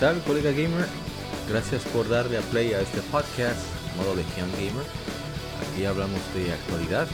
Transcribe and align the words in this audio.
tal, 0.00 0.18
colega 0.22 0.50
gamer? 0.50 0.86
Gracias 1.46 1.82
por 1.82 2.08
darle 2.08 2.38
a 2.38 2.40
play 2.40 2.72
a 2.72 2.80
este 2.80 3.02
podcast, 3.12 3.60
modo 3.98 4.16
de 4.16 4.24
Legion 4.24 4.50
Gamer. 4.52 4.86
Aquí 5.60 5.84
hablamos 5.84 6.20
de 6.34 6.54
actualidad 6.54 7.06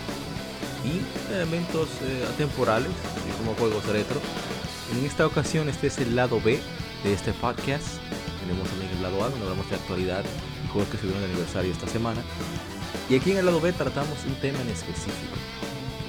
y 0.84 1.34
eventos 1.34 1.88
eh, 2.02 2.24
atemporales, 2.32 2.92
como 3.38 3.54
juegos 3.54 3.84
retro. 3.86 4.20
En 4.92 5.04
esta 5.04 5.26
ocasión 5.26 5.68
este 5.68 5.88
es 5.88 5.98
el 5.98 6.14
lado 6.14 6.40
B 6.40 6.60
de 7.02 7.12
este 7.12 7.32
podcast. 7.32 7.88
Tenemos 8.38 8.68
también 8.68 8.92
el 8.92 9.02
lado 9.02 9.24
A 9.24 9.30
donde 9.30 9.46
hablamos 9.46 9.68
de 9.68 9.74
actualidad 9.74 10.24
y 10.64 10.68
juegos 10.68 10.88
que 10.88 10.98
se 10.98 11.08
de 11.08 11.24
aniversario 11.24 11.72
esta 11.72 11.88
semana. 11.88 12.22
Y 13.10 13.16
aquí 13.16 13.32
en 13.32 13.38
el 13.38 13.46
lado 13.46 13.60
B 13.60 13.72
tratamos 13.72 14.24
un 14.28 14.36
tema 14.36 14.60
en 14.60 14.68
específico. 14.68 15.34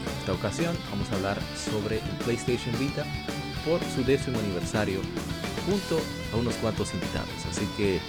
En 0.05 0.19
esta 0.19 0.33
ocasión 0.33 0.77
vamos 0.91 1.09
a 1.11 1.15
hablar 1.15 1.39
sobre 1.71 1.97
el 1.97 2.17
PlayStation 2.23 2.77
Vita 2.77 3.03
por 3.65 3.79
su 3.95 4.03
décimo 4.03 4.37
aniversario 4.37 5.01
junto 5.67 5.99
a 6.33 6.37
unos 6.37 6.55
cuantos 6.55 6.93
invitados. 6.93 7.29
Así 7.49 7.67
que 7.75 7.99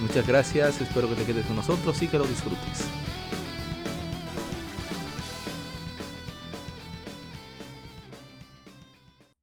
muchas 0.00 0.26
gracias, 0.26 0.80
espero 0.80 1.08
que 1.08 1.16
te 1.16 1.24
quedes 1.24 1.46
con 1.46 1.56
nosotros 1.56 2.00
y 2.02 2.06
que 2.06 2.18
lo 2.18 2.24
disfrutes. 2.24 2.84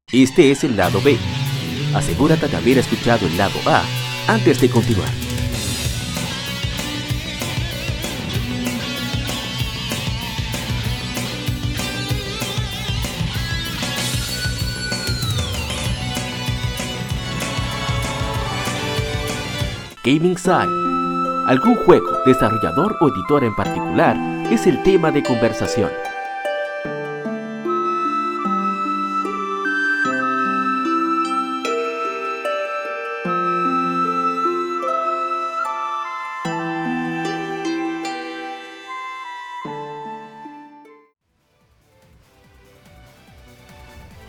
Este 0.10 0.52
es 0.52 0.64
el 0.64 0.78
lado 0.78 1.02
B. 1.02 1.18
Asegúrate 1.94 2.48
de 2.48 2.56
haber 2.56 2.78
escuchado 2.78 3.28
el 3.28 3.38
lado 3.38 3.60
A 3.66 3.84
antes 4.28 4.62
de 4.62 4.70
continuar. 4.70 5.27
Gaming 20.08 20.38
Side. 20.38 20.72
Algún 21.48 21.76
juego, 21.76 22.24
desarrollador 22.26 22.96
o 23.02 23.10
editor 23.10 23.44
en 23.44 23.54
particular 23.58 24.16
es 24.50 24.66
el 24.66 24.82
tema 24.84 25.12
de 25.12 25.22
conversación. 25.22 25.92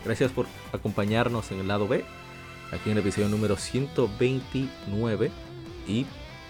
Gracias 0.03 0.29
por 0.33 0.45
acompañarnos 0.73 1.49
en 1.53 1.59
el 1.61 1.69
lado 1.69 1.87
B, 1.87 2.03
aquí 2.73 2.91
en 2.91 2.97
el 2.97 3.03
episodio 3.03 3.29
número 3.29 3.55
129 3.55 5.31
y 5.89 6.05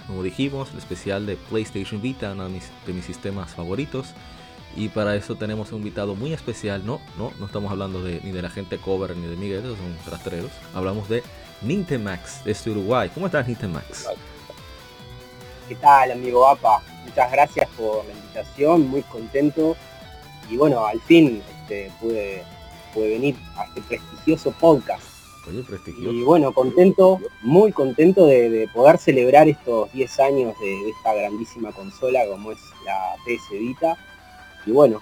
como 0.10 0.24
dijimos, 0.24 0.72
el 0.72 0.80
especial 0.80 1.28
de 1.28 1.36
PlayStation 1.36 2.02
Vita, 2.02 2.32
uno 2.32 2.50
de 2.50 2.94
mis, 2.94 3.06
sistemas 3.06 3.54
favoritos. 3.54 4.16
Y 4.76 4.90
para 4.90 5.16
eso 5.16 5.36
tenemos 5.36 5.72
un 5.72 5.80
invitado 5.80 6.16
muy 6.16 6.34
especial. 6.34 6.84
No, 6.84 7.00
no, 7.16 7.32
no 7.40 7.46
estamos 7.46 7.72
hablando 7.72 8.02
de, 8.02 8.20
ni 8.24 8.32
de 8.32 8.42
la 8.42 8.50
gente 8.50 8.80
cover 8.80 9.16
ni 9.16 9.28
de 9.28 9.36
Miguel, 9.36 9.60
esos 9.60 9.78
son 9.78 10.12
rastreros. 10.12 10.52
Hablamos 10.74 11.10
de 11.10 11.24
Nintemax 11.62 12.42
este 12.46 12.72
Uruguay. 12.72 13.12
¿Cómo 13.14 13.28
estás, 13.28 13.48
Nintemax? 13.48 14.08
¿Qué 15.68 15.76
tal, 15.76 16.12
amigo 16.12 16.48
APA? 16.48 16.82
Muchas 17.06 17.32
gracias 17.32 17.70
por 17.78 18.04
la 18.06 18.12
invitación, 18.12 18.88
muy 18.88 19.04
contento. 19.04 19.78
Y 20.50 20.58
bueno, 20.58 20.88
al 20.88 21.00
fin 21.02 21.44
este, 21.62 21.92
pude, 22.02 22.44
pude 22.96 23.10
venir 23.10 23.36
a 23.56 23.66
este 23.66 23.82
prestigioso 23.82 24.52
podcast 24.54 25.19
y 25.98 26.24
bueno, 26.24 26.54
contento, 26.54 27.20
muy 27.42 27.72
contento 27.72 28.26
de, 28.26 28.70
poder 28.74 28.98
celebrar 28.98 29.48
estos 29.48 29.92
10 29.94 30.20
años 30.20 30.60
de, 30.60 30.90
esta 30.90 31.14
grandísima 31.14 31.72
consola 31.72 32.22
como 32.28 32.52
es 32.52 32.60
la 32.86 33.16
PS 33.26 33.52
Vita. 33.52 33.98
Y 34.66 34.72
bueno, 34.72 35.02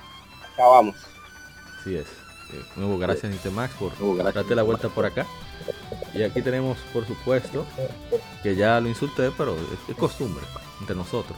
acá 0.53 0.68
vamos. 0.68 0.96
Así 1.80 1.96
es. 1.96 2.07
Eh, 2.53 2.63
nuevo 2.78 2.97
gracias 2.97 3.30
Nintemax 3.30 3.74
por 3.75 4.24
darte 4.34 4.56
la 4.56 4.63
vuelta 4.63 4.90
por 4.90 5.06
acá. 5.06 5.25
Y 6.13 6.24
aquí 6.24 6.41
tenemos, 6.41 6.78
por 6.94 7.06
supuesto, 7.06 7.66
que 8.41 8.56
ya 8.56 8.80
lo 8.80 8.88
insulté, 8.88 9.31
pero 9.38 9.56
es, 9.90 9.96
costumbre 9.96 10.44
entre 10.80 10.96
nosotros. 10.96 11.38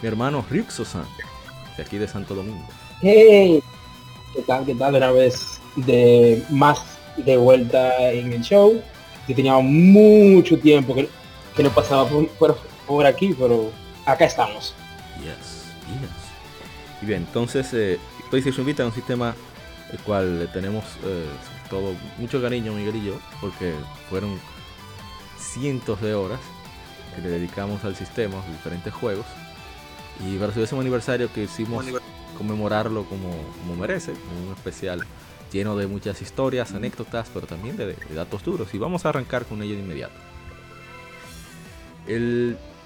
Mi 0.00 0.08
hermano 0.08 0.44
Ryuxo-san, 0.48 1.06
de 1.76 1.82
aquí 1.82 1.98
de 1.98 2.06
Santo 2.06 2.34
Domingo. 2.34 2.66
Hey, 3.00 3.62
¿qué 4.34 4.42
tal? 4.42 4.64
¿Qué 4.64 4.74
tal? 4.74 4.94
Una 4.94 5.10
vez 5.10 5.60
de 5.76 6.42
más 6.50 6.97
de 7.24 7.36
vuelta 7.36 8.10
en 8.10 8.32
el 8.32 8.42
show. 8.42 8.80
que 9.26 9.34
tenía 9.34 9.58
mucho 9.58 10.58
tiempo 10.58 10.94
que, 10.94 11.08
que 11.54 11.62
no 11.62 11.70
pasaba 11.70 12.08
por, 12.08 12.56
por, 12.86 13.06
aquí, 13.06 13.34
pero 13.38 13.70
acá 14.06 14.24
estamos. 14.24 14.74
Yes, 15.20 15.66
Y 17.02 17.06
bien, 17.06 17.26
entonces 17.26 17.68
eh, 17.74 17.98
PlayStation 18.30 18.64
Vita 18.64 18.82
es 18.82 18.88
un 18.88 18.94
sistema 18.94 19.34
el 19.92 19.98
cual 20.00 20.48
tenemos 20.52 20.84
eh, 21.04 21.26
todo 21.70 21.94
mucho 22.18 22.40
cariño 22.40 22.72
Miguel 22.72 22.96
y 22.96 23.06
yo, 23.06 23.18
porque 23.40 23.74
fueron 24.08 24.38
cientos 25.38 26.00
de 26.00 26.14
horas 26.14 26.40
que 27.14 27.22
le 27.22 27.30
dedicamos 27.30 27.84
al 27.84 27.96
sistema, 27.96 28.42
a 28.42 28.50
diferentes 28.50 28.92
juegos. 28.92 29.26
Y 30.24 30.36
para 30.36 30.52
su 30.52 30.60
décimo 30.60 30.80
aniversario 30.80 31.32
que 31.32 31.44
hicimos 31.44 31.84
conmemorarlo 32.36 33.04
como, 33.04 33.30
como 33.60 33.76
merece, 33.76 34.12
un 34.12 34.52
especial 34.54 35.04
lleno 35.52 35.76
de 35.76 35.86
muchas 35.86 36.20
historias, 36.22 36.72
anécdotas, 36.72 37.28
pero 37.32 37.46
también 37.46 37.76
de, 37.76 37.96
datos 38.14 38.44
duros. 38.44 38.72
Y 38.74 38.78
vamos 38.78 39.06
a 39.06 39.10
arrancar 39.10 39.44
con 39.44 39.62
ello 39.62 39.74
de 39.74 39.80
inmediato. 39.80 40.14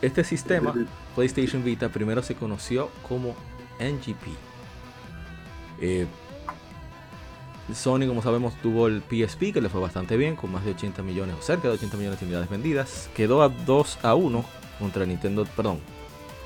este 0.00 0.24
sistema, 0.24 0.74
PlayStation 1.14 1.64
Vita, 1.64 1.88
primero 1.88 2.22
se 2.22 2.34
conoció 2.34 2.90
como 3.08 3.34
NGP. 3.78 4.26
Eh, 5.80 6.06
Sony, 7.74 8.06
como 8.06 8.22
sabemos, 8.22 8.54
tuvo 8.60 8.88
el 8.88 9.02
PSP 9.02 9.52
que 9.52 9.60
le 9.60 9.68
fue 9.68 9.80
bastante 9.80 10.16
bien, 10.16 10.36
con 10.36 10.50
más 10.52 10.64
de 10.64 10.72
80 10.72 11.02
millones 11.02 11.36
o 11.38 11.42
cerca 11.42 11.68
de 11.68 11.74
80 11.74 11.96
millones 11.96 12.20
de 12.20 12.26
unidades 12.26 12.50
vendidas. 12.50 13.08
Quedó 13.14 13.42
a 13.42 13.48
2 13.48 13.98
a 14.02 14.14
1 14.14 14.44
contra 14.78 15.06
Nintendo, 15.06 15.44
perdón, 15.56 15.78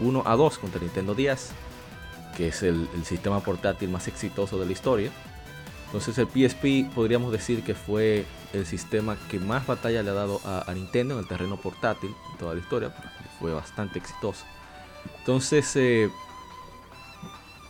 1 0.00 0.22
a 0.27 0.37
2 0.37 0.59
contra 0.59 0.81
Nintendo 0.81 1.15
10, 1.15 1.50
que 2.37 2.48
es 2.48 2.62
el 2.62 2.87
sistema 3.04 3.41
portátil 3.41 3.88
más 3.88 4.09
exitoso 4.09 4.59
de 4.59 4.66
la 4.66 4.72
historia. 4.72 5.10
Entonces 5.86 6.19
el 6.19 6.26
PSP 6.26 6.92
podríamos 6.94 7.32
decir 7.32 7.62
que 7.62 7.74
fue 7.74 8.26
el 8.52 8.66
sistema 8.66 9.16
que 9.30 9.38
más 9.38 9.66
batalla 9.66 10.02
le 10.02 10.10
ha 10.10 10.14
dado 10.14 10.41
a, 10.44 10.70
Nintendo 10.74 11.14
en 11.14 11.20
el 11.20 11.28
terreno 11.28 11.56
portátil 11.56 12.14
en 12.32 12.38
toda 12.38 12.54
la 12.54 12.60
historia, 12.60 12.94
fue 13.38 13.52
bastante 13.52 13.98
exitoso. 13.98 14.44
Entonces 15.20 15.74
eh, 15.76 16.10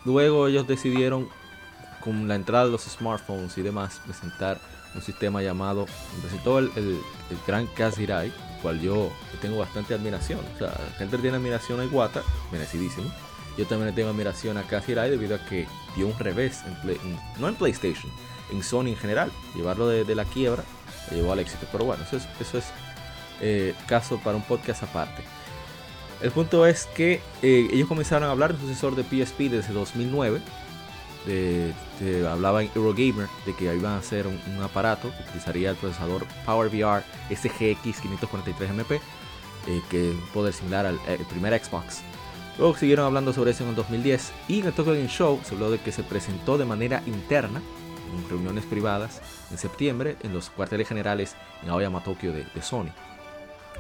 luego 0.04 0.48
ellos 0.48 0.66
decidieron 0.66 1.28
con 2.02 2.26
la 2.26 2.36
entrada 2.36 2.66
de 2.66 2.70
los 2.72 2.82
smartphones 2.82 3.56
y 3.58 3.62
demás 3.62 4.00
presentar 4.04 4.60
un 4.94 5.02
sistema 5.02 5.42
llamado, 5.42 5.86
presentó 6.22 6.58
el, 6.58 6.70
el, 6.76 7.00
el 7.30 7.38
Gran 7.46 7.66
Kazirai, 7.66 8.32
cual 8.62 8.80
yo 8.80 9.10
tengo 9.42 9.58
bastante 9.58 9.92
admiración. 9.92 10.40
O 10.54 10.58
sea, 10.58 10.68
la 10.68 10.98
gente 10.98 11.18
tiene 11.18 11.36
admiración 11.36 11.80
a 11.80 11.84
Iwata, 11.84 12.22
merecidísimo 12.50 13.12
yo 13.56 13.66
también 13.66 13.88
le 13.88 13.92
tengo 13.92 14.10
admiración 14.10 14.58
a 14.58 14.62
Cathy 14.62 14.94
debido 14.94 15.36
a 15.36 15.44
que 15.46 15.66
dio 15.94 16.06
un 16.06 16.18
revés, 16.18 16.62
en 16.66 17.18
no 17.38 17.48
en 17.48 17.54
PlayStation, 17.54 18.10
en 18.52 18.62
Sony 18.62 18.88
en 18.88 18.96
general. 18.96 19.32
Llevarlo 19.54 19.88
de, 19.88 20.14
la 20.14 20.24
quiebra 20.24 20.62
llevó 21.10 21.32
al 21.32 21.38
éxito. 21.38 21.66
Pero 21.72 21.84
bueno, 21.84 22.04
eso 22.04 22.18
es, 22.18 22.28
eso 22.40 22.58
es 22.58 22.66
eh, 23.40 23.74
caso 23.86 24.20
para 24.22 24.36
un 24.36 24.42
podcast 24.42 24.82
aparte. 24.82 25.22
El 26.20 26.30
punto 26.30 26.66
es 26.66 26.86
que 26.86 27.20
eh, 27.42 27.68
ellos 27.72 27.88
comenzaron 27.88 28.28
a 28.28 28.32
hablar 28.32 28.52
del 28.52 28.60
sucesor 28.60 28.94
de 28.94 29.02
PSP 29.04 29.50
desde 29.50 29.72
2009. 29.72 30.40
hablaba 32.28 32.62
en 32.62 32.70
Eurogamer 32.74 33.28
de 33.46 33.54
que 33.54 33.64
iban 33.64 33.92
a 33.92 33.98
hacer 33.98 34.26
un, 34.26 34.62
aparato 34.62 35.10
que 35.16 35.22
utilizaría 35.24 35.70
el 35.70 35.76
procesador 35.76 36.26
PowerVR 36.44 37.02
SGX 37.30 38.02
543MP, 38.02 39.00
eh, 39.66 39.82
que 39.90 40.10
es 40.10 40.14
un 40.14 40.26
poder 40.34 40.52
similar 40.52 40.84
al 40.84 40.98
primer 41.30 41.58
Xbox 41.62 42.02
Luego 42.58 42.74
siguieron 42.74 43.06
hablando 43.06 43.32
sobre 43.32 43.50
eso 43.50 43.64
en 43.64 43.70
el 43.70 43.76
2010 43.76 44.32
y 44.48 44.60
en 44.60 44.66
el 44.66 44.72
Tokyo 44.72 44.92
Game 44.92 45.08
Show 45.08 45.40
se 45.44 45.54
habló 45.54 45.70
de 45.70 45.78
que 45.78 45.92
se 45.92 46.02
presentó 46.02 46.56
de 46.56 46.64
manera 46.64 47.02
interna 47.06 47.60
en 48.14 48.28
reuniones 48.30 48.64
privadas 48.64 49.20
en 49.50 49.58
septiembre 49.58 50.16
en 50.22 50.32
los 50.32 50.48
cuarteles 50.48 50.88
generales 50.88 51.36
en 51.62 51.68
Aoyama, 51.68 52.02
Tokio 52.02 52.32
de, 52.32 52.46
Sony. 52.62 52.88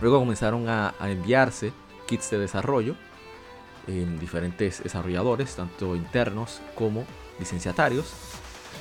Luego 0.02 0.18
comenzaron 0.18 0.68
a, 0.68 0.94
enviarse 1.00 1.72
kits 2.06 2.30
de 2.30 2.38
desarrollo 2.38 2.96
en 3.86 4.18
diferentes 4.18 4.82
desarrolladores, 4.82 5.56
tanto 5.56 5.96
internos 5.96 6.60
como 6.74 7.04
licenciatarios, 7.38 8.12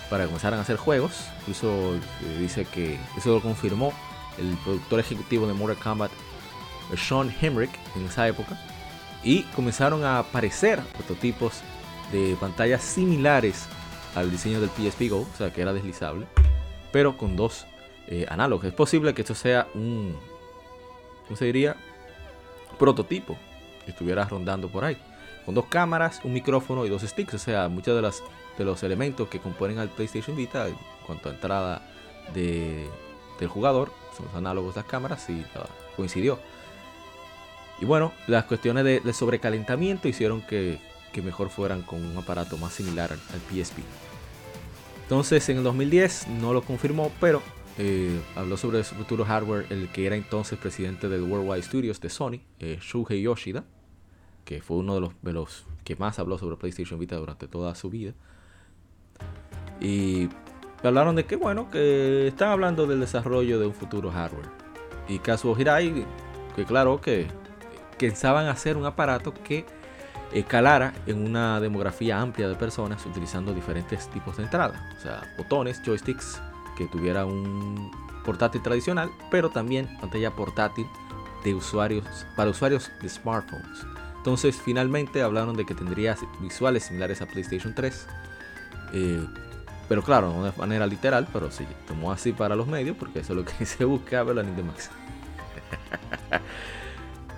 para 0.10 0.24
que 0.24 0.28
comenzaran 0.28 0.60
a 0.60 0.64
hacer 0.64 0.76
juegos. 0.76 1.26
Incluso 1.40 1.96
eh, 1.96 2.02
dice 2.40 2.66
que 2.66 3.00
eso 3.16 3.36
lo 3.36 3.42
confirmó 3.42 3.94
el 4.38 4.58
productor 4.58 5.00
ejecutivo 5.00 5.48
de 5.48 5.54
Mortal 5.54 5.78
Kombat, 5.82 6.12
Sean 6.98 7.34
Hemrick, 7.40 7.72
en 7.96 8.06
esa 8.06 8.28
época 8.28 8.60
y 9.26 9.42
comenzaron 9.56 10.06
a 10.06 10.20
aparecer 10.20 10.80
prototipos 10.94 11.62
de 12.12 12.38
pantallas 12.40 12.82
similares 12.82 13.66
al 14.16 14.32
diseño 14.32 14.62
del 14.62 14.70
PSP 14.70 15.10
Go, 15.10 15.22
o 15.22 15.38
sea 15.38 15.52
que 15.52 15.62
era 15.62 15.74
deslizable, 15.74 16.28
pero 16.92 17.18
con 17.18 17.36
dos 17.36 17.66
eh, 18.08 18.26
análogos. 18.30 18.66
Es 18.66 18.74
posible 18.74 19.14
que 19.14 19.24
esto 19.24 19.36
sea 19.36 19.68
un, 19.74 20.16
conseguiría 21.28 21.76
prototipo 22.78 23.36
que 23.84 23.92
estuviera 23.92 24.26
rondando 24.26 24.70
por 24.70 24.86
ahí. 24.86 24.98
Con 25.46 25.56
dos 25.56 25.66
cámaras, 25.66 26.22
un 26.24 26.34
micrófono 26.34 26.86
y 26.86 26.90
dos 26.90 27.02
sticks. 27.04 27.34
O 27.36 27.40
sea, 27.40 27.68
muchos 27.68 27.96
de, 27.96 28.02
las, 28.02 28.24
de 28.58 28.66
los 28.66 28.82
elementos 28.84 29.28
que 29.28 29.40
componen 29.40 29.80
al 29.80 29.90
PlayStation 29.90 30.36
Vita 30.36 30.68
en 30.68 30.76
cuanto 31.06 31.30
a 31.30 31.34
entrada 31.34 31.82
de, 32.34 32.88
del 33.40 33.50
jugador 33.50 33.92
son 34.16 34.26
los 34.28 34.36
análogos 34.36 34.76
de 34.76 34.82
las 34.82 34.90
cámaras 34.90 35.30
y 35.30 35.46
coincidió. 35.96 36.40
Y 37.80 37.86
bueno, 37.86 38.14
las 38.28 38.46
cuestiones 38.46 38.84
de, 38.84 39.14
sobrecalentamiento 39.14 40.08
hicieron 40.08 40.42
que, 40.42 40.80
que, 41.12 41.22
mejor 41.22 41.50
fueran 41.50 41.82
con 41.82 42.04
un 42.04 42.18
aparato 42.18 42.58
más 42.58 42.74
similar 42.74 43.12
al, 43.12 43.20
al 43.34 43.40
PSP. 43.42 43.80
Entonces 45.04 45.48
en 45.50 45.58
el 45.58 45.64
2010 45.64 46.28
no 46.30 46.54
lo 46.54 46.62
confirmó, 46.62 47.12
pero 47.20 47.42
eh, 47.78 48.22
habló 48.36 48.56
sobre 48.56 48.84
su 48.86 48.96
futuro 48.96 49.26
hardware 49.26 49.66
el 49.70 49.90
que 49.90 50.06
era 50.06 50.16
entonces 50.16 50.58
presidente 50.58 51.10
del 51.10 51.24
Worldwide 51.24 51.62
Studios 51.62 52.00
de 52.00 52.10
Sony, 52.10 52.40
eh, 52.60 52.80
Shuhei 52.82 53.22
Yoshida, 53.22 53.66
que 54.46 54.62
fue 54.62 54.78
uno 54.78 54.96
de 54.96 55.02
los, 55.02 55.14
de 55.22 55.34
los, 55.34 55.66
que 55.84 55.98
más 55.98 56.18
habló 56.18 56.38
sobre 56.38 56.56
PlayStation 56.56 57.00
Vita 57.00 57.18
durante 57.18 57.48
toda 57.48 57.76
su 57.76 57.90
vida. 57.90 58.14
Y 59.82 60.30
hablaron 60.84 61.18
de 61.18 61.26
que, 61.26 61.36
bueno, 61.36 61.70
que 61.70 62.28
están 62.28 62.50
hablando 62.50 62.88
del 62.88 63.02
desarrollo 63.02 63.60
de 63.60 63.66
un 63.66 63.74
futuro 63.74 64.10
hardware. 64.10 64.50
Y 65.10 65.20
Kazuo 65.20 65.60
Hirai, 65.60 66.06
que 66.56 66.64
claro 66.64 67.02
que 67.02 67.28
pensaban 67.98 68.48
hacer 68.48 68.78
un 68.78 68.86
aparato 68.86 69.34
que 69.34 69.66
escalara 70.34 70.94
en 71.06 71.26
una 71.26 71.60
demografía 71.60 72.20
amplia 72.20 72.48
de 72.48 72.56
personas 72.56 73.06
utilizando 73.06 73.54
diferentes 73.54 74.10
tipos 74.10 74.38
de 74.38 74.44
entrada, 74.44 74.94
o 74.98 75.02
sea, 75.02 75.22
botones, 75.38 75.82
joysticks, 75.86 76.42
que 76.78 76.88
tuviera 76.88 77.26
un 77.26 77.92
portátil 78.26 78.62
tradicional, 78.62 79.10
pero 79.32 79.50
también 79.50 79.88
pantalla 80.00 80.32
portátil 80.32 80.88
de 81.44 81.54
usuarios 81.54 82.06
para 82.36 82.50
usuarios 82.50 82.92
de 83.02 83.08
smartphones. 83.08 83.86
Entonces, 84.18 84.60
finalmente 84.60 85.22
hablaron 85.22 85.56
de 85.56 85.66
que 85.66 85.76
tendría 85.76 86.18
visuales 86.42 86.86
similares 86.86 87.22
a 87.22 87.28
PlayStation 87.28 87.76
3. 87.76 88.08
Eh, 88.94 89.24
pero 89.88 90.02
claro, 90.02 90.34
no 90.34 90.44
de 90.44 90.52
manera 90.58 90.88
literal, 90.88 91.28
pero 91.32 91.52
sí, 91.52 91.64
tomó 91.88 92.12
así 92.12 92.32
para 92.32 92.56
los 92.56 92.66
medios, 92.66 92.98
porque 92.98 93.20
eso 93.20 93.34
es 93.34 93.38
lo 93.38 93.46
que 93.46 93.66
se 93.68 93.86
buscaba 93.86 94.32
en 94.32 94.48
Nintendo 94.48 94.72
Max. 94.72 94.90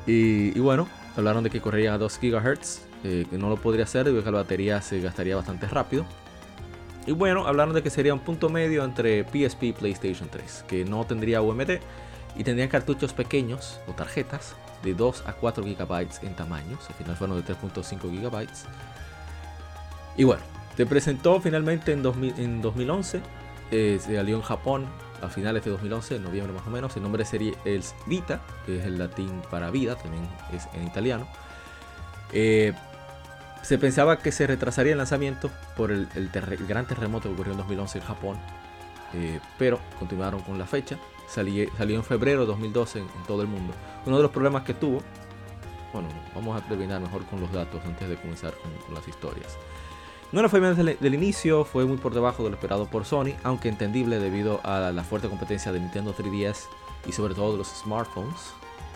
Y, 0.08 0.58
bueno, 0.60 0.88
hablaron 1.18 1.44
de 1.44 1.50
que 1.50 1.60
correría 1.60 1.94
a 1.94 1.98
2 1.98 2.20
GHz, 2.22 2.82
eh, 3.04 3.26
que 3.30 3.38
no 3.38 3.50
lo 3.50 3.58
podría 3.58 3.84
hacer 3.84 4.06
debido 4.06 4.22
a 4.22 4.26
que 4.26 4.32
la 4.32 4.38
batería 4.38 4.82
se 4.82 5.02
gastaría 5.02 5.36
bastante 5.36 5.68
rápido. 5.68 6.06
Y 7.06 7.12
bueno, 7.12 7.46
hablaron 7.46 7.76
de 7.76 7.84
que 7.84 7.90
sería 7.90 8.14
un 8.14 8.22
punto 8.22 8.50
medio 8.50 8.84
entre 8.84 9.24
PSP 9.26 9.64
y 9.64 9.74
PlayStation 9.74 10.30
3, 10.30 10.66
que 10.68 10.86
no 10.86 11.06
tendría 11.06 11.42
UMD 11.42 11.80
y 12.38 12.44
tendrían 12.44 12.70
cartuchos 12.70 13.14
pequeños 13.14 13.80
o 13.88 13.92
tarjetas 13.94 14.56
de 14.84 14.94
2 14.94 15.24
a 15.26 15.34
4 15.34 15.64
GB 15.64 16.08
en 16.24 16.36
tamaños, 16.36 16.80
al 16.88 16.96
final 16.96 17.16
fueron 17.16 17.44
de 17.44 17.54
3.5 17.54 18.00
GB. 18.02 18.48
Y 20.18 20.24
bueno, 20.24 20.42
se 20.76 20.86
presentó 20.86 21.42
finalmente 21.42 21.92
en, 21.92 22.02
2000, 22.02 22.34
en 22.38 22.62
2011, 22.62 23.22
eh, 23.72 24.00
se 24.02 24.16
salió 24.16 24.38
en 24.38 24.42
Japón 24.42 24.86
a 25.22 25.30
finales 25.30 25.64
de 25.64 25.72
2011, 25.72 26.18
en 26.18 26.24
noviembre 26.24 26.54
más 26.54 26.68
o 26.68 26.70
menos, 26.70 26.96
el 26.96 27.04
nombre 27.04 27.26
sería 27.26 27.54
es 27.66 27.96
Vita, 28.06 28.42
que 28.66 28.80
es 28.80 28.86
el 28.86 28.98
latín 28.98 29.42
para 29.50 29.72
vida, 29.72 29.96
también 29.96 30.28
es 30.54 30.68
en 30.74 30.86
italiano. 30.86 31.28
Eh, 32.32 32.74
se 33.62 33.78
pensaba 33.78 34.20
que 34.20 34.32
se 34.32 34.48
retrasaría 34.48 34.94
el 34.94 34.98
lanzamiento 34.98 35.50
por 35.76 35.92
el, 35.92 36.08
el, 36.16 36.30
el, 36.34 36.68
gran 36.68 36.86
terremoto 36.86 37.30
que 37.30 37.34
ocurrió 37.34 37.54
en 37.54 37.58
2011 37.58 37.98
en 37.98 38.04
Japón, 38.04 38.38
eh, 39.14 39.40
pero 39.58 39.80
continuaron 40.00 40.42
con 40.42 40.58
la 40.58 40.66
fecha. 40.66 40.98
Salí, 41.28 41.68
salió 41.78 41.98
en 41.98 42.04
febrero 42.04 42.42
de 42.42 42.48
2012 42.48 43.00
en, 43.00 43.06
en, 43.06 43.24
todo 43.28 43.42
el 43.42 43.48
mundo. 43.48 43.74
Uno 44.06 44.18
de 44.18 44.24
los 44.24 44.32
problemas 44.32 44.64
que 44.64 44.74
tuvo, 44.74 45.02
bueno, 45.92 46.08
vamos 46.34 46.62
a 46.62 46.66
terminar 46.66 47.02
mejor 47.02 47.26
con 47.26 47.42
los 47.42 47.52
datos 47.52 47.82
antes 47.86 48.08
de 48.08 48.16
comenzar 48.16 48.54
con, 48.54 48.72
con 48.86 48.96
las 48.96 49.08
historias. 49.08 49.58
No 50.34 50.42
le 50.42 50.50
fue 50.50 50.60
bien 50.60 50.76
desde 50.76 50.92
el, 50.92 51.00
del 51.00 51.14
inicio, 51.14 51.64
fue 51.64 51.86
muy 51.86 51.98
por 51.98 52.14
debajo 52.14 52.44
de 52.44 52.50
lo 52.50 52.56
esperado 52.56 52.86
por 52.86 53.06
Sony, 53.06 53.34
aunque 53.44 53.70
entendible 53.70 54.20
debido 54.20 54.60
a 54.64 54.92
la 54.92 55.04
fuerte 55.06 55.30
competencia 55.30 55.72
de 55.72 55.80
Nintendo 55.80 56.14
3DS 56.14 56.66
y 57.08 57.14
sobre 57.14 57.34
todo 57.34 57.54
de 57.54 57.60
los 57.60 57.68
smartphones. 57.68 58.54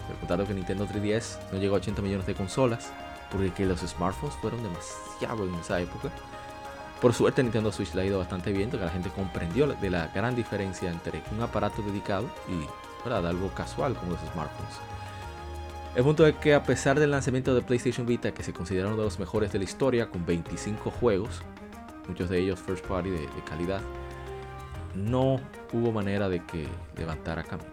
Recordaron 0.10 0.46
que 0.46 0.54
Nintendo 0.54 0.86
3DS 0.86 1.52
no 1.54 1.60
llegó 1.60 1.76
a 1.76 1.78
80 1.78 2.02
millones 2.02 2.28
de 2.28 2.36
consolas, 2.36 2.92
porque 3.32 3.66
los 3.66 3.80
smartphones 3.80 4.36
fueron 4.42 4.62
demasiado 4.62 5.46
en 5.48 5.56
esa 5.56 5.80
época. 5.80 6.10
Por 7.00 7.14
suerte 7.14 7.42
Nintendo 7.42 7.72
Switch 7.72 7.94
le 7.94 8.02
ha 8.02 8.06
ido 8.06 8.20
bastante 8.20 8.52
bien, 8.52 8.70
porque 8.70 8.86
la 8.86 8.92
gente 8.92 9.10
comprendió 9.10 9.68
de 9.68 9.90
la 9.90 10.08
gran 10.08 10.36
diferencia 10.36 10.92
entre 10.92 11.24
un 11.32 11.42
aparato 11.42 11.82
dedicado 11.82 12.28
y 12.50 13.06
¿verdad? 13.06 13.28
algo 13.28 13.50
casual 13.56 13.96
como 13.96 14.12
los 14.12 14.22
smartphones. 14.34 14.76
El 15.94 16.06
punto 16.06 16.26
es 16.26 16.36
que 16.36 16.54
a 16.54 16.64
pesar 16.64 16.98
del 16.98 17.12
lanzamiento 17.12 17.54
de 17.54 17.62
PlayStation 17.62 18.08
Vita, 18.08 18.34
que 18.34 18.44
se 18.44 18.54
considera 18.54 18.88
uno 18.88 18.96
de 18.96 19.04
los 19.04 19.20
mejores 19.20 19.52
de 19.52 19.58
la 19.58 19.66
historia, 19.66 20.10
con 20.10 20.26
25 20.26 20.90
juegos, 20.90 21.42
muchos 22.08 22.30
de 22.30 22.40
ellos 22.40 22.62
first 22.62 22.86
party 22.88 23.10
de, 23.10 23.28
calidad, 23.46 23.82
no 24.96 25.42
hubo 25.74 25.92
manera 25.92 26.30
de 26.30 26.46
que 26.46 26.66
levantara 26.96 27.44
camino. 27.44 27.70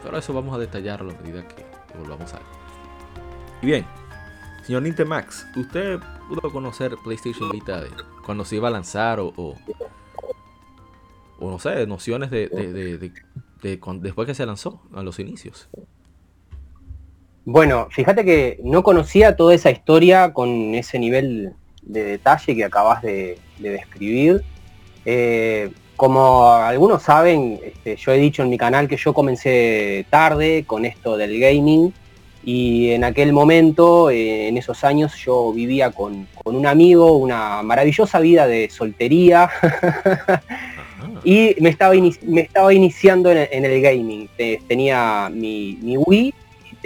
Pero 0.00 0.16
eso 0.16 0.32
vamos 0.32 0.54
a 0.54 0.58
detallarlo 0.58 1.10
a 1.10 1.22
medida 1.22 1.46
que, 1.48 1.66
volvamos 1.98 2.32
a. 2.34 2.40
Y 3.62 3.66
bien, 3.66 3.84
Señor 4.62 4.82
Nintemax, 4.82 5.46
¿usted 5.56 5.98
pudo 6.28 6.52
conocer 6.52 6.94
PlayStation 7.02 7.50
Vita 7.50 7.82
cuando 8.24 8.44
se 8.44 8.56
iba 8.56 8.68
a 8.68 8.70
lanzar 8.70 9.18
o, 9.18 9.32
o, 9.36 9.56
o 11.40 11.50
no 11.50 11.58
sé, 11.58 11.84
nociones 11.88 12.30
de, 12.30 12.48
de, 12.48 12.98
de, 12.98 13.80
después 14.00 14.26
que 14.26 14.34
se 14.34 14.46
lanzó, 14.46 14.82
a 14.94 15.02
los 15.02 15.18
inicios? 15.18 15.68
Bueno, 17.46 17.86
fíjate 17.92 18.24
que 18.24 18.58
no 18.64 18.82
conocía 18.82 19.36
toda 19.36 19.54
esa 19.54 19.70
historia 19.70 20.32
con 20.32 20.74
ese 20.74 20.98
nivel 20.98 21.52
de 21.80 22.02
detalle 22.02 22.56
que 22.56 22.64
acabas 22.64 23.02
de, 23.02 23.38
describir. 23.60 24.42
Eh, 25.04 25.70
como 25.94 26.48
algunos 26.48 27.04
saben, 27.04 27.60
este, 27.64 27.94
yo 27.94 28.10
he 28.10 28.18
dicho 28.18 28.42
en 28.42 28.50
mi 28.50 28.58
canal 28.58 28.88
que 28.88 28.96
yo 28.96 29.14
comencé 29.14 30.06
tarde 30.10 30.64
con 30.66 30.84
esto 30.84 31.16
del 31.16 31.38
gaming 31.38 31.94
y 32.44 32.90
en 32.90 33.04
aquel 33.04 33.32
momento, 33.32 34.10
eh, 34.10 34.48
en 34.48 34.56
esos 34.56 34.82
años, 34.82 35.14
yo 35.16 35.52
vivía 35.52 35.92
con, 35.92 36.26
un 36.44 36.66
amigo, 36.66 37.16
una 37.16 37.62
maravillosa 37.62 38.18
vida 38.18 38.48
de 38.48 38.68
soltería. 38.70 39.48
y 41.24 41.54
me 41.60 41.70
estaba, 41.70 41.94
iniciando 42.74 43.30
en 43.30 43.64
el, 43.64 43.80
gaming. 43.80 44.28
Tenía 44.66 45.30
mi, 45.32 45.96
Wii, 45.96 46.34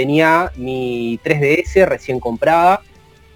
tenía 0.01 0.51
mi 0.57 1.21
3DS 1.23 1.85
recién 1.85 2.21
comprada, 2.21 2.81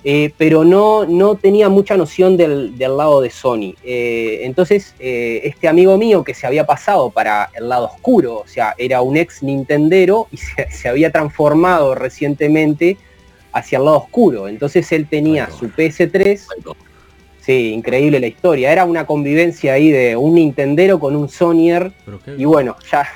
eh, 0.02 0.33
pero 0.38 0.64
no, 0.64 1.04
no 1.04 1.35
tenía 1.35 1.68
mucha 1.68 1.94
noción 1.94 2.38
del, 2.38 2.78
del 2.78 2.97
lado 2.97 3.21
de 3.21 3.28
Sony. 3.28 3.75
Eh, 3.85 4.40
entonces, 4.44 4.94
eh, 4.99 5.42
este 5.44 5.68
amigo 5.68 5.99
mío 5.99 6.25
que 6.25 6.33
se 6.33 6.47
había 6.47 6.64
pasado 6.64 7.11
para 7.11 7.50
el 7.54 7.68
lado 7.68 7.85
oscuro, 7.85 8.37
o 8.37 8.47
sea, 8.47 8.75
era 8.78 9.02
un 9.02 9.18
ex 9.18 9.42
Nintendero 9.42 10.26
y 10.30 10.37
se, 10.38 10.71
se 10.71 10.88
había 10.88 11.12
transformado 11.12 11.94
recientemente 11.94 12.97
hacia 13.52 13.76
el 13.76 13.85
lado 13.85 13.99
oscuro. 13.99 14.49
Entonces 14.49 14.90
él 14.90 15.06
tenía 15.06 15.50
su 15.50 15.68
PS3. 15.68 16.47
Sí, 17.42 17.75
increíble 17.75 18.21
la 18.21 18.26
historia. 18.28 18.73
Era 18.73 18.87
una 18.87 19.04
convivencia 19.04 19.75
ahí 19.75 19.90
de 19.90 20.16
un 20.16 20.37
Nintendero 20.37 20.99
con 20.99 21.14
un 21.14 21.28
Sonyer. 21.28 21.92
Y 22.38 22.47
bueno, 22.47 22.75
ya 22.90 23.06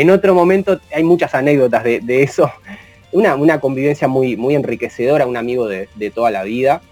en 0.00 0.10
otro 0.10 0.32
momento 0.32 0.80
hay 0.94 1.02
muchas 1.02 1.34
anécdotas 1.34 1.82
de, 1.82 1.98
de 1.98 2.22
eso 2.22 2.50
una, 3.10 3.34
una, 3.34 3.60
convivencia 3.60 4.06
muy, 4.06 4.36
muy 4.36 4.54
enriquecedora, 4.54 5.26
un 5.26 5.36
amigo 5.36 5.66
de, 5.66 5.88
de, 5.94 6.10
toda 6.10 6.30
la 6.30 6.44
vida. 6.44 6.82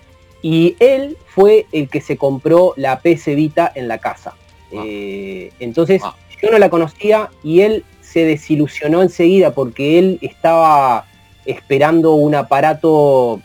Y 0.43 0.77
él 0.81 1.17
fue 1.27 1.67
el 1.73 1.89
que 1.89 2.01
se 2.01 2.17
compró 2.17 2.73
la 2.77 3.01
PC 3.01 3.35
Vita 3.35 3.71
en 3.75 3.87
la 3.87 3.99
casa. 3.99 4.35
Ah. 4.75 4.83
Eh, 4.85 5.53
entonces 5.61 6.03
ah. 6.05 6.17
yo 6.43 6.51
no 6.51 6.59
la 6.59 6.71
conocía 6.71 7.31
y 7.45 7.61
él 7.61 7.85
se 8.01 8.25
desilusionó 8.25 9.03
enseguida 9.03 9.53
porque 9.53 9.99
él 9.99 10.19
estaba 10.23 11.07
esperando 11.45 12.15
un 12.15 12.35
aparato, 12.35 13.41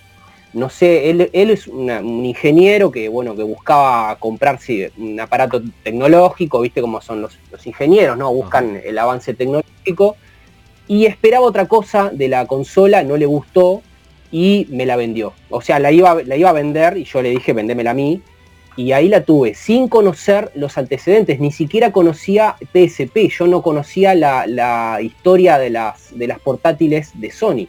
no 0.53 0.69
sé, 0.69 1.09
él, 1.09 1.29
él 1.31 1.49
es 1.49 1.67
una, 1.67 2.01
un 2.01 2.25
ingeniero 2.25 2.91
que, 2.91 3.07
bueno, 3.07 3.35
que 3.35 3.43
buscaba 3.43 4.15
comprarse 4.17 4.91
un 4.97 5.19
aparato 5.19 5.61
tecnológico, 5.83 6.61
viste 6.61 6.81
cómo 6.81 7.01
son 7.01 7.21
los, 7.21 7.39
los 7.51 7.65
ingenieros, 7.65 8.17
¿no? 8.17 8.33
Buscan 8.33 8.81
el 8.83 8.97
avance 8.97 9.33
tecnológico 9.33 10.17
y 10.87 11.05
esperaba 11.05 11.45
otra 11.45 11.67
cosa 11.67 12.09
de 12.09 12.27
la 12.27 12.45
consola, 12.47 13.03
no 13.03 13.15
le 13.15 13.25
gustó 13.25 13.81
y 14.29 14.67
me 14.69 14.85
la 14.85 14.97
vendió. 14.97 15.33
O 15.49 15.61
sea, 15.61 15.79
la 15.79 15.91
iba, 15.91 16.21
la 16.23 16.35
iba 16.35 16.49
a 16.49 16.53
vender 16.53 16.97
y 16.97 17.05
yo 17.05 17.21
le 17.21 17.29
dije, 17.29 17.53
vendémela 17.53 17.91
a 17.91 17.93
mí. 17.93 18.21
Y 18.75 18.93
ahí 18.93 19.09
la 19.09 19.23
tuve, 19.23 19.53
sin 19.53 19.89
conocer 19.89 20.51
los 20.55 20.77
antecedentes, 20.77 21.41
ni 21.41 21.51
siquiera 21.51 21.91
conocía 21.91 22.55
PSP, 22.73 23.29
yo 23.29 23.45
no 23.45 23.61
conocía 23.61 24.15
la, 24.15 24.47
la 24.47 24.99
historia 25.01 25.57
de 25.57 25.69
las, 25.69 26.17
de 26.17 26.27
las 26.27 26.39
portátiles 26.39 27.11
de 27.15 27.31
Sony. 27.31 27.67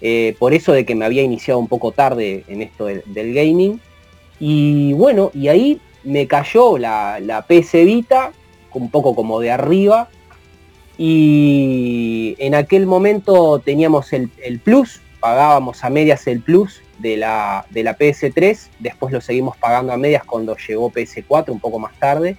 Eh, 0.00 0.36
por 0.38 0.54
eso 0.54 0.72
de 0.72 0.84
que 0.84 0.94
me 0.94 1.04
había 1.04 1.22
iniciado 1.22 1.58
un 1.58 1.68
poco 1.68 1.92
tarde 1.92 2.44
en 2.48 2.62
esto 2.62 2.86
del, 2.86 3.34
gaming. 3.34 3.80
Y 4.38 4.92
bueno, 4.92 5.30
y 5.34 5.48
ahí 5.48 5.80
me 6.04 6.26
cayó 6.26 6.78
la, 6.78 7.18
la 7.20 7.42
PS 7.42 7.72
Vita, 7.84 8.32
un 8.74 8.90
poco 8.90 9.14
como 9.14 9.40
de 9.40 9.50
arriba, 9.50 10.08
Y 10.96 12.34
en 12.38 12.54
aquel 12.54 12.86
momento 12.86 13.60
teníamos 13.60 14.12
el, 14.12 14.30
el 14.42 14.58
Plus, 14.58 15.00
pagábamos 15.20 15.84
a 15.84 15.90
medias 15.90 16.26
el 16.26 16.40
Plus 16.40 16.82
de 16.98 17.16
la, 17.16 17.64
de 17.70 17.84
la 17.84 17.96
PS3, 17.96 18.68
después 18.78 19.12
lo 19.12 19.20
seguimos 19.20 19.56
pagando 19.56 19.92
a 19.92 19.96
medias 19.96 20.24
cuando 20.24 20.56
llegó 20.56 20.90
PS4, 20.90 21.50
un 21.50 21.60
poco 21.60 21.78
más 21.78 21.96
tarde. 21.98 22.36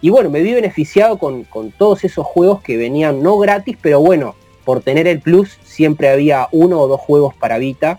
Y 0.00 0.10
bueno, 0.10 0.30
me 0.30 0.40
vi 0.42 0.52
beneficiado 0.52 1.18
con, 1.18 1.44
con 1.44 1.72
todos 1.72 2.04
esos 2.04 2.24
juegos 2.26 2.62
que 2.62 2.76
venían 2.76 3.22
no 3.22 3.38
gratis, 3.38 3.76
pero 3.80 4.00
bueno, 4.00 4.36
por 4.66 4.82
tener 4.82 5.06
el 5.06 5.20
Plus 5.22 5.58
siempre 5.64 6.10
había 6.10 6.48
uno 6.50 6.78
o 6.80 6.88
dos 6.88 7.00
juegos 7.00 7.34
para 7.34 7.56
Vita. 7.56 7.98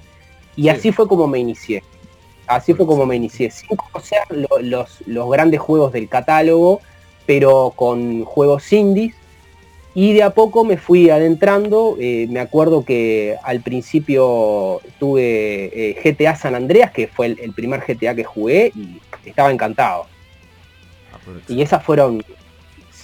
Y 0.56 0.64
Sí. 0.64 0.70
así 0.70 0.92
fue 0.92 1.08
como 1.08 1.26
me 1.28 1.40
inicié. 1.40 1.82
Así 2.46 2.74
fue 2.74 2.86
como 2.86 3.06
me 3.06 3.16
inicié, 3.16 3.50
sin 3.52 3.70
conocer 3.76 4.20
lo- 4.30 4.60
los, 4.62 5.02
los 5.08 5.30
grandes 5.30 5.60
juegos 5.62 5.92
del 5.94 6.08
catálogo, 6.10 6.82
pero 7.26 7.74
con 7.76 8.24
juegos 8.26 8.72
indies. 8.72 9.16
Y 9.96 10.14
de 10.14 10.24
a 10.24 10.30
poco 10.30 10.64
me 10.64 10.78
fui 10.78 11.10
adentrando. 11.10 11.96
eh, 12.00 12.28
me 12.30 12.40
acuerdo 12.40 12.84
que 12.86 13.36
al 13.44 13.62
principio 13.62 14.80
tuve 15.00 15.72
eh, 15.74 15.96
GTA 16.04 16.36
San 16.36 16.54
Andreas, 16.54 16.92
que 16.92 17.08
fue 17.08 17.28
el, 17.28 17.40
el 17.40 17.54
primer 17.54 17.82
GTA 17.82 18.14
que 18.14 18.24
jugué 18.24 18.72
y 18.76 19.02
estaba 19.28 19.52
encantado. 19.52 20.06
Ah, 21.14 21.18
Y 21.48 21.62
esas 21.62 21.84
fueron... 21.84 22.24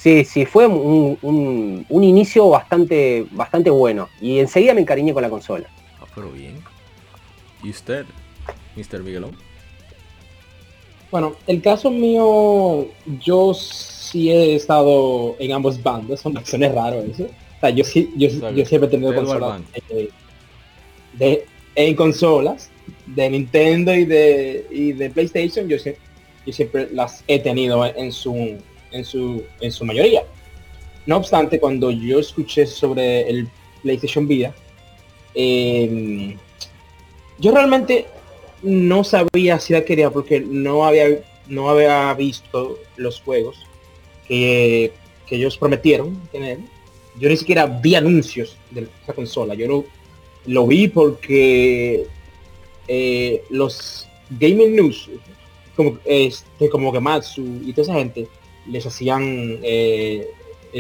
Sí, 0.04 0.26
sí, 0.26 0.46
fue 0.46 0.68
un, 0.68 1.18
un- 1.22 1.86
un 1.88 2.04
inicio 2.04 2.50
bastante, 2.50 3.26
bastante 3.32 3.70
bueno. 3.70 4.10
Y 4.20 4.40
enseguida 4.40 4.74
me 4.74 4.82
encariñé 4.82 5.14
con 5.14 5.24
la 5.24 5.30
consola. 5.30 5.70
Ah, 6.02 6.04
pero 6.14 6.30
bien. 6.30 6.56
¿Y 7.64 7.70
usted, 7.70 8.06
Mr. 8.76 9.02
Miguelón? 9.02 9.32
Bueno, 11.10 11.36
el 11.48 11.62
caso 11.62 11.90
mío, 11.90 12.90
yo 13.24 13.54
sí 13.54 14.30
he 14.30 14.56
estado 14.56 15.38
en 15.40 15.54
ambos 15.54 15.82
bandos, 15.82 16.26
aunque 16.26 16.46
suene 16.46 16.68
raro 16.68 17.02
eso. 17.02 17.24
O 17.24 17.60
sea, 17.62 17.70
yo 17.70 17.86
sí, 17.86 18.12
yo, 18.18 18.30
siempre 18.66 18.88
he 18.88 18.92
tenido 18.92 19.16
consolas 19.16 19.62
eh, 19.90 20.10
de, 21.14 21.46
en 21.76 21.96
consolas 21.96 22.70
de 23.06 23.30
Nintendo 23.30 23.94
y 23.96 24.04
de, 24.04 24.68
y 24.70 24.92
de 24.92 25.10
PlayStation, 25.12 25.70
yo, 25.70 25.78
yo 25.78 26.52
siempre 26.52 26.90
las 26.92 27.24
he 27.28 27.40
tenido 27.40 27.86
en 27.86 28.12
su, 28.12 28.58
en 28.94 29.04
su, 29.04 29.44
en 29.60 29.72
su 29.72 29.86
mayoría. 29.86 30.24
No 31.06 31.18
obstante, 31.18 31.60
cuando 31.60 31.92
yo 31.92 32.20
escuché 32.20 32.66
sobre 32.66 33.30
el 33.30 33.50
PlayStation 33.82 34.28
Vita, 34.28 34.54
eh, 35.36 36.38
yo 37.40 37.52
realmente 37.52 38.06
no 38.62 39.04
sabía 39.04 39.60
si 39.60 39.74
la 39.74 39.84
quería 39.84 40.10
porque 40.10 40.40
no 40.40 40.86
había 40.86 41.22
no 41.48 41.70
había 41.70 42.14
visto 42.14 42.80
los 42.96 43.22
juegos 43.22 43.58
que, 44.28 44.94
que 45.28 45.36
ellos 45.36 45.58
prometieron 45.58 46.16
tener. 46.32 46.60
Yo 47.20 47.30
ni 47.30 47.38
siquiera 47.38 47.66
vi 47.66 47.96
anuncios 47.96 48.58
de 48.72 48.88
esa 49.04 49.14
consola. 49.14 49.54
Yo 49.54 49.68
lo, 49.68 49.86
lo 50.46 50.68
vi 50.68 50.88
porque 50.88 52.08
eh, 52.88 53.44
los 53.50 54.08
Gaming 54.30 54.76
News, 54.76 55.10
como, 55.76 55.98
este, 56.06 56.70
como 56.70 56.92
Gematsu 56.92 57.62
y 57.66 57.74
toda 57.74 57.84
esa 57.84 57.94
gente, 57.94 58.28
les 58.68 58.86
hacían 58.86 59.60
eh, 59.64 60.28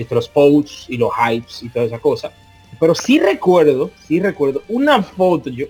los 0.09 0.27
posts 0.29 0.85
y 0.89 0.97
los 0.97 1.11
hypes 1.17 1.63
y 1.63 1.69
toda 1.69 1.85
esa 1.85 1.99
cosa. 1.99 2.31
Pero 2.79 2.95
sí 2.95 3.19
recuerdo, 3.19 3.91
sí 4.07 4.19
recuerdo 4.19 4.63
una 4.67 5.03
foto, 5.03 5.49
yo, 5.49 5.67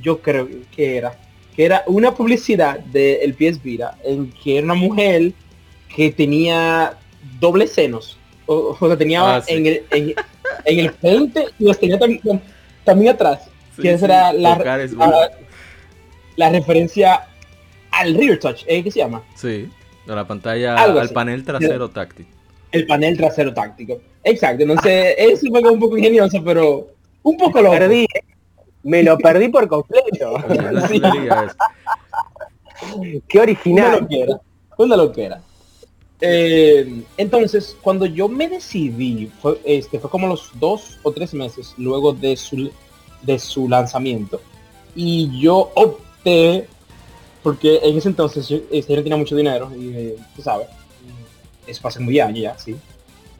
yo 0.00 0.20
creo 0.20 0.48
que 0.74 0.96
era, 0.96 1.18
que 1.54 1.64
era 1.64 1.84
una 1.86 2.14
publicidad 2.14 2.78
del 2.80 3.34
PS 3.34 3.62
Vita 3.62 3.96
en 4.04 4.30
que 4.32 4.56
era 4.58 4.64
una 4.64 4.74
mujer 4.74 5.32
que 5.94 6.10
tenía 6.10 6.96
dobles 7.38 7.72
senos. 7.72 8.16
O, 8.46 8.76
o 8.80 8.86
sea, 8.88 8.96
tenía 8.96 9.36
Ah, 9.36 9.42
sí. 9.42 9.52
en, 9.54 9.66
el, 9.66 9.82
en, 9.90 10.14
en 10.64 10.78
el 10.80 10.90
frente 10.92 11.44
y 11.58 11.64
los 11.64 11.78
tenía 11.78 11.98
también, 11.98 12.40
también 12.84 13.14
atrás. 13.14 13.42
que 13.80 13.92
esa 13.92 14.06
era 14.06 14.32
la, 14.32 15.30
la 16.36 16.48
referencia 16.50 17.26
al 17.90 18.14
rear 18.14 18.38
touch, 18.38 18.62
¿eh? 18.66 18.82
¿qué 18.82 18.90
se 18.90 19.00
llama? 19.00 19.22
Sí, 19.36 19.68
de 20.12 20.16
la 20.16 20.26
pantalla 20.26 20.76
Algo 20.76 20.98
al 20.98 21.06
así. 21.06 21.14
panel 21.14 21.44
trasero 21.44 21.88
táctil. 21.90 22.26
El 22.72 22.86
panel 22.86 23.16
trasero 23.16 23.52
táctico. 23.52 24.00
Exacto, 24.22 24.62
entonces 24.62 25.14
eso 25.18 25.46
fue 25.50 25.62
como 25.62 25.74
un 25.74 25.80
poco 25.80 25.96
ingenioso, 25.96 26.42
pero 26.44 26.88
un 27.22 27.36
poco 27.36 27.60
loco. 27.60 27.74
Perdí, 27.74 28.04
¿eh? 28.04 28.24
me 28.82 29.02
lo 29.02 29.18
perdí 29.18 29.48
por 29.48 29.68
completo. 29.68 30.34
Sí. 30.88 31.00
Qué 33.28 33.38
original. 33.38 34.00
loquera. 34.00 34.40
Una 34.78 34.96
loquera. 34.96 35.42
Eh, 36.20 37.02
entonces, 37.16 37.76
cuando 37.82 38.06
yo 38.06 38.28
me 38.28 38.48
decidí, 38.48 39.30
fue, 39.40 39.60
este, 39.64 39.98
fue 39.98 40.10
como 40.10 40.26
los 40.26 40.50
dos 40.58 40.98
o 41.02 41.12
tres 41.12 41.34
meses 41.34 41.74
luego 41.76 42.12
de 42.12 42.36
su, 42.36 42.70
de 43.22 43.38
su 43.38 43.68
lanzamiento. 43.68 44.40
Y 44.94 45.40
yo 45.40 45.70
opté, 45.74 46.68
porque 47.42 47.80
en 47.82 47.96
ese 47.98 48.08
entonces 48.08 48.48
yo, 48.48 48.58
este, 48.70 48.92
yo 48.92 48.96
no 48.98 49.02
tenía 49.02 49.16
mucho 49.18 49.36
dinero, 49.36 49.70
y 49.76 49.88
eh, 49.94 50.16
tú 50.36 50.42
sabes, 50.42 50.66
eso 51.66 51.86
hace 51.88 52.00
muy 52.00 52.18
años 52.20 52.40
ya, 52.40 52.58
sí. 52.58 52.76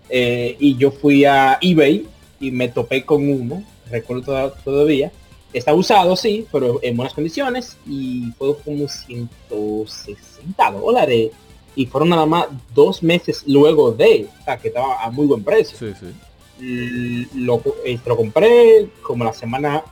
Eh, 0.08 0.56
y 0.58 0.76
yo 0.76 0.90
fui 0.90 1.24
a 1.24 1.58
eBay 1.60 2.06
y 2.40 2.50
me 2.50 2.68
topé 2.68 3.04
con 3.04 3.28
uno, 3.28 3.62
recuerdo 3.90 4.22
toda- 4.24 4.54
todavía. 4.54 5.12
Está 5.52 5.74
usado, 5.74 6.14
sí, 6.14 6.46
pero 6.52 6.78
en 6.82 6.96
buenas 6.96 7.12
condiciones 7.12 7.76
y 7.86 8.30
fue 8.38 8.56
como 8.58 8.86
160 8.88 10.70
dólares. 10.72 11.30
Y 11.76 11.86
fueron 11.86 12.08
nada 12.10 12.26
más 12.26 12.46
dos 12.74 13.02
meses 13.02 13.44
luego 13.46 13.92
de, 13.92 14.28
o 14.40 14.44
sea, 14.44 14.58
que 14.58 14.68
estaba 14.68 15.02
a 15.04 15.10
muy 15.10 15.26
buen 15.26 15.42
precio. 15.42 15.76
Sí, 15.78 15.92
sí. 15.98 16.06
L- 16.60 17.28
Lo, 17.34 17.62
eh, 17.84 17.98
lo 18.04 18.16
compré 18.16 18.88
como 19.02 19.24
la 19.24 19.32
semana 19.32 19.82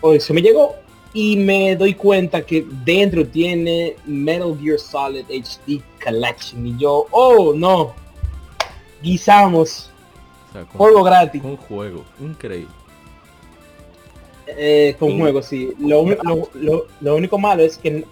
hoy 0.00 0.18
se 0.20 0.32
me 0.32 0.42
llegó 0.42 0.74
y 1.14 1.36
me 1.36 1.76
doy 1.76 1.94
cuenta 1.94 2.40
que 2.42 2.64
dentro 2.84 3.26
tiene 3.26 3.96
Metal 4.06 4.56
Gear 4.60 4.78
Solid 4.78 5.24
HD 5.28 5.80
Collection 6.02 6.66
y 6.66 6.76
yo, 6.78 7.06
oh 7.10 7.52
no, 7.54 7.92
guisamos, 9.02 9.90
O 10.48 10.52
sea, 10.52 10.62
con, 10.62 10.78
juego 10.78 11.02
gratis. 11.02 11.42
con 11.42 11.56
juego. 11.56 12.04
Increíble. 12.20 12.68
Eh, 14.46 14.96
con 14.98 15.10
Sí. 15.10 15.18
juegos, 15.18 15.46
sí. 15.46 15.72
Lo, 15.78 16.04
lo- 16.04 16.48
lo- 16.54 16.86
lo 17.00 17.16
único 17.16 17.38
malo 17.38 17.62
es 17.62 17.78
que 17.78 18.04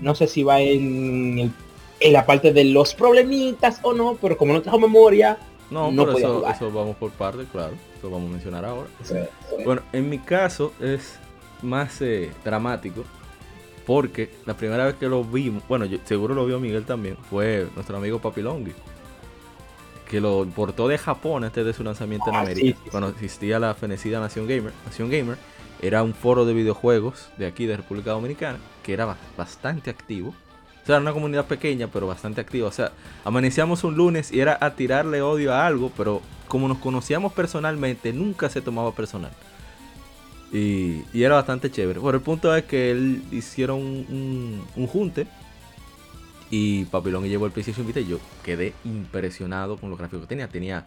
no 0.00 0.14
sé 0.14 0.26
si 0.26 0.42
va 0.42 0.60
en, 0.60 1.38
el- 1.38 1.52
en 2.00 2.12
la 2.12 2.26
parte 2.26 2.52
de 2.52 2.64
los 2.64 2.92
problemitas 2.94 3.80
o 3.82 3.92
no, 3.94 4.18
pero 4.20 4.36
como 4.36 4.52
no 4.52 4.62
tengo 4.62 4.78
memoria, 4.78 5.38
No, 5.68 5.90
No 5.90 6.04
pero 6.14 6.18
eso, 6.50 6.70
vamos 6.70 6.94
por 6.96 7.10
parte, 7.10 7.44
claro. 7.50 7.72
Eso 7.98 8.08
vamos 8.08 8.28
a 8.30 8.32
mencionar 8.34 8.64
ahora. 8.64 8.88
Bueno, 9.64 9.82
en 9.92 10.08
mi 10.08 10.18
caso 10.20 10.72
es 10.80 11.18
más 11.62 12.00
eh, 12.02 12.32
dramático 12.44 13.04
porque 13.86 14.30
la 14.46 14.54
primera 14.56 14.84
vez 14.86 14.96
que 14.96 15.08
lo 15.08 15.24
vimos, 15.24 15.62
bueno, 15.68 15.84
yo, 15.84 15.98
seguro 16.04 16.34
lo 16.34 16.44
vio 16.46 16.58
Miguel 16.60 16.84
también, 16.84 17.16
fue 17.30 17.68
nuestro 17.76 17.96
amigo 17.96 18.20
Papilongi, 18.20 18.72
que 20.08 20.20
lo 20.20 20.44
importó 20.44 20.88
de 20.88 20.98
Japón 20.98 21.44
antes 21.44 21.64
de 21.64 21.72
su 21.72 21.82
lanzamiento 21.82 22.30
en 22.30 22.36
Ah, 22.36 22.40
América, 22.40 22.76
sí, 22.76 22.78
sí, 22.84 22.90
sí. 22.90 22.90
cuando 22.90 23.08
existía 23.08 23.58
la 23.58 23.74
fenecida 23.74 24.20
Nación 24.20 24.46
Gamer. 24.46 24.72
Nación 24.84 25.10
Gamer 25.10 25.36
era 25.82 26.02
un 26.02 26.14
foro 26.14 26.44
de 26.44 26.54
videojuegos 26.54 27.28
de 27.36 27.46
aquí, 27.46 27.66
de 27.66 27.76
República 27.76 28.12
Dominicana, 28.12 28.58
que 28.82 28.92
era 28.92 29.04
ba- 29.04 29.18
bastante 29.36 29.90
activo. 29.90 30.30
O 30.82 30.86
sea, 30.86 30.96
era 30.96 31.02
una 31.02 31.12
comunidad 31.12 31.46
pequeña, 31.46 31.88
pero 31.88 32.06
bastante 32.06 32.40
activa. 32.40 32.68
O 32.68 32.72
sea, 32.72 32.92
amanecíamos 33.24 33.82
un 33.82 33.96
lunes 33.96 34.30
y 34.30 34.40
era 34.40 34.56
a 34.60 34.74
tirarle 34.76 35.22
odio 35.22 35.52
a 35.52 35.66
algo, 35.66 35.90
pero 35.96 36.22
como 36.46 36.68
nos 36.68 36.78
conocíamos 36.78 37.32
personalmente, 37.32 38.12
nunca 38.12 38.48
se 38.48 38.60
tomaba 38.62 38.92
personal. 38.92 39.32
Y, 40.52 41.02
y 41.12 41.22
era 41.22 41.34
bastante 41.34 41.70
chévere. 41.70 41.98
Bueno, 41.98 42.18
el 42.18 42.22
punto 42.24 42.54
es 42.54 42.64
que 42.64 42.90
él 42.90 43.22
hicieron 43.32 43.80
un, 43.80 44.06
un- 44.08 44.64
un 44.76 44.86
junte. 44.86 45.26
Y 46.50 46.84
Papilón 46.84 47.24
llevó 47.24 47.46
el 47.46 47.52
PlayStation 47.52 47.84
Vita 47.86 47.98
y 48.00 48.06
yo 48.06 48.20
quedé 48.44 48.72
impresionado 48.84 49.76
con 49.78 49.90
los 49.90 49.98
gráficos 49.98 50.22
que 50.22 50.28
tenía. 50.28 50.48
Tenía 50.48 50.84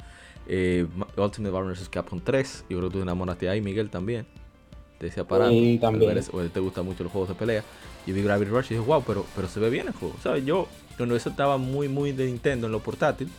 eh, 0.48 0.88
Ultimate 1.18 1.51
Marvel 1.54 1.74
vs. 1.74 1.89
Capcom 1.89 2.22
3. 2.22 2.66
Yo 2.70 2.78
creo 2.78 2.89
que 2.89 2.98
tú 2.98 3.01
enamoraste 3.01 3.50
ahí, 3.50 3.60
Miguel, 3.60 3.89
también. 3.89 4.25
De 5.00 5.08
ese 5.08 5.20
aparato. 5.20 5.51
Sí, 5.51 5.78
también. 5.82 6.16
ver 6.16 6.24
o 6.32 6.42
te 6.50 6.60
gustan 6.62 6.86
mucho 6.86 7.04
los 7.04 7.12
juegos 7.12 7.30
de 7.30 7.36
pelea. 7.36 7.63
Yo 8.08 8.13
vi 8.13 8.22
Gravity 8.22 8.50
Rush 8.50 8.66
y 8.68 8.75
dije, 8.75 8.86
wow, 8.86 9.04
pero, 9.06 9.25
pero 9.36 9.48
se 9.50 9.60
ve 9.60 9.70
bien 9.70 9.88
el 9.88 9.94
juego. 9.94 10.16
¿Sabes? 10.24 10.46
Yo, 10.46 10.68
cuando 10.96 11.16
eso 11.18 11.30
estaba 11.30 11.58
muy, 11.58 11.89
muy 11.89 12.13
de 12.13 12.25
Nintendo 12.28 12.68
en 12.68 12.72
lo 12.72 12.80
portátil. 12.80 13.30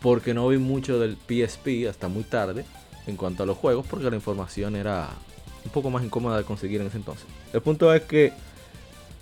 Porque 0.00 0.32
no 0.32 0.48
vi 0.48 0.58
mucho 0.58 0.98
del 1.00 1.16
PSP 1.16 1.88
hasta 1.88 2.08
muy 2.08 2.22
tarde 2.22 2.64
en 3.10 3.16
cuanto 3.16 3.42
a 3.42 3.46
los 3.46 3.56
juegos, 3.58 3.86
porque 3.88 4.08
la 4.08 4.16
información 4.16 4.76
era 4.76 5.08
un 5.64 5.70
poco 5.70 5.90
más 5.90 6.02
incómoda 6.02 6.38
de 6.38 6.44
conseguir 6.44 6.80
en 6.80 6.86
ese 6.86 6.96
entonces. 6.96 7.26
El 7.52 7.60
punto 7.60 7.92
es 7.92 8.02
que 8.02 8.32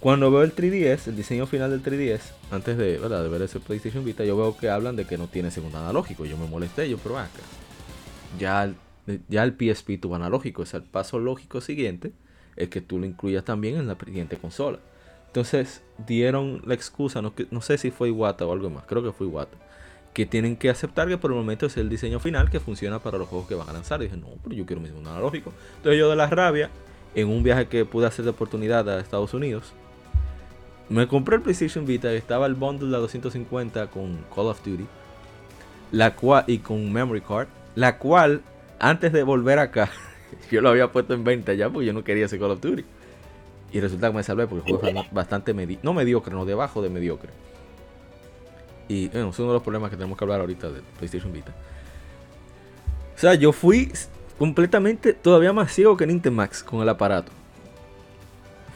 cuando 0.00 0.30
veo 0.30 0.42
el 0.44 0.54
3DS, 0.54 1.08
el 1.10 1.16
diseño 1.16 1.46
final 1.46 1.70
del 1.70 1.82
3DS, 1.82 2.32
antes 2.52 2.78
de, 2.78 2.98
¿verdad? 2.98 3.22
de 3.24 3.28
ver 3.28 3.42
ese 3.42 3.58
PlayStation 3.58 4.04
Vita, 4.04 4.24
yo 4.24 4.36
veo 4.36 4.56
que 4.56 4.70
hablan 4.70 4.94
de 4.94 5.04
que 5.04 5.18
no 5.18 5.26
tiene 5.26 5.50
segundo 5.50 5.78
analógico. 5.78 6.24
Yo 6.24 6.36
me 6.36 6.46
molesté, 6.46 6.88
yo, 6.88 6.98
pero 6.98 7.18
acá. 7.18 7.30
Ya, 8.38 8.64
el- 8.64 8.76
ya 9.28 9.42
el 9.42 9.54
PSP 9.54 9.98
tuvo 9.98 10.14
analógico, 10.16 10.62
o 10.62 10.66
sea, 10.66 10.78
el 10.80 10.84
paso 10.86 11.18
lógico 11.18 11.60
siguiente 11.60 12.12
es 12.56 12.68
que 12.68 12.80
tú 12.80 12.98
lo 12.98 13.06
incluyas 13.06 13.44
también 13.44 13.76
en 13.76 13.86
la 13.88 13.96
siguiente 14.04 14.36
consola. 14.36 14.78
Entonces 15.28 15.82
dieron 16.06 16.62
la 16.64 16.74
excusa, 16.74 17.20
no, 17.22 17.32
no 17.50 17.60
sé 17.60 17.78
si 17.78 17.90
fue 17.90 18.08
Iwata 18.08 18.46
o 18.46 18.52
algo 18.52 18.70
más, 18.70 18.84
creo 18.86 19.02
que 19.02 19.12
fue 19.12 19.26
Iwata, 19.26 19.56
que 20.18 20.26
tienen 20.26 20.56
que 20.56 20.68
aceptar 20.68 21.06
que 21.06 21.16
por 21.16 21.30
el 21.30 21.36
momento 21.36 21.66
es 21.66 21.76
el 21.76 21.88
diseño 21.88 22.18
final 22.18 22.50
que 22.50 22.58
funciona 22.58 22.98
para 22.98 23.18
los 23.18 23.28
juegos 23.28 23.46
que 23.46 23.54
van 23.54 23.68
a 23.68 23.72
lanzar. 23.72 24.00
Y 24.00 24.06
dije, 24.06 24.16
no, 24.16 24.26
pero 24.42 24.52
yo 24.52 24.66
quiero 24.66 24.82
mi 24.82 24.88
segundo 24.88 25.10
analógico. 25.10 25.52
Entonces 25.76 25.96
yo 25.96 26.10
de 26.10 26.16
la 26.16 26.26
rabia, 26.26 26.70
en 27.14 27.28
un 27.28 27.44
viaje 27.44 27.68
que 27.68 27.84
pude 27.84 28.08
hacer 28.08 28.24
de 28.24 28.32
oportunidad 28.32 28.88
a 28.90 28.98
Estados 28.98 29.32
Unidos, 29.32 29.72
me 30.88 31.06
compré 31.06 31.36
el 31.36 31.42
PlayStation 31.42 31.86
Vita, 31.86 32.12
estaba 32.12 32.46
el 32.46 32.54
bundle 32.54 32.88
de 32.88 32.96
250 32.96 33.86
con 33.90 34.18
Call 34.34 34.46
of 34.46 34.60
Duty, 34.64 34.88
la 35.92 36.16
cual 36.16 36.42
y 36.48 36.58
con 36.58 36.92
memory 36.92 37.20
card, 37.20 37.46
la 37.76 37.98
cual 37.98 38.42
antes 38.80 39.12
de 39.12 39.22
volver 39.22 39.60
acá, 39.60 39.88
yo 40.50 40.60
lo 40.62 40.70
había 40.70 40.90
puesto 40.90 41.14
en 41.14 41.22
venta 41.22 41.54
ya 41.54 41.70
porque 41.70 41.86
yo 41.86 41.92
no 41.92 42.02
quería 42.02 42.26
ese 42.26 42.40
Call 42.40 42.50
of 42.50 42.60
Duty. 42.60 42.84
Y 43.70 43.78
resulta 43.78 44.08
que 44.08 44.16
me 44.16 44.24
salvé 44.24 44.48
porque 44.48 44.68
el 44.68 44.78
juego 44.78 45.00
fue 45.00 45.08
bastante 45.12 45.54
mediocre, 45.54 45.84
no 45.84 45.94
mediocre, 45.94 46.34
no 46.34 46.44
debajo 46.44 46.82
de 46.82 46.90
mediocre. 46.90 47.30
Y 48.88 49.08
bueno, 49.08 49.28
es 49.28 49.38
uno 49.38 49.48
de 49.48 49.54
los 49.54 49.62
problemas 49.62 49.90
que 49.90 49.96
tenemos 49.96 50.16
que 50.16 50.24
hablar 50.24 50.40
ahorita 50.40 50.70
del 50.70 50.82
PlayStation 50.96 51.32
Vita. 51.32 51.52
O 53.14 53.20
sea, 53.20 53.34
yo 53.34 53.52
fui 53.52 53.92
completamente 54.38 55.12
todavía 55.12 55.52
más 55.52 55.72
ciego 55.72 55.96
que 55.96 56.06
Nintemax 56.06 56.62
con 56.62 56.80
el 56.80 56.88
aparato. 56.88 57.30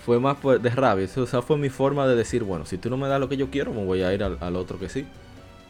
Fue 0.04 0.19
más 0.21 0.37
de 0.42 0.71
rabia. 0.71 1.09
O 1.16 1.26
sea, 1.26 1.40
fue 1.42 1.57
mi 1.57 1.71
forma 1.71 2.07
de 2.07 2.16
decir, 2.16 2.42
bueno, 2.42 2.66
si 2.66 2.76
tú 2.76 2.90
no 2.90 2.97
me 2.97 3.09
das 3.09 3.21
lo 3.21 3.28
que 3.28 3.37
yo 3.37 3.50
quiero, 3.50 3.73
me 3.73 3.85
voy 3.85 4.02
a 4.02 4.12
ir 4.12 4.23
al, 4.23 4.57
otro 4.57 4.78
que 4.78 4.88
sí. 4.88 5.07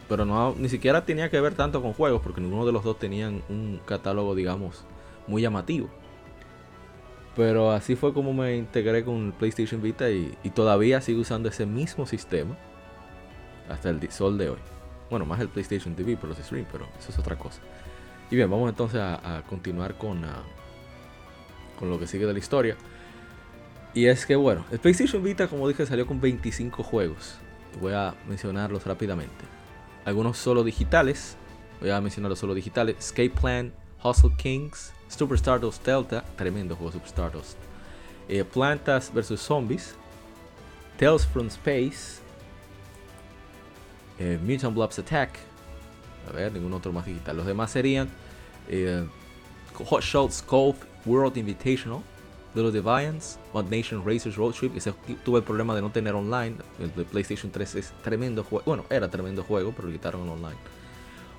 Pero 0.08 0.24
no, 0.24 0.54
ni 0.58 0.68
siquiera 0.68 1.04
tenía 1.04 1.30
que 1.30 1.40
ver 1.40 1.54
tanto 1.54 1.80
con 1.82 1.92
juegos, 1.92 2.22
porque 2.22 2.40
ninguno 2.40 2.66
de 2.66 2.72
los 2.72 2.82
dos 2.82 2.98
tenían 2.98 3.42
un 3.48 3.80
catálogo, 3.84 4.34
digamos, 4.34 4.84
muy 5.26 5.42
llamativo. 5.42 5.88
Pero 7.36 7.70
así 7.70 7.94
fue 7.94 8.12
como 8.12 8.32
me 8.32 8.56
integré 8.56 9.04
con 9.04 9.32
PlayStation 9.32 9.80
Vita 9.80 10.10
y 10.10 10.34
todavía 10.54 11.00
sigo 11.00 11.20
usando 11.20 11.48
ese 11.48 11.66
mismo 11.66 12.06
sistema 12.06 12.56
hasta 13.68 13.90
el 13.90 14.10
sol 14.10 14.38
de 14.38 14.50
hoy. 14.50 14.58
Bueno, 15.10 15.26
más 15.26 15.40
el 15.40 15.48
PlayStation 15.48 15.94
TV 15.94 16.16
por 16.16 16.28
los 16.28 16.38
streams, 16.38 16.68
pero 16.72 16.86
eso 16.98 17.10
es 17.10 17.18
otra 17.18 17.36
cosa. 17.36 17.60
Y 18.30 18.36
bien, 18.36 18.50
vamos 18.50 18.70
entonces 18.70 18.98
a, 18.98 19.42
continuar 19.48 19.98
con, 19.98 20.24
ah, 20.24 20.42
con 21.78 21.90
lo 21.90 21.98
que 21.98 22.06
sigue 22.06 22.24
de 22.24 22.32
la 22.32 22.38
historia. 22.38 22.76
Y 23.92 24.06
es 24.06 24.24
que, 24.24 24.36
bueno, 24.36 24.64
el 24.70 24.78
PlayStation 24.78 25.22
Vita, 25.22 25.48
como 25.48 25.68
dije, 25.68 25.84
salió 25.84 26.06
con 26.06 26.18
25 26.18 26.82
juegos. 26.82 27.36
Voy 27.78 27.92
a 27.92 28.14
mencionarlos 28.26 28.86
rápidamente. 28.86 29.44
Algunos 30.06 30.38
solo 30.38 30.64
digitales. 30.64 31.36
Voy 31.80 31.90
a 31.90 32.00
mencionar 32.00 32.30
los 32.30 32.38
solo 32.38 32.54
digitales. 32.54 32.96
Escape 32.98 33.38
Plan, 33.38 33.74
Hustle 34.02 34.32
Kings, 34.38 34.94
Super 35.08 35.36
Stardust 35.36 35.84
Delta. 35.84 36.24
Tremendo 36.36 36.74
juego 36.74 36.92
Super 36.92 37.08
Stardust. 37.08 37.58
Eh, 38.28 38.44
Plantas 38.44 39.12
vs. 39.12 39.38
Zombies. 39.38 39.94
Tales 40.96 41.26
from 41.26 41.48
Space 41.48 42.21
eh, 44.22 44.38
Mutant 44.40 44.74
Blobs 44.74 44.98
Attack. 44.98 45.38
A 46.28 46.32
ver, 46.32 46.52
ningún 46.52 46.72
otro 46.72 46.92
más 46.92 47.04
digital. 47.04 47.36
Los 47.36 47.46
demás 47.46 47.70
serían 47.72 48.08
eh, 48.68 49.04
Hot 49.88 50.02
Shots 50.02 50.42
Cove 50.42 50.76
World 51.04 51.36
Invitational, 51.36 52.00
Little 52.54 52.70
Deviants, 52.70 53.38
Mod 53.52 53.68
Nation 53.68 54.04
Racers 54.04 54.36
Road 54.36 54.54
Trip. 54.54 54.76
Ese 54.76 54.92
tuve 55.24 55.38
el 55.38 55.44
problema 55.44 55.74
de 55.74 55.82
no 55.82 55.90
tener 55.90 56.14
online. 56.14 56.56
El 56.78 56.90
PlayStation 56.90 57.50
3 57.50 57.74
es 57.74 57.92
tremendo 58.04 58.44
juego. 58.44 58.64
Bueno, 58.64 58.84
era 58.90 59.08
tremendo 59.08 59.42
juego, 59.42 59.72
pero 59.74 59.88
lo 59.88 59.92
quitaron 59.92 60.28
online. 60.28 60.58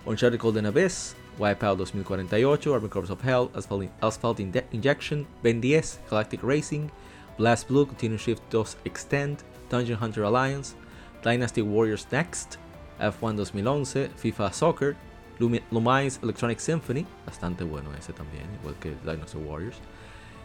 Uncharted 0.06 0.40
Golden 0.40 0.66
Abyss, 0.66 1.16
Wipeout 1.40 1.78
2048, 1.78 2.74
Army 2.74 2.90
Corps 2.90 3.10
of 3.10 3.24
Hell, 3.24 3.50
Asphalt, 3.56 3.90
Asphalt 4.02 4.40
Injection, 4.42 5.26
Ben 5.42 5.62
10, 5.62 6.02
Galactic 6.10 6.44
Racing, 6.44 6.90
Blast 7.38 7.70
Blue, 7.70 7.86
Continuous 7.86 8.22
Shift 8.22 8.44
2 8.50 8.66
Extend, 8.84 9.44
Dungeon 9.70 9.98
Hunter 9.98 10.24
Alliance, 10.24 10.76
Dynasty 11.24 11.62
Warriors 11.62 12.06
Next, 12.12 12.58
F1 13.00 13.36
2011, 13.36 14.10
FIFA 14.16 14.54
Soccer, 14.54 14.96
Lumines 15.40 16.20
Electronic 16.22 16.60
Symphony, 16.60 17.06
bastante 17.26 17.64
bueno 17.64 17.94
ese 17.98 18.14
también, 18.14 18.46
igual 18.60 18.76
que 18.80 18.96
Dinosaur 19.04 19.44
Warriors. 19.44 19.78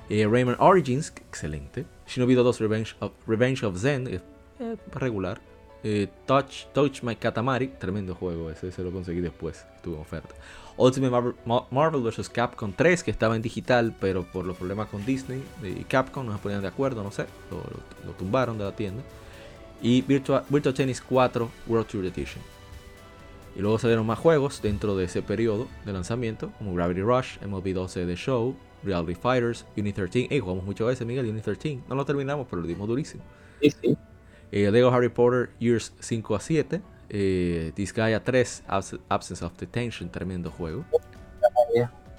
Eh, 0.09 0.27
Rayman 0.27 0.57
Origins, 0.59 1.13
excelente. 1.17 1.85
Shinobi 2.07 2.35
2 2.35 2.61
Revenge 2.61 2.97
of, 3.01 3.13
Revenge 3.27 3.65
of 3.65 3.79
Zen, 3.79 4.09
eh, 4.09 4.77
regular. 4.93 5.41
Touch, 6.27 6.67
Touch 6.75 7.03
My 7.03 7.15
Katamari, 7.15 7.69
tremendo 7.69 8.15
juego 8.15 8.51
ese, 8.51 8.73
se 8.73 8.83
lo 8.83 8.91
conseguí 8.91 9.21
después, 9.21 9.65
estuvo 9.77 9.95
en 9.95 10.01
oferta. 10.03 10.35
Ultimate 10.77 11.35
Marvel, 11.71 12.03
vs. 12.03 12.29
Capcom 12.29 12.73
3, 12.73 13.05
que 13.05 13.11
estaba 13.11 13.37
en 13.37 13.43
digital, 13.43 13.95
pero 13.99 14.25
por 14.25 14.45
los 14.45 14.57
problemas 14.57 14.89
con 14.89 15.07
Disney 15.07 15.43
y 15.63 15.85
Capcom 15.85 16.27
no 16.27 16.33
se 16.33 16.39
ponían 16.41 16.63
de 16.63 16.69
acuerdo, 16.69 17.05
no 17.05 17.13
sé, 17.13 17.27
lo 18.05 18.13
tumbaron 18.13 18.59
de 18.59 18.65
la 18.65 18.75
tienda 18.75 19.03
y 19.83 20.03
Virtua, 20.03 20.45
Tennis 20.75 21.01
4 21.01 21.51
World 21.67 21.87
Tour 21.87 22.05
Edition. 22.07 22.43
Y 23.57 23.61
luego 23.61 23.79
salieron 23.79 24.07
más 24.07 24.19
juegos 24.19 24.63
dentro 24.63 24.97
de 24.97 25.05
ese 25.05 25.23
periodo 25.23 25.67
de 25.85 25.93
lanzamiento, 25.93 26.53
como 26.59 26.75
Gravity 26.75 27.01
Rush, 27.01 27.39
MLB 27.45 27.75
12 27.75 28.07
The 28.07 28.17
Show, 28.17 28.55
Reality 28.85 29.15
Fighters, 29.15 29.67
Unit 29.77 29.97
13. 29.97 30.29
Hey, 30.31 30.41
jugamos 30.41 30.65
mucho 30.65 30.87
veces, 30.87 31.07
Miguel, 31.07 31.29
Unit 31.29 31.43
13. 31.43 31.81
No 31.89 31.95
lo 31.95 32.05
terminamos, 32.05 32.47
pero 32.49 32.63
lo 32.63 32.69
dimos 32.69 32.87
durísimo. 32.87 33.23
Sí, 33.61 33.97
eh, 34.53 34.71
Lego 34.71 34.91
Harry 34.91 35.09
Potter 35.09 35.51
Years 35.59 35.93
5 36.01 36.37
a 36.37 36.41
7. 36.41 36.81
Eh, 37.11 37.73
Disgaea 37.75 38.23
3 38.23 38.65
Absence 39.09 39.45
of 39.45 39.57
Detention, 39.57 40.11
tremendo 40.11 40.51
juego. 40.51 40.85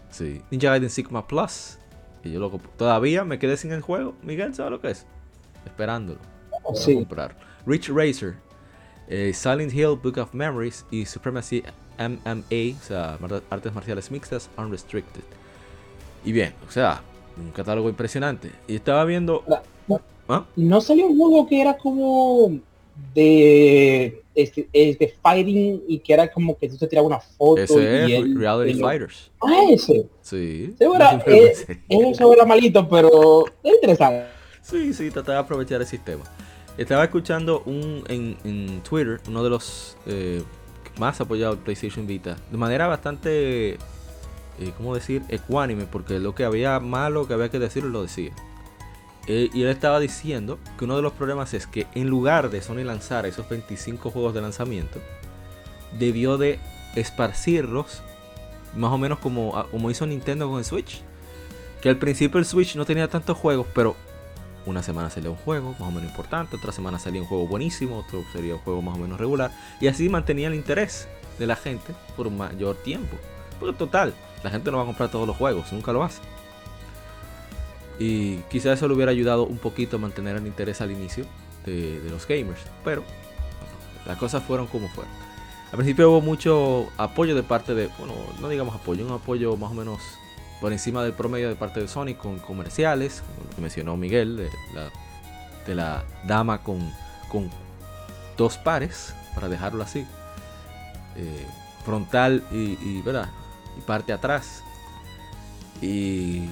Sí. 0.09 0.41
Ninja 0.49 0.69
Gaiden 0.69 0.89
Sigma 0.89 1.27
Plus. 1.27 1.77
Y 2.23 2.31
yo 2.31 2.39
loco, 2.39 2.59
todavía 2.77 3.23
me 3.23 3.39
quedé 3.39 3.55
sin 3.57 3.71
el 3.71 3.81
juego. 3.81 4.15
Miguel, 4.23 4.53
¿sabes 4.53 4.71
lo 4.71 4.81
que 4.81 4.91
es? 4.91 5.05
Esperándolo. 5.65 6.19
Sí. 6.73 6.95
comprar. 6.95 7.35
Rich 7.69 7.89
Racer, 7.89 8.35
eh, 9.07 9.31
Silent 9.31 9.71
Hill, 9.71 9.95
Book 10.01 10.17
of 10.17 10.33
Memories 10.33 10.85
y 10.89 11.05
Supremacy 11.05 11.63
MMA, 11.99 12.75
o 12.79 12.83
sea, 12.83 13.19
artes 13.51 13.73
marciales 13.73 14.09
mixtas, 14.09 14.49
unrestricted. 14.57 15.21
Y 16.25 16.31
bien, 16.31 16.53
o 16.67 16.71
sea, 16.71 17.03
un 17.37 17.51
catálogo 17.51 17.87
impresionante. 17.87 18.51
Y 18.67 18.75
estaba 18.75 19.05
viendo... 19.05 19.43
¿Ah? 20.27 20.45
¿No 20.55 20.81
salió 20.81 21.07
un 21.07 21.17
juego 21.17 21.47
que 21.47 21.61
era 21.61 21.77
como 21.77 22.59
de, 23.13 24.21
este, 24.35 25.15
fighting 25.21 25.83
y 25.87 25.99
que 25.99 26.13
era 26.13 26.31
como 26.31 26.57
que 26.57 26.69
tú 26.69 26.77
te 26.77 26.87
tirabas 26.87 27.07
una 27.07 27.19
foto? 27.19 27.61
Ese 27.61 28.19
es 28.19 28.35
Reality 28.35 28.79
Fighters. 28.79 29.31
Ah, 29.41 29.63
ese. 29.69 30.07
Sí. 30.21 30.75
Era, 30.79 31.11
es, 31.25 31.67
eso 31.87 32.33
era 32.33 32.45
malito, 32.45 32.87
pero 32.87 33.45
es 33.63 33.73
interesante. 33.75 34.25
Sí, 34.61 34.93
sí, 34.93 35.09
tratar 35.09 35.35
de 35.35 35.41
aprovechar 35.41 35.81
el 35.81 35.87
sistema. 35.87 36.23
Estaba 36.79 37.03
escuchando 37.03 37.61
un 37.65 38.05
en, 38.07 38.81
Twitter, 38.83 39.19
uno 39.27 39.43
de 39.43 39.49
los 39.49 39.97
eh, 40.05 40.41
más 40.97 41.19
apoyados 41.19 41.57
PlayStation 41.57 42.07
Vita, 42.07 42.37
de 42.49 42.57
manera 42.57 42.87
bastante, 42.87 43.71
eh, 43.73 43.77
¿cómo 44.77 44.95
decir?, 44.95 45.21
ecuánime, 45.27 45.87
porque 45.87 46.19
lo 46.19 46.33
que 46.33 46.45
había 46.45 46.79
malo 46.79 47.27
que 47.27 47.33
había 47.33 47.49
que 47.49 47.59
decir 47.59 47.83
lo 47.83 48.03
decía. 48.03 48.31
Eh, 49.27 49.49
y 49.53 49.63
él 49.63 49.67
estaba 49.67 49.99
diciendo 49.99 50.57
que 50.77 50.85
uno 50.85 50.95
de 50.95 51.01
los 51.01 51.11
problemas 51.11 51.53
es 51.53 51.67
que 51.67 51.85
en 51.95 52.07
lugar 52.07 52.49
de 52.49 52.61
Sony 52.61 52.85
lanzar 52.85 53.25
esos 53.25 53.49
25 53.49 54.09
juegos 54.09 54.33
de 54.33 54.39
lanzamiento, 54.39 55.01
debió 55.99 56.37
de 56.37 56.59
esparcirlos 56.95 58.03
más 58.77 58.93
o 58.93 58.97
menos 58.97 59.19
como, 59.19 59.65
como 59.69 59.91
hizo 59.91 60.07
Nintendo 60.07 60.49
con 60.49 60.59
el 60.59 60.63
Switch. 60.65 61.01
Que 61.81 61.89
al 61.89 61.97
principio 61.97 62.39
el 62.39 62.45
Switch 62.45 62.77
no 62.77 62.85
tenía 62.85 63.09
tantos 63.09 63.37
juegos, 63.37 63.67
pero 63.75 63.97
una 64.69 64.83
semana 64.83 65.09
salía 65.09 65.29
un 65.29 65.35
juego 65.37 65.71
más 65.79 65.89
o 65.89 65.91
menos 65.91 66.09
importante, 66.09 66.55
otra 66.55 66.71
semana 66.71 66.99
salía 66.99 67.21
un 67.21 67.27
juego 67.27 67.47
buenísimo, 67.47 67.97
otro 67.97 68.23
sería 68.31 68.55
un 68.55 68.61
juego 68.61 68.81
más 68.81 68.95
o 68.95 68.99
menos 68.99 69.19
regular. 69.19 69.51
Y 69.81 69.87
así 69.87 70.09
mantenía 70.09 70.47
el 70.47 70.55
interés 70.55 71.07
de 71.37 71.47
la 71.47 71.55
gente 71.55 71.93
por 72.15 72.27
un 72.27 72.37
mayor 72.37 72.75
tiempo. 72.77 73.17
Porque 73.59 73.77
total, 73.77 74.13
la 74.43 74.49
gente 74.49 74.71
no 74.71 74.77
va 74.77 74.83
a 74.83 74.85
comprar 74.85 75.09
todos 75.09 75.27
los 75.27 75.35
juegos, 75.35 75.71
nunca 75.73 75.91
lo 75.91 76.03
hace. 76.03 76.21
Y 77.99 78.37
quizás 78.49 78.77
eso 78.77 78.87
le 78.87 78.93
hubiera 78.93 79.11
ayudado 79.11 79.45
un 79.45 79.57
poquito 79.57 79.97
a 79.97 79.99
mantener 79.99 80.37
el 80.37 80.47
interés 80.47 80.79
al 80.81 80.91
inicio 80.91 81.25
de, 81.65 82.01
los 82.09 82.27
gamers. 82.27 82.61
Pero 82.83 83.03
las 84.05 84.17
cosas 84.17 84.43
fueron 84.43 84.67
como 84.67 84.87
fueron. 84.89 85.11
Al 85.71 85.77
principio 85.77 86.09
hubo 86.09 86.21
mucho 86.21 86.87
apoyo 86.97 87.35
de 87.35 87.43
parte 87.43 87.75
de, 87.75 87.89
bueno, 87.99 88.13
no 88.39 88.49
digamos 88.49 88.73
apoyo, 88.73 89.05
un 89.05 89.11
apoyo 89.11 89.55
más 89.57 89.71
o 89.71 89.75
menos 89.75 89.99
por 90.61 90.71
encima 90.73 91.03
del 91.03 91.13
promedio 91.13 91.49
de 91.49 91.55
parte 91.55 91.79
de 91.79 91.87
Sony 91.87 92.15
con 92.17 92.39
comerciales, 92.39 93.21
como 93.21 93.49
lo 93.49 93.55
que 93.55 93.61
mencionó 93.61 93.97
Miguel, 93.97 94.49
de 95.65 95.75
la, 95.75 96.03
dama 96.25 96.63
con, 96.63 96.91
con, 97.29 97.49
dos 98.37 98.57
pares, 98.57 99.13
para 99.35 99.49
dejarlo 99.49 99.83
así, 99.83 100.05
eh, 101.15 101.45
frontal 101.85 102.43
y, 102.51 103.01
¿verdad? 103.01 103.29
y 103.77 103.81
parte 103.81 104.13
atrás. 104.13 104.63
Y, 105.81 106.43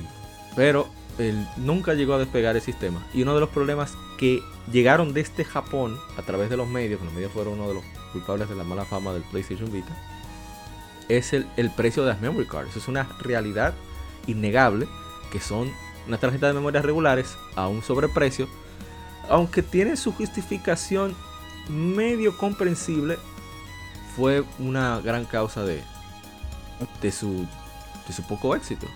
pero 0.55 0.87
él 1.17 1.47
nunca 1.57 1.93
llegó 1.93 2.13
a 2.15 2.19
despegar 2.19 2.55
el 2.55 2.61
sistema. 2.61 3.05
Y 3.13 3.23
uno 3.23 3.33
de 3.33 3.39
los 3.39 3.49
problemas 3.49 3.93
que 4.17 4.41
llegaron 4.71 5.13
desde 5.13 5.43
Japón 5.43 5.97
a 6.17 6.21
través 6.21 6.49
de 6.49 6.57
los 6.57 6.67
medios, 6.67 7.01
los 7.01 7.13
medios 7.13 7.31
fueron 7.31 7.53
uno 7.53 7.69
de 7.69 7.75
los 7.75 7.83
culpables 8.11 8.49
de 8.49 8.55
la 8.55 8.63
mala 8.63 8.85
fama 8.85 9.13
del 9.13 9.23
PlayStation 9.23 9.71
Vita, 9.71 9.95
es 11.09 11.33
el, 11.33 11.47
el 11.55 11.71
precio 11.71 12.03
de 12.03 12.09
las 12.09 12.21
memory 12.21 12.47
cards. 12.47 12.69
Eso 12.71 12.79
es 12.79 12.87
una 12.87 13.07
realidad 13.19 13.73
innegable, 14.27 14.87
que 15.31 15.39
son 15.39 15.71
unas 16.07 16.19
tarjetas 16.19 16.49
de 16.49 16.53
memoria 16.53 16.81
regulares 16.81 17.37
a 17.55 17.67
un 17.67 17.81
sobreprecio, 17.83 18.47
aunque 19.29 19.61
tiene 19.63 19.97
su 19.97 20.11
justificación 20.13 21.15
medio 21.69 22.37
comprensible, 22.37 23.17
fue 24.15 24.43
una 24.59 24.99
gran 25.01 25.25
causa 25.25 25.63
de, 25.65 25.81
de, 27.01 27.11
su, 27.11 27.45
de 28.07 28.13
su 28.13 28.23
poco 28.27 28.55
éxito. 28.55 28.87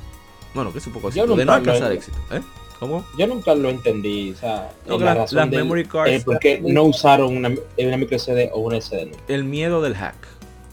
Bueno, 0.54 0.72
que 0.72 0.78
es 0.80 0.84
su 0.84 0.92
poco 0.92 1.10
éxito, 1.10 1.36
de 1.36 1.46
no 1.46 1.54
alcanzar 1.54 1.92
éxito. 1.92 2.18
¿eh? 2.32 2.42
¿Cómo? 2.80 3.06
Yo 3.18 3.28
nunca 3.28 3.54
lo 3.54 3.70
entendí, 3.70 4.32
o 4.32 4.36
sea, 4.38 4.72
No, 4.88 4.98
la 4.98 5.14
razón 5.14 5.38
las 5.38 5.50
del- 5.52 5.60
memory 5.60 5.86
cards- 5.86 6.10
eh, 6.10 6.22
por 6.26 6.40
qué 6.40 6.60
no 6.66 6.84
usaron 6.84 7.38
una, 7.38 7.50
una 7.78 7.98
micro 7.98 8.18
SD 8.18 8.50
o 8.54 8.62
una 8.62 8.78
SD. 8.82 9.12
El 9.28 9.44
miedo 9.44 9.82
del 9.84 9.96
hack. 9.96 10.16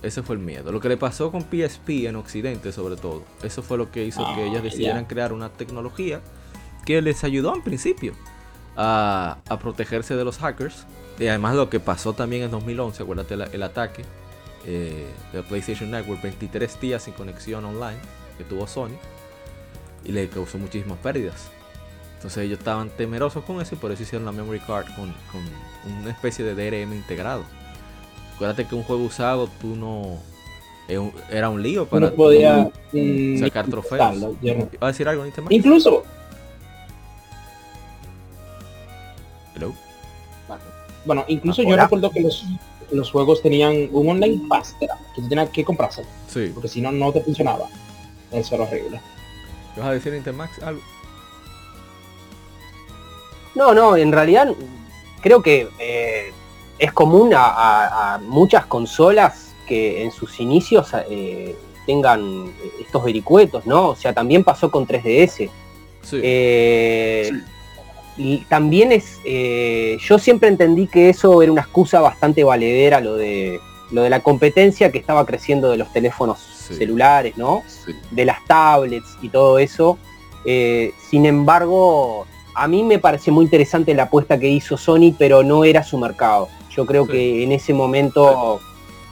Ese 0.02 0.22
fue 0.22 0.36
el 0.36 0.40
miedo. 0.42 0.70
Lo 0.70 0.80
que 0.80 0.88
le 0.88 0.96
pasó 0.96 1.30
con 1.32 1.42
PSP 1.42 2.06
en 2.06 2.16
Occidente, 2.16 2.70
sobre 2.72 2.96
todo. 2.96 3.24
Eso 3.42 3.62
fue 3.62 3.76
lo 3.78 3.90
que 3.90 4.04
hizo 4.04 4.20
que 4.34 4.42
Ah, 4.42 4.46
ellas 4.46 4.62
decidieran 4.62 5.04
crear 5.06 5.32
una 5.32 5.48
tecnología 5.50 6.20
que 6.86 7.02
les 7.02 7.24
ayudó 7.24 7.54
en 7.54 7.62
principio 7.62 8.12
a, 8.76 9.38
a 9.48 9.58
protegerse 9.58 10.14
de 10.14 10.24
los 10.24 10.38
hackers. 10.38 10.86
Y 11.18 11.26
además 11.26 11.56
lo 11.56 11.68
que 11.68 11.80
pasó 11.80 12.12
también 12.12 12.44
en 12.44 12.50
2011, 12.52 13.02
acuérdate 13.02 13.36
la- 13.36 13.46
el, 13.46 13.62
ataque 13.64 14.04
eh, 14.64 15.06
de 15.32 15.42
PlayStation 15.42 15.90
Network, 15.90 16.22
23 16.22 16.80
días 16.80 17.02
sin 17.02 17.14
conexión 17.14 17.64
online 17.64 17.98
que 18.36 18.44
tuvo 18.44 18.68
Sony 18.68 18.94
y 20.04 20.12
le 20.12 20.28
causó 20.28 20.58
muchísimas 20.58 20.98
pérdidas. 20.98 21.48
Entonces 22.16 22.44
ellos 22.44 22.58
estaban 22.60 22.90
temerosos 22.90 23.44
con 23.44 23.60
eso 23.60 23.74
y 23.74 23.78
por 23.78 23.90
eso 23.90 24.02
hicieron 24.04 24.24
la 24.26 24.32
memory 24.32 24.60
card 24.60 24.86
con, 24.94 25.12
con 25.32 25.42
una 26.00 26.10
especie 26.10 26.44
de 26.44 26.54
DRM 26.54 26.92
integrado. 26.94 27.42
Acuérdate 28.38 28.66
que 28.66 28.74
un 28.76 28.84
juego 28.84 29.02
usado 29.02 29.48
tú 29.60 29.74
no... 29.74 30.16
eh, 30.88 31.10
Era 31.28 31.48
un 31.48 31.60
lío 31.60 31.86
para 31.88 32.06
Uno 32.06 32.14
podía 32.14 32.70
tú 32.92 32.96
mm, 32.96 33.40
sacar 33.40 33.66
trofeos. 33.66 34.16
usarlo, 34.16 34.36
yo 34.40 34.54
no- 34.54 34.68
¿Va 34.80 34.86
a 34.86 34.92
decir 34.92 35.08
algo, 35.08 35.24
Nintendo? 35.24 35.50
Incluso, 35.52 36.04
Hello. 39.56 39.74
bueno, 41.04 41.24
incluso 41.26 41.62
yo 41.64 41.76
recuerdo 41.76 42.10
que 42.12 42.20
los, 42.20 42.44
los 42.92 43.10
juegos 43.10 43.42
tenían 43.42 43.88
un 43.90 44.08
online 44.08 44.40
pass, 44.48 44.76
que 44.78 44.86
tú 45.16 45.28
tenías 45.28 45.50
que 45.50 45.64
comprarse, 45.64 46.04
Sí. 46.28 46.52
porque 46.54 46.68
si 46.68 46.80
no, 46.80 46.92
no 46.92 47.10
te 47.12 47.20
funcionaba. 47.22 47.66
Eso 48.30 48.54
era 48.54 48.64
horrible. 48.64 49.00
¿Vas 49.76 49.86
a 49.86 49.92
decir 49.92 50.14
Intermax 50.14 50.62
algo? 50.62 50.80
No, 53.56 53.74
no, 53.74 53.96
en 53.96 54.12
realidad 54.12 54.54
creo 55.22 55.42
que 55.42 55.68
eh, 55.80 56.32
es 56.78 56.92
común 56.92 57.34
a, 57.34 57.44
a- 57.46 58.14
a 58.14 58.18
muchas 58.18 58.66
consolas 58.66 59.54
que 59.66 60.02
en 60.02 60.10
sus 60.12 60.40
inicios 60.40 60.88
eh, 61.10 61.54
tengan 61.86 62.52
estos 62.80 63.04
vericuetos, 63.04 63.66
¿no? 63.66 63.88
O 63.90 63.96
sea, 63.96 64.12
también 64.12 64.44
pasó 64.44 64.70
con 64.70 64.86
3DS. 64.86 65.50
Sí. 66.02 66.20
Eh, 66.22 67.30
Y 68.20 68.38
también 68.48 68.90
es, 68.90 69.20
eh, 69.24 69.96
yo 70.00 70.18
siempre 70.18 70.48
entendí 70.48 70.88
que 70.88 71.08
eso 71.08 71.40
era 71.40 71.52
una 71.52 71.60
excusa 71.60 72.00
bastante 72.00 72.42
valedera, 72.42 73.00
lo 73.00 73.14
de, 73.14 73.60
lo 73.92 74.02
de 74.02 74.10
la 74.10 74.18
competencia 74.20 74.90
que 74.90 74.98
estaba 74.98 75.24
creciendo 75.24 75.70
de 75.70 75.76
los 75.76 75.92
teléfonos 75.92 76.38
Sí. 76.68 76.74
celulares, 76.74 77.36
¿no? 77.38 77.62
de 78.10 78.24
las 78.24 78.44
tablets 78.46 79.16
y 79.22 79.28
todo 79.28 79.58
eso. 79.60 79.98
Eh, 80.44 80.92
sin 81.10 81.26
embargo, 81.26 82.26
a 82.54 82.66
mí 82.68 82.82
me 82.82 82.98
pareció 82.98 83.32
muy 83.32 83.44
interesante 83.44 83.94
la 83.94 84.02
apuesta 84.04 84.36
que 84.38 84.48
hizo 84.48 84.76
Sony, 84.76 85.14
pero 85.16 85.42
no 85.44 85.62
era 85.64 85.82
su 85.84 85.96
mercado. 85.96 86.48
Yo 86.78 86.86
creo 86.86 87.06
Sí. 87.06 87.10
que 87.10 87.42
en 87.42 87.50
ese 87.50 87.74
momento 87.74 88.60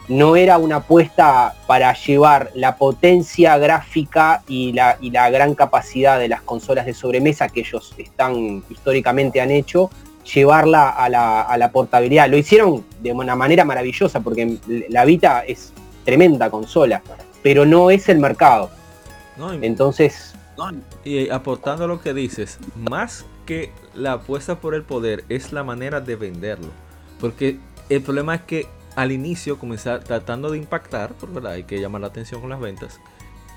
no 0.07 0.37
era 0.37 0.57
una 0.57 0.76
apuesta 0.76 1.57
para 1.66 1.92
llevar 1.94 2.52
la 2.55 2.76
potencia 2.76 3.59
gráfica 3.59 4.44
y 4.46 4.72
la, 4.72 4.96
y 5.00 5.11
la 5.11 5.29
gran 5.31 5.57
capacidad 5.57 6.16
de 6.20 6.29
las 6.29 6.42
consolas 6.42 6.87
de 6.87 6.94
sobremesa 6.94 7.48
que 7.48 7.61
ellos 7.61 7.92
están 7.98 8.62
históricamente 8.70 9.40
han 9.40 9.50
hecho, 9.50 9.90
llevarla 10.33 10.90
a 10.90 11.09
la, 11.09 11.42
a 11.42 11.59
la 11.59 11.72
portabilidad. 11.72 12.29
Lo 12.31 12.37
hicieron 12.37 12.85
de 13.02 13.11
una 13.12 13.35
manera 13.35 13.64
maravillosa 13.64 14.20
porque 14.20 14.59
la 14.88 15.05
Vita 15.05 15.40
es 15.44 15.72
tremenda 16.05 16.50
consola, 16.50 17.02
pero 17.42 17.64
no 17.66 17.90
es 17.90 18.09
el 18.09 18.20
mercado. 18.20 18.70
No, 19.37 19.52
y- 19.52 19.59
Entonces, 19.66 20.35
Y 21.05 21.29
aportando 21.31 21.88
lo 21.88 22.00
que 22.00 22.14
dices, 22.14 22.59
más 22.76 23.26
que 23.44 23.72
la 23.92 24.12
apuesta 24.12 24.55
por 24.61 24.76
el 24.76 24.85
poder 24.85 25.24
es 25.29 25.52
la 25.52 25.64
manera 25.64 26.00
de 26.00 26.14
venderlo. 26.14 26.68
Porque 27.20 27.59
el 27.88 28.02
problema 28.02 28.35
es 28.35 28.42
que 28.42 28.66
al 28.94 29.12
inicio 29.12 29.59
comenzar 29.59 30.02
tratando 30.02 30.50
de 30.50 30.59
impactar, 30.59 31.12
por 31.14 31.33
verdad 31.33 31.52
hay 31.52 31.64
que 31.64 31.81
llamar 31.81 32.00
la 32.00 32.09
atención 32.09 32.40
con 32.40 32.50
las 32.50 32.61
ventas. 32.61 33.00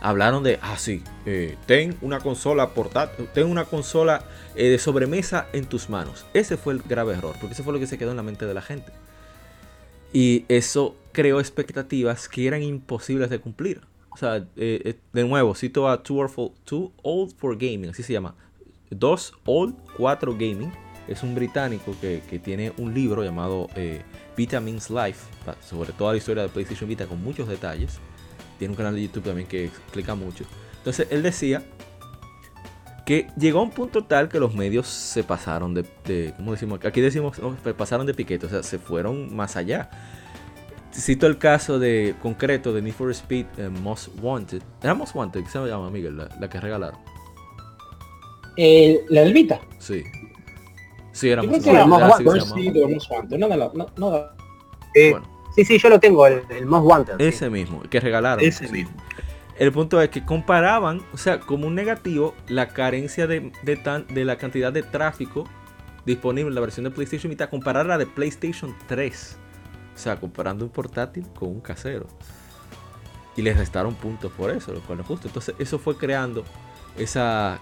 Hablaron 0.01 0.43
de, 0.43 0.59
ah 0.61 0.77
sí, 0.77 1.03
eh, 1.25 1.57
ten 1.65 1.97
una 2.01 2.19
consola 2.19 2.69
portátil, 2.69 3.27
ten 3.33 3.47
una 3.47 3.65
consola 3.65 4.23
eh, 4.55 4.69
de 4.69 4.79
sobremesa 4.79 5.47
en 5.51 5.65
tus 5.65 5.89
manos. 5.89 6.25
Ese 6.33 6.55
fue 6.55 6.73
el 6.73 6.81
grave 6.81 7.13
error, 7.13 7.35
porque 7.39 7.53
eso 7.53 7.63
fue 7.63 7.73
lo 7.73 7.79
que 7.79 7.87
se 7.87 7.97
quedó 7.97 8.11
en 8.11 8.17
la 8.17 8.23
mente 8.23 8.45
de 8.45 8.53
la 8.53 8.61
gente. 8.61 8.91
Y 10.13 10.45
eso 10.47 10.95
creó 11.11 11.39
expectativas 11.39 12.27
que 12.27 12.47
eran 12.47 12.63
imposibles 12.63 13.29
de 13.29 13.39
cumplir. 13.39 13.81
O 14.09 14.17
sea, 14.17 14.37
eh, 14.37 14.45
eh, 14.57 14.95
de 15.13 15.23
nuevo, 15.23 15.53
cito 15.55 15.87
a 15.87 16.01
Too 16.01 16.91
Old 17.03 17.35
for 17.35 17.57
Gaming, 17.57 17.89
así 17.89 18.03
se 18.03 18.13
llama. 18.13 18.35
2 18.89 19.33
Old 19.45 19.75
4 19.97 20.33
Gaming. 20.33 20.71
Es 21.09 21.23
un 21.23 21.33
británico 21.33 21.95
que, 21.99 22.21
que 22.29 22.37
tiene 22.37 22.71
un 22.77 22.93
libro 22.93 23.23
llamado 23.23 23.67
eh, 23.75 24.03
Vita 24.37 24.59
Means 24.59 24.89
Life, 24.91 25.25
sobre 25.67 25.91
toda 25.93 26.11
la 26.11 26.17
historia 26.17 26.43
de 26.43 26.49
PlayStation 26.49 26.87
Vita 26.87 27.07
con 27.07 27.23
muchos 27.23 27.47
detalles. 27.47 27.97
Tiene 28.59 28.73
un 28.73 28.77
canal 28.77 28.93
de 28.93 29.01
YouTube 29.01 29.23
también 29.23 29.47
que 29.47 29.65
explica 29.65 30.13
mucho. 30.13 30.43
Entonces, 30.77 31.07
él 31.09 31.23
decía 31.23 31.63
que 33.05 33.25
llegó 33.37 33.59
a 33.59 33.63
un 33.63 33.71
punto 33.71 34.03
tal 34.03 34.29
que 34.29 34.39
los 34.39 34.53
medios 34.53 34.85
se 34.87 35.23
pasaron 35.23 35.73
de, 35.73 35.83
de 36.05 36.33
¿cómo 36.37 36.51
decimos? 36.51 36.79
Aquí 36.85 37.01
decimos, 37.01 37.39
no, 37.39 37.57
se 37.63 37.73
pasaron 37.73 38.05
de 38.05 38.13
piquete, 38.13 38.45
o 38.45 38.49
sea, 38.49 38.61
se 38.61 38.77
fueron 38.77 39.35
más 39.35 39.55
allá. 39.55 39.89
Cito 40.93 41.25
el 41.25 41.37
caso 41.39 41.79
de 41.79 42.15
concreto 42.21 42.71
de 42.71 42.81
Need 42.83 42.93
for 42.93 43.09
Speed 43.11 43.45
eh, 43.57 43.69
Most 43.69 44.09
Wanted. 44.21 44.61
Era 44.83 44.93
Most 44.93 45.15
Wanted, 45.15 45.43
¿qué 45.43 45.49
se 45.49 45.59
llama, 45.65 45.89
Miguel? 45.89 46.17
La, 46.17 46.29
la 46.39 46.49
que 46.49 46.59
regalaron. 46.59 46.99
El- 48.57 48.99
la 49.09 49.21
del 49.21 49.33
Vita. 49.33 49.59
Sí. 49.79 50.03
Sí, 51.11 51.29
era 51.29 51.41
Most 51.43 51.65
Wanted. 51.67 52.25
Wanted, 52.25 53.67
no- 53.73 53.87
no 53.97 54.17
eh, 54.95 55.11
Bueno, 55.11 55.27
sí, 55.55 55.65
sí, 55.65 55.77
yo 55.77 55.89
lo 55.89 55.99
tengo, 55.99 56.25
el, 56.27 56.43
el 56.49 56.65
Most 56.65 56.85
Wanted. 56.85 57.17
sí. 57.17 57.23
ese 57.25 57.49
mismo, 57.49 57.81
que 57.89 57.99
regalaron. 57.99 58.43
Ese 58.43 58.67
Sí. 58.67 58.73
mismo. 58.73 58.95
El 59.57 59.71
punto 59.73 60.01
es 60.01 60.09
que 60.09 60.23
comparaban, 60.23 61.01
o 61.13 61.17
sea, 61.17 61.39
como 61.41 61.67
un 61.67 61.75
negativo, 61.75 62.33
la 62.47 62.69
carencia 62.69 63.27
de, 63.27 63.51
de 63.63 63.75
tan- 63.75 64.07
de 64.07 64.23
la 64.23 64.37
cantidad 64.37 64.71
de 64.71 64.83
tráfico 64.83 65.43
disponible 66.05 66.47
en 66.49 66.55
la 66.55 66.61
versión 66.61 66.85
de 66.85 66.91
PlayStation 66.91 67.29
Vita, 67.29 67.49
comparar 67.49 67.85
la 67.85 67.97
de 67.97 68.05
PlayStation 68.05 68.73
3. 68.87 69.37
O 69.93 69.97
sea, 69.97 70.15
comparando 70.15 70.63
un 70.63 70.71
portátil 70.71 71.27
con 71.37 71.49
un 71.49 71.59
casero. 71.59 72.07
Y 73.35 73.41
les 73.41 73.57
restaron 73.57 73.95
puntos 73.95 74.31
por 74.31 74.49
eso, 74.49 74.71
lo 74.73 74.79
cual 74.81 74.99
no 74.99 75.01
es 75.01 75.07
justo. 75.07 75.27
Entonces, 75.27 75.55
eso 75.59 75.77
fue 75.77 75.97
creando 75.97 76.45
esa 76.97 77.59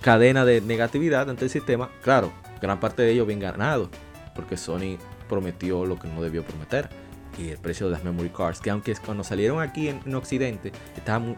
cadena 0.00 0.44
de 0.46 0.60
negatividad 0.62 1.28
ante 1.28 1.44
el 1.44 1.50
sistema. 1.50 1.90
Claro, 2.02 2.32
gran 2.60 2.80
parte 2.80 3.02
de 3.02 3.10
ello 3.12 3.26
bien 3.26 3.40
ganado, 3.40 3.90
porque 4.34 4.56
Sony 4.56 4.98
prometió 5.28 5.84
lo 5.86 5.98
que 5.98 6.08
no 6.08 6.22
debió 6.22 6.42
prometer. 6.44 6.88
Y 7.36 7.48
el 7.50 7.58
precio 7.58 7.86
de 7.86 7.92
las 7.92 8.04
memory 8.04 8.28
cards, 8.28 8.60
que 8.60 8.70
aunque 8.70 8.94
cuando 9.04 9.24
salieron 9.24 9.60
aquí 9.60 9.88
en, 9.88 10.00
en 10.06 10.14
Occidente, 10.14 10.70
estaban 10.96 11.36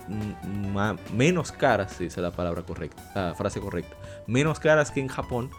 menos 1.14 1.52
caras, 1.52 1.92
si 1.92 2.04
esa 2.04 2.20
es 2.20 2.22
la 2.22 2.32
palabra 2.32 2.62
correcta, 2.62 3.02
la 3.14 3.34
frase 3.34 3.60
correcta, 3.60 3.96
menos 4.26 4.60
caras 4.60 4.90
que 4.90 5.00
en 5.00 5.08
Japón, 5.08 5.50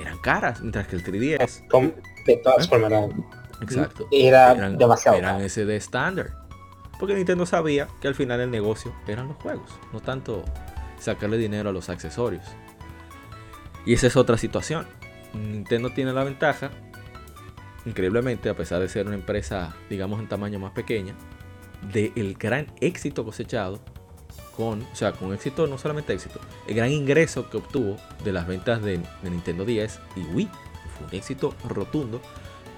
eran 0.00 0.16
caras, 0.18 0.60
mientras 0.62 0.86
que 0.86 0.96
el 0.96 1.04
3DS, 1.04 1.68
con- 1.68 1.94
de 2.24 2.36
todas 2.38 2.64
¿Eh? 2.64 2.68
formas 2.70 2.92
exacto, 3.60 4.08
era 4.10 4.52
eran, 4.52 4.78
demasiado. 4.78 5.18
eran. 5.18 5.42
SD 5.46 5.76
estándar. 5.76 6.38
Porque 6.98 7.14
Nintendo 7.14 7.44
sabía 7.44 7.88
que 8.00 8.08
al 8.08 8.14
final 8.14 8.40
el 8.40 8.50
negocio 8.50 8.94
eran 9.06 9.28
los 9.28 9.36
juegos, 9.38 9.70
no 9.92 10.00
tanto 10.00 10.42
sacarle 10.98 11.36
dinero 11.36 11.68
a 11.68 11.72
los 11.72 11.90
accesorios. 11.90 12.44
Y 13.84 13.92
esa 13.92 14.06
es 14.06 14.16
otra 14.16 14.38
situación. 14.38 14.86
Nintendo 15.34 15.90
tiene 15.90 16.12
la 16.12 16.24
ventaja, 16.24 16.70
increíblemente, 17.84 18.48
a 18.48 18.54
pesar 18.54 18.80
de 18.80 18.88
ser 18.88 19.06
una 19.06 19.14
empresa, 19.14 19.74
digamos, 19.88 20.20
en 20.20 20.28
tamaño 20.28 20.58
más 20.58 20.72
pequeña, 20.72 21.14
del 21.92 22.34
gran 22.34 22.66
éxito 22.80 23.24
cosechado 23.24 23.80
con, 24.56 24.82
o 24.82 24.96
sea, 24.96 25.12
con 25.12 25.32
éxito, 25.32 25.66
no 25.66 25.78
solamente 25.78 26.12
éxito, 26.12 26.40
el 26.68 26.74
gran 26.74 26.90
ingreso 26.90 27.48
que 27.48 27.56
obtuvo 27.56 27.96
de 28.24 28.32
las 28.32 28.46
ventas 28.46 28.82
de, 28.82 29.00
Nintendo 29.22 29.64
10 29.64 30.00
y 30.16 30.20
Wii. 30.20 30.48
Fue 30.96 31.06
un 31.06 31.14
éxito 31.14 31.54
rotundo 31.68 32.20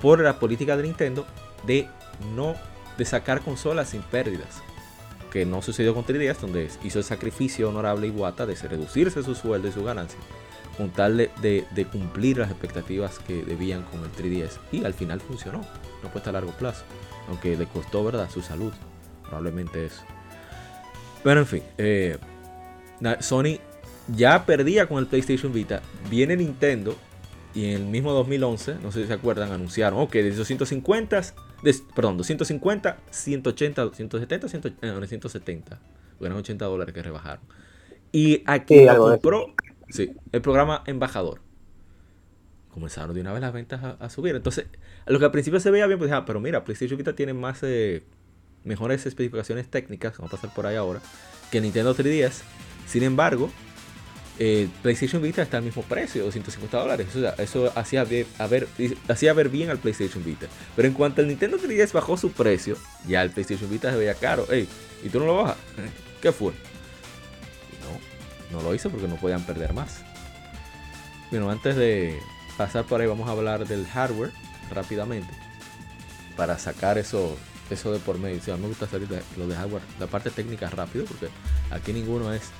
por 0.00 0.20
la 0.20 0.38
política 0.38 0.76
de 0.76 0.84
Nintendo 0.84 1.26
de 1.66 1.88
no 2.34 2.54
de 2.96 3.04
sacar 3.04 3.40
consolas 3.40 3.90
sin 3.90 4.02
pérdidas. 4.02 4.62
Que 5.32 5.44
no 5.44 5.62
sucedió 5.62 5.94
con 5.94 6.04
3DS, 6.04 6.38
donde 6.38 6.70
hizo 6.84 7.00
el 7.00 7.04
sacrificio 7.04 7.68
honorable 7.68 8.06
Iwata 8.06 8.46
de 8.46 8.54
reducirse 8.54 9.24
su 9.24 9.34
sueldo 9.34 9.66
y 9.66 9.72
su 9.72 9.82
ganancia, 9.82 10.18
con 10.76 10.90
tal 10.90 11.16
de, 11.16 11.30
de- 11.40 11.64
de 11.74 11.84
cumplir 11.86 12.38
las 12.38 12.50
expectativas 12.50 13.18
que 13.20 13.44
debían 13.44 13.82
con 13.84 14.00
el 14.02 14.10
3DS. 14.12 14.58
Y 14.72 14.84
al 14.84 14.94
final 14.94 15.20
funcionó, 15.20 15.60
no 16.02 16.08
fue 16.10 16.18
hasta 16.20 16.30
a 16.30 16.34
largo 16.34 16.52
plazo, 16.52 16.84
aunque 17.28 17.56
le 17.56 17.66
costó, 17.66 18.04
¿verdad?, 18.04 18.28
su 18.30 18.42
salud, 18.42 18.72
probablemente 19.22 19.86
eso. 19.86 20.02
Pero 21.22 21.40
en 21.40 21.46
fin, 21.46 21.62
eh, 21.78 22.18
Sony 23.20 23.58
ya 24.14 24.44
perdía 24.44 24.86
con 24.86 24.98
el 24.98 25.06
PlayStation 25.06 25.52
Vita, 25.52 25.80
viene 26.10 26.36
Nintendo 26.36 26.94
y 27.54 27.66
en 27.66 27.76
el 27.76 27.84
mismo 27.84 28.12
2011, 28.12 28.76
no 28.82 28.92
sé 28.92 29.02
si 29.02 29.06
se 29.06 29.12
acuerdan, 29.14 29.52
anunciaron, 29.52 30.00
ok, 30.00 30.12
de 30.12 30.30
250 30.34 31.22
perdón, 31.94 32.18
250, 32.18 32.98
180, 33.10 33.90
170, 33.94 34.48
170. 34.48 35.78
Eran 36.20 36.36
80 36.36 36.64
dólares 36.66 36.94
que 36.94 37.02
rebajaron. 37.02 37.42
Y 38.12 38.42
aquí 38.46 38.74
compró 39.22 39.54
sí, 39.88 40.12
el 40.32 40.42
programa 40.42 40.82
Embajador. 40.86 41.40
Comenzaron 42.70 43.14
de 43.14 43.20
una 43.20 43.32
vez 43.32 43.40
las 43.40 43.52
ventas 43.52 43.96
a, 44.00 44.10
subir. 44.10 44.34
Entonces, 44.34 44.66
lo 45.06 45.18
que 45.20 45.24
al 45.24 45.30
principio 45.30 45.60
se 45.60 45.70
veía 45.70 45.86
bien, 45.86 45.98
pues 45.98 46.10
ah, 46.10 46.24
pero 46.24 46.40
mira, 46.40 46.64
PlayStation 46.64 46.98
Vita 46.98 47.14
tiene 47.14 47.32
más 47.32 47.60
eh, 47.62 48.02
mejores 48.64 49.06
especificaciones 49.06 49.68
técnicas, 49.68 50.18
vamos 50.18 50.32
a 50.32 50.36
pasar 50.36 50.52
por 50.54 50.66
ahí 50.66 50.74
ahora, 50.74 51.00
que 51.52 51.60
Nintendo 51.60 51.94
3DS. 51.94 52.42
Sin 52.86 53.04
embargo, 53.04 53.50
eh, 54.40 54.68
PlayStation 54.82 55.22
Vita 55.22 55.42
está 55.42 55.58
al 55.58 55.62
mismo 55.62 55.82
precio, 55.82 56.24
250 56.24 56.78
dólares. 56.78 57.06
eso 57.38 57.72
hacía 57.76 58.04
ver, 58.04 58.26
hacía 59.08 59.32
ver 59.32 59.48
bien 59.48 59.70
al 59.70 59.78
PlayStation 59.78 60.24
Vita. 60.24 60.46
Pero 60.74 60.88
en 60.88 60.94
cuanto 60.94 61.20
el 61.20 61.28
Nintendo 61.28 61.58
3DS 61.58 61.92
bajó 61.92 62.16
su 62.16 62.32
precio, 62.32 62.76
ya 63.06 63.22
el 63.22 63.30
PlayStation 63.30 63.70
Vita 63.70 63.90
se 63.90 63.96
veía 63.96 64.14
caro. 64.14 64.50
Ey, 64.50 64.68
¿y 65.04 65.08
tú 65.08 65.20
no 65.20 65.26
lo 65.26 65.36
bajas? 65.36 65.56
¿Qué 66.20 66.32
fue? 66.32 66.52
No, 68.54 68.62
lo 68.62 68.74
hizo 68.74 68.90
porque 68.90 69.08
no 69.08 69.16
podían 69.16 69.42
perder 69.42 69.72
más. 69.72 70.02
Bueno, 71.30 71.50
antes 71.50 71.76
de 71.76 72.18
pasar 72.56 72.84
por 72.84 73.00
ahí, 73.00 73.06
vamos 73.06 73.28
a 73.28 73.32
hablar 73.32 73.66
del 73.66 73.86
hardware 73.86 74.32
rápidamente. 74.72 75.32
Para 76.36 76.58
sacar 76.58 76.98
eso, 76.98 77.36
eso 77.70 77.92
de 77.92 77.98
por 77.98 78.18
medio. 78.18 78.40
a 78.52 78.56
mí 78.56 78.62
me 78.62 78.68
gusta 78.68 78.86
salir 78.86 79.08
de, 79.08 79.22
lo 79.36 79.46
de 79.46 79.56
hardware, 79.56 79.82
la 79.98 80.06
parte 80.06 80.30
técnica 80.30 80.70
rápido, 80.70 81.04
porque 81.04 81.28
aquí 81.70 81.92
ninguno 81.92 82.32
es 82.32 82.50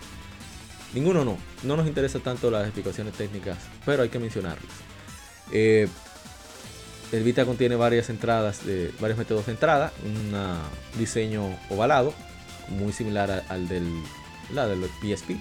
Ninguno 0.95 1.25
no. 1.25 1.37
No 1.65 1.77
nos 1.77 1.87
interesa 1.89 2.21
tanto 2.21 2.51
las 2.51 2.65
explicaciones 2.65 3.15
técnicas, 3.15 3.59
pero 3.85 4.05
hay 4.05 4.09
que 4.09 4.21
mencionarlas. 4.21 4.73
Eh, 5.51 5.89
el 7.13 7.23
Vita 7.25 7.45
contiene 7.45 7.75
varias 7.75 8.11
entradas, 8.11 8.65
de, 8.65 8.93
varios 9.01 9.19
métodos 9.19 9.47
de 9.47 9.53
entrada, 9.53 9.93
un 10.05 10.33
diseño 10.99 11.51
ovalado, 11.69 12.15
muy 12.69 12.93
similar 12.93 13.45
al 13.49 13.69
del, 13.69 13.89
la 14.53 14.69
del 14.69 14.85
PSP. 14.85 15.33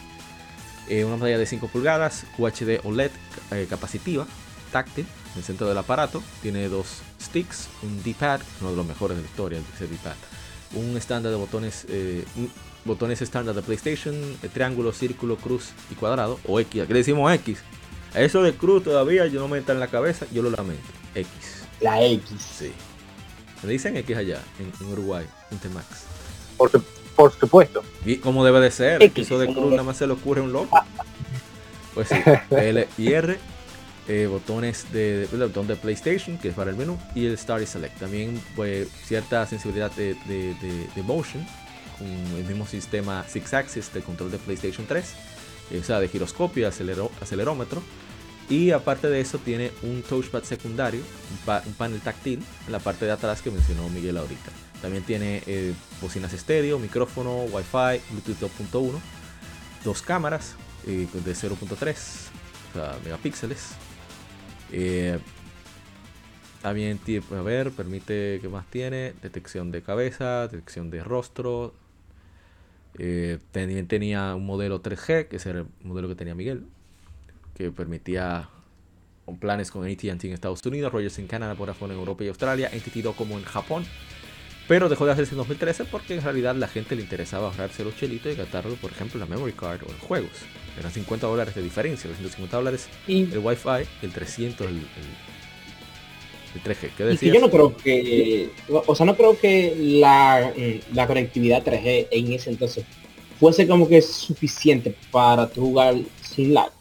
Eh, 0.89 1.05
una 1.05 1.15
pantalla 1.15 1.37
de 1.37 1.45
5 1.45 1.67
pulgadas, 1.67 2.25
UHD 2.37 2.79
OLED 2.83 3.11
eh, 3.51 3.67
capacitiva, 3.69 4.27
táctil, 4.71 5.05
en 5.33 5.37
el 5.37 5.43
centro 5.43 5.67
del 5.67 5.77
aparato. 5.77 6.21
Tiene 6.41 6.67
dos 6.67 7.01
sticks, 7.21 7.69
un 7.81 8.03
D-pad, 8.03 8.41
uno 8.61 8.71
de 8.71 8.77
los 8.77 8.85
mejores 8.85 9.17
de 9.17 9.23
la 9.23 9.29
historia, 9.29 9.59
ese 9.75 9.87
D-pad. 9.87 10.15
Un 10.75 10.97
estándar 10.97 11.31
de 11.31 11.37
botones, 11.37 11.85
botones 12.83 13.21
estándar 13.21 13.53
de 13.53 13.61
PlayStation, 13.61 14.15
triángulo, 14.53 14.91
círculo, 14.91 15.37
cruz 15.37 15.69
y 15.91 15.93
cuadrado, 15.93 16.39
o 16.47 16.59
X, 16.59 16.81
aquí 16.81 16.93
le 16.93 16.99
decimos 16.99 17.31
X. 17.31 17.59
Eso 18.15 18.43
de 18.43 18.53
cruz 18.53 18.83
todavía 18.83 19.25
yo 19.27 19.39
no 19.39 19.47
me 19.47 19.57
entra 19.57 19.73
en 19.73 19.79
la 19.79 19.87
cabeza, 19.87 20.25
yo 20.31 20.41
lo 20.41 20.51
lamento. 20.51 20.83
X. 21.15 21.29
La 21.81 22.03
X. 22.03 22.41
Sí. 22.57 22.71
Me 23.63 23.71
dicen 23.71 23.97
X 23.97 24.17
allá, 24.17 24.39
en, 24.59 24.87
Uruguay, 24.91 25.25
Intermax. 25.51 25.87
Por, 26.57 26.69
por 27.15 27.32
supuesto. 27.32 27.84
Y 28.06 28.17
como 28.17 28.43
debe 28.43 28.60
de 28.60 28.71
ser, 28.71 29.12
eso 29.15 29.39
de 29.39 29.47
cruz 29.47 29.71
nada 29.71 29.84
más 29.84 29.97
se 29.97 30.08
le 30.08 30.13
ocurre 30.13 30.41
a 30.41 30.43
un 30.43 30.54
loco. 30.54 30.78
Pues 31.93 32.08
sí, 32.08 32.15
L 32.49 32.88
y 32.97 33.13
R, 33.13 33.38
eh, 34.08 34.26
botones 34.26 34.91
de, 34.91 35.28
botón 35.32 35.67
de 35.67 35.76
PlayStation, 35.76 36.39
que 36.39 36.47
es 36.47 36.56
para 36.56 36.71
el 36.71 36.76
menú, 36.76 36.97
y 37.13 37.28
el 37.28 37.38
Start 37.38 37.62
y 37.62 37.67
Select. 37.67 37.99
También 37.99 38.41
pues, 38.56 38.88
cierta 39.06 39.45
sensibilidad 39.45 39.91
de, 39.91 40.15
de, 40.26 40.56
de 40.95 41.04
motion, 41.04 41.45
con 41.99 42.08
el 42.08 42.45
mismo 42.45 42.65
sistema 42.65 43.23
Six 43.28 43.54
Axis 43.54 43.93
de 43.93 44.02
control 44.02 44.32
de 44.32 44.39
PlayStation 44.39 44.88
3, 44.88 45.06
eh, 45.71 45.80
o 45.80 45.84
sea, 45.84 45.99
de 45.99 46.08
giroscopio 46.08 46.63
y 46.63 46.65
acelerómetro. 47.21 47.84
Y 48.49 48.71
aparte 48.71 49.08
de 49.08 49.21
eso 49.21 49.38
tiene 49.38 49.71
un 49.84 50.02
touchpad 50.02 50.43
secundario, 50.43 51.02
un, 51.47 51.73
panel 51.73 52.02
táctil 52.02 52.43
en 52.65 52.71
la 52.71 52.80
parte 52.80 53.06
de 53.06 53.12
atrás 53.12 53.41
que 53.41 53.52
mencionó 53.52 53.88
Miguel 53.89 54.17
ahorita. 54.17 54.52
También 54.83 55.03
tiene 55.03 55.41
eh, 55.47 55.73
bocinas 56.01 56.31
estéreo, 56.33 56.77
micrófono, 56.77 57.45
Wi-Fi, 57.45 58.01
Bluetooth 58.11 58.51
2.1, 58.71 58.99
dos 59.83 60.01
cámaras 60.03 60.55
eh, 60.85 61.07
de 61.11 61.31
0.3 61.31 61.95
megapíxeles. 63.03 63.75
también 66.61 66.99
a 67.31 67.41
ver, 67.41 67.71
permite, 67.71 68.39
¿qué 68.41 68.49
más 68.49 68.65
tiene? 68.69 69.13
Detección 69.23 69.71
de 69.71 69.81
cabeza, 69.81 70.49
detección 70.49 70.91
de 70.91 71.03
rostro, 71.03 71.73
eh, 72.99 73.39
también 73.51 73.87
tenía 73.87 74.35
un 74.35 74.45
modelo 74.45 74.81
3G, 74.81 75.27
que 75.27 75.37
es 75.37 75.45
el 75.45 75.65
modelo 75.81 76.07
que 76.07 76.15
tenía 76.15 76.35
Miguel, 76.35 76.65
que 77.55 77.71
permitía 77.71 78.49
planes 79.39 79.71
con 79.71 79.85
AT&T 79.85 80.07
en 80.09 80.33
Estados 80.33 80.63
Unidos, 80.65 80.91
Rogers 80.91 81.17
en 81.19 81.27
Canadá, 81.27 81.53
Vodafone 81.53 81.93
en 81.93 81.99
Europa 81.99 82.23
y 82.23 82.27
Australia, 82.27 82.69
NTT 82.73 83.15
como 83.15 83.37
en 83.37 83.45
Japón. 83.45 83.85
Pero 84.67 84.88
dejó 84.88 85.06
de 85.06 85.12
hacerse 85.12 85.32
en 85.32 85.38
2013 85.39 85.86
porque 85.86 86.15
en 86.15 86.21
realidad 86.21 86.56
la 86.56 86.67
gente 86.67 86.95
le 86.95 87.02
interesaba 87.02 87.47
ahorrarse 87.47 87.84
los 87.84 87.95
chelitos 87.97 88.32
y 88.32 88.36
gastarlo, 88.36 88.76
por 88.76 88.91
ejemplo, 88.91 89.21
en 89.21 89.30
la 89.30 89.36
memory 89.36 89.54
card 89.54 89.82
o 89.84 89.91
en 89.91 89.99
juegos. 89.99 90.32
Eran 90.80 90.91
50 90.91 91.28
dólares 91.28 91.54
de 91.56 91.62
diferencia, 91.62 92.08
los 92.08 92.17
150 92.17 92.58
dólares 92.58 92.88
el 93.08 93.38
Wi-Fi, 93.38 93.88
el 94.02 94.12
300 94.12 94.67
el, 94.67 94.76
el 96.56 96.63
3G. 96.63 96.89
¿Qué 96.95 97.04
decías? 97.04 97.23
Y 97.23 97.36
yo 97.36 97.41
no 97.41 97.49
creo 97.49 97.76
que, 97.76 98.49
o 98.69 98.95
sea, 98.95 99.06
no 99.06 99.15
creo 99.15 99.38
que 99.38 99.76
la, 99.78 100.54
la 100.93 101.08
conectividad 101.08 101.63
3G 101.63 102.08
en 102.12 102.32
ese 102.32 102.49
entonces 102.49 102.86
fuese 103.39 103.67
como 103.67 103.88
que 103.88 104.02
suficiente 104.02 104.95
para 105.12 105.47
jugar 105.47 105.95
sin 106.21 106.54
lag. 106.54 106.71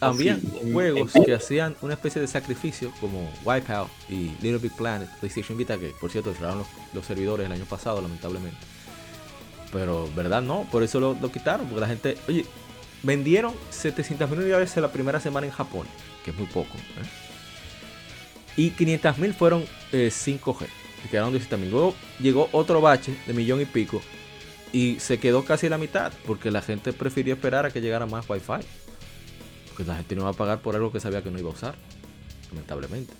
También 0.00 0.40
juegos 0.72 1.12
que 1.24 1.34
hacían 1.34 1.76
una 1.82 1.94
especie 1.94 2.20
de 2.20 2.26
sacrificio 2.26 2.92
como 3.00 3.30
Wipeout 3.44 3.88
y 4.08 4.32
Little 4.42 4.58
Big 4.58 4.72
Planet, 4.72 5.08
PlayStation 5.20 5.56
Vita, 5.56 5.78
que 5.78 5.88
por 6.00 6.10
cierto 6.10 6.32
cerraron 6.32 6.58
los, 6.58 6.66
los 6.94 7.06
servidores 7.06 7.46
el 7.46 7.52
año 7.52 7.66
pasado, 7.66 8.00
lamentablemente. 8.00 8.58
Pero, 9.72 10.08
¿verdad? 10.16 10.42
No, 10.42 10.66
por 10.72 10.82
eso 10.82 10.98
lo, 10.98 11.14
lo 11.20 11.30
quitaron, 11.30 11.66
porque 11.66 11.80
la 11.80 11.86
gente, 11.86 12.16
oye, 12.26 12.44
vendieron 13.02 13.52
700.000 13.70 14.32
unidades 14.32 14.76
en 14.76 14.82
la 14.82 14.90
primera 14.90 15.20
semana 15.20 15.46
en 15.46 15.52
Japón, 15.52 15.86
que 16.24 16.30
es 16.30 16.36
muy 16.36 16.46
poco. 16.46 16.76
¿eh? 16.76 17.30
Y 18.56 18.70
500.000 18.72 19.34
fueron 19.34 19.64
5G. 19.92 20.62
Eh, 20.62 20.68
y 21.04 21.08
quedaron 21.08 21.32
200.000. 21.32 21.70
Luego 21.70 21.94
llegó 22.18 22.48
otro 22.52 22.80
bache 22.80 23.16
de 23.26 23.32
millón 23.32 23.60
y 23.60 23.64
pico. 23.64 24.02
Y 24.72 25.00
se 25.00 25.18
quedó 25.18 25.44
casi 25.44 25.68
la 25.68 25.78
mitad. 25.78 26.12
Porque 26.26 26.50
la 26.50 26.62
gente 26.62 26.92
prefirió 26.92 27.34
esperar 27.34 27.64
a 27.64 27.70
que 27.70 27.80
llegara 27.80 28.06
más 28.06 28.28
Wi-Fi. 28.28 28.66
La 29.86 29.96
gente 29.96 30.16
no 30.16 30.24
va 30.24 30.30
a 30.30 30.34
pagar 30.34 30.60
por 30.60 30.74
algo 30.74 30.92
que 30.92 31.00
sabía 31.00 31.22
que 31.22 31.30
no 31.30 31.38
iba 31.38 31.50
a 31.50 31.52
usar. 31.52 31.74
Lamentablemente. 32.50 33.12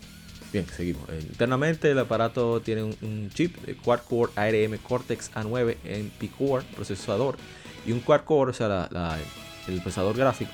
Bien, 0.53 0.66
seguimos. 0.66 1.09
Internamente 1.09 1.90
el 1.90 1.99
aparato 1.99 2.61
tiene 2.61 2.83
un, 2.83 3.31
chip 3.33 3.57
de 3.64 3.77
quad-core 3.77 4.33
ARM 4.35 4.79
Cortex 4.79 5.31
A9 5.33 5.77
MP-Core 5.85 6.64
procesador 6.75 7.37
y 7.87 7.92
un 7.92 8.01
quad-core, 8.01 8.51
o 8.51 8.55
sea, 8.55 8.88
el 9.68 9.81
procesador 9.81 10.16
gráfico 10.16 10.51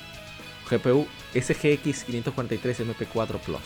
GPU 0.71 1.07
SGX 1.35 2.05
543 2.05 2.81
MP4 2.81 3.41
Plus. 3.41 3.61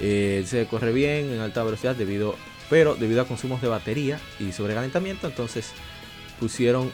Eh, 0.00 0.44
se 0.46 0.66
corre 0.66 0.92
bien 0.92 1.32
en 1.32 1.40
alta 1.40 1.64
velocidad 1.64 1.96
debido, 1.96 2.36
pero 2.70 2.94
debido 2.94 3.22
a 3.22 3.24
consumos 3.24 3.60
de 3.60 3.68
batería 3.68 4.20
y 4.38 4.52
sobrecalentamiento, 4.52 5.26
entonces 5.26 5.72
pusieron, 6.38 6.92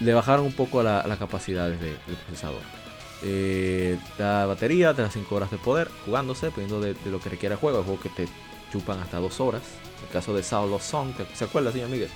le 0.00 0.12
bajaron 0.12 0.44
un 0.44 0.52
poco 0.52 0.82
la, 0.82 1.06
la 1.06 1.16
capacidad 1.16 1.70
del 1.70 1.96
procesador. 2.26 2.75
Eh, 3.22 3.98
batería 4.18 4.94
te 4.94 5.02
da 5.02 5.10
5 5.10 5.34
horas 5.34 5.50
de 5.50 5.58
poder 5.58 5.88
jugándose, 6.04 6.46
dependiendo 6.46 6.80
de, 6.80 6.94
lo 7.10 7.20
que 7.20 7.30
requiera 7.30 7.54
el 7.54 7.60
juego. 7.60 7.78
El 7.78 7.84
juego 7.84 8.00
que 8.00 8.08
te 8.10 8.28
chupan 8.72 8.98
hasta 9.00 9.18
2 9.18 9.40
horas. 9.40 9.62
El 10.06 10.12
caso 10.12 10.34
de 10.34 10.42
Soul 10.42 10.80
Song, 10.80 11.12
¿se 11.34 11.44
acuerda, 11.44 11.72
señor 11.72 11.88
Miguel? 11.88 12.10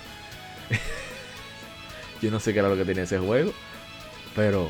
Yo 2.23 2.31
no 2.31 2.41
sé 2.41 2.53
qué 2.53 2.59
era 2.59 2.69
lo 2.69 2.77
que 2.77 2.85
tenía 2.85 3.05
ese 3.05 3.19
juego, 3.19 3.53
pero 4.37 4.69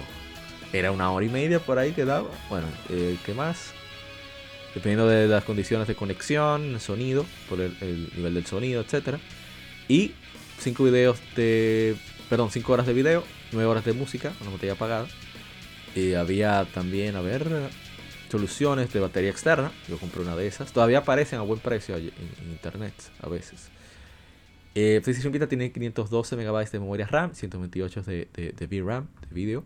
era 0.73 0.93
una 0.93 1.11
hora 1.11 1.27
y 1.27 1.29
media 1.29 1.59
por 1.59 1.79
ahí 1.79 1.93
que 1.93 2.05
daba. 2.05 2.29
Bueno, 2.49 2.69
eh, 2.88 3.16
¿qué 3.27 3.35
más? 3.35 3.73
dependiendo 4.75 5.09
de 5.09 5.27
las 5.27 5.45
condiciones 5.45 5.88
de 5.88 5.95
conexión, 5.95 6.79
sonido, 6.81 7.27
por 7.49 7.61
el, 7.61 8.11
nivel 8.16 8.35
del 8.35 8.47
sonido, 8.47 8.83
etc. 8.83 9.16
Y 9.88 10.12
5 10.59 10.85
videos 10.85 11.19
de, 11.37 11.97
perdón, 12.29 12.51
5 12.51 12.73
horas 12.73 12.87
de 12.87 12.93
video, 12.93 13.25
9 13.53 13.69
horas 13.69 13.85
de 13.85 13.93
música, 13.93 14.33
una 14.40 14.51
botella 14.51 14.75
apagada. 14.75 15.07
Y 15.94 16.14
había 16.14 16.66
también, 16.72 17.16
a 17.16 17.20
ver, 17.20 17.70
soluciones 18.31 18.92
de 18.92 19.00
batería 19.00 19.31
externa. 19.31 19.72
Yo 19.88 19.98
compré 19.98 20.22
una 20.22 20.37
de 20.37 20.46
esas. 20.46 20.72
Todavía 20.72 20.98
aparecen 20.98 21.38
a 21.38 21.42
buen 21.42 21.61
precio 21.61 21.96
en, 21.96 22.12
internet 22.50 22.94
a 23.20 23.29
veces. 23.29 23.70
Eh, 24.74 25.00
PlayStation 25.03 25.33
Vita 25.33 25.48
tiene 25.48 25.72
512 25.72 26.37
MB 26.37 26.70
de 26.70 26.79
memoria 26.79 27.07
RAM, 27.07 27.35
128 27.35 28.03
de, 28.03 28.29
de, 28.33 28.53
de 28.53 28.66
VRAM, 28.83 29.09
de 29.20 29.35
vídeo. 29.35 29.64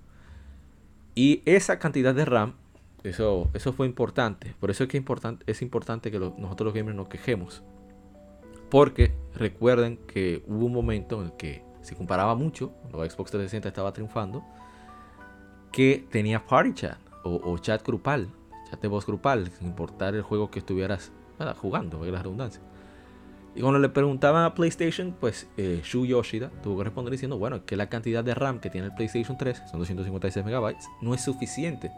Y 1.14 1.42
esa 1.44 1.78
cantidad 1.78 2.14
de 2.14 2.24
RAM 2.24 2.54
eso, 3.04 3.50
eso 3.52 3.72
fue 3.72 3.86
importante. 3.86 4.54
Por 4.58 4.70
eso 4.70 4.84
es 4.84 4.90
que 4.90 4.96
importante, 4.96 5.44
es 5.46 5.60
importante 5.62 6.10
que 6.10 6.18
nosotros 6.18 6.66
los 6.66 6.74
gamers 6.74 6.96
nos 6.96 7.08
quejemos. 7.08 7.62
Porque 8.70 9.14
recuerden 9.34 9.98
que 10.08 10.42
hubo 10.46 10.66
un 10.66 10.72
momento 10.72 11.20
en 11.20 11.26
el 11.26 11.32
que 11.34 11.62
se 11.82 11.94
comparaba 11.94 12.34
mucho, 12.34 12.70
cuando 12.80 12.98
Xbox 12.98 13.30
360 13.30 13.68
estaba 13.68 13.92
triunfando, 13.92 14.42
que 15.74 16.06
tenía 16.08 16.46
party 16.46 16.72
chat 16.72 16.98
o, 17.24 17.58
chat 17.58 17.84
grupal, 17.84 18.28
chat 18.70 18.80
de 18.80 18.86
voz 18.86 19.04
grupal, 19.04 19.50
sin 19.50 19.66
importar 19.66 20.14
el 20.14 20.22
juego 20.22 20.48
que 20.48 20.60
estuvieras 20.60 21.10
jugando, 21.60 22.04
la 22.04 22.22
redundancia. 22.22 22.62
Y 23.56 23.60
cuando 23.60 23.80
le 23.80 23.88
preguntaban 23.88 24.44
a 24.44 24.54
PlayStation, 24.54 25.16
pues 25.18 25.48
eh, 25.56 25.80
Shu 25.82 26.06
Yoshida 26.06 26.50
tuvo 26.62 26.78
que 26.78 26.84
responder 26.84 27.10
diciendo, 27.10 27.38
bueno, 27.38 27.64
que 27.64 27.76
la 27.76 27.88
cantidad 27.88 28.22
de 28.22 28.34
RAM 28.34 28.60
que 28.60 28.70
tiene 28.70 28.86
el 28.86 28.94
PlayStation 28.94 29.36
3, 29.36 29.62
son 29.68 29.80
256 29.80 30.44
megabytes, 30.44 30.88
no 31.02 31.12
es 31.12 31.22
suficiente 31.22 31.90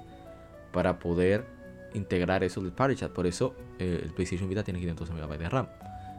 para 0.73 0.99
poder 0.99 1.45
integrar 1.93 2.45
eso 2.45 2.63
del 2.63 2.73
Party 2.73 2.97
Chat. 2.97 3.13
Por 3.13 3.27
eso 3.27 3.55
eh, 3.79 4.01
el 4.03 4.15
PlayStation 4.15 4.49
Vita 4.49 4.65
tiene 4.65 4.81
500 4.81 5.11
megabytes 5.11 5.41
de 5.41 5.49
RAM. 5.51 5.69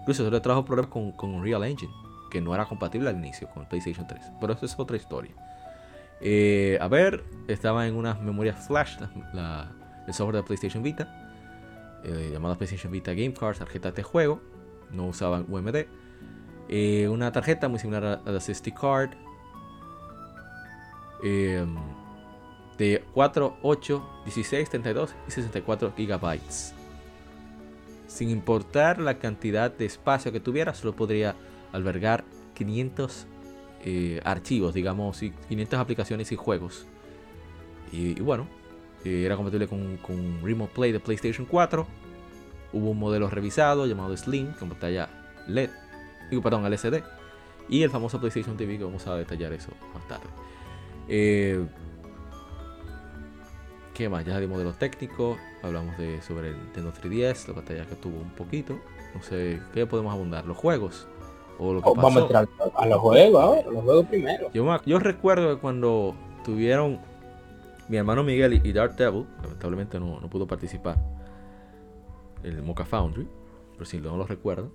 Incluso 0.01 0.21
eso 0.21 0.31
le 0.31 0.41
trajo 0.41 0.63
problemas 0.63 0.91
con, 0.91 1.11
con 1.13 1.33
Unreal 1.33 1.63
Engine, 1.63 1.91
que 2.29 2.39
no 2.39 2.53
era 2.53 2.65
compatible 2.65 3.09
al 3.09 3.15
inicio 3.15 3.49
con 3.49 3.63
el 3.63 3.67
PlayStation 3.67 4.05
3. 4.05 4.21
Pero 4.39 4.53
eso 4.53 4.65
es 4.67 4.77
otra 4.77 4.95
historia. 4.95 5.33
Eh, 6.21 6.77
a 6.81 6.87
ver, 6.87 7.23
estaba 7.47 7.87
en 7.87 7.95
unas 7.95 8.21
memorias 8.21 8.65
flash, 8.67 8.97
la- 9.33 9.71
el 10.07 10.13
software 10.13 10.37
de 10.37 10.43
PlayStation 10.43 10.81
Vita, 10.83 11.07
eh, 12.03 12.29
llamada 12.33 12.55
PlayStation 12.55 12.91
Vita 12.91 13.11
Game 13.13 13.33
Cards, 13.33 13.59
tarjetas 13.59 13.93
de 13.95 14.03
juego, 14.03 14.41
no 14.91 15.07
usaban 15.07 15.45
UMD. 15.49 15.87
Eh, 16.69 17.07
una 17.07 17.31
tarjeta 17.31 17.67
muy 17.67 17.79
similar 17.79 18.03
a, 18.05 18.13
a 18.25 18.31
la 18.31 18.39
SD 18.39 18.73
Card, 18.73 19.11
eh, 21.23 21.65
de 22.77 23.03
4, 23.13 23.57
8, 23.63 24.09
16, 24.25 24.69
32 24.69 25.15
y 25.27 25.31
64 25.31 25.93
gigabytes. 25.95 26.73
Sin 28.07 28.29
importar 28.29 28.99
la 28.99 29.17
cantidad 29.19 29.71
de 29.71 29.85
espacio 29.85 30.31
que 30.31 30.39
tuviera, 30.39 30.73
solo 30.73 30.95
podría 30.95 31.35
albergar 31.73 32.23
500 32.53 33.27
eh, 33.89 34.19
archivos, 34.25 34.73
digamos, 34.73 35.23
y 35.23 35.31
500 35.47 35.79
aplicaciones 35.79 36.29
y 36.33 36.35
juegos. 36.35 36.85
Y, 37.89 38.19
bueno, 38.19 38.45
eh, 39.05 39.23
era 39.25 39.37
compatible 39.37 39.65
con, 39.65 39.97
Remote 40.43 40.73
Play 40.75 40.91
de 40.91 40.99
PlayStation 40.99 41.47
4. 41.49 41.87
Hubo 42.73 42.91
un 42.91 42.99
modelo 42.99 43.29
revisado 43.29 43.85
llamado 43.85 44.17
Slim 44.17 44.51
con 44.59 44.67
pantalla 44.67 45.07
LED, 45.47 45.69
perdón, 46.43 46.65
LCD. 46.65 47.01
Y 47.69 47.81
el 47.81 47.89
famoso 47.89 48.19
PlayStation 48.19 48.57
TV, 48.57 48.77
que 48.77 48.83
vamos 48.83 49.07
a 49.07 49.15
detallar 49.15 49.53
eso 49.53 49.71
más 49.93 50.05
tarde. 50.05 50.27
Eh, 51.07 51.65
¿Qué 53.93 54.09
más? 54.09 54.25
Ya 54.25 54.37
de 54.37 54.47
los 54.47 54.77
técnicos, 54.77 55.39
hablamos 55.63 55.97
de 55.97 56.21
sobre 56.21 56.49
el 56.49 56.57
Nintendo 56.57 56.91
3DS, 56.91 57.47
la 57.47 57.53
pantalla 57.53 57.85
que 57.85 57.95
tuvo 57.95 58.19
un 58.19 58.31
poquito. 58.31 58.77
No 59.15 59.23
sé, 59.23 59.61
¿qué 59.73 59.85
podemos 59.85 60.13
abundar? 60.13 60.45
¿Los 60.45 60.57
juegos? 60.57 61.07
¿O 61.59 61.73
lo 61.73 61.81
que 61.81 61.89
Oh, 61.89 61.95
Vamos 61.95 62.17
a 62.17 62.19
entrar 62.21 62.47
a 62.75 62.85
los 62.85 62.99
juegos 62.99 63.41
ahora, 63.41 63.61
a 63.61 63.71
los 63.71 63.83
juegos 63.83 64.05
primero. 64.07 64.51
Yo, 64.53 64.81
yo 64.85 64.99
recuerdo 64.99 65.55
que 65.55 65.61
cuando 65.61 66.15
tuvieron 66.43 66.99
mi 67.87 67.97
hermano 67.97 68.23
Miguel 68.23 68.61
y, 68.63 68.73
Dark 68.73 68.95
Devil, 68.95 69.25
lamentablemente 69.41 69.99
no, 69.99 70.19
no 70.19 70.29
pudo 70.29 70.45
participar, 70.45 70.97
el 72.43 72.61
Mocha 72.61 72.85
Foundry, 72.85 73.27
pero 73.73 73.85
si 73.85 73.99
no 73.99 74.17
lo 74.17 74.25
recuerdo, 74.25 74.71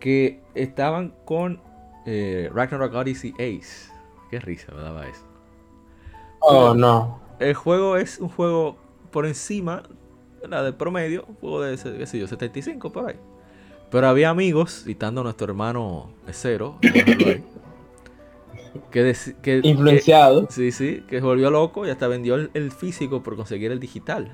que 0.00 0.40
estaban 0.54 1.14
con 1.24 1.60
eh, 2.04 2.50
Ragnarok 2.52 2.94
Odyssey 2.94 3.32
Ace. 3.34 3.90
Qué 4.30 4.40
risa 4.40 4.72
me 4.72 4.82
daba 4.82 5.06
eso. 5.06 5.24
Oh, 6.40 6.74
no. 6.74 7.20
El 7.38 7.54
juego 7.54 7.96
es 7.96 8.18
un 8.18 8.28
juego 8.28 8.76
por 9.10 9.26
encima 9.26 9.82
¿verdad? 10.40 10.64
del 10.64 10.74
promedio, 10.74 11.24
un 11.28 11.34
juego 11.36 11.62
de 11.62 11.76
qué 11.76 12.06
sé 12.06 12.18
yo, 12.18 12.26
75 12.26 12.92
por 12.92 13.10
ahí. 13.10 13.16
Pero 13.90 14.08
había 14.08 14.30
amigos, 14.30 14.82
citando 14.84 15.20
a 15.20 15.24
nuestro 15.24 15.46
hermano 15.46 16.10
Cero, 16.30 16.78
que, 18.90 19.14
que, 19.14 19.32
que- 19.42 19.60
Influenciado. 19.62 20.46
sí, 20.50 20.72
sí, 20.72 21.02
que 21.08 21.16
se 21.20 21.24
volvió 21.24 21.50
loco 21.50 21.86
y 21.86 21.90
hasta 21.90 22.08
vendió 22.08 22.34
el, 22.34 22.50
el 22.54 22.70
físico 22.72 23.22
por 23.22 23.36
conseguir 23.36 23.70
el 23.72 23.80
digital. 23.80 24.30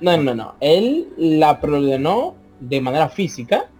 No, 0.00 0.16
no, 0.16 0.34
no. 0.34 0.54
Él 0.60 1.08
la 1.16 1.60
preordenó 1.60 2.34
de 2.60 2.80
manera 2.80 3.08
física 3.08 3.70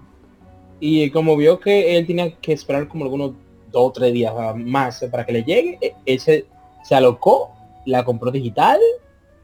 y 0.81 1.11
como 1.11 1.37
vio 1.37 1.59
que 1.59 1.97
él 1.97 2.07
tenía 2.07 2.35
que 2.37 2.53
esperar 2.53 2.89
como 2.89 3.05
algunos 3.05 3.33
dos 3.71 3.89
o 3.89 3.93
tres 3.93 4.13
días 4.13 4.33
más 4.57 5.05
para 5.11 5.27
que 5.27 5.33
le 5.33 5.43
llegue, 5.43 5.79
e- 5.81 5.95
él 6.07 6.21
se, 6.21 6.47
se 6.85 6.95
alocó, 6.95 7.51
la 7.87 8.05
compró 8.05 8.31
digital 8.31 8.79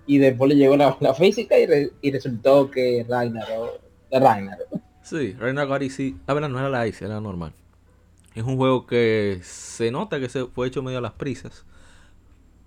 y 0.07 0.19
después 0.19 0.49
le 0.51 0.57
llegó 0.57 0.77
la, 0.77 0.97
la 1.01 1.15
física 1.15 1.59
y, 1.59 1.67
re- 1.67 1.91
y 2.01 2.11
resultó 2.13 2.71
que 2.71 3.05
Ragnarok. 3.09 3.81
Sí, 5.11 5.33
Ragnarok 5.33 5.73
Odyssey, 5.73 6.17
la 6.29 6.35
verdad 6.35 6.49
no 6.49 6.61
era 6.61 6.69
la 6.69 6.87
Ice, 6.87 7.05
era 7.05 7.21
normal. 7.21 7.53
Es 8.37 8.45
un 8.45 8.57
juego 8.57 8.87
que 8.87 9.41
se 9.43 9.91
nota 9.91 10.21
que 10.21 10.29
se 10.29 10.47
fue 10.47 10.69
hecho 10.69 10.85
medio 10.85 10.99
a 10.99 11.01
las 11.01 11.15
prisas. 11.15 11.65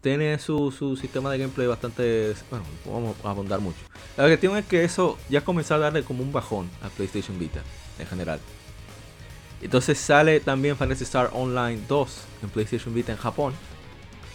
Tiene 0.02 0.38
su, 0.40 0.70
su 0.72 0.98
sistema 0.98 1.32
de 1.32 1.38
gameplay 1.38 1.68
bastante... 1.68 2.34
Bueno, 2.50 2.66
vamos 2.86 3.16
a 3.24 3.30
abundar 3.30 3.62
mucho. 3.62 3.78
La 4.18 4.26
cuestión 4.26 4.58
es 4.58 4.66
que 4.66 4.84
eso 4.84 5.18
ya 5.30 5.40
comenzó 5.46 5.76
a 5.76 5.78
darle 5.78 6.04
como 6.04 6.22
un 6.22 6.34
bajón 6.34 6.70
a 6.82 6.90
PlayStation 6.90 7.40
Vita 7.40 7.62
en 7.98 8.08
general. 8.08 8.42
Entonces 9.62 9.98
sale 9.98 10.42
también 10.42 10.76
Fantasy 10.76 11.06
Star 11.06 11.30
Online 11.32 11.80
2 11.88 12.22
en 12.44 12.50
PlayStation 12.50 12.94
Vita 12.94 13.14
en 13.14 13.18
Japón. 13.18 13.54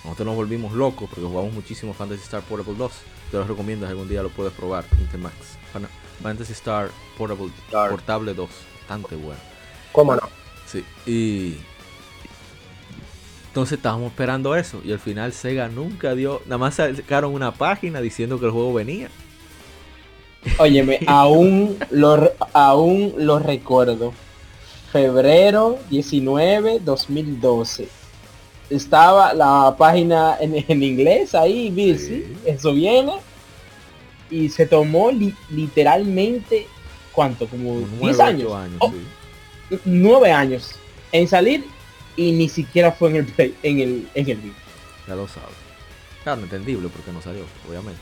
Nosotros 0.02 0.24
nos 0.28 0.36
volvimos 0.36 0.72
locos 0.72 1.10
porque 1.10 1.26
jugamos 1.26 1.52
muchísimo 1.52 1.92
Fantasy 1.92 2.22
Star 2.22 2.40
Portable 2.40 2.78
2. 2.78 2.92
Te 3.30 3.36
lo 3.36 3.44
recomiendo, 3.44 3.86
algún 3.86 4.08
día 4.08 4.22
lo 4.22 4.30
puedes 4.30 4.54
probar, 4.54 4.86
Intemax. 4.98 5.34
Fan- 5.74 5.86
Fantasy 6.22 6.52
Star 6.52 6.90
Portable 7.16 7.50
Star. 7.66 7.90
Portable 7.90 8.34
2, 8.34 8.48
bastante 8.80 9.16
bueno. 9.16 9.40
¿Cómo 9.92 10.14
no? 10.16 10.22
Sí, 10.66 10.84
y 11.06 11.56
entonces 13.48 13.78
estábamos 13.78 14.10
esperando 14.12 14.54
eso 14.54 14.80
y 14.84 14.92
al 14.92 14.98
final 15.00 15.32
Sega 15.32 15.68
nunca 15.68 16.14
dio, 16.14 16.42
nada 16.44 16.58
más 16.58 16.74
sacaron 16.74 17.32
una 17.34 17.52
página 17.52 18.00
diciendo 18.00 18.38
que 18.38 18.46
el 18.46 18.52
juego 18.52 18.74
venía. 18.74 19.08
Óyeme, 20.58 21.00
aún 21.06 21.76
lo, 21.90 22.32
aún 22.52 23.14
lo 23.18 23.38
recuerdo. 23.38 24.12
Febrero 24.92 25.78
19, 25.90 26.80
2012. 26.80 27.88
Estaba 28.70 29.32
la 29.34 29.74
página 29.78 30.36
en, 30.40 30.64
en 30.68 30.82
inglés 30.82 31.34
ahí, 31.34 31.70
busy, 31.70 31.98
Sí. 31.98 32.36
eso 32.46 32.72
viene. 32.72 33.14
Y 34.30 34.48
se 34.48 34.66
tomó 34.66 35.10
li- 35.10 35.34
literalmente, 35.50 36.66
¿cuánto? 37.12 37.46
Como 37.46 37.74
Como 37.80 37.86
10 37.86 37.90
nueve, 38.00 38.22
años. 38.22 38.52
años, 38.54 38.76
Oh, 38.80 38.92
sí. 39.70 39.78
9 39.84 40.32
años 40.32 40.72
en 41.12 41.28
salir 41.28 41.64
y 42.16 42.32
ni 42.32 42.48
siquiera 42.48 42.92
fue 42.92 43.10
en 43.10 43.16
el 43.16 43.24
play, 43.26 43.54
en 43.62 43.80
el, 43.80 44.08
en 44.14 44.28
el 44.28 44.36
video. 44.38 44.54
Ya 45.06 45.14
lo 45.14 45.26
sabes. 45.28 45.48
Claro, 46.24 46.42
entendible 46.42 46.88
porque 46.88 47.12
no 47.12 47.22
salió, 47.22 47.44
obviamente. 47.68 48.00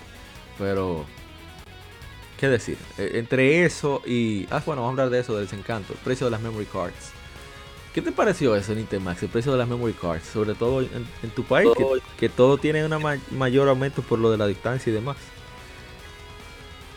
Pero, 0.58 1.04
¿qué 2.40 2.48
decir? 2.48 2.76
Eh, 2.98 3.12
entre 3.14 3.64
eso 3.64 4.02
y... 4.06 4.46
Ah, 4.50 4.62
bueno, 4.64 4.82
vamos 4.82 4.98
a 4.98 5.02
hablar 5.02 5.10
de 5.10 5.20
eso, 5.20 5.34
del 5.36 5.44
desencanto. 5.46 5.92
El 5.92 5.98
precio 6.00 6.26
de 6.26 6.30
las 6.32 6.40
memory 6.40 6.66
cards. 6.66 7.10
¿Qué 7.94 8.02
te 8.02 8.12
pareció 8.12 8.54
eso, 8.56 8.74
Nintemax? 8.74 9.22
El 9.22 9.28
precio 9.28 9.52
de 9.52 9.58
las 9.58 9.68
memory 9.68 9.92
cards. 9.94 10.26
Sobre 10.26 10.54
todo 10.54 10.80
en, 10.80 11.06
en 11.22 11.30
tu 11.30 11.44
país, 11.44 11.68
que, 11.76 11.84
que 12.18 12.28
todo 12.28 12.58
tiene 12.58 12.84
un 12.84 13.20
mayor 13.30 13.68
aumento 13.68 14.02
por 14.02 14.18
lo 14.18 14.30
de 14.30 14.38
la 14.38 14.46
distancia 14.46 14.90
y 14.90 14.94
demás. 14.94 15.16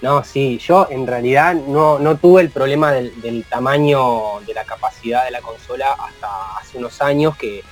No, 0.01 0.23
sí, 0.23 0.57
yo 0.59 0.87
en 0.89 1.05
realidad 1.05 1.55
no, 1.55 1.99
no 1.99 2.15
tuve 2.15 2.41
el 2.41 2.49
problema 2.49 2.93
del, 2.93 3.43
tamaño 3.49 4.39
de 4.47 4.53
la 4.53 4.63
capacidad 4.63 5.25
de 5.25 5.31
la 5.31 5.41
consola 5.41 5.91
hasta 5.91 6.57
hace 6.57 6.77
unos 6.77 7.01
años 7.01 7.35
que 7.35 7.63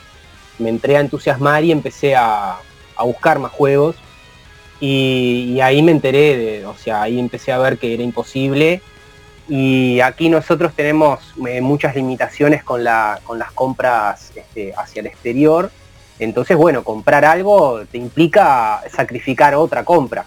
me 0.60 0.70
entré 0.70 0.98
a 0.98 1.00
entusiasmar 1.00 1.64
y 1.64 1.72
empecé 1.72 2.16
a, 2.16 2.58
a 2.98 3.04
buscar 3.04 3.40
más 3.40 3.52
juegos. 3.52 3.96
Y, 4.80 5.60
ahí 5.62 5.82
me 5.82 5.92
enteré 5.92 6.38
de, 6.38 6.66
o 6.66 6.76
sea, 6.76 7.02
ahí 7.04 7.20
empecé 7.20 7.52
a 7.52 7.58
ver 7.58 7.78
que 7.78 7.94
era 7.94 8.04
imposible. 8.04 8.82
Y 9.48 10.02
aquí 10.02 10.28
nosotros 10.28 10.74
tenemos 10.76 11.34
eh, 11.48 11.62
muchas 11.62 11.96
limitaciones 11.96 12.64
con, 12.64 12.84
con 13.24 13.40
las 13.40 13.52
compras 13.54 14.34
este, 14.36 14.74
hacia 14.76 15.00
el 15.00 15.08
exterior, 15.08 15.72
entonces 16.20 16.58
bueno, 16.58 16.84
comprar 16.84 17.24
algo 17.24 17.84
te 17.90 17.98
implica 17.98 18.82
sacrificar 18.94 19.56
otra 19.56 19.86
compra. 19.86 20.26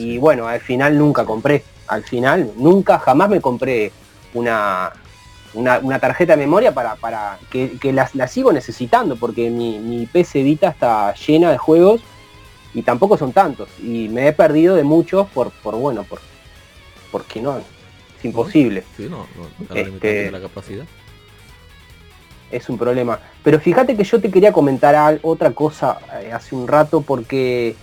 Y 0.00 0.18
bueno, 0.18 0.46
al 0.48 0.60
final 0.60 0.96
nunca 0.96 1.24
compré. 1.24 1.62
Al 1.88 2.02
final, 2.04 2.52
nunca, 2.56 2.98
jamás 2.98 3.28
me 3.28 3.40
compré 3.40 3.92
una, 4.32 4.92
una, 5.54 5.78
una 5.80 5.98
tarjeta 5.98 6.34
de 6.36 6.38
memoria 6.38 6.72
para, 6.72 6.94
para 6.96 7.38
que, 7.50 7.72
que 7.78 7.92
la, 7.92 8.08
la 8.14 8.26
sigo 8.28 8.52
necesitando, 8.52 9.16
porque 9.16 9.50
mi, 9.50 9.78
mi 9.78 10.06
PC 10.06 10.42
Vita 10.42 10.68
está 10.68 11.12
llena 11.14 11.50
de 11.50 11.58
juegos 11.58 12.00
y 12.72 12.82
tampoco 12.82 13.18
son 13.18 13.32
tantos. 13.32 13.68
Y 13.82 14.08
me 14.08 14.28
he 14.28 14.32
perdido 14.32 14.76
de 14.76 14.84
muchos 14.84 15.28
por, 15.28 15.50
por 15.50 15.76
bueno, 15.76 16.04
por 16.04 16.20
porque 17.10 17.42
no, 17.42 17.58
es 17.58 18.24
imposible. 18.24 18.84
Sí, 18.96 19.08
no, 19.10 19.26
no, 19.68 19.74
Este- 19.74 20.30
la 20.30 20.40
capacidad. 20.40 20.84
es 22.52 22.68
un 22.68 22.78
problema. 22.78 23.18
Pero 23.42 23.58
fíjate 23.60 23.96
que 23.96 24.04
yo 24.04 24.20
te 24.20 24.30
quería 24.30 24.52
comentar 24.52 25.18
otra 25.22 25.50
cosa 25.50 25.98
eh, 26.22 26.32
hace 26.32 26.54
un 26.54 26.68
rato 26.68 27.00
porque, 27.00 27.74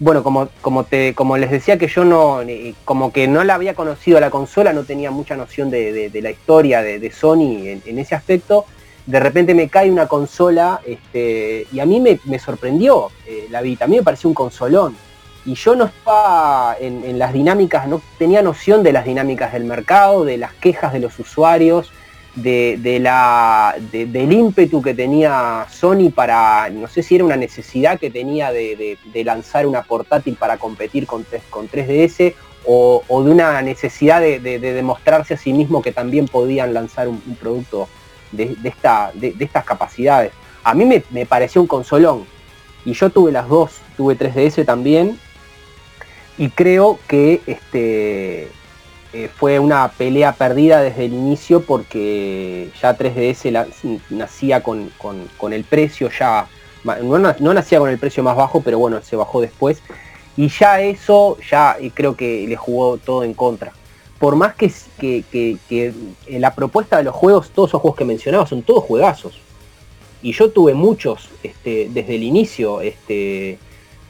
bueno, 0.00 0.22
como, 0.22 0.48
como, 0.60 0.84
te, 0.84 1.14
como 1.14 1.36
les 1.36 1.50
decía 1.50 1.76
que 1.76 1.88
yo 1.88 2.04
no, 2.04 2.40
como 2.84 3.12
que 3.12 3.26
no 3.26 3.42
la 3.42 3.54
había 3.54 3.74
conocido 3.74 4.18
a 4.18 4.20
la 4.20 4.30
consola, 4.30 4.72
no 4.72 4.84
tenía 4.84 5.10
mucha 5.10 5.36
noción 5.36 5.70
de, 5.70 6.10
de- 6.10 6.22
la 6.22 6.30
historia 6.30 6.82
de, 6.82 7.10
Sony 7.10 7.80
en, 7.84 7.98
ese 7.98 8.14
aspecto, 8.14 8.64
de 9.06 9.18
repente 9.20 9.54
me 9.54 9.68
cae 9.68 9.90
una 9.90 10.06
consola 10.06 10.80
este, 10.86 11.66
y 11.72 11.80
a 11.80 11.86
mí 11.86 12.00
me, 12.00 12.38
sorprendió 12.38 13.10
eh, 13.26 13.46
la 13.50 13.60
Vita, 13.60 13.86
a 13.86 13.88
mí 13.88 13.96
me 13.96 14.02
pareció 14.02 14.28
un 14.28 14.34
consolón. 14.34 14.96
y 15.44 15.54
yo 15.54 15.74
no 15.74 15.86
estaba 15.86 16.76
en, 16.78 17.18
las 17.18 17.32
dinámicas, 17.32 17.88
no 17.88 18.00
tenía 18.18 18.42
noción 18.42 18.82
de 18.82 18.92
las 18.92 19.04
dinámicas 19.04 19.52
del 19.52 19.64
mercado, 19.64 20.24
de 20.24 20.36
las 20.36 20.52
quejas 20.54 20.92
de 20.92 21.00
los 21.00 21.18
usuarios, 21.18 21.90
de, 22.34 22.98
la, 23.00 23.74
del 23.90 24.32
ímpetu 24.32 24.80
que 24.82 24.94
tenía 24.94 25.66
Sony 25.70 26.10
para, 26.14 26.70
no 26.70 26.86
sé 26.88 27.02
si 27.02 27.16
era 27.16 27.24
una 27.24 27.36
necesidad 27.36 27.98
que 27.98 28.10
tenía 28.10 28.52
de, 28.52 28.98
lanzar 29.24 29.66
una 29.66 29.82
portátil 29.82 30.36
para 30.36 30.56
competir 30.58 31.06
con, 31.06 31.26
con 31.50 31.68
3DS 31.68 32.34
o, 32.64 33.02
de 33.24 33.30
una 33.30 33.60
necesidad 33.62 34.20
de, 34.20 34.40
demostrarse 34.58 35.34
a 35.34 35.36
sí 35.36 35.52
mismo 35.52 35.82
que 35.82 35.92
también 35.92 36.26
podían 36.26 36.74
lanzar 36.74 37.08
un, 37.08 37.20
producto 37.40 37.88
de, 38.32 38.56
esta, 38.64 39.10
de, 39.14 39.34
estas 39.38 39.64
capacidades. 39.64 40.32
A 40.64 40.74
mí 40.74 40.84
me, 40.84 41.02
me 41.10 41.26
pareció 41.26 41.60
un 41.60 41.66
consolón 41.66 42.24
y 42.84 42.92
yo 42.92 43.10
tuve 43.10 43.32
las 43.32 43.48
dos, 43.48 43.80
tuve 43.96 44.16
3DS 44.16 44.64
también 44.64 45.18
y 46.36 46.50
creo 46.50 46.98
que 47.08 47.40
este, 47.46 48.48
eh, 49.14 49.30
fue 49.34 49.58
una 49.58 49.88
pelea 49.88 50.32
perdida 50.32 50.82
desde 50.82 51.06
el 51.06 51.14
inicio 51.14 51.62
porque 51.62 52.70
ya 52.80 52.96
3DS 52.96 54.00
nacía 54.10 54.62
con, 54.62 54.90
el 55.50 55.64
precio 55.64 56.10
ya, 56.10 56.46
no, 56.84 57.54
nacía 57.54 57.78
con 57.78 57.88
el 57.88 57.98
precio 57.98 58.22
más 58.22 58.36
bajo, 58.36 58.60
pero 58.60 58.78
bueno, 58.78 59.00
se 59.02 59.16
bajó 59.16 59.40
después. 59.40 59.82
Y 60.36 60.48
ya 60.48 60.82
eso, 60.82 61.38
ya 61.50 61.76
creo 61.94 62.16
que 62.16 62.46
le 62.46 62.56
jugó 62.56 62.98
todo 62.98 63.24
en 63.24 63.32
contra. 63.32 63.72
Por 64.18 64.36
más 64.36 64.54
que, 64.54 64.70
que, 64.98 65.94
la 66.28 66.54
propuesta 66.54 66.98
de 66.98 67.04
los 67.04 67.14
juegos, 67.14 67.50
todos 67.50 67.70
esos 67.70 67.80
juegos 67.80 67.96
que 67.96 68.04
mencionaba, 68.04 68.46
son 68.46 68.62
todos 68.62 68.84
juegazos. 68.84 69.40
Y 70.20 70.32
yo 70.32 70.50
tuve 70.50 70.74
muchos 70.74 71.30
este, 71.42 71.88
desde 71.90 72.16
el 72.16 72.24
inicio. 72.24 72.82
Este, 72.82 73.58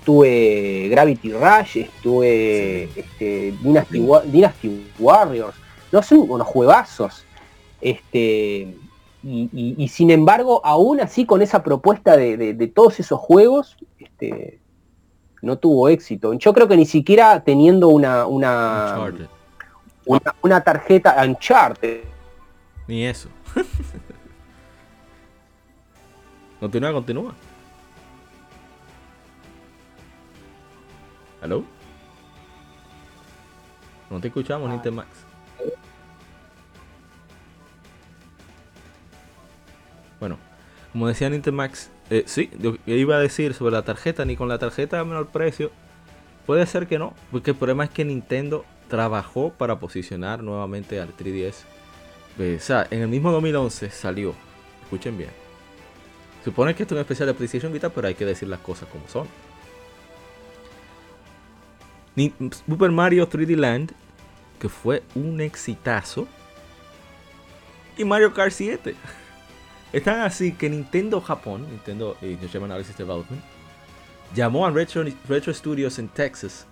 estuve 0.09 0.89
Gravity 0.89 1.33
Rush, 1.35 1.77
estuve 1.77 2.85
este, 2.99 3.53
Dynasty, 3.61 4.01
Warriors, 4.99 5.55
no 5.93 6.03
son 6.03 6.31
unos 6.31 6.47
juegazos. 6.47 7.27
Este, 7.83 8.75
y, 9.23 9.89
sin 9.89 10.11
embargo, 10.11 10.63
aún 10.65 11.01
así 11.01 11.27
con 11.27 11.43
esa 11.43 11.63
propuesta 11.63 12.17
de, 12.17 12.73
todos 12.75 12.99
esos 13.01 13.21
juegos, 13.21 13.77
este, 13.99 14.61
no 15.43 15.59
tuvo 15.59 15.91
éxito. 15.91 16.33
Yo 16.33 16.55
creo 16.55 16.69
que 16.69 16.79
ni 16.79 16.87
siquiera 16.87 17.45
teniendo 17.45 17.89
una, 17.89 18.27
una, 18.27 19.13
una, 20.07 20.35
una 20.41 20.61
tarjeta 20.63 21.23
Uncharted. 21.23 22.01
Ni 22.87 23.05
eso. 23.05 23.29
continúa, 26.61 26.95
continúa. 26.95 27.35
¿Aló? 31.41 31.65
No 34.11 34.21
te 34.21 34.29
escuchamos, 34.29 34.71
ah. 34.71 34.91
Max. 34.91 35.09
Bueno, 40.19 40.39
como 40.93 41.07
decía 41.07 41.31
Nintemax, 41.31 41.91
eh, 42.11 42.25
sí, 42.27 42.51
yo 42.59 42.77
iba 42.87 43.17
a 43.17 43.21
decir 43.21 43.55
sobre 43.55 43.73
la 43.73 43.83
tarjeta, 43.83 44.25
ni 44.25 44.37
con 44.37 44.49
la 44.49 44.59
tarjeta 44.59 44.99
a 44.99 45.05
menor 45.05 45.29
precio. 45.29 45.71
Puede 46.47 46.67
ser 46.67 46.87
que 46.87 46.99
no, 46.99 47.15
porque 47.31 47.51
el 47.51 47.57
problema 47.57 47.85
es 47.85 47.91
que 47.91 48.05
Nintendo 48.05 48.65
trabajó 48.89 49.53
para 49.53 49.79
posicionar 49.79 50.43
nuevamente 50.43 50.99
al 51.01 51.15
3DS. 51.17 51.65
Eh, 52.39 52.57
o 52.59 52.63
sea, 52.63 52.87
en 52.91 53.03
el 53.03 53.09
mismo 53.09 53.31
2011 53.31 53.91
salió, 53.91 54.35
escuchen 54.83 55.19
bien. 55.19 55.31
Supone 56.43 56.75
que 56.75 56.85
esto 56.85 56.95
es 56.95 56.99
un 56.99 57.03
especial 57.03 57.27
de 57.29 57.35
PlayStation 57.35 57.73
Vita, 57.73 57.91
pero 57.91 58.09
hay 58.09 58.15
que 58.15 58.25
decir 58.25 58.49
las 58.49 58.61
cosas 58.61 58.89
como 58.89 59.07
son. 59.09 59.29
Super 62.67 62.91
Mario 62.91 63.29
3D 63.29 63.57
Land, 63.57 63.93
que 64.59 64.69
fue 64.69 65.03
un 65.15 65.41
exitazo. 65.41 66.27
Y 67.97 68.05
Mario 68.05 68.33
Kart 68.33 68.53
7. 68.53 68.95
Están 69.93 70.21
así 70.21 70.53
que 70.53 70.69
Nintendo 70.69 71.21
Japón, 71.21 71.67
Nintendo 71.71 72.17
eh, 72.21 72.37
Analysis 72.55 72.97
Development, 72.97 73.43
llamó 74.35 74.67
a 74.67 74.71
Retro, 74.71 75.05
Retro 75.29 75.53
Studios 75.55 75.99
en 75.99 76.09
Texas 76.09 76.67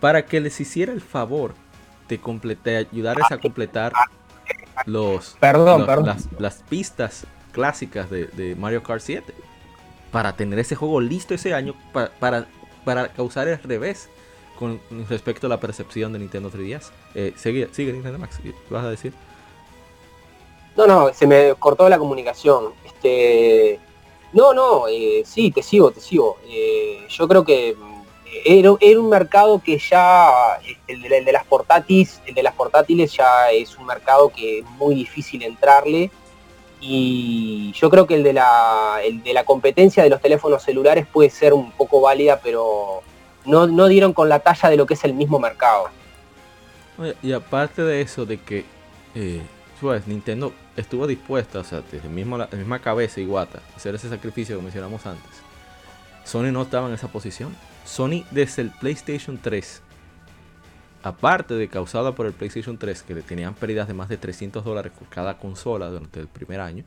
para 0.00 0.24
que 0.26 0.40
les 0.40 0.60
hiciera 0.60 0.92
el 0.92 1.00
favor 1.00 1.54
de 2.08 2.18
completar, 2.18 2.86
ayudarles 2.92 3.30
a 3.30 3.38
completar 3.38 3.92
los, 4.86 5.36
perdón, 5.40 5.86
Las, 6.38 6.62
pistas 6.68 7.26
clásicas 7.52 8.08
de, 8.10 8.56
Mario 8.58 8.82
Kart 8.82 9.00
7 9.00 9.34
para 10.12 10.34
tener 10.36 10.58
ese 10.58 10.74
juego 10.76 11.00
listo 11.00 11.34
ese 11.34 11.52
año 11.52 11.74
para 11.92 12.10
para 12.12 12.46
causar 13.14 13.48
el 13.48 13.62
revés 13.62 14.08
con 14.58 14.80
respecto 15.08 15.46
a 15.46 15.50
la 15.50 15.60
percepción 15.60 16.12
de 16.12 16.18
Nintendo 16.18 16.50
3DS. 16.50 16.90
Eh, 17.14 17.32
sigue, 17.36 17.68
sigue 17.72 17.92
Nintendo 17.92 18.18
Max, 18.18 18.40
¿qué 18.42 18.52
vas 18.70 18.84
a 18.84 18.90
decir? 18.90 19.12
No, 20.76 20.86
no, 20.86 21.12
se 21.12 21.26
me 21.26 21.54
cortó 21.58 21.88
la 21.88 21.98
comunicación. 21.98 22.72
Este, 22.84 23.78
no, 24.32 24.52
no, 24.52 24.88
eh, 24.88 25.22
sí, 25.24 25.50
te 25.50 25.62
sigo, 25.62 25.90
te 25.90 26.00
sigo. 26.00 26.38
Eh, 26.48 27.06
yo 27.08 27.26
creo 27.28 27.44
que 27.44 27.76
era, 28.44 28.72
un 28.72 29.08
mercado 29.08 29.60
que 29.64 29.78
ya, 29.78 30.60
el 30.86 31.24
de, 31.24 31.32
las 31.32 31.44
portátiles, 31.44 32.20
el 32.26 32.34
de 32.34 32.42
las 32.42 32.54
portátiles 32.54 33.12
ya 33.12 33.50
es 33.50 33.76
un 33.76 33.86
mercado 33.86 34.28
que 34.28 34.60
es 34.60 34.64
muy 34.70 34.94
difícil 34.94 35.42
entrarle 35.42 36.10
y 36.80 37.72
yo 37.72 37.90
creo 37.90 38.06
que 38.06 38.14
el 38.14 38.22
de 38.22 38.32
la, 38.32 38.98
de 39.24 39.32
la 39.32 39.44
competencia 39.44 40.02
de 40.02 40.10
los 40.10 40.20
teléfonos 40.20 40.62
celulares 40.62 41.06
puede 41.06 41.30
ser 41.30 41.52
un 41.52 41.72
poco 41.72 42.00
válida, 42.00 42.40
pero 42.42 43.02
no, 43.44 43.88
dieron 43.88 44.12
con 44.12 44.28
la 44.28 44.40
talla 44.40 44.68
de 44.68 44.76
lo 44.76 44.86
que 44.86 44.94
es 44.94 45.04
el 45.04 45.14
mismo 45.14 45.38
mercado. 45.38 45.90
Y 47.22 47.32
aparte 47.32 47.82
de 47.82 48.00
eso, 48.00 48.26
de 48.26 48.38
que 48.38 48.64
eh, 49.14 49.40
pues, 49.80 50.06
Nintendo 50.06 50.52
estuvo 50.76 51.06
dispuesta, 51.06 51.60
o 51.60 51.64
sea, 51.64 51.82
desde 51.90 52.08
la, 52.08 52.48
misma 52.52 52.78
cabeza 52.80 53.20
y 53.20 53.26
guata, 53.26 53.60
hacer 53.76 53.94
ese 53.94 54.08
sacrificio 54.08 54.56
que 54.56 54.62
mencionamos 54.62 55.06
antes. 55.06 55.42
Sony 56.24 56.52
no 56.52 56.62
estaba 56.62 56.88
en 56.88 56.94
esa 56.94 57.08
posición. 57.08 57.56
Sony 57.84 58.24
desde 58.30 58.62
el 58.62 58.70
PlayStation 58.70 59.38
3 59.40 59.82
aparte 61.02 61.54
de 61.54 61.68
causada 61.68 62.14
por 62.14 62.26
el 62.26 62.32
PlayStation 62.32 62.78
3, 62.78 63.02
que 63.02 63.14
le 63.14 63.22
tenían 63.22 63.54
pérdidas 63.54 63.88
de 63.88 63.94
más 63.94 64.08
de 64.08 64.16
300 64.16 64.64
dólares 64.64 64.92
por 64.98 65.08
cada 65.08 65.38
consola 65.38 65.88
durante 65.88 66.20
el 66.20 66.28
primer 66.28 66.60
año. 66.60 66.84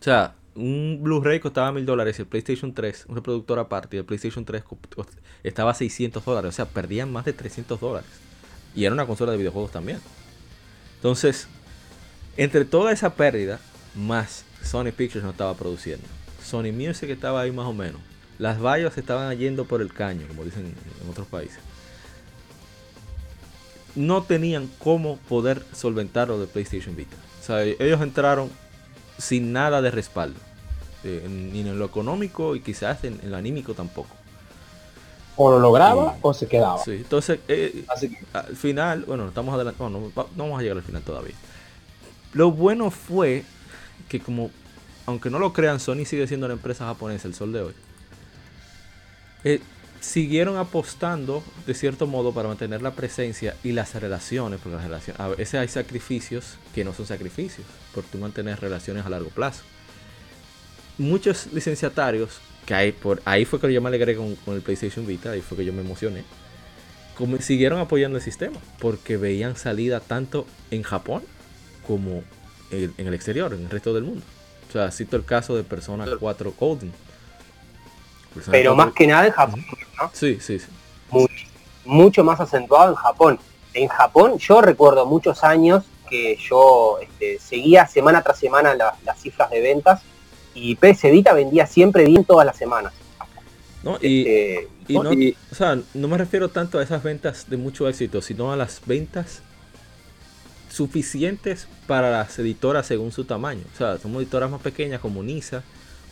O 0.00 0.04
sea, 0.04 0.34
un 0.54 1.00
Blu-ray 1.02 1.40
costaba 1.40 1.72
1000 1.72 1.86
dólares 1.86 2.18
y 2.18 2.22
el 2.22 2.28
PlayStation 2.28 2.74
3, 2.74 3.06
un 3.08 3.16
reproductor 3.16 3.58
aparte, 3.58 3.96
y 3.96 4.00
el 4.00 4.04
PlayStation 4.04 4.44
3 4.44 4.64
estaba 5.42 5.70
a 5.70 5.74
600 5.74 6.24
dólares. 6.24 6.48
O 6.50 6.52
sea, 6.52 6.66
perdían 6.66 7.10
más 7.12 7.24
de 7.24 7.32
300 7.32 7.80
dólares. 7.80 8.10
Y 8.74 8.84
era 8.84 8.94
una 8.94 9.06
consola 9.06 9.32
de 9.32 9.38
videojuegos 9.38 9.70
también. 9.70 10.00
Entonces, 10.96 11.48
entre 12.36 12.64
toda 12.64 12.92
esa 12.92 13.14
pérdida, 13.14 13.60
más 13.94 14.44
Sony 14.62 14.92
Pictures 14.96 15.24
no 15.24 15.30
estaba 15.30 15.54
produciendo. 15.54 16.06
Sony 16.42 16.72
Music 16.72 17.10
estaba 17.10 17.42
ahí 17.42 17.52
más 17.52 17.66
o 17.66 17.72
menos. 17.72 18.00
Las 18.38 18.60
vallas 18.60 18.96
estaban 18.98 19.36
yendo 19.38 19.64
por 19.66 19.82
el 19.82 19.92
caño, 19.92 20.26
como 20.26 20.44
dicen 20.44 20.74
en 21.02 21.10
otros 21.10 21.26
países 21.28 21.60
no 23.94 24.22
tenían 24.22 24.70
cómo 24.78 25.16
poder 25.28 25.64
solventar 25.72 26.28
lo 26.28 26.40
de 26.40 26.46
PlayStation 26.46 26.96
Vita. 26.96 27.16
O 27.40 27.44
sea, 27.44 27.62
ellos 27.62 28.00
entraron 28.00 28.50
sin 29.18 29.52
nada 29.52 29.82
de 29.82 29.90
respaldo. 29.90 30.38
Eh, 31.04 31.26
ni 31.28 31.60
en 31.60 31.78
lo 31.78 31.84
económico 31.84 32.54
y 32.54 32.60
quizás 32.60 33.02
en, 33.02 33.18
lo 33.24 33.36
anímico 33.36 33.74
tampoco. 33.74 34.14
O 35.36 35.50
lo 35.50 35.58
lograba 35.58 36.16
o 36.22 36.32
se 36.32 36.46
quedaba. 36.46 36.78
Sí, 36.78 36.92
entonces 36.92 37.40
eh, 37.48 37.84
al 38.32 38.56
final, 38.56 39.04
bueno, 39.06 39.26
estamos 39.26 39.52
adelante, 39.54 39.82
no, 39.82 40.12
vamos 40.36 40.58
a 40.58 40.62
llegar 40.62 40.76
al 40.76 40.84
final 40.84 41.02
todavía. 41.02 41.34
Lo 42.34 42.52
bueno 42.52 42.90
fue 42.90 43.42
que 44.08 44.20
como, 44.20 44.50
aunque 45.06 45.28
no 45.28 45.40
lo 45.40 45.52
crean, 45.52 45.80
Sony 45.80 46.04
sigue 46.04 46.28
siendo 46.28 46.46
la 46.46 46.54
empresa 46.54 46.86
japonesa 46.86 47.26
el 47.26 47.34
sol 47.34 47.52
de 47.52 47.62
hoy. 47.62 47.74
Siguieron 50.02 50.56
apostando 50.56 51.44
de 51.64 51.74
cierto 51.74 52.08
modo 52.08 52.34
para 52.34 52.48
mantener 52.48 52.82
la 52.82 52.90
presencia 52.90 53.54
y 53.62 53.70
las 53.70 53.94
relaciones, 53.94 54.58
porque 54.60 54.74
las 54.74 54.84
relaciones, 54.84 55.20
a 55.20 55.28
veces 55.28 55.54
hay 55.54 55.68
sacrificios 55.68 56.58
que 56.74 56.82
no 56.82 56.92
son 56.92 57.06
sacrificios, 57.06 57.64
por 57.94 58.02
tú 58.02 58.18
mantener 58.18 58.60
relaciones 58.60 59.06
a 59.06 59.08
largo 59.08 59.30
plazo. 59.30 59.62
Muchos 60.98 61.52
licenciatarios, 61.52 62.40
que 62.66 62.74
hay 62.74 62.90
por 62.90 63.22
ahí 63.24 63.44
fue 63.44 63.60
que 63.60 63.72
yo 63.72 63.80
me 63.80 63.90
alegré 63.90 64.16
con, 64.16 64.36
el 64.48 64.60
PlayStation 64.60 65.06
Vita, 65.06 65.30
ahí 65.30 65.40
fue 65.40 65.56
que 65.56 65.64
yo 65.64 65.72
me 65.72 65.82
emocioné, 65.82 66.24
como, 67.16 67.40
siguieron 67.40 67.78
apoyando 67.78 68.18
el 68.18 68.24
sistema, 68.24 68.58
porque 68.80 69.16
veían 69.16 69.56
salida 69.56 70.00
tanto 70.00 70.48
en 70.72 70.82
Japón 70.82 71.22
como 71.86 72.24
en, 72.72 72.92
el 72.98 73.14
exterior, 73.14 73.54
en 73.54 73.62
el 73.62 73.70
resto 73.70 73.94
del 73.94 74.02
mundo. 74.02 74.24
O 74.68 74.72
sea, 74.72 74.90
cito 74.90 75.16
el 75.16 75.24
caso 75.24 75.54
de 75.54 75.62
Persona 75.62 76.06
4 76.18 76.54
Golden 78.34 78.50
pero 78.50 78.74
más 78.74 78.92
que 78.92 79.06
nada 79.06 79.26
en 79.26 79.32
Japón, 79.32 79.64
¿no? 80.00 80.10
Sí, 80.12 80.38
sí, 80.40 80.58
sí. 80.58 80.66
mucho 81.84 82.24
más 82.24 82.40
acentuado 82.40 82.90
en 82.90 82.96
Japón. 82.96 83.38
En 83.74 83.88
Japón 83.88 84.38
yo 84.38 84.60
recuerdo 84.60 85.06
muchos 85.06 85.42
años 85.44 85.84
que 86.08 86.36
yo 86.48 86.98
este, 87.00 87.38
seguía 87.38 87.86
semana 87.86 88.22
tras 88.22 88.38
semana 88.38 88.74
las 88.74 89.20
cifras 89.20 89.50
de 89.50 89.60
ventas 89.60 90.02
y 90.54 90.74
PS 90.76 91.10
Vita 91.10 91.32
vendía 91.32 91.66
siempre 91.66 92.04
bien 92.04 92.24
todas 92.24 92.44
las 92.46 92.56
semanas. 92.56 92.92
No, 93.82 93.96
y, 94.00 94.20
Este, 94.20 94.68
y 94.88 94.98
no, 94.98 95.12
y- 95.12 95.36
o 95.50 95.54
sea, 95.54 95.78
no 95.94 96.08
me 96.08 96.18
refiero 96.18 96.50
tanto 96.50 96.78
a 96.78 96.82
esas 96.82 97.02
ventas 97.02 97.48
de 97.48 97.56
mucho 97.56 97.88
éxito, 97.88 98.20
sino 98.22 98.52
a 98.52 98.56
las 98.56 98.80
ventas 98.86 99.42
suficientes 100.70 101.66
para 101.86 102.10
las 102.10 102.38
editoras 102.38 102.86
según 102.86 103.12
su 103.12 103.24
tamaño. 103.24 103.62
O 103.74 103.76
sea, 103.76 103.98
somos 103.98 104.22
editoras 104.22 104.50
más 104.50 104.60
pequeñas 104.60 105.00
como 105.00 105.22
Nisa, 105.22 105.62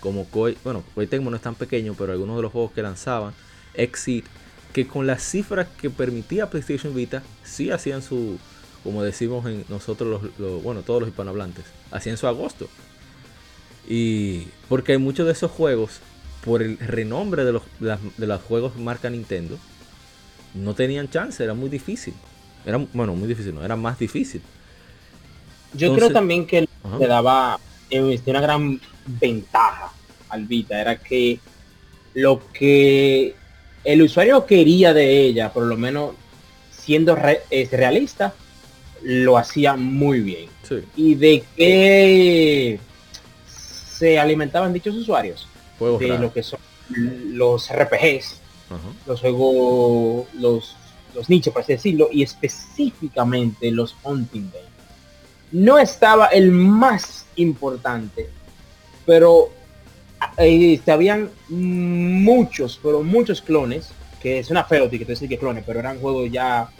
como 0.00 0.24
Koei, 0.26 0.56
bueno, 0.64 0.82
Koei 0.94 1.06
Tecmo 1.06 1.30
no 1.30 1.36
es 1.36 1.42
tan 1.42 1.54
pequeño, 1.54 1.94
pero 1.96 2.12
algunos 2.12 2.36
de 2.36 2.42
los 2.42 2.52
juegos 2.52 2.72
que 2.72 2.82
lanzaban, 2.82 3.32
Exit, 3.74 4.24
que 4.72 4.86
con 4.86 5.06
las 5.06 5.22
cifras 5.22 5.66
que 5.80 5.90
permitía 5.90 6.48
PlayStation 6.50 6.94
Vita, 6.94 7.22
sí 7.44 7.70
hacían 7.70 8.02
su, 8.02 8.38
como 8.82 9.02
decimos 9.02 9.46
en 9.46 9.64
nosotros 9.68 10.08
los, 10.22 10.38
los- 10.38 10.62
bueno, 10.62 10.82
todos 10.82 11.00
los 11.00 11.08
hispanohablantes, 11.08 11.64
hacían 11.90 12.16
su 12.16 12.26
agosto. 12.26 12.68
Y 13.88 14.46
porque 14.68 14.92
hay 14.92 14.98
muchos 14.98 15.26
de 15.26 15.32
esos 15.32 15.50
juegos, 15.50 16.00
por 16.44 16.62
el 16.62 16.78
renombre 16.78 17.44
de 17.44 17.52
los, 17.52 17.62
de 17.80 17.88
las- 17.88 18.00
de 18.16 18.26
los 18.26 18.40
juegos 18.42 18.76
marca 18.76 19.10
Nintendo, 19.10 19.58
no 20.54 20.74
tenían 20.74 21.10
chance, 21.10 21.42
era 21.42 21.54
muy 21.54 21.68
difícil. 21.68 22.14
Era, 22.64 22.78
bueno, 22.92 23.14
muy 23.14 23.28
difícil, 23.28 23.54
no, 23.54 23.64
era 23.64 23.76
más 23.76 23.98
difícil. 23.98 24.40
Yo 25.72 25.86
Entonces- 25.88 26.08
creo 26.08 26.12
también 26.12 26.46
que 26.46 26.66
le 26.98 27.06
daba 27.06 27.58
eh, 27.90 28.20
una 28.26 28.40
gran 28.40 28.80
ventaja 29.06 29.89
al 30.30 30.46
Vita, 30.46 30.80
era 30.80 30.96
que 30.96 31.38
lo 32.14 32.40
que 32.52 33.34
el 33.84 34.02
usuario 34.02 34.46
quería 34.46 34.92
de 34.92 35.20
ella, 35.22 35.52
por 35.52 35.64
lo 35.64 35.76
menos 35.76 36.14
siendo 36.70 37.14
re- 37.16 37.42
es 37.50 37.70
realista, 37.70 38.34
lo 39.02 39.38
hacía 39.38 39.76
muy 39.76 40.20
bien. 40.20 40.48
Sí, 40.68 40.76
¿Y 40.96 41.14
de 41.14 41.44
qué 41.56 42.78
se 43.46 44.18
alimentaban 44.18 44.72
dichos 44.72 44.94
usuarios? 44.96 45.46
juegos 45.78 46.00
De 46.00 46.06
raros. 46.08 46.22
lo 46.22 46.32
que 46.32 46.42
son 46.42 46.60
los 46.90 47.70
RPGs, 47.70 48.36
los 49.06 49.20
juegos, 49.20 50.26
los, 50.34 50.76
los 51.14 51.28
nichos, 51.30 51.52
por 51.52 51.62
así 51.62 51.72
decirlo, 51.72 52.08
y 52.12 52.22
específicamente 52.22 53.70
los 53.70 53.96
hunting 54.02 54.50
game. 54.52 54.68
No 55.52 55.78
estaba 55.78 56.26
el 56.26 56.50
más 56.52 57.26
importante, 57.36 58.28
pero 59.06 59.50
eh, 60.36 60.80
habían 60.86 61.30
muchos, 61.48 62.78
pero 62.82 63.02
muchos 63.02 63.40
clones, 63.40 63.90
que 64.20 64.38
es 64.38 64.50
una 64.50 64.64
feo 64.64 64.90
que 64.90 64.98
te 64.98 65.04
decir 65.04 65.28
que 65.28 65.38
clones, 65.38 65.64
pero 65.66 65.80
eran 65.80 65.98
juegos 65.98 66.30
ya 66.30 66.70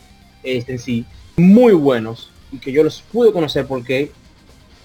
este, 0.42 0.72
en 0.72 0.78
sí, 0.78 1.04
muy 1.36 1.72
buenos, 1.72 2.30
y 2.52 2.58
que 2.58 2.72
yo 2.72 2.82
los 2.82 3.02
pude 3.12 3.32
conocer 3.32 3.66
porque, 3.66 4.12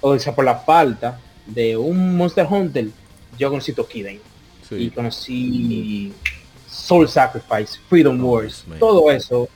o 0.02 0.18
sea, 0.20 0.36
por 0.36 0.46
la 0.46 0.56
falta 0.60 1.20
de 1.46 1.78
un 1.78 2.16
Monster 2.18 2.48
Hunter, 2.50 2.90
yo 3.38 3.50
conocí 3.50 3.74
Tokiden 3.74 4.16
y 4.16 4.20
Sí. 4.68 4.92
conocí 4.92 6.14
Soul 6.70 7.08
Sacrifice, 7.08 7.80
Freedom 7.90 8.20
Oh, 8.24 8.28
Wars, 8.32 8.66
todo 8.80 9.12
eso 9.12 9.48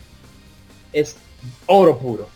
es 0.94 1.18
oro 1.66 1.98
puro. 1.98 2.28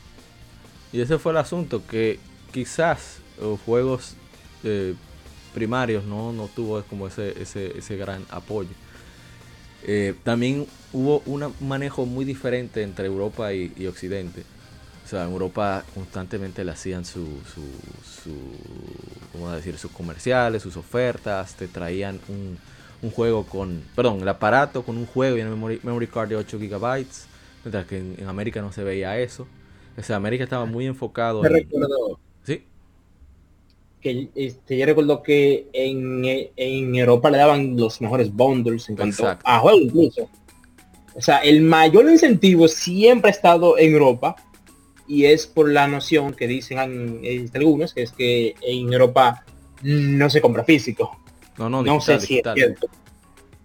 Y 0.92 1.02
ese 1.02 1.18
fue 1.18 1.32
el 1.32 1.38
asunto, 1.38 1.82
que 1.88 2.20
quizás 2.52 3.18
los 3.40 3.60
juegos 3.62 4.16
eh, 4.64 4.94
primarios 5.54 6.06
no, 6.06 6.34
no 6.34 6.50
tuvo 6.50 6.84
como 6.86 7.08
ese, 7.08 7.42
ese, 7.42 7.78
ese 7.80 7.98
gran 7.98 8.28
apoyo. 8.32 8.78
Eh, 9.82 10.16
también 10.24 10.68
hubo 10.92 11.22
un 11.26 11.54
manejo 11.60 12.06
muy 12.06 12.26
diferente 12.26 12.84
entre 12.84 13.08
Europa 13.08 13.54
y, 13.54 13.74
y 13.76 13.88
Occidente. 13.88 14.48
O 15.04 15.08
sea, 15.08 15.26
en 15.26 15.32
Europa 15.32 15.86
constantemente 15.94 16.64
le 16.64 16.72
hacían 16.72 17.04
su, 17.06 17.44
su, 17.46 17.82
su 18.04 18.32
¿cómo 19.32 19.52
decir? 19.52 19.78
sus 19.78 19.92
comerciales, 19.92 20.64
sus 20.64 20.78
ofertas, 20.78 21.56
te 21.56 21.68
traían 21.68 22.22
un, 22.30 22.60
un 23.02 23.12
juego 23.12 23.46
con, 23.48 23.90
perdón, 23.96 24.22
el 24.22 24.30
aparato 24.30 24.84
con 24.86 24.98
un 24.98 25.06
juego 25.06 25.38
y 25.38 25.42
una 25.42 25.50
memory, 25.52 25.80
memory 25.84 26.08
card 26.08 26.30
de 26.30 26.36
8 26.38 26.60
gigabytes, 26.60 27.28
mientras 27.64 27.86
que 27.86 27.98
en, 28.00 28.16
en 28.20 28.28
América 28.28 28.62
no 28.62 28.72
se 28.72 28.84
veía 28.84 29.20
eso. 29.20 29.50
O 29.98 30.04
sea, 30.04 30.16
América 30.18 30.44
estaba 30.46 30.66
muy 30.66 30.86
enfocado 30.88 31.44
Me 31.44 31.48
en... 31.48 31.50
recuerdo 31.50 32.20
Sí, 32.44 32.68
que 34.04 34.28
este, 34.36 34.78
yo 34.78 34.86
recuerdo 34.86 35.24
que 35.24 35.68
en, 35.74 36.24
en 36.58 36.96
Europa 36.96 37.32
le 37.32 37.38
daban 37.38 37.78
los 37.78 38.02
mejores 38.02 38.32
bundles 38.32 38.90
en 38.90 38.98
cuanto 38.98 39.24
Exacto. 39.24 39.44
a 39.48 39.60
juegos 39.60 39.82
incluso. 39.82 40.30
O 41.16 41.22
sea, 41.22 41.38
el 41.38 41.62
mayor 41.62 42.10
incentivo 42.10 42.68
siempre 42.68 43.30
ha 43.30 43.32
estado 43.34 43.78
en 43.78 43.94
Europa 43.94 44.36
y 45.08 45.26
es 45.26 45.48
por 45.48 45.70
la 45.72 45.88
noción 45.88 46.34
que 46.34 46.48
dicen 46.48 47.20
este, 47.24 47.58
algunos, 47.58 47.94
que 47.94 48.02
es 48.04 48.12
que 48.12 48.56
en 48.62 48.92
Europa 48.92 49.46
no 49.84 50.30
se 50.30 50.42
compra 50.42 50.64
físico. 50.64 51.18
no, 51.58 51.70
no, 51.70 51.82
No, 51.84 52.02
sé 52.02 52.20
si 52.20 52.28
digital. 52.36 52.58
es 52.58 52.64
cierto. 52.66 52.88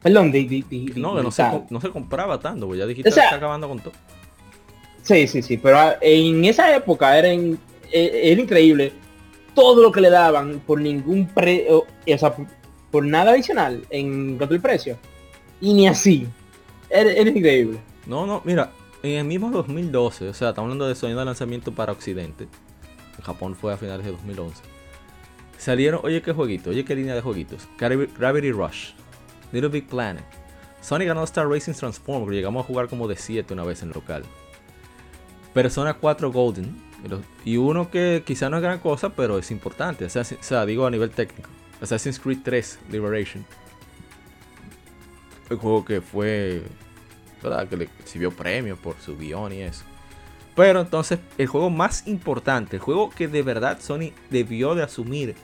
Perdón, 0.03 0.31
di, 0.31 0.45
di- 0.47 0.65
di- 0.69 0.93
No, 0.95 1.17
que 1.17 1.23
no 1.23 1.31
se, 1.33 1.43
no 1.71 1.81
se 1.81 1.91
compraba 1.91 2.39
tanto, 2.39 2.73
ya 2.77 2.87
digital 2.87 3.11
O 3.11 3.15
sea, 3.15 3.25
está 3.25 3.37
acabando 3.37 3.69
con 3.69 3.81
todo. 3.81 3.93
Sí, 5.03 5.27
sí, 5.27 5.43
sí, 5.43 5.57
pero 5.57 5.79
en 6.01 6.45
esa 6.45 6.75
época 6.77 7.19
era, 7.19 7.33
in- 7.33 7.59
eh, 7.91 8.21
era 8.25 8.41
increíble 8.41 8.93
todo 9.59 9.83
lo 9.83 9.91
que 9.91 10.01
le 10.01 10.09
daban 10.09 10.63
por 10.65 10.81
ningún 10.81 11.27
pre, 11.27 11.67
o, 11.69 11.85
sea, 12.17 12.33
por, 12.93 13.05
nada 13.05 13.33
adicional 13.33 13.85
en 13.91 14.37
cuanto 14.37 14.55
al 14.55 14.61
precio. 14.61 14.97
Y 15.61 15.75
ni 15.75 15.89
así. 15.89 16.29
Era, 16.89 17.11
increíble. 17.29 17.81
No, 18.07 18.25
no, 18.25 18.41
mira, 18.45 18.71
en 19.03 19.19
el 19.19 19.25
mismo 19.25 19.51
2012, 19.51 20.29
o 20.29 20.33
sea, 20.33 20.51
estamos 20.51 20.67
hablando 20.67 20.87
de 20.87 20.95
sonido 20.95 21.19
de 21.19 21.25
lanzamiento 21.25 21.73
para 21.73 21.91
Occidente. 21.91 22.47
En 23.19 23.25
Japón 23.25 23.57
fue 23.57 23.73
a 23.73 23.77
finales 23.77 24.07
de 24.07 24.13
2011. 24.13 24.63
Salieron, 25.57 26.03
oye 26.05 26.23
qué 26.23 26.33
jueguito, 26.33 26.71
oye 26.71 26.85
qué 26.85 26.95
línea 26.95 27.17
de 27.17 27.21
jueguitos. 27.21 27.67
Gravi- 27.77 28.09
Gravity 28.17 28.53
Rush, 28.53 28.93
Little 29.51 29.71
Big 29.71 29.89
Planet, 29.89 30.25
Sonic 30.81 31.09
and 31.09 31.19
All 31.19 31.25
Star 31.25 31.49
Racing 31.49 31.73
Transform, 31.73 32.29
que 32.29 32.37
llegamos 32.37 32.63
a 32.63 32.67
jugar 32.69 32.87
como 32.87 33.09
de 33.09 33.17
7 33.17 33.55
una 33.55 33.65
vez 33.65 33.83
en 33.83 33.89
local. 33.91 34.23
Persona 35.53 35.95
4 35.95 36.31
Golden, 36.31 36.88
y 37.45 37.57
uno 37.57 37.91
que 37.91 38.23
quizá 38.27 38.51
no 38.51 38.57
es 38.57 38.63
gran 38.63 38.79
cosa, 38.81 39.11
pero 39.11 39.39
es 39.39 39.51
importante, 39.51 40.05
o 40.05 40.09
sea, 40.11 40.67
digo 40.67 40.87
a 40.87 40.91
nivel 40.91 41.11
técnico. 41.11 41.49
Assassin's 41.81 42.19
Creed 42.19 42.39
3 42.43 42.79
Liberation. 42.91 43.45
El 45.51 45.57
juego 45.57 45.85
que 45.85 46.01
fue 46.01 46.63
¿verdad? 47.43 47.69
Que 47.69 47.77
le 47.77 47.89
recibió 48.01 48.31
premios 48.33 48.79
por 48.79 48.97
su 49.01 49.17
guion 49.17 49.53
y 49.53 49.61
eso. 49.63 49.85
Pero 50.57 50.81
entonces, 50.81 51.21
el 51.39 51.47
juego 51.47 51.71
más 51.71 52.07
importante, 52.09 52.77
el 52.77 52.83
juego 52.83 53.11
que 53.11 53.29
de 53.29 53.43
verdad 53.43 53.79
Sony 53.81 54.11
debió 54.29 54.75
de 54.75 54.83
asumir 54.83 55.37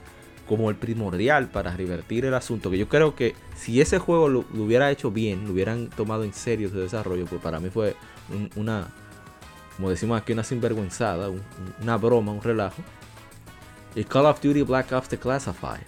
como 0.49 0.71
el 0.71 0.77
primordial 0.77 1.49
para 1.51 1.75
revertir 1.77 2.25
el 2.25 2.35
asunto, 2.35 2.69
que 2.71 2.79
yo 2.79 2.89
creo 2.89 3.15
que 3.15 3.35
si 3.57 3.81
ese 3.81 3.99
juego 4.01 4.29
lo, 4.29 4.41
hubiera 4.55 4.91
hecho 4.91 5.11
bien, 5.13 5.45
lo 5.47 5.53
hubieran 5.53 5.89
tomado 5.89 6.25
en 6.25 6.35
serio 6.35 6.69
su 6.69 6.79
desarrollo, 6.79 7.27
pues 7.27 7.41
para 7.41 7.61
mí 7.61 7.71
fue 7.71 7.95
un- 8.29 8.51
una, 8.57 8.89
como 9.77 9.91
decimos 9.91 10.20
aquí, 10.20 10.33
una 10.33 10.45
sinvergüenzada, 10.45 11.29
un- 11.29 11.37
un- 11.39 11.75
una 11.83 11.97
broma, 11.97 12.33
un 12.33 12.43
relajo. 12.43 12.83
El 13.95 14.07
Call 14.07 14.27
of 14.27 14.41
Duty 14.41 14.62
Black 14.62 14.93
Ops 14.93 15.09
The 15.09 15.18
Classified. 15.18 15.87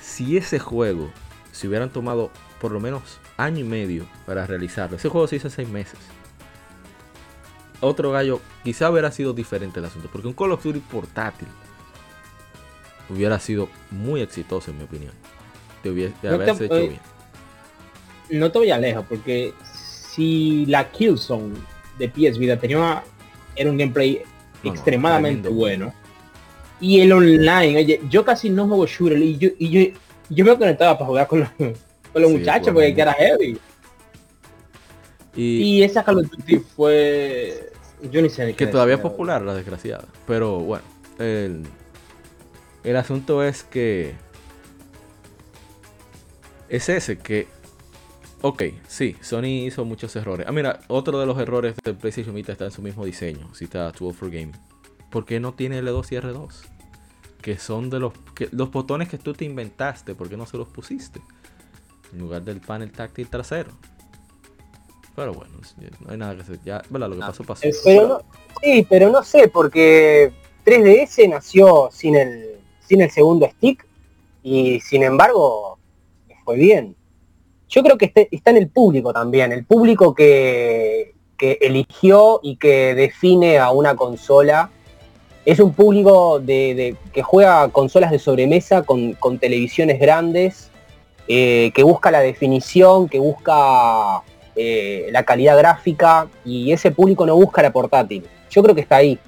Si 0.00 0.36
ese 0.36 0.58
juego 0.58 1.10
se 1.52 1.68
hubieran 1.68 1.90
tomado 1.90 2.30
por 2.60 2.72
lo 2.72 2.80
menos 2.80 3.18
año 3.36 3.60
y 3.60 3.64
medio 3.64 4.06
para 4.26 4.46
realizarlo. 4.46 4.96
Ese 4.96 5.08
juego 5.08 5.26
se 5.26 5.36
hizo 5.36 5.48
en 5.48 5.52
seis 5.52 5.68
meses. 5.68 5.98
Otro 7.80 8.10
gallo, 8.10 8.40
quizá 8.64 8.90
hubiera 8.90 9.12
sido 9.12 9.32
diferente 9.32 9.78
el 9.78 9.86
asunto, 9.86 10.08
porque 10.10 10.26
un 10.26 10.34
Call 10.34 10.52
of 10.52 10.64
Duty 10.64 10.80
portátil 10.80 11.46
hubiera 13.08 13.38
sido 13.38 13.68
muy 13.90 14.20
exitoso 14.20 14.70
en 14.70 14.78
mi 14.78 14.84
opinión. 14.84 15.12
De, 15.84 15.90
hubie- 15.92 16.12
de 16.20 16.30
No 16.30 16.38
te- 16.38 16.42
haberse 16.50 16.64
hecho 16.66 16.74
bien. 16.74 17.00
No 18.30 18.50
te 18.50 18.58
voy 18.58 18.70
a 18.70 18.78
lejos, 18.78 19.04
porque 19.08 19.54
si 19.62 20.66
la 20.66 20.90
Killzone 20.90 21.54
de 21.98 22.08
PS 22.08 22.38
Vida 22.38 22.56
tenía 22.58 22.78
una- 22.78 23.02
era 23.56 23.70
un 23.70 23.76
gameplay 23.76 24.22
No, 24.62 24.70
extremadamente 24.72 25.48
bueno. 25.48 25.92
Y 26.80 27.00
el 27.00 27.12
online, 27.12 27.76
oye, 27.78 28.00
yo 28.08 28.24
casi 28.24 28.50
no 28.50 28.66
juego 28.68 28.86
shooter 28.86 29.18
y 29.18 29.36
yo, 29.36 29.48
y 29.58 29.68
yo, 29.70 29.96
yo 30.30 30.44
me 30.44 30.56
conectaba 30.56 30.96
para 30.96 31.06
jugar 31.08 31.26
con 31.26 31.40
los, 31.40 31.48
con 31.50 32.22
los 32.22 32.30
Sí, 32.30 32.38
muchachos 32.38 32.72
bueno. 32.72 32.88
porque 32.88 33.00
era 33.02 33.12
heavy. 33.14 33.58
Y, 35.34 35.42
Y 35.78 35.82
esa 35.82 36.04
Call 36.04 36.18
of 36.18 36.30
Duty 36.30 36.58
fue... 36.76 37.70
Yo 38.12 38.22
ni 38.22 38.28
sé 38.28 38.46
ni 38.46 38.54
que 38.54 38.66
todavía 38.68 38.94
es 38.94 39.00
popular, 39.00 39.42
la 39.42 39.54
desgraciada. 39.54 40.04
Pero 40.26 40.60
bueno, 40.60 40.84
el, 41.18 41.64
el 42.84 42.96
asunto 42.96 43.42
es 43.42 43.64
que 43.64 44.14
es 46.68 46.88
ese 46.88 47.18
que, 47.18 47.48
ok, 48.42 48.62
sí, 48.86 49.16
Sony 49.20 49.66
hizo 49.66 49.84
muchos 49.84 50.14
errores. 50.16 50.46
Ah, 50.48 50.52
mira, 50.52 50.80
otro 50.88 51.18
de 51.18 51.26
los 51.26 51.38
errores 51.38 51.74
del 51.84 51.96
PlayStation 51.96 52.34
Vita 52.34 52.52
está 52.52 52.66
en 52.66 52.70
su 52.70 52.82
mismo 52.82 53.04
diseño, 53.04 53.54
si 53.54 53.64
está 53.64 53.90
12 53.92 54.12
for 54.16 54.30
Gaming. 54.30 54.56
¿Por 55.10 55.24
qué 55.24 55.40
no 55.40 55.54
tiene 55.54 55.80
L2 55.82 56.12
y 56.12 56.16
R2? 56.16 56.48
Que 57.40 57.56
son 57.58 57.88
de 57.90 57.98
los, 58.00 58.12
que, 58.34 58.48
los 58.52 58.70
botones 58.70 59.08
que 59.08 59.18
tú 59.18 59.32
te 59.32 59.44
inventaste, 59.44 60.14
¿por 60.14 60.28
qué 60.28 60.36
no 60.36 60.44
se 60.46 60.56
los 60.56 60.68
pusiste? 60.68 61.20
En 62.12 62.18
lugar 62.18 62.42
del 62.42 62.60
panel 62.60 62.90
táctil 62.90 63.28
trasero. 63.28 63.70
Pero 65.14 65.32
bueno, 65.34 65.52
no 66.00 66.10
hay 66.12 66.16
nada 66.16 66.34
que 66.36 66.42
hacer. 66.42 66.60
Ya, 66.64 66.82
¿verdad? 66.90 67.08
Lo 67.08 67.14
que 67.16 67.20
pasó, 67.20 67.44
pasó. 67.44 67.66
Es- 67.66 67.80
Pero 67.84 68.06
no, 68.08 68.20
sí, 68.62 68.86
pero 68.88 69.10
no 69.10 69.22
sé, 69.24 69.48
porque 69.48 70.32
3DS 70.64 71.28
nació 71.28 71.88
sin 71.92 72.14
el, 72.16 72.60
sin 72.86 73.00
el 73.00 73.10
segundo 73.10 73.48
stick 73.50 73.84
y 74.42 74.78
sin 74.80 75.02
embargo 75.02 75.78
fue 76.44 76.56
bien. 76.56 76.94
Yo 77.68 77.82
creo 77.82 77.98
que 77.98 78.06
este- 78.06 78.28
está 78.30 78.50
en 78.50 78.56
el 78.58 78.68
público 78.68 79.12
también, 79.12 79.52
el 79.52 79.64
público 79.64 80.14
que, 80.14 81.14
que 81.36 81.58
eligió 81.60 82.40
y 82.42 82.56
que 82.56 82.94
define 82.94 83.58
a 83.58 83.70
una 83.70 83.94
consola. 83.96 84.70
Es 85.44 85.60
un 85.60 85.72
público 85.72 86.40
de, 86.40 86.74
de- 86.74 86.96
que 87.12 87.22
juega 87.22 87.68
consolas 87.70 88.10
de 88.10 88.18
sobremesa 88.18 88.82
con, 88.82 89.12
con 89.14 89.38
televisiones 89.38 89.98
grandes, 89.98 90.70
eh, 91.26 91.70
que 91.74 91.82
busca 91.82 92.10
la 92.10 92.20
definición, 92.20 93.08
que 93.08 93.18
busca 93.18 94.22
eh, 94.56 95.08
la 95.12 95.22
calidad 95.22 95.56
gráfica 95.56 96.26
y 96.44 96.72
ese 96.72 96.90
público 96.90 97.24
no 97.26 97.34
busca 97.36 97.62
la 97.62 97.72
portátil. 97.72 98.24
Yo 98.50 98.62
creo 98.62 98.74
que 98.74 98.80
está 98.82 98.96
ahí. 98.96 99.18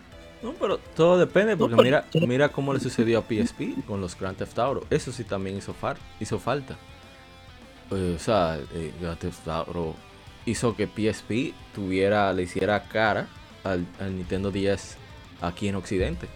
No, 0.43 0.53
pero 0.59 0.78
todo 0.97 1.18
depende, 1.18 1.57
porque 1.57 1.76
mira, 1.76 2.05
mira 2.26 2.49
cómo 2.49 2.72
le 2.72 2.80
sucedió 2.80 3.18
a 3.18 3.22
PSP 3.22 3.84
con 3.86 4.01
los 4.01 4.18
Grand 4.18 4.36
Theft 4.36 4.59
Auto. 4.59 4.86
Eso 4.91 5.12
sí 5.12 5.22
también 5.24 5.59
hizo, 5.59 5.74
far- 5.74 5.99
hizo 6.18 6.38
falta. 6.38 6.76
Eh, 7.91 8.14
o 8.16 8.18
sea, 8.18 8.59
eh, 8.74 8.93
hizo 10.47 10.76
que 10.76 10.86
PSP 10.86 11.55
tuviera, 11.74 12.32
le 12.32 12.43
hiciera 12.43 12.84
cara 12.84 13.28
al, 13.64 13.86
Nintendo 14.16 14.51
10 14.51 14.97
aquí 15.41 15.68
en 15.68 15.74
Occidente. 15.74 16.28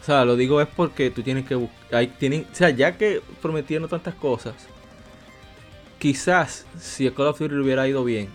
O 0.00 0.04
sea, 0.04 0.24
lo 0.24 0.36
digo 0.36 0.60
es 0.60 0.68
porque 0.68 1.10
tú 1.10 1.22
tienes 1.22 1.46
que 1.46 1.54
buscar, 1.54 2.06
tienen, 2.18 2.46
o 2.50 2.54
sea, 2.54 2.70
ya 2.70 2.96
que 2.96 3.20
prometieron 3.42 3.88
tantas 3.88 4.14
cosas, 4.14 4.54
quizás 5.98 6.66
si 6.78 7.06
el 7.06 7.14
Call 7.14 7.26
of 7.26 7.38
Duty 7.38 7.56
hubiera 7.56 7.86
ido 7.86 8.04
bien, 8.04 8.28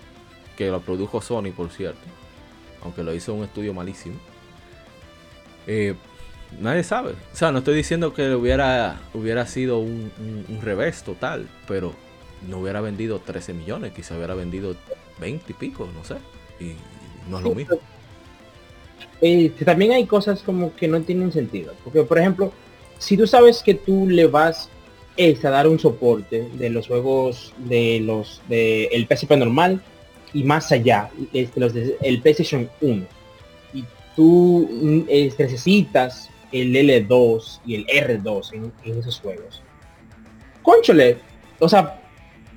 que 0.57 0.69
lo 0.69 0.81
produjo 0.81 1.21
Sony, 1.21 1.51
por 1.55 1.71
cierto, 1.71 2.01
aunque 2.83 3.03
lo 3.03 3.13
hizo 3.13 3.33
un 3.33 3.43
estudio 3.43 3.73
malísimo, 3.73 4.15
eh, 5.65 5.95
nadie 6.59 6.83
sabe. 6.83 7.13
O 7.33 7.35
sea, 7.35 7.51
no 7.51 7.59
estoy 7.59 7.75
diciendo 7.75 8.13
que 8.13 8.35
hubiera, 8.35 9.01
hubiera 9.13 9.47
sido 9.47 9.79
un 9.79 10.59
revés 10.61 11.03
total, 11.03 11.47
pero 11.67 11.95
no 12.47 12.59
hubiera 12.59 12.81
vendido 12.81 13.19
13 13.19 13.53
millones, 13.53 13.93
quizá 13.93 14.15
hubiera 14.15 14.35
vendido 14.35 14.75
20 15.19 15.45
y 15.51 15.53
pico, 15.53 15.87
no 15.93 16.03
sé. 16.03 16.15
Y 16.59 16.73
no 17.29 17.37
es 17.37 17.43
lo 17.43 17.55
mismo. 17.55 17.77
Este, 19.21 19.63
también 19.65 19.91
hay 19.93 20.05
cosas 20.05 20.41
como 20.41 20.75
que 20.75 20.87
no 20.87 21.01
tienen 21.01 21.31
sentido. 21.31 21.73
Porque, 21.83 22.03
por 22.03 22.19
ejemplo, 22.19 22.51
si 22.97 23.15
tú 23.17 23.25
sabes 23.27 23.61
que 23.63 23.73
tú 23.73 24.07
le 24.09 24.27
vas 24.27 24.69
a 25.43 25.49
dar 25.49 25.67
un 25.67 25.77
soporte 25.79 26.49
de 26.53 26.69
los 26.69 26.87
juegos 26.87 27.53
de 27.59 27.99
los 27.99 28.41
de 28.49 28.85
el 28.85 29.05
PSP 29.07 29.37
normal 29.37 29.81
y 30.33 30.43
más 30.43 30.71
allá, 30.71 31.09
este, 31.31 31.59
los 31.59 31.73
de- 31.73 31.95
el 32.01 32.19
PlayStation 32.21 32.69
1, 32.81 33.05
y 33.73 33.83
tú 34.15 34.67
mm, 34.71 35.05
necesitas 35.37 36.29
el 36.51 36.75
L2 36.75 37.59
y 37.65 37.75
el 37.75 37.85
R2 37.87 38.53
en, 38.53 38.71
en 38.83 38.99
esos 38.99 39.19
juegos. 39.19 39.61
Conchole, 40.63 41.17
o 41.59 41.69
sea, 41.69 42.01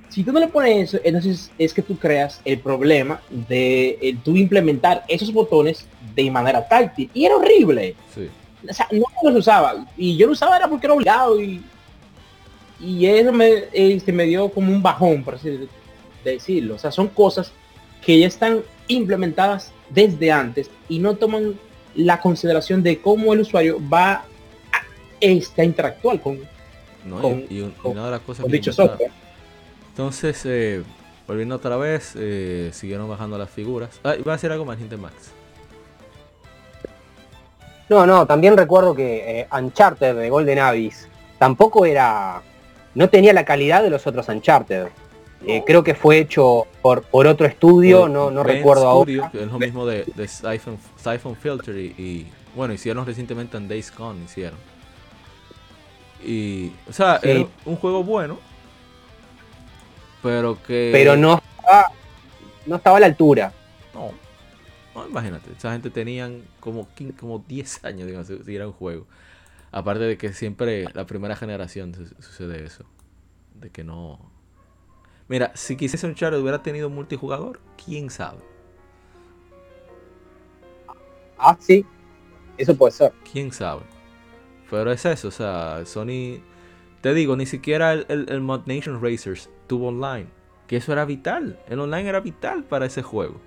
si 0.09 0.22
tú 0.24 0.32
no 0.32 0.40
le 0.40 0.48
pones 0.48 0.88
eso, 0.94 0.98
entonces 1.04 1.50
es 1.59 1.74
que 1.74 1.82
tú 1.82 1.96
creas 1.98 2.40
el 2.44 2.59
problema 2.61 3.20
de 3.30 3.98
eh, 4.00 4.16
tú 4.24 4.36
implementar 4.36 5.04
esos 5.09 5.32
botones 5.32 5.86
de 6.14 6.30
manera 6.30 6.66
táctil. 6.66 7.11
Y 7.12 7.24
era 7.26 7.36
horrible. 7.36 7.94
Sí. 8.14 8.28
O 8.68 8.72
sea, 8.72 8.88
no 8.90 9.04
los 9.22 9.36
usaba. 9.40 9.86
Y 9.96 10.16
yo 10.16 10.26
lo 10.26 10.32
usaba 10.32 10.57
era 10.57 10.68
porque 10.68 10.86
era 10.86 10.94
obligado 10.94 11.40
y, 11.40 11.62
y 12.80 13.07
eso 13.07 13.32
me, 13.32 13.64
este, 13.72 14.12
me 14.12 14.24
dio 14.24 14.48
como 14.48 14.72
un 14.72 14.82
bajón, 14.82 15.22
por 15.24 15.34
así 15.34 15.50
de- 15.50 15.68
decirlo. 16.24 16.74
O 16.74 16.78
sea, 16.78 16.90
son 16.90 17.09
cosas 17.09 17.52
que 18.04 18.18
ya 18.18 18.26
están 18.26 18.61
implementadas 18.88 19.72
desde 19.90 20.30
antes 20.32 20.70
y 20.88 20.98
no 20.98 21.14
toman 21.16 21.54
la 21.94 22.20
consideración 22.20 22.82
de 22.82 23.00
cómo 23.00 23.32
el 23.32 23.40
usuario 23.40 23.78
va 23.92 24.12
a, 24.12 24.24
este, 25.20 25.62
a 25.62 25.64
interactuar 25.64 26.20
con, 26.20 26.38
¿no? 27.04 27.20
Con- 27.20 27.44
y, 27.48 27.59
y 27.59 27.72
una 27.84 28.04
de 28.07 28.11
las 28.12 28.20
cosas 28.20 28.42
con 28.42 28.50
que 28.50 28.57
dicho 28.59 28.72
software. 28.72 29.11
Entonces, 29.97 30.42
eh, 30.44 30.82
volviendo 31.26 31.55
otra 31.57 31.78
vez, 31.78 32.12
eh, 32.16 32.68
siguieron 32.74 33.09
bajando 33.09 33.38
las 33.38 33.49
figuras. 33.49 33.99
Ah, 34.05 34.14
iba 34.14 34.30
a 34.34 34.36
decir 34.36 34.53
algo 34.53 34.66
más, 34.66 34.76
gente 34.78 34.99
Max. 34.99 35.32
No, 37.88 38.05
no, 38.05 38.26
también 38.26 38.59
recuerdo 38.59 38.94
que 38.94 39.40
eh, 39.40 39.49
Uncharted 39.51 40.14
de 40.14 40.28
Golden 40.28 40.59
Abyss 40.59 41.09
tampoco 41.38 41.86
era, 41.86 42.42
no 42.94 43.09
tenía 43.09 43.32
la 43.32 43.47
calidad 43.47 43.82
de 43.82 43.88
los 43.88 44.07
otros 44.07 44.28
Uncharted. 44.28 44.88
Eh, 45.47 45.62
creo 45.66 45.82
que 45.82 45.94
fue 45.94 46.18
hecho 46.18 46.66
por, 46.82 47.01
por 47.05 47.26
otro 47.26 47.47
estudio, 47.47 48.03
Por 48.03 48.11
no, 48.11 48.30
no 48.30 48.42
recuerdo 48.42 49.01
Studio, 49.03 49.22
ahora. 49.22 49.32
que 49.32 49.44
es 49.44 49.51
lo 49.51 49.59
mismo 49.59 49.86
de, 49.86 50.05
de 50.14 50.28
Siphon, 50.28 50.76
Siphon 50.97 51.36
Filter 51.36 51.74
y, 51.74 51.86
y, 51.97 52.26
bueno, 52.55 52.74
hicieron 52.74 53.07
recientemente 53.07 53.57
en 53.57 53.66
Days 53.66 53.90
Gone, 53.97 54.24
hicieron. 54.24 54.59
Y, 56.22 56.70
o 56.86 56.92
sea, 56.92 57.18
Sí. 57.22 57.30
era 57.30 57.47
un 57.64 57.76
juego 57.76 58.03
bueno, 58.05 58.38
pero 60.26 60.62
que... 60.62 60.90
Pero 60.92 61.16
no 61.16 61.36
estaba, 61.38 61.92
no 62.66 62.76
estaba 62.76 62.96
a 62.96 63.00
la 63.00 63.06
altura. 63.06 63.52
No. 63.94 64.10
No, 64.94 65.06
imagínate, 65.06 65.52
esa 65.56 65.72
gente 65.72 65.90
tenían 65.90 66.42
como, 66.58 66.88
15 66.94 67.16
como 67.16 67.38
10 67.46 67.84
años, 67.84 68.06
digamos, 68.06 68.26
si 68.44 68.56
era 68.56 68.66
un 68.66 68.72
juego. 68.72 69.06
Aparte 69.70 70.04
de 70.04 70.16
que 70.18 70.32
siempre 70.32 70.86
la 70.94 71.06
primera 71.06 71.36
generación 71.36 71.94
su- 71.94 72.22
sucede 72.22 72.64
eso. 72.64 72.84
De 73.54 73.70
que 73.70 73.84
no... 73.84 74.18
Mira, 75.28 75.52
si 75.54 75.76
quisiese 75.76 76.06
un 76.06 76.14
Charter 76.14 76.40
hubiera 76.40 76.62
tenido 76.62 76.88
multijugador, 76.88 77.60
quién 77.84 78.10
sabe. 78.10 78.38
Ah, 81.38 81.56
sí, 81.60 81.84
eso 82.56 82.74
puede 82.74 82.92
ser. 82.92 83.12
quién 83.30 83.52
sabe. 83.52 83.82
Pero 84.70 84.90
es 84.90 85.04
eso, 85.04 85.28
o 85.28 85.30
sea, 85.32 85.82
Sony, 85.84 86.40
te 87.00 87.12
digo, 87.14 87.36
ni 87.36 87.46
siquiera 87.46 87.92
el, 87.92 88.06
el, 88.08 88.26
el 88.30 88.40
Mod 88.40 88.66
Nation 88.66 89.00
Racers 89.02 89.50
tuvo 89.66 89.88
online. 89.88 90.26
Que 90.66 90.76
eso 90.76 90.92
era 90.92 91.04
vital. 91.04 91.58
El 91.68 91.80
online 91.80 92.08
era 92.08 92.20
vital 92.20 92.64
para 92.64 92.86
ese 92.86 93.02
juego. 93.02 93.40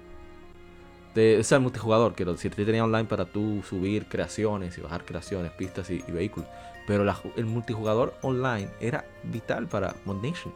De, 1.16 1.38
o 1.40 1.44
sea, 1.44 1.58
el 1.58 1.64
multijugador, 1.64 2.14
quiero 2.14 2.34
decir, 2.34 2.54
te 2.54 2.66
tenía 2.66 2.84
online 2.84 3.06
para 3.06 3.26
tú 3.26 3.62
subir 3.68 4.06
creaciones 4.08 4.78
y 4.78 4.82
bajar 4.82 5.04
creaciones, 5.06 5.52
pistas 5.52 5.90
y, 5.90 6.00
vehículos. 6.12 6.48
Pero 6.88 7.04
el 7.36 7.46
multijugador 7.46 8.14
online 8.22 8.70
era 8.80 9.06
vital 9.24 9.68
para 9.68 9.96
Mod 10.06 10.24
Nation. 10.24 10.54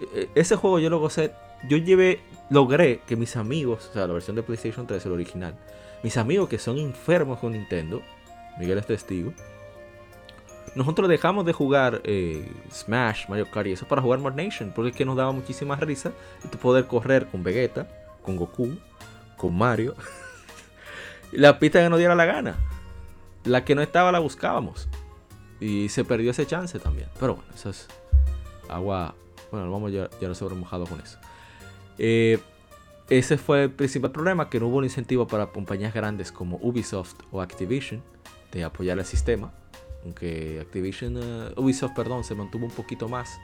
E- 0.00 0.22
e- 0.22 0.28
Ese 0.34 0.56
juego 0.56 0.78
yo 0.80 0.90
lo 0.90 0.98
gocé. 0.98 1.32
Yo 1.68 1.76
llevé, 1.76 2.20
logré 2.50 3.00
que 3.06 3.14
mis 3.16 3.36
amigos, 3.36 3.88
o 3.90 3.92
sea, 3.92 4.06
la 4.06 4.12
versión 4.12 4.34
de 4.36 4.42
PlayStation 4.42 4.86
3, 4.86 5.06
el 5.06 5.12
original, 5.12 5.54
mis 6.02 6.16
amigos 6.16 6.48
que 6.48 6.58
son 6.58 6.78
enfermos 6.78 7.38
con 7.38 7.52
Nintendo, 7.52 8.02
Miguel 8.58 8.78
es 8.78 8.86
testigo, 8.86 9.32
nosotros 10.74 11.08
dejamos 11.08 11.44
de 11.44 11.52
jugar 11.52 12.00
eh, 12.04 12.50
Smash, 12.72 13.28
Mario 13.28 13.50
Kart 13.50 13.66
y 13.66 13.72
eso 13.72 13.86
para 13.86 14.00
jugar 14.00 14.20
Mod 14.20 14.34
Nation, 14.34 14.72
porque 14.74 14.90
es 14.90 14.96
que 14.96 15.04
nos 15.04 15.16
daba 15.16 15.32
muchísima 15.32 15.76
risa 15.76 16.12
poder 16.60 16.86
correr 16.86 17.26
con 17.26 17.42
Vegeta, 17.42 17.88
con 18.22 18.36
Goku, 18.36 18.76
con 19.36 19.56
Mario, 19.56 19.94
la 21.32 21.58
pista 21.58 21.82
que 21.82 21.88
nos 21.88 21.98
diera 21.98 22.14
la 22.14 22.24
gana. 22.24 22.56
La 23.44 23.64
que 23.64 23.74
no 23.74 23.82
estaba 23.82 24.12
la 24.12 24.20
buscábamos. 24.20 24.88
Y 25.60 25.88
se 25.88 26.04
perdió 26.04 26.30
ese 26.30 26.46
chance 26.46 26.78
también. 26.78 27.08
Pero 27.18 27.34
bueno, 27.34 27.50
eso 27.54 27.70
es 27.70 27.88
agua. 28.68 29.14
Bueno, 29.50 29.70
vamos 29.70 29.92
ya, 29.92 30.08
ya 30.20 30.34
sobre 30.34 30.54
mojado 30.54 30.86
con 30.86 31.00
eso. 31.00 31.18
Eh, 31.98 32.38
ese 33.10 33.36
fue 33.36 33.64
el 33.64 33.70
principal 33.70 34.12
problema, 34.12 34.48
que 34.48 34.58
no 34.58 34.68
hubo 34.68 34.78
un 34.78 34.84
incentivo 34.84 35.26
para 35.26 35.46
compañías 35.46 35.92
grandes 35.92 36.32
como 36.32 36.58
Ubisoft 36.62 37.14
o 37.30 37.42
Activision 37.42 38.02
de 38.52 38.64
apoyar 38.64 38.98
el 38.98 39.04
sistema. 39.04 39.52
Aunque 40.04 40.58
Activision, 40.60 41.16
eh, 41.16 41.52
Ubisoft, 41.56 41.94
perdón, 41.94 42.24
se 42.24 42.34
mantuvo 42.34 42.66
un 42.66 42.72
poquito 42.72 43.08
más 43.08 43.38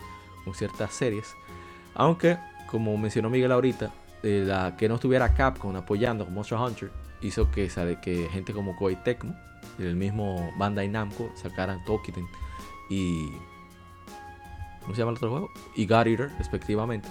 con 0.44 0.54
ciertas 0.54 0.92
series. 0.92 1.34
Aunque, 1.94 2.38
como 2.66 2.96
mencionó 2.96 3.30
Miguel 3.30 3.52
ahorita, 3.52 3.92
eh, 4.22 4.42
la 4.46 4.76
que 4.76 4.88
no 4.88 4.96
estuviera 4.96 5.34
Capcom 5.34 5.74
apoyando 5.76 6.26
Monster 6.26 6.58
Hunter 6.58 6.90
hizo 7.22 7.50
que, 7.50 7.70
sale, 7.70 8.00
que 8.00 8.28
gente 8.30 8.52
como 8.52 8.76
Koei 8.76 8.96
Tecmo 8.96 9.34
el 9.78 9.96
mismo 9.96 10.52
Bandai 10.56 10.88
Namco 10.88 11.30
sacaran 11.34 11.84
Tokiden 11.84 12.26
y. 12.90 13.28
¿Cómo 14.80 14.94
se 14.94 15.00
llama 15.00 15.10
el 15.10 15.16
otro 15.18 15.30
juego? 15.30 15.50
Y 15.76 15.86
God 15.86 16.06
Eater, 16.06 16.30
respectivamente. 16.38 17.08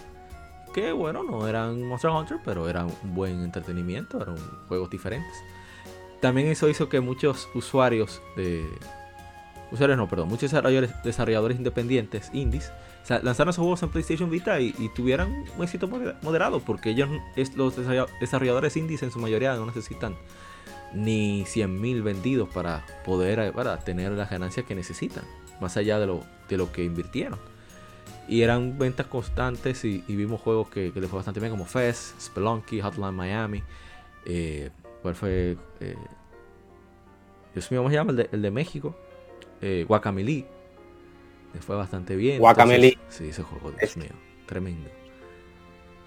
Que 0.74 0.91
bueno, 0.91 1.24
no 1.24 1.48
eran 1.48 1.84
Monster 1.84 2.10
Hunter, 2.10 2.39
pero 2.43 2.68
eran 2.68 2.88
un 3.04 3.16
buen 3.16 3.43
entretenimiento, 3.43 4.22
eran 4.22 4.38
juegos 4.68 4.89
diferentes. 4.89 5.32
También 6.20 6.48
eso 6.48 6.68
hizo 6.70 6.89
que 6.89 7.00
muchos 7.00 7.48
usuarios 7.54 8.22
de. 8.36 8.66
Usuarios 9.72 9.97
no, 9.97 10.07
perdón, 10.07 10.30
muchos 10.30 10.51
desarrolladores, 11.03 11.57
independientes, 11.57 12.30
indies, 12.34 12.72
lanzaron 13.09 13.49
esos 13.49 13.57
juegos 13.61 13.84
en 13.84 13.89
PlayStation 13.89 14.30
Vita 14.30 14.59
y, 14.61 14.74
y 14.78 14.89
tuvieran 14.89 15.43
un 15.57 15.63
éxito 15.63 15.88
modera- 15.88 16.18
moderado, 16.22 16.61
porque 16.61 16.91
ellos, 16.91 17.09
los 17.55 17.78
desarrolla- 17.78 18.07
desarrolladores 18.22 18.78
indies 18.78 19.03
en 19.03 19.11
su 19.11 19.20
mayoría 19.20 19.53
no 19.55 19.65
necesitan 19.65 20.15
ni 20.93 21.43
100.000 21.43 22.01
vendidos 22.01 22.47
para 22.49 22.86
poder 23.03 23.39
eh, 23.39 23.51
para 23.51 23.78
tener 23.80 24.13
las 24.13 24.30
ganancias 24.30 24.65
que 24.65 24.74
necesitan, 24.74 25.26
más 25.59 25.76
allá 25.76 25.99
de 25.99 26.07
lo, 26.07 26.24
de 26.47 26.55
lo 26.57 26.72
que 26.72 26.84
invirtieron. 26.86 27.38
Y 28.30 28.41
eran 28.41 28.78
ventas 28.78 29.07
constantes 29.07 29.84
y, 29.86 30.03
vimos 30.07 30.39
juegos 30.41 30.70
que, 30.70 30.91
que 30.93 30.99
les 31.01 31.09
fue 31.09 31.18
bastante 31.18 31.39
bien, 31.39 31.51
como 31.51 31.65
Fez, 31.65 32.13
Spelunky, 32.22 32.82
Hotline 32.82 33.13
Miami. 33.13 33.63
Eh, 34.26 34.70
¿Cuál 35.01 35.15
fue? 35.15 35.57
Eh, 35.80 35.95
Dios 37.53 37.72
mío, 37.72 37.80
¿cómo 37.82 37.89
se 37.89 37.95
llama? 37.95 38.13
El 38.32 38.41
de 38.41 38.51
México. 38.51 38.95
Eh, 39.62 39.86
Guacamele. 39.88 40.45
Le 41.53 41.62
fue 41.62 41.76
bastante 41.76 42.16
bien. 42.16 42.39
Guacamelee. 42.39 42.93
Entonces, 42.93 43.16
sí, 43.18 43.30
ese 43.30 43.43
juego, 43.43 43.72
Dios 43.72 43.82
Es- 43.84 43.97
mío. 43.97 44.10
tremendo. 44.45 44.89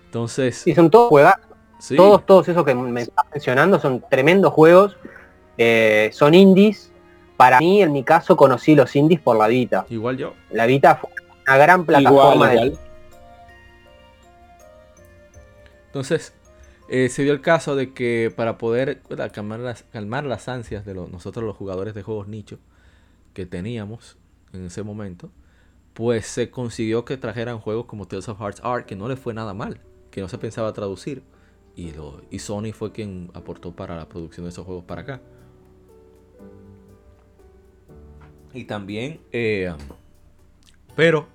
Entonces, 0.07 0.57
Sí, 0.59 0.74
son 0.74 0.90
todos 0.90 1.09
juegos. 1.09 1.32
sí, 1.78 1.96
Todos, 1.96 2.26
todos 2.26 2.48
esos 2.48 2.64
que 2.64 2.74
me 2.74 3.03
estás 3.03 3.24
mencionando 3.32 3.78
son 3.80 4.05
tremendos 4.09 4.53
juegos. 4.53 4.96
eh, 5.62 6.09
son 6.14 6.32
indies. 6.34 6.90
Para 7.36 7.59
mí, 7.59 7.82
en 7.82 7.92
mi 7.92 8.03
caso, 8.03 8.34
conocí 8.36 8.74
los 8.74 8.94
indies 8.96 9.20
por 9.20 9.36
la 9.36 9.46
Vita. 9.46 9.84
igual 9.90 10.16
yo. 10.16 10.32
La 10.51 10.64
Vita 10.66 10.96
fue 10.96 11.11
una 11.46 11.57
gran 11.59 11.84
plataforma 11.84 12.53
Igual, 12.55 12.70
de. 12.72 12.78
Entonces, 15.86 16.32
eh, 16.88 17.09
se 17.09 17.22
dio 17.24 17.32
el 17.32 17.40
caso 17.40 17.76
de 17.76 17.92
que 17.92 18.32
para 18.34 18.59
poder 18.59 19.01
calmar 19.32 19.61
las, 19.61 19.82
calmar 19.84 20.24
las 20.24 20.48
ansias 20.48 20.84
de 20.84 20.94
los- 20.94 21.11
nosotros 21.11 21.44
los 21.44 21.57
jugadores 21.57 21.94
de 21.94 22.03
juegos 22.03 22.28
nicho 22.28 22.59
que 23.33 23.47
teníamos 23.47 24.16
en 24.53 24.64
ese 24.66 24.83
momento, 24.83 25.31
pues 25.95 26.26
se 26.26 26.51
consiguió 26.51 27.05
que 27.05 27.16
trajeran 27.16 27.59
juegos 27.59 27.87
como 27.87 28.07
Tales 28.07 28.28
of 28.28 28.41
Hearts 28.41 28.61
Art, 28.64 28.87
que 28.87 28.97
no 28.97 29.09
le 29.09 29.16
fue 29.16 29.35
nada 29.35 29.55
mal, 29.55 29.81
que 30.11 30.20
no 30.20 30.28
se 30.28 30.39
pensaba 30.39 30.72
traducir. 30.72 31.22
Y, 31.76 31.93
lo, 31.93 32.22
y 32.31 32.41
Sony 32.41 32.72
fue 32.72 32.93
quien 32.93 33.31
aportó 33.33 33.72
para 33.72 33.97
la 33.97 34.09
producción 34.09 34.45
de 34.45 34.51
esos 34.51 34.66
juegos 34.66 34.85
para 34.85 35.03
acá. 35.03 35.20
Y 38.53 38.64
también, 38.64 39.20
eh, 39.31 39.72
pero 40.97 41.28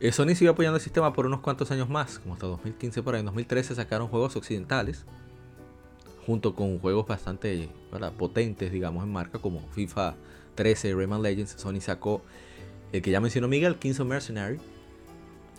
eh, 0.00 0.12
Sony 0.12 0.34
siguió 0.34 0.50
apoyando 0.50 0.76
el 0.76 0.82
sistema 0.82 1.12
por 1.12 1.26
unos 1.26 1.40
cuantos 1.40 1.70
años 1.70 1.88
más, 1.88 2.18
como 2.18 2.34
hasta 2.34 2.46
2015 2.46 3.02
por 3.02 3.14
ahí. 3.14 3.20
En 3.20 3.26
2013 3.26 3.74
sacaron 3.74 4.08
juegos 4.08 4.36
occidentales, 4.36 5.04
junto 6.26 6.54
con 6.54 6.78
juegos 6.78 7.06
bastante 7.06 7.70
¿verdad? 7.90 8.12
potentes, 8.12 8.70
digamos, 8.70 9.02
en 9.02 9.12
marca, 9.12 9.38
como 9.38 9.66
FIFA 9.68 10.14
13, 10.58 10.92
Rayman 10.94 11.22
Legends. 11.22 11.52
Sony 11.56 11.80
sacó 11.80 12.20
el 12.92 13.00
que 13.00 13.12
ya 13.12 13.20
mencionó 13.20 13.46
Miguel, 13.46 13.76
Kings 13.76 14.00
of 14.00 14.08
Mercenary, 14.08 14.58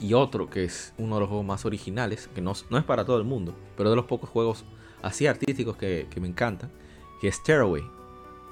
y 0.01 0.13
otro 0.13 0.49
que 0.49 0.65
es 0.65 0.93
uno 0.97 1.15
de 1.15 1.21
los 1.21 1.29
juegos 1.29 1.45
más 1.45 1.65
originales, 1.65 2.29
que 2.35 2.41
no, 2.41 2.53
no 2.69 2.77
es 2.77 2.83
para 2.83 3.05
todo 3.05 3.17
el 3.17 3.23
mundo, 3.23 3.53
pero 3.77 3.89
de 3.89 3.95
los 3.95 4.05
pocos 4.05 4.29
juegos 4.29 4.65
así 5.01 5.25
artísticos 5.25 5.77
que, 5.77 6.07
que 6.09 6.19
me 6.19 6.27
encantan, 6.27 6.69
que 7.21 7.29
es 7.29 7.35
Stairway, 7.35 7.83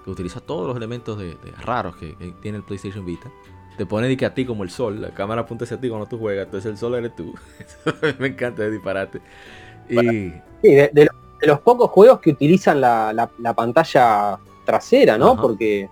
que 0.05 0.11
utiliza 0.11 0.39
todos 0.39 0.65
los 0.67 0.77
elementos 0.77 1.17
de, 1.19 1.27
de 1.27 1.51
raros 1.63 1.97
que, 1.97 2.15
que 2.15 2.31
tiene 2.41 2.57
el 2.59 2.63
PlayStation 2.63 3.05
Vita. 3.05 3.29
Te 3.77 3.85
pone 3.85 4.07
de 4.07 4.15
que 4.17 4.25
a 4.25 4.33
ti 4.33 4.45
como 4.45 4.63
el 4.63 4.69
sol, 4.69 5.01
la 5.01 5.11
cámara 5.11 5.41
apunta 5.41 5.65
hacia 5.65 5.79
ti 5.79 5.89
cuando 5.89 6.07
tú 6.07 6.17
juegas, 6.17 6.45
entonces 6.45 6.71
el 6.71 6.77
sol 6.77 6.95
eres 6.95 7.13
tú. 7.15 7.33
me 8.19 8.27
encanta 8.27 8.63
de 8.63 8.71
disparate. 8.71 9.21
Y 9.89 9.95
Sí, 10.61 10.73
de, 10.73 10.89
de 10.93 11.05
los, 11.05 11.15
de 11.41 11.47
los 11.47 11.59
pocos 11.59 11.91
juegos 11.91 12.19
que 12.19 12.31
utilizan 12.31 12.81
la, 12.81 13.11
la- 13.13 13.29
la 13.37 13.53
pantalla 13.53 14.39
trasera, 14.65 15.17
¿no? 15.17 15.33
Ajá. 15.33 15.41
Porque 15.41 15.87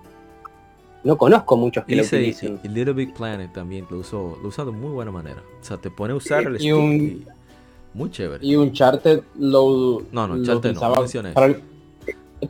no 1.05 1.17
conozco 1.17 1.55
muchos 1.55 1.85
que 1.85 1.95
lo 1.95 2.01
Ese 2.01 2.17
y, 2.17 2.19
utilicen. 2.31 2.59
y 2.63 2.67
Little 2.67 2.93
Big 2.93 3.13
Planet 3.13 3.53
también 3.53 3.85
lo 3.89 3.99
usó, 3.99 4.37
lo 4.41 4.49
usa 4.49 4.65
de 4.65 4.71
muy 4.71 4.91
buena 4.91 5.11
manera. 5.11 5.41
O 5.61 5.63
sea, 5.63 5.77
te 5.77 5.89
pone 5.89 6.11
a 6.11 6.15
usar 6.17 6.43
el 6.43 6.55
Y 6.55 6.59
stick 6.59 6.75
un- 6.75 6.93
y- 6.93 7.25
muy 7.93 8.11
chévere. 8.11 8.45
Y 8.45 8.55
Uncharted 8.57 9.21
lo. 9.39 10.03
No, 10.11 10.27
no, 10.27 10.33
lo 10.35 10.39
Uncharted 10.41 10.73
no, 10.73 10.81
no 10.89 10.95
mencioné 11.01 11.31
para- 11.31 11.55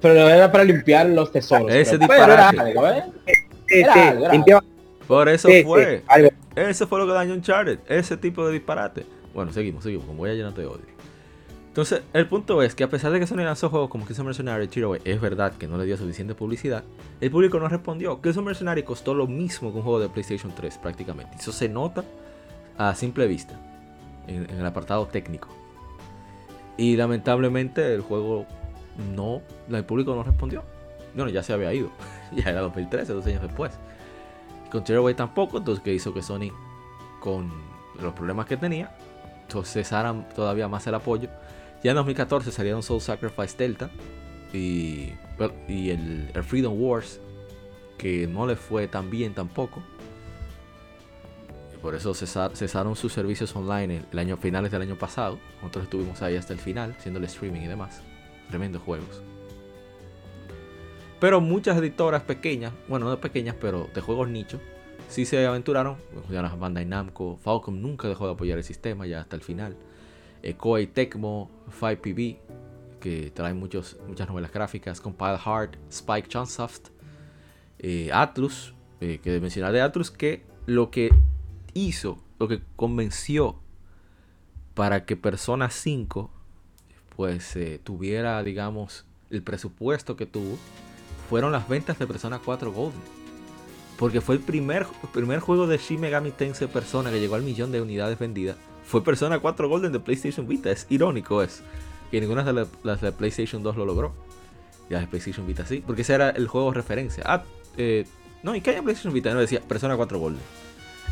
Pero 0.02 0.14
era 0.28 0.52
para 0.52 0.64
limpiar 0.64 1.06
los 1.08 1.32
tesoros. 1.32 1.72
Ese 1.72 2.00
pero, 2.00 2.08
pero 2.08 2.24
era 2.34 2.50
disparate. 2.52 2.80
algo, 2.80 2.88
¿eh? 2.88 3.04
Sí, 3.68 3.80
era 3.80 3.94
sí, 3.94 4.00
algo, 4.00 4.26
era 4.26 4.34
limpiaba- 4.34 4.64
Por 5.08 5.30
eso 5.30 5.48
sí, 5.48 5.64
fue. 5.64 6.02
Ese 6.56 6.88
fue 6.88 7.00
lo 7.00 7.06
que 7.06 7.14
dañó 7.14 7.34
Uncharted. 7.36 7.80
Ese 7.88 8.18
tipo 8.18 8.46
de 8.48 8.54
disparate. 8.54 9.06
Bueno, 9.34 9.52
seguimos, 9.54 9.84
seguimos. 9.84 10.06
Como 10.08 10.18
voy 10.20 10.32
a 10.32 10.34
llenarte 10.34 10.62
de 10.62 10.68
odio. 10.68 10.95
Entonces, 11.76 12.04
el 12.14 12.26
punto 12.26 12.62
es 12.62 12.74
que 12.74 12.86
a 12.86 12.90
pesar 12.90 13.12
de 13.12 13.20
que 13.20 13.28
Sony 13.28 13.44
lanzó 13.44 13.70
juegos 13.70 13.90
como 13.90 14.06
Kills 14.06 14.20
of 14.20 14.26
Mercenary 14.26 14.70
y 15.04 15.10
es 15.10 15.20
verdad 15.20 15.52
que 15.58 15.68
no 15.68 15.78
le 15.78 15.84
dio 15.84 15.98
suficiente 15.98 16.34
publicidad, 16.34 16.86
el 17.20 17.30
público 17.30 17.60
no 17.60 17.68
respondió. 17.68 18.22
Kills 18.22 18.38
of 18.38 18.46
Mercenary 18.46 18.84
costó 18.84 19.14
lo 19.14 19.28
mismo 19.28 19.74
que 19.74 19.80
un 19.80 19.84
juego 19.84 20.00
de 20.00 20.08
PlayStation 20.08 20.54
3 20.56 20.78
prácticamente. 20.78 21.36
Eso 21.38 21.52
se 21.52 21.68
nota 21.68 22.06
a 22.78 22.96
simple 22.96 23.28
vista 23.28 23.60
en, 24.26 24.50
el 24.50 24.66
apartado 24.66 25.06
técnico. 25.08 25.50
Y 26.78 26.96
lamentablemente 26.96 27.94
el 27.94 28.00
juego 28.00 28.46
no, 29.14 29.42
el 29.70 29.84
público 29.84 30.16
no 30.16 30.24
respondió. 30.24 30.64
Bueno, 31.14 31.30
ya 31.30 31.44
se 31.44 31.52
había 31.52 31.74
ido. 31.74 31.90
ya 32.32 32.52
era 32.52 32.62
2013, 32.62 33.12
dos 33.12 33.26
años 33.26 33.42
después. 33.42 33.74
Con 34.72 34.86
Tearaway 34.86 35.14
tampoco, 35.14 35.58
entonces 35.58 35.84
que 35.84 35.94
hizo 35.94 36.14
que 36.14 36.22
Sony, 36.22 36.54
con 37.20 37.52
los 38.02 38.14
problemas 38.14 38.46
que 38.46 38.56
tenía, 38.56 38.96
cesaran 39.66 40.26
todavía 40.36 40.70
más 40.70 40.88
el 40.88 40.96
apoyo. 40.96 41.28
Ya 41.86 41.92
en 41.92 41.98
2014 41.98 42.52
salieron 42.52 42.82
Soul 42.82 43.00
Sacrifice 43.00 43.56
Delta 43.56 43.92
y, 44.52 45.12
el, 45.68 46.32
Freedom 46.44 46.74
Wars, 46.82 47.20
que 48.00 48.26
no 48.26 48.48
le 48.48 48.56
fue 48.56 48.88
tan 48.88 49.12
bien 49.12 49.36
tampoco. 49.36 49.84
Por 51.84 51.94
eso 51.94 52.16
cesar- 52.16 52.56
cesaron 52.56 52.96
sus 52.96 53.14
servicios 53.14 53.56
online 53.56 54.02
el, 54.12 54.18
año 54.18 54.36
finales 54.36 54.72
del 54.72 54.82
año 54.82 54.96
pasado. 54.98 55.38
Nosotros 55.58 55.84
estuvimos 55.84 56.24
ahí 56.24 56.36
hasta 56.36 56.54
el 56.54 56.60
final, 56.60 56.96
haciendo 56.98 57.20
el 57.20 57.26
streaming 57.26 57.62
y 57.62 57.68
demás. 57.68 58.02
Tremendos 58.50 58.82
juegos. 58.82 59.22
Pero 61.20 61.40
muchas 61.40 61.78
editoras 61.78 62.24
pequeñas, 62.24 62.74
bueno, 62.88 63.08
no 63.08 63.22
pequeñas, 63.22 63.58
pero 63.62 63.92
de 63.94 64.02
juegos 64.02 64.28
nicho, 64.28 64.60
sí 65.08 65.24
se 65.24 65.46
aventuraron. 65.46 65.98
Ya 66.32 66.42
Bandai 66.42 66.88
Namco, 66.88 67.38
Falcom 67.44 67.80
nunca 67.80 68.08
dejó 68.08 68.26
de 68.26 68.34
apoyar 68.34 68.58
el 68.58 68.64
sistema 68.64 69.06
ya 69.06 69.22
hasta 69.22 69.36
el 69.36 69.44
final. 69.44 69.78
Eh, 70.46 70.54
Koei 70.54 70.86
Tecmo, 70.86 71.50
5PB, 71.80 72.38
que 73.00 73.32
trae 73.32 73.54
muchos, 73.54 73.98
muchas 74.08 74.28
novelas 74.28 74.52
gráficas. 74.52 75.02
Compile 75.02 75.40
Hard, 75.44 75.78
Spike 75.90 76.28
Chunsoft, 76.28 76.90
eh, 77.80 78.12
Atlus, 78.14 78.76
eh, 79.02 79.20
que 79.24 79.40
mencionar 79.40 79.74
de 79.74 79.82
Atlus, 79.82 80.12
que 80.12 80.46
lo 80.68 80.92
que 80.92 81.10
hizo, 81.74 82.24
lo 82.40 82.48
que 82.48 82.62
convenció 82.76 83.60
para 84.76 85.06
que 85.06 85.16
Persona 85.16 85.72
5 85.72 86.30
pues 87.16 87.56
eh, 87.56 87.80
tuviera, 87.84 88.44
digamos, 88.44 89.06
el 89.32 89.42
presupuesto 89.42 90.16
que 90.16 90.28
tuvo, 90.28 90.58
fueron 91.28 91.52
las 91.54 91.68
ventas 91.68 91.98
de 91.98 92.06
Persona 92.06 92.40
4 92.44 92.72
Golden. 92.72 93.02
Porque 93.98 94.22
fue 94.22 94.36
el 94.36 94.42
primer, 94.42 94.86
primer 95.12 95.40
juego 95.40 95.66
de 95.66 95.78
Shin 95.78 96.02
Megami 96.02 96.32
Persona 96.32 97.10
que 97.10 97.20
llegó 97.20 97.36
al 97.36 97.44
millón 97.44 97.72
de 97.72 97.82
unidades 97.82 98.20
vendidas. 98.20 98.58
Fue 98.88 99.04
Persona 99.04 99.40
4 99.40 99.68
Golden 99.68 99.92
de 99.92 100.00
PlayStation 100.00 100.48
Vita. 100.48 100.72
Es 100.72 100.86
irónico 100.90 101.42
es 101.42 101.62
que 102.12 102.22
ninguna 102.22 102.44
de 102.44 102.54
la- 102.54 102.68
las 102.84 103.02
de 103.02 103.12
PlayStation 103.12 103.64
2 103.64 103.76
lo 103.78 103.86
logró. 103.86 104.14
Ya 104.90 105.00
de 105.00 105.08
PlayStation 105.08 105.48
Vita 105.48 105.66
sí. 105.66 105.84
Porque 105.86 106.04
ese 106.04 106.14
era 106.14 106.30
el 106.30 106.48
juego 106.48 106.72
referencia. 106.72 107.24
Ah, 107.26 107.44
eh, 107.78 108.06
no, 108.44 108.56
¿y 108.56 108.62
qué 108.62 108.72
hay 108.72 108.76
en 108.78 108.84
PlayStation 108.84 109.14
Vita? 109.14 109.34
No 109.34 109.40
decía 109.40 109.60
Persona 109.62 109.96
4 109.96 110.20
Golden. 110.20 110.42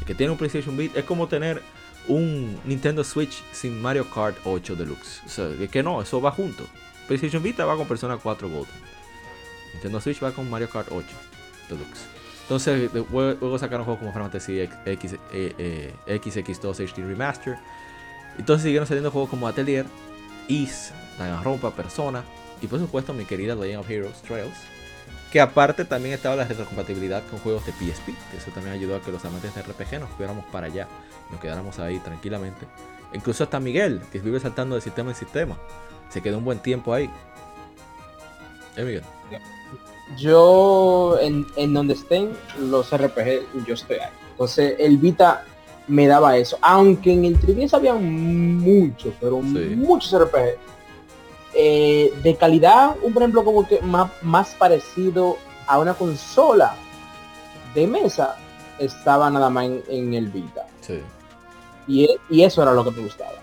Que 0.06 0.14
tiene 0.14 0.32
un 0.32 0.38
PlayStation 0.38 0.78
Vita 0.78 1.00
es 1.00 1.06
como 1.06 1.28
tener 1.28 1.62
un 2.08 2.60
Nintendo 2.66 3.04
Switch 3.04 3.42
sin 3.54 3.82
Mario 3.82 4.08
Kart 4.10 4.38
8 4.46 4.76
Deluxe. 4.76 5.22
O 5.26 5.30
sea, 5.30 5.48
es 5.50 5.70
que 5.70 5.82
no, 5.82 6.02
eso 6.02 6.22
va 6.22 6.32
junto. 6.32 6.66
PlayStation 7.08 7.42
Vita 7.42 7.66
va 7.66 7.76
con 7.76 7.88
Persona 7.88 8.18
4 8.18 8.48
Golden. 8.50 8.76
Nintendo 9.74 10.00
Switch 10.00 10.22
va 10.24 10.32
con 10.32 10.50
Mario 10.50 10.70
Kart 10.70 10.90
8 10.92 11.08
Deluxe. 11.70 12.06
Entonces, 12.54 12.91
luego 12.93 13.58
sacaron 13.58 13.84
juegos 13.84 13.99
como 13.99 14.12
Final 14.12 14.30
Fantasy 14.30 14.60
X, 14.62 14.78
X, 14.86 15.14
eh, 15.32 15.56
eh, 16.06 16.20
XX2 16.22 16.88
HD 16.88 17.04
Remaster. 17.04 17.58
Entonces 18.38 18.64
siguieron 18.64 18.88
saliendo 18.88 19.10
juegos 19.10 19.32
como 19.32 19.47
Atelier, 19.47 19.88
Is, 20.47 20.91
Danganronpa, 21.18 21.72
Persona 21.72 22.24
y 22.62 22.68
por 22.68 22.80
supuesto 22.80 23.12
mi 23.12 23.26
querida 23.26 23.56
Legend 23.56 23.80
of 23.80 23.89
Heroes 23.89 24.22
Trails. 24.22 24.56
Que 25.32 25.41
aparte 25.41 25.84
también 25.84 26.14
estaba 26.14 26.36
la 26.36 26.45
retrocompatibilidad 26.45 27.24
con 27.26 27.39
juegos 27.39 27.66
de 27.66 27.72
PSP, 27.72 28.14
que 28.30 28.38
eso 28.38 28.51
también 28.51 28.76
ayudó 28.76 28.97
a 28.97 29.01
que 29.01 29.12
los 29.12 29.26
amantes 29.26 29.56
de 29.56 29.64
RPG 29.64 29.99
nos 29.99 30.12
fuéramos 30.12 30.45
para 30.45 30.68
allá, 30.68 30.88
nos 31.32 31.39
quedáramos 31.39 31.80
ahí 31.80 31.97
tranquilamente. 31.99 32.68
Incluso 33.14 33.43
hasta 33.43 33.60
Miguel, 33.60 33.99
que 34.12 34.20
vive 34.20 34.39
saltando 34.39 34.76
de 34.76 34.82
sistema 34.82 35.10
en 35.10 35.16
sistema, 35.16 35.58
se 36.10 36.22
quedó 36.22 36.38
un 36.38 36.45
buen 36.45 36.60
tiempo 36.60 36.93
ahí. 36.93 37.10
¿Eh, 38.76 38.84
Miguel? 38.84 39.04
Yo, 40.18 41.18
en, 41.22 41.45
en 41.56 41.74
donde 41.74 41.93
estén 41.93 42.32
los 42.60 42.91
RPG, 42.95 43.66
yo 43.66 43.74
estoy 43.74 43.97
ahí. 43.97 44.10
Entonces, 44.32 44.76
el 44.80 44.97
Vita 44.97 45.45
me 45.88 46.08
daba 46.08 46.38
eso. 46.38 46.58
Aunque 46.62 47.12
en 47.14 47.26
el 47.26 47.39
3DS 47.39 47.74
había 47.74 47.93
muchos, 47.95 49.14
pero 49.20 49.41
Sí. 49.41 49.76
muchos 49.76 50.14
RPG. 50.14 50.58
eh, 51.56 52.12
de 52.24 52.36
calidad, 52.36 52.95
un 53.04 53.14
por 53.14 53.22
ejemplo 53.22 53.43
como 53.45 53.68
que 53.68 53.80
más, 53.82 54.10
más 54.24 54.56
parecido 54.56 55.38
a 55.68 55.78
una 55.78 55.93
consola 55.93 56.76
de 57.76 57.86
mesa, 57.86 58.36
estaba 58.80 59.30
nada 59.30 59.51
más 59.51 59.66
en, 59.66 59.84
en 59.88 60.14
el 60.16 60.30
Vita. 60.30 60.66
Sí. 60.82 60.99
Y, 61.88 62.10
y 62.30 62.43
eso 62.43 62.64
era 62.64 62.74
lo 62.74 62.84
que 62.84 62.89
me 62.91 63.04
gustaba. 63.04 63.34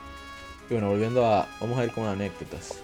Y 0.69 0.73
bueno, 0.75 0.89
volviendo 0.91 1.25
a. 1.25 1.47
Vamos 1.61 1.79
a 1.79 1.85
ir 1.85 1.93
con 1.93 2.05
anécdotas. 2.07 2.79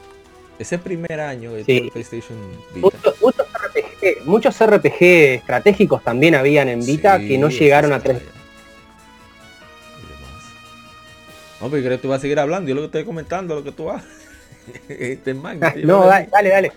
Ese 0.58 0.78
primer 0.78 1.20
año 1.20 1.52
de 1.52 1.64
Sí. 1.64 1.90
PlayStation 1.92 2.38
Vita. 2.74 2.86
Muchos, 2.96 3.20
muchos 3.20 3.46
RPG, 3.52 4.24
muchos 4.24 4.58
RPG 4.66 5.02
estratégicos 5.34 6.02
también 6.02 6.34
habían 6.34 6.68
en 6.68 6.84
Vita 6.84 7.18
Sí, 7.18 7.28
que 7.28 7.38
no 7.38 7.48
llegaron 7.48 7.92
a 7.92 7.96
está 7.96 8.08
3. 8.10 8.22
allá. 8.22 8.30
Y 9.98 10.06
demás. 10.14 10.44
No, 11.60 11.70
pero 11.70 11.82
creo 11.82 11.96
que 11.98 12.02
tú 12.02 12.08
vas 12.08 12.18
a 12.18 12.20
seguir 12.22 12.38
hablando. 12.38 12.68
Yo 12.68 12.74
lo 12.74 12.80
que 12.82 12.86
estoy 12.86 13.04
comentando, 13.04 13.54
lo 13.54 13.64
que 13.64 13.72
tú 13.72 13.90
haces. 13.90 14.08
Este 14.88 15.34
yo 15.34 15.40
No, 15.86 16.04
le- 16.04 16.08
dale, 16.10 16.28
dale, 16.32 16.48
dale. 16.48 16.72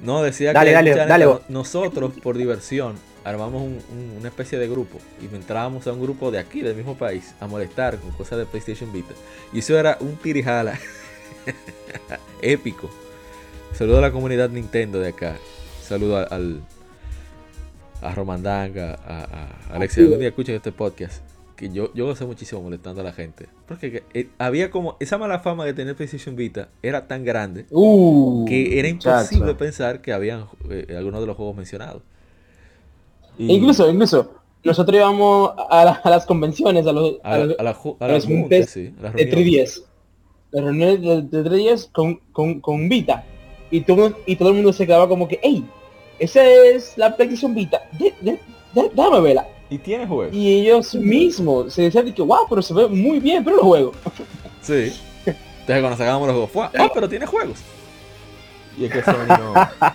No, 0.00 0.22
decía 0.22 0.52
Dale, 0.52 0.70
que 0.70 0.74
dale, 0.74 0.94
dale 0.94 1.26
nosotros, 1.48 2.12
por 2.22 2.36
diversión, 2.38 2.94
armamos 3.24 3.62
un- 3.62 3.82
un- 3.92 4.16
una 4.20 4.28
especie 4.28 4.56
de 4.58 4.68
grupo 4.68 4.98
y 5.20 5.26
entrábamos 5.34 5.86
a 5.88 5.92
un 5.92 6.00
grupo 6.00 6.30
de 6.30 6.38
aquí, 6.38 6.62
del 6.62 6.76
mismo 6.76 6.96
país, 6.96 7.34
a 7.40 7.46
molestar 7.48 7.98
con 7.98 8.12
cosas 8.12 8.38
de 8.38 8.46
PlayStation 8.46 8.92
Vita. 8.92 9.12
Y 9.52 9.58
eso 9.58 9.76
era 9.78 9.98
un 10.00 10.16
tirijala 10.16 10.78
épico. 12.42 12.88
Saludo 13.72 13.98
a 13.98 14.00
la 14.00 14.12
comunidad 14.12 14.50
Nintendo 14.50 14.98
de 15.00 15.08
acá. 15.08 15.36
Saludo 15.82 16.16
a- 16.18 16.22
al 16.24 16.60
a 18.00 18.14
Romandanga, 18.14 18.94
a, 19.06 19.24
a 19.70 19.74
Alexia. 19.74 20.04
Algún 20.04 20.20
día 20.20 20.28
escuchen 20.28 20.54
este 20.54 20.70
podcast. 20.72 21.22
Que 21.56 21.68
yo, 21.70 21.92
yo 21.92 22.06
gocé 22.06 22.24
muchísimo 22.24 22.62
molestando 22.62 23.00
a 23.00 23.04
la 23.04 23.12
gente. 23.12 23.46
Porque 23.66 23.90
que, 23.90 24.02
eh, 24.14 24.28
había 24.38 24.70
como. 24.70 24.96
Esa 25.00 25.18
mala 25.18 25.40
fama 25.40 25.64
de 25.64 25.74
tener 25.74 25.96
PlayStation 25.96 26.36
Vita 26.36 26.68
era 26.82 27.08
tan 27.08 27.24
grande 27.24 27.66
Uh, 27.72 28.44
que 28.46 28.78
era 28.78 28.86
imposible 28.88 29.54
pensar 29.56 30.00
que 30.00 30.12
habían 30.12 30.44
eh, 30.70 30.94
algunos 30.96 31.20
de 31.20 31.26
los 31.26 31.36
juegos 31.36 31.56
mencionados. 31.56 32.02
Y 33.36 33.50
E 33.50 33.54
Incluso, 33.54 33.90
incluso, 33.90 34.34
nosotros 34.62 34.96
íbamos 34.96 35.50
a, 35.68 35.84
la- 35.84 36.00
a 36.04 36.10
las 36.10 36.26
convenciones, 36.26 36.86
a 36.86 36.92
los, 36.92 37.16
a, 37.24 37.32
a 37.34 37.38
la- 37.38 37.44
los- 37.46 37.58
a 37.58 37.62
la 37.64 37.74
ju- 37.74 37.96
a 37.98 38.04
a 38.04 38.08
las 38.08 38.16
los 38.18 38.24
juntas, 38.26 38.42
juntes 38.42 38.70
sí, 38.70 38.94
a 38.98 39.02
las 39.02 39.14
de 39.14 39.24
reuniones. 39.24 39.78
3DS. 39.80 39.84
Las 40.52 40.64
reuniones 40.64 41.30
de, 41.30 41.42
de 41.42 41.50
3DS 41.50 41.90
con, 41.90 42.16
con, 42.30 42.60
con 42.60 42.88
Vita. 42.88 43.24
Y 43.70 43.80
todo, 43.82 44.18
y 44.26 44.36
todo 44.36 44.48
el 44.50 44.54
mundo 44.56 44.72
se 44.72 44.86
quedaba 44.86 45.08
como 45.08 45.28
que, 45.28 45.38
hey, 45.42 45.64
esa 46.18 46.44
es 46.44 46.94
la 46.96 47.14
PlayStation 47.14 47.54
Vita. 47.54 47.82
De- 47.92 48.14
de- 48.20 48.38
de- 48.74 48.90
déjame 48.94 49.20
verla. 49.20 49.46
Y 49.70 49.78
tiene 49.78 50.06
juegos. 50.06 50.34
Y 50.34 50.60
ellos 50.60 50.94
mismos 50.94 51.74
se 51.74 51.82
decían 51.82 52.06
de 52.06 52.14
que, 52.14 52.22
wow, 52.22 52.46
pero 52.48 52.62
se 52.62 52.72
ve 52.72 52.88
muy 52.88 53.20
bien, 53.20 53.44
pero 53.44 53.56
los 53.56 53.64
juegos. 53.66 53.96
Sí. 54.62 54.92
Entonces 55.24 55.82
cuando 55.82 55.96
sacábamos 55.96 56.28
los 56.28 56.34
juegos, 56.48 56.50
fue, 56.72 56.84
oh, 56.84 56.90
pero 56.92 57.08
tiene 57.08 57.26
juegos. 57.26 57.58
Y 58.78 58.84
es 58.86 58.92
que 58.92 59.02
Sony 59.02 59.26
no. 59.28 59.54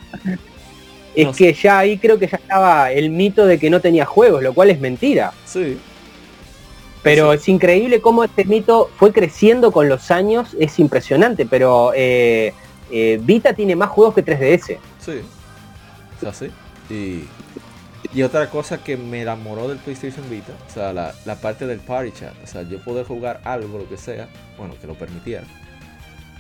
Es 1.16 1.26
No 1.28 1.32
que 1.34 1.54
ya 1.54 1.80
ahí 1.80 1.98
creo 2.00 2.18
que 2.18 2.28
ya 2.28 2.38
estaba 2.38 2.92
el 2.92 3.12
mito 3.12 3.46
de 3.46 3.60
que 3.60 3.70
no 3.70 3.80
tenía 3.82 4.04
juegos, 4.06 4.42
lo 4.42 4.54
cual 4.54 4.72
es 4.72 4.80
mentira. 4.80 5.32
Sí. 5.46 5.78
Pero 7.04 7.34
es 7.34 7.48
increíble 7.50 8.02
cómo 8.02 8.24
este 8.24 8.46
mito 8.46 8.90
fue 8.98 9.12
creciendo 9.12 9.72
con 9.72 9.90
los 9.90 10.10
años, 10.10 10.56
es 10.60 10.80
impresionante, 10.80 11.46
pero 11.46 11.92
eh, 11.96 12.54
eh, 12.96 13.20
Vita 13.20 13.54
tiene 13.54 13.76
más 13.76 13.90
juegos 13.90 14.14
que 14.14 14.24
3DS. 14.24 14.78
Sí. 15.00 15.22
O 16.18 16.20
sea, 16.20 16.32
sí. 16.32 16.52
Y, 16.92 17.24
y 18.16 18.22
otra 18.22 18.52
cosa 18.52 18.84
que 18.84 18.96
me 18.98 19.24
enamoró 19.24 19.68
del 19.68 19.80
PlayStation 19.80 20.30
Vita, 20.30 20.54
o 20.70 20.72
sea, 20.72 20.94
la, 20.94 21.16
la 21.26 21.36
parte 21.36 21.66
del 21.66 21.80
party 21.80 22.12
chat. 22.12 22.34
O 22.44 22.48
sea, 22.48 22.62
yo 22.62 22.78
poder 22.80 23.08
jugar 23.08 23.42
algo, 23.46 23.80
lo 23.80 23.90
que 23.90 23.98
sea, 23.98 24.30
bueno, 24.60 24.76
que 24.80 24.86
lo 24.86 24.94
permitiera. 24.94 25.44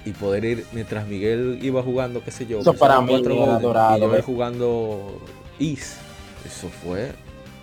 Y 0.06 0.12
poder 0.12 0.46
ir, 0.46 0.66
mientras 0.74 1.08
Miguel 1.08 1.58
iba 1.64 1.82
jugando, 1.82 2.24
qué 2.24 2.30
sé 2.30 2.46
yo, 2.46 2.60
Eso 2.60 2.76
para 2.76 3.02
mí 3.02 3.08
4 3.08 3.34
era 3.34 3.46
Golden, 3.46 3.62
dorado, 3.62 3.98
y 3.98 4.02
yo 4.02 4.14
eh. 4.14 4.18
ir 4.20 4.24
jugando 4.24 5.22
Is. 5.58 5.98
Eso 6.46 6.70
fue 6.70 7.14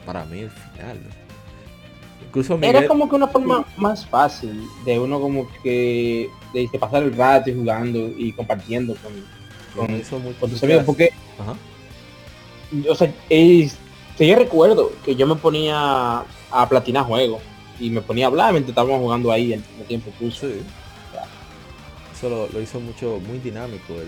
para 0.05 0.25
mí 0.25 0.41
el 0.41 0.51
final. 0.51 0.99
Incluso 2.31 2.57
Miguel... 2.57 2.77
Era 2.77 2.87
como 2.87 3.09
que 3.09 3.17
una 3.17 3.27
forma 3.27 3.67
más 3.77 4.07
fácil 4.07 4.63
de 4.85 4.99
uno 5.01 5.21
como 5.21 5.49
que 5.65 6.31
de, 6.53 6.69
de 6.73 6.79
pasar 6.79 7.03
el 7.03 7.13
rato 7.17 7.51
y 7.51 7.55
jugando 7.55 7.99
y 8.17 8.33
compartiendo 8.33 8.95
con, 8.95 9.13
con, 9.75 9.91
muy- 10.23 10.35
con 10.35 10.49
tus 10.51 10.63
amigos. 10.63 10.85
Porque, 10.85 11.11
Ajá. 11.41 11.57
o 12.89 12.95
sea, 12.95 13.13
es, 13.29 13.77
que 14.17 14.29
yo 14.29 14.37
recuerdo 14.37 14.93
que 15.05 15.17
yo 15.17 15.27
me 15.27 15.35
ponía 15.35 16.21
a 16.53 16.69
platinar 16.69 17.05
juegos 17.05 17.43
y 17.81 17.91
me 17.91 18.01
ponía 18.01 18.27
a 18.27 18.29
hablar 18.29 18.53
mientras 18.53 18.71
estábamos 18.71 19.01
jugando 19.01 19.33
ahí 19.33 19.53
al 19.53 19.59
mismo 19.61 19.85
tiempo. 19.89 20.13
Sí. 20.21 20.61
Eso 22.17 22.29
lo, 22.29 22.49
lo 22.49 22.61
hizo 22.61 22.79
mucho, 22.79 23.19
muy 23.27 23.39
dinámico. 23.39 23.95
El, 23.95 24.03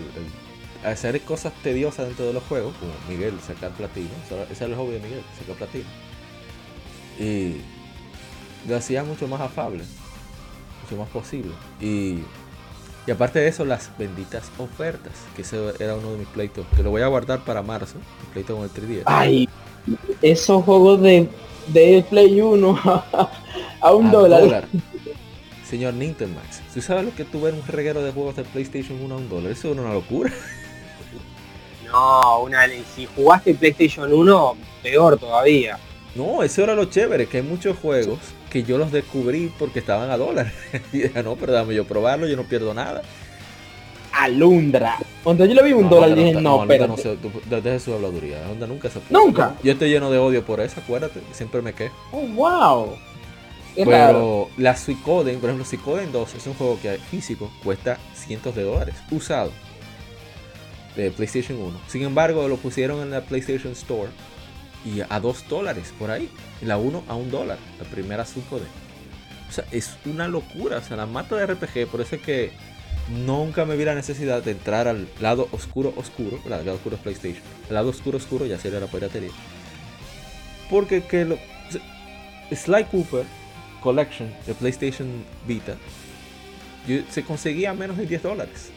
el 0.85 0.87
hacer 0.89 1.19
cosas 1.21 1.51
tediosas 1.61 2.07
dentro 2.07 2.25
de 2.25 2.31
los 2.33 2.43
juegos, 2.43 2.73
como 2.79 2.93
Miguel, 3.09 3.33
sacar 3.45 3.71
platino. 3.71 4.07
Eso 4.25 4.41
Ese 4.49 4.63
era 4.63 4.73
el 4.73 4.79
hobby 4.79 4.93
de 4.93 4.99
Miguel, 4.99 5.21
sacar 5.37 5.55
platino. 5.57 5.85
Y 7.19 7.57
lo 8.67 8.75
hacía 8.75 9.03
mucho 9.03 9.27
más 9.27 9.41
afable, 9.41 9.83
mucho 10.83 11.01
más 11.01 11.09
posible. 11.09 11.51
Y, 11.81 12.19
y 13.05 13.11
aparte 13.11 13.39
de 13.39 13.47
eso, 13.47 13.65
las 13.65 13.91
benditas 13.97 14.51
ofertas, 14.57 15.13
que 15.35 15.41
ese 15.41 15.73
era 15.79 15.95
uno 15.95 16.11
de 16.11 16.19
mis 16.19 16.27
pleitos, 16.27 16.65
que 16.75 16.83
lo 16.83 16.91
voy 16.91 17.01
a 17.01 17.07
guardar 17.07 17.43
para 17.43 17.61
marzo, 17.61 17.95
mi 17.97 18.33
pleito 18.33 18.55
con 18.55 18.63
el 18.63 18.71
3DS. 18.71 19.03
Ay, 19.05 19.49
esos 20.21 20.63
juegos 20.63 21.01
de, 21.01 21.27
de 21.67 22.05
Play 22.09 22.39
1 22.39 22.81
a 23.81 23.93
un 23.93 24.07
A 24.07 24.11
dólar. 24.11 24.67
Señor 25.69 25.95
Nintendo 25.95 26.39
Max, 26.39 26.61
¿tú 26.73 26.81
sabes 26.81 27.05
lo 27.05 27.15
que 27.15 27.25
tú 27.25 27.41
ver 27.41 27.53
un 27.53 27.65
reguero 27.65 28.03
de 28.03 28.11
juegos 28.11 28.35
de 28.35 28.43
PlayStation 28.43 29.01
1 29.01 29.15
a 29.15 29.17
un 29.17 29.29
dólar? 29.29 29.51
Eso 29.51 29.71
era 29.71 29.81
una 29.81 29.93
locura. 29.93 30.31
No, 31.93 32.39
una, 32.39 32.65
si 32.95 33.05
jugaste 33.15 33.53
PlayStation 33.53 34.11
1, 34.11 34.57
peor 34.81 35.15
todavía. 35.19 35.77
No, 36.15 36.41
eso 36.41 36.63
era 36.63 36.73
lo 36.73 36.85
chévere, 36.85 37.27
que 37.27 37.37
hay 37.37 37.43
muchos 37.43 37.77
juegos 37.77 38.17
que 38.53 38.63
yo 38.63 38.77
los 38.77 38.91
descubrí 38.91 39.51
porque 39.57 39.79
estaban 39.79 40.11
a 40.11 40.17
dólar. 40.17 40.51
y 40.93 40.99
dije, 40.99 41.23
no, 41.23 41.35
pero 41.35 41.53
dame 41.53 41.73
yo 41.73 41.85
probarlo, 41.85 42.27
yo 42.27 42.37
no 42.37 42.43
pierdo 42.43 42.71
nada. 42.73 43.01
Alundra. 44.11 44.99
Cuando 45.23 45.43
yo 45.43 45.55
le 45.55 45.63
vi 45.63 45.73
un 45.73 45.85
No, 45.85 45.89
dólar 45.89 46.15
dije, 46.15 46.33
no, 46.33 46.63
pero 46.67 46.87
no 46.87 46.95
Desde 47.49 47.79
su 47.79 47.93
habladuría, 47.95 48.43
Honda 48.49 48.67
nunca 48.67 48.91
se 48.91 48.99
Nunca. 49.09 49.55
Yo 49.63 49.71
estoy 49.71 49.89
lleno 49.89 50.11
de 50.11 50.19
odio 50.19 50.45
por 50.45 50.61
eso, 50.61 50.79
acuérdate, 50.79 51.19
siempre 51.31 51.63
me 51.63 51.73
quejo. 51.73 51.95
Oh, 52.11 52.21
wow. 52.21 52.95
Qué 53.73 53.85
raro. 53.85 54.49
Pero 54.55 54.63
la 54.63 54.77
Suicoden, 54.77 55.39
por 55.39 55.49
ejemplo, 55.49 55.65
Suicoden 55.65 56.11
2 56.11 56.35
es 56.35 56.45
un 56.45 56.53
juego 56.53 56.77
que 56.79 56.91
físico 57.09 57.51
cuesta 57.63 57.97
cientos 58.13 58.55
de 58.55 58.61
dólares, 58.61 58.93
usado. 59.09 59.51
De 60.95 61.09
PlayStation 61.09 61.59
1. 61.59 61.81
Sin 61.87 62.03
embargo, 62.03 62.47
lo 62.47 62.57
pusieron 62.57 63.01
en 63.01 63.09
la 63.09 63.21
PlayStation 63.21 63.73
Store 63.73 64.11
y 64.85 65.01
a 65.01 65.19
2 65.19 65.47
dólares 65.49 65.93
por 65.97 66.11
ahí. 66.11 66.29
Y 66.61 66.65
la 66.65 66.77
1 66.77 67.03
a 67.07 67.15
1 67.15 67.29
dólar, 67.31 67.57
la 67.79 67.85
primera 67.85 68.25
Suicoden. 68.25 68.67
O 69.49 69.51
sea, 69.51 69.65
es 69.71 69.95
una 70.05 70.27
locura. 70.27 70.77
O 70.77 70.81
sea, 70.83 70.97
la 70.97 71.05
mata 71.05 71.35
de 71.35 71.45
RPG, 71.45 71.87
por 71.87 72.01
eso 72.01 72.15
es 72.15 72.21
que 72.21 72.51
nunca 73.09 73.65
me 73.65 73.75
vi 73.75 73.85
la 73.85 73.95
necesidad 73.95 74.41
de 74.43 74.51
entrar 74.51 74.87
al 74.87 75.07
lado 75.21 75.47
oscuro 75.51 75.93
oscuro. 75.97 76.39
El 76.43 76.49
lado 76.51 76.73
oscuro 76.73 76.95
es 76.95 77.01
PlayStation. 77.01 77.43
El 77.69 77.75
lado 77.75 77.89
oscuro 77.89 78.17
oscuro 78.17 78.45
ya 78.45 78.57
sería 78.57 78.79
la 78.79 78.87
piratería. 78.87 79.31
Porque 80.69 81.03
que 81.03 81.25
lo. 81.25 81.37
Sly 82.51 82.85
Cooper 82.85 83.25
Collection 83.81 84.31
de 84.45 84.53
PlayStation 84.53 85.07
Vita 85.47 85.75
yo- 86.87 87.01
se 87.09 87.23
conseguía 87.23 87.71
a 87.71 87.73
menos 87.73 87.97
de 87.97 88.05
10 88.05 88.21
dólares. 88.21 88.69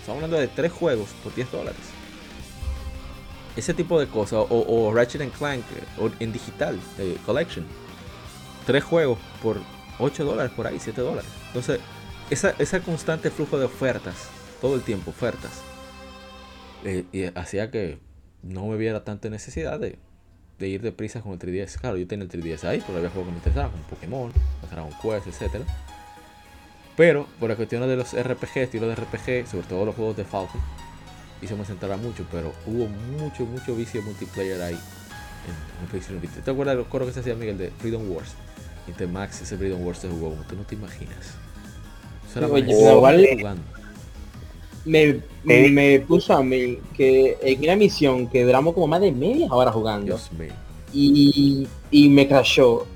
Estamos 0.00 0.16
hablando 0.22 0.38
de 0.38 0.48
3 0.48 0.72
juegos 0.72 1.08
por 1.22 1.34
10 1.34 1.50
dólares. 1.50 1.80
Ese 3.56 3.74
tipo 3.74 3.98
de 3.98 4.06
cosas. 4.06 4.46
O, 4.48 4.64
o 4.66 4.92
Ratchet 4.94 5.22
and 5.22 5.32
Clank 5.32 5.64
o 5.98 6.10
en 6.20 6.32
digital, 6.32 6.78
Collection. 7.26 7.64
3 8.66 8.84
juegos 8.84 9.18
por 9.42 9.58
8 9.98 10.24
dólares 10.24 10.52
por 10.54 10.66
ahí, 10.66 10.78
7 10.78 11.00
dólares. 11.00 11.30
Entonces, 11.48 11.80
esa, 12.30 12.54
ese 12.58 12.80
constante 12.80 13.30
flujo 13.30 13.58
de 13.58 13.64
ofertas, 13.64 14.28
todo 14.60 14.76
el 14.76 14.82
tiempo, 14.82 15.10
ofertas, 15.10 15.62
eh, 16.84 17.04
y 17.12 17.24
hacía 17.38 17.70
que 17.70 17.98
no 18.42 18.66
me 18.66 18.76
viera 18.76 19.04
tanta 19.04 19.28
necesidad 19.28 19.78
de, 19.78 19.98
de 20.58 20.68
ir 20.68 20.82
deprisa 20.82 21.20
con 21.20 21.32
el 21.32 21.38
3DS. 21.38 21.78
Claro, 21.80 21.96
yo 21.96 22.06
tenía 22.06 22.24
el 22.24 22.30
3DS 22.30 22.64
ahí, 22.64 22.82
pero 22.86 22.98
había 22.98 23.10
juegos 23.10 23.26
que 23.26 23.32
me 23.32 23.38
interesaban, 23.38 23.70
como 23.72 23.84
Pokémon, 23.84 24.32
Dragon 24.70 24.92
Quest, 25.02 25.42
etc. 25.42 25.64
Pero 26.96 27.26
por 27.38 27.50
la 27.50 27.56
cuestión 27.56 27.86
de 27.86 27.96
los 27.96 28.12
RPG, 28.12 28.58
estilo 28.58 28.88
de 28.88 28.94
RPG, 28.94 29.46
sobre 29.46 29.66
todo 29.66 29.84
los 29.84 29.94
juegos 29.94 30.16
de 30.16 30.24
Falcon, 30.24 30.60
hizo 31.42 31.56
me 31.56 31.64
sentará 31.64 31.96
mucho, 31.96 32.24
pero 32.30 32.52
hubo 32.66 32.86
mucho, 32.86 33.44
mucho 33.46 33.74
vicio 33.74 34.02
multiplayer 34.02 34.60
ahí 34.62 34.74
en, 34.74 35.82
en 35.82 35.88
PlayStation 35.88 36.20
Vita. 36.20 36.40
¿Te 36.42 36.50
acuerdas 36.50 36.74
de 36.74 36.82
los 36.82 36.88
coros 36.88 37.08
que 37.08 37.14
se 37.14 37.20
hacía 37.20 37.34
Miguel 37.34 37.58
de 37.58 37.70
Freedom 37.78 38.10
Wars? 38.10 38.34
Intermax, 38.88 39.42
ese 39.42 39.56
Freedom 39.56 39.84
Wars 39.84 39.98
se 39.98 40.08
jugó 40.08 40.30
como 40.30 40.42
tú 40.44 40.56
no 40.56 40.62
te 40.64 40.74
imaginas. 40.74 41.34
Eso 42.28 42.38
era 42.38 42.48
Oye, 42.48 42.64
pero 42.66 42.96
jugando. 42.96 43.62
Me, 44.84 45.20
me 45.44 46.00
puso 46.00 46.32
a 46.34 46.42
mí 46.42 46.78
que 46.96 47.36
en 47.42 47.60
una 47.60 47.76
misión 47.76 48.28
que 48.28 48.44
duramos 48.44 48.74
como 48.74 48.86
más 48.86 49.00
de 49.00 49.12
media 49.12 49.46
hora 49.52 49.70
jugando 49.70 50.06
Dios 50.06 50.32
mío. 50.32 50.52
y, 50.92 51.68
y 51.90 52.08
me 52.08 52.26
crashó 52.26 52.86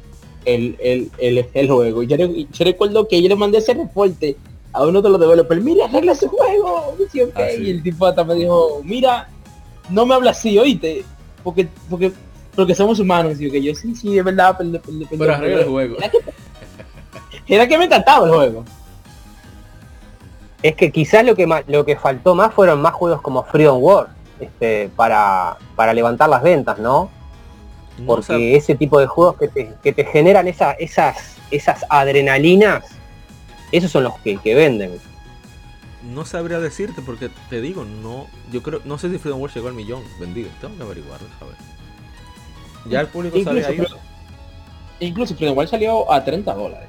el, 0.44 0.76
el, 0.80 1.10
el, 1.18 1.46
el 1.52 1.68
juego. 1.70 2.02
Y 2.02 2.06
yo, 2.06 2.16
yo 2.16 2.64
recuerdo 2.64 3.06
que 3.06 3.20
yo 3.22 3.28
le 3.28 3.36
mandé 3.36 3.58
ese 3.58 3.74
reporte 3.74 4.36
a 4.74 4.82
uno 4.82 5.00
de 5.00 5.08
los 5.08 5.20
developers, 5.20 5.62
mira, 5.62 5.84
arregla 5.84 6.12
ese 6.12 6.26
juego. 6.26 6.96
Ah, 7.36 7.42
sí. 7.54 7.62
y 7.62 7.70
el 7.70 7.82
tipo 7.82 8.06
hasta 8.06 8.24
me 8.24 8.34
dijo, 8.34 8.80
mira, 8.82 9.28
no 9.88 10.04
me 10.04 10.14
habla 10.14 10.32
así, 10.32 10.58
oíste, 10.58 11.04
porque, 11.44 11.68
porque, 11.88 12.12
porque 12.54 12.74
somos 12.74 12.98
humanos. 12.98 13.40
Y 13.40 13.44
yo, 13.46 13.52
que 13.52 13.62
yo 13.62 13.72
sí, 13.74 13.94
sí, 13.94 14.18
es 14.18 14.24
verdad, 14.24 14.56
perdón, 14.58 14.82
perdón, 14.84 15.00
perdón, 15.08 15.18
Pero 15.18 15.34
arregla 15.34 15.46
el 15.46 15.58
perdón". 15.58 15.72
juego. 15.72 15.96
Era 15.98 16.08
que, 16.10 16.18
era 17.46 17.68
que 17.68 17.78
me 17.78 17.84
encantaba 17.84 18.26
el 18.26 18.34
juego. 18.34 18.64
Es 20.60 20.74
que 20.74 20.90
quizás 20.90 21.24
lo 21.24 21.36
que 21.36 21.46
más, 21.46 21.62
lo 21.68 21.84
que 21.84 21.94
faltó 21.94 22.34
más 22.34 22.52
fueron 22.52 22.82
más 22.82 22.94
juegos 22.94 23.20
como 23.20 23.44
Freedom 23.44 23.80
War, 23.80 24.08
este, 24.40 24.90
para, 24.96 25.56
para 25.76 25.94
levantar 25.94 26.28
las 26.28 26.42
ventas, 26.42 26.78
¿no? 26.80 27.10
No, 27.98 28.06
Porque 28.06 28.20
o 28.34 28.38
sea, 28.38 28.38
ese 28.38 28.74
tipo 28.74 28.98
de 28.98 29.06
juegos 29.06 29.36
que 29.36 29.46
te, 29.46 29.74
que 29.82 29.92
te 29.92 30.04
generan 30.04 30.48
esa, 30.48 30.72
esas, 30.72 31.36
esas 31.52 31.84
adrenalinas, 31.88 32.84
esos 33.76 33.90
son 33.90 34.04
los 34.04 34.18
que, 34.20 34.36
que 34.38 34.54
venden. 34.54 35.00
No 36.12 36.24
sabría 36.24 36.60
decirte 36.60 37.02
porque 37.02 37.30
te 37.50 37.60
digo, 37.60 37.84
no, 37.84 38.26
yo 38.52 38.62
creo, 38.62 38.80
no 38.84 38.98
sé 38.98 39.10
si 39.10 39.18
Freedom 39.18 39.40
Wars 39.40 39.54
llegó 39.54 39.68
al 39.68 39.74
millón 39.74 40.02
vendido. 40.20 40.48
Tengo 40.60 40.76
que 40.76 40.82
averiguarlo, 40.82 41.26
a 41.40 41.44
ver. 41.44 41.56
Ya 42.86 43.00
el 43.00 43.08
público 43.08 43.38
Incluso, 43.38 43.62
sabe 43.62 43.80
ahí. 43.80 43.86
incluso 45.00 45.34
Freedom 45.34 45.56
Wild 45.56 45.70
salió 45.70 46.12
a 46.12 46.22
30 46.22 46.54
dólares. 46.54 46.88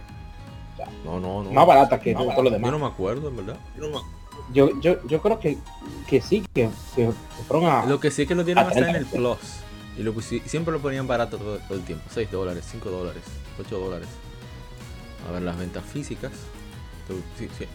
No, 1.04 1.20
no, 1.20 1.44
no. 1.44 1.52
Más 1.52 1.66
barata 1.66 2.00
que 2.00 2.14
todo 2.14 2.44
lo 2.44 2.50
demás. 2.50 2.70
Yo 2.70 2.78
no 2.78 2.86
me 2.86 2.92
acuerdo, 2.92 3.30
en 3.30 3.38
verdad. 3.38 3.58
Yo, 4.54 4.80
yo, 4.82 5.04
yo 5.08 5.22
creo 5.22 5.40
que, 5.40 5.58
que 6.08 6.22
sí, 6.22 6.44
que, 6.54 6.70
que 6.96 7.10
fueron 7.48 7.70
a... 7.70 7.86
Lo 7.86 8.00
que 8.00 8.12
sí 8.12 8.24
es 8.24 8.28
que 8.28 8.36
lo 8.36 8.44
dieron 8.44 8.64
a 8.66 8.68
hasta 8.68 8.80
en 8.80 8.92
30. 8.92 9.00
el 9.00 9.06
Plus. 9.16 9.38
Y 9.98 10.04
lo 10.04 10.14
siempre 10.22 10.74
lo 10.74 10.80
ponían 10.80 11.08
barato 11.08 11.38
todo, 11.38 11.58
todo 11.60 11.78
el 11.78 11.84
tiempo. 11.84 12.04
6 12.12 12.30
dólares, 12.30 12.66
5 12.70 12.90
dólares, 12.92 13.24
8 13.60 13.80
dólares. 13.80 14.08
A 15.28 15.32
ver 15.32 15.42
las 15.42 15.58
ventas 15.58 15.84
físicas. 15.86 16.32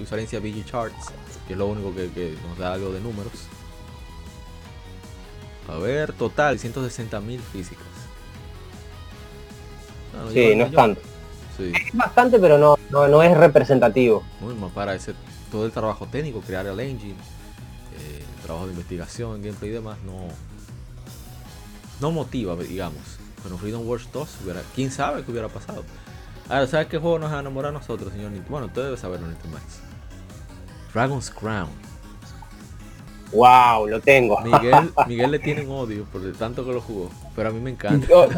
Usarencia 0.01 0.41
BG 0.41 0.65
Charts, 0.65 1.07
que 1.47 1.53
es 1.55 1.59
lo 1.59 1.67
único 1.67 1.95
que, 1.95 2.11
que 2.11 2.37
nos 2.49 2.59
da 2.59 2.73
algo 2.73 2.91
de 2.93 3.01
números. 3.01 3.33
A 5.69 5.79
ver, 5.79 6.13
total, 6.13 6.59
160 6.59 7.21
mil 7.21 7.41
físicas. 7.41 7.85
Ah, 10.15 10.29
Sí, 10.33 10.55
no 10.57 10.65
es 10.65 10.73
tanto. 10.73 11.01
Sí, 11.57 11.73
Es 11.75 11.95
bastante, 11.97 12.39
pero 12.39 12.59
no, 12.59 12.77
no, 12.91 13.07
no 13.09 13.23
es 13.23 13.37
representativo. 13.37 14.23
muy 14.41 14.55
más 14.55 14.73
para 14.73 14.95
ese 14.95 15.15
todo 15.51 15.67
el 15.67 15.73
trabajo 15.73 16.07
técnico, 16.07 16.41
crear 16.41 16.67
el 16.67 16.79
engine, 16.79 17.13
eh, 17.99 18.25
el 18.37 18.43
trabajo 18.43 18.67
de 18.67 18.73
investigación, 18.73 19.43
gameplay 19.43 19.71
y 19.71 19.75
demás, 19.75 19.99
no, 20.07 20.29
no 22.01 22.11
motiva, 22.13 22.55
digamos. 22.57 23.03
Pero 23.43 23.59
Freedom 23.59 23.87
Wars 23.87 24.09
2, 24.13 24.29
hubiera, 24.45 24.63
quién 24.75 24.91
sabe 24.91 25.25
qué 25.25 25.31
hubiera 25.31 25.49
pasado. 25.49 25.85
Ahora, 26.51 26.67
¿sabes 26.67 26.89
qué 26.89 26.99
juego 26.99 27.17
nos 27.21 27.31
enamoró 27.31 27.69
a 27.69 27.73
nosotros, 27.73 28.13
señor 28.13 28.33
Nintendo? 28.33 28.51
Bueno, 28.51 28.67
usted 28.67 28.83
debe 28.83 28.97
saberlo, 28.97 29.29
Nintendo 29.29 29.57
Max. 29.57 29.81
Dragon's 30.93 31.31
Crown. 31.31 31.69
Wow, 33.33 33.87
lo 33.87 34.01
tengo. 34.01 34.41
Miguel, 34.41 34.91
Miguel 35.07 35.31
le 35.31 35.39
tiene 35.39 35.65
un 35.65 35.71
odio 35.71 36.05
por 36.07 36.23
el 36.23 36.33
tanto 36.33 36.67
que 36.67 36.73
lo 36.73 36.81
jugó, 36.81 37.09
pero 37.37 37.51
a 37.51 37.53
mí 37.53 37.61
me 37.61 37.71
encanta. 37.71 38.05
Yo, 38.09 38.29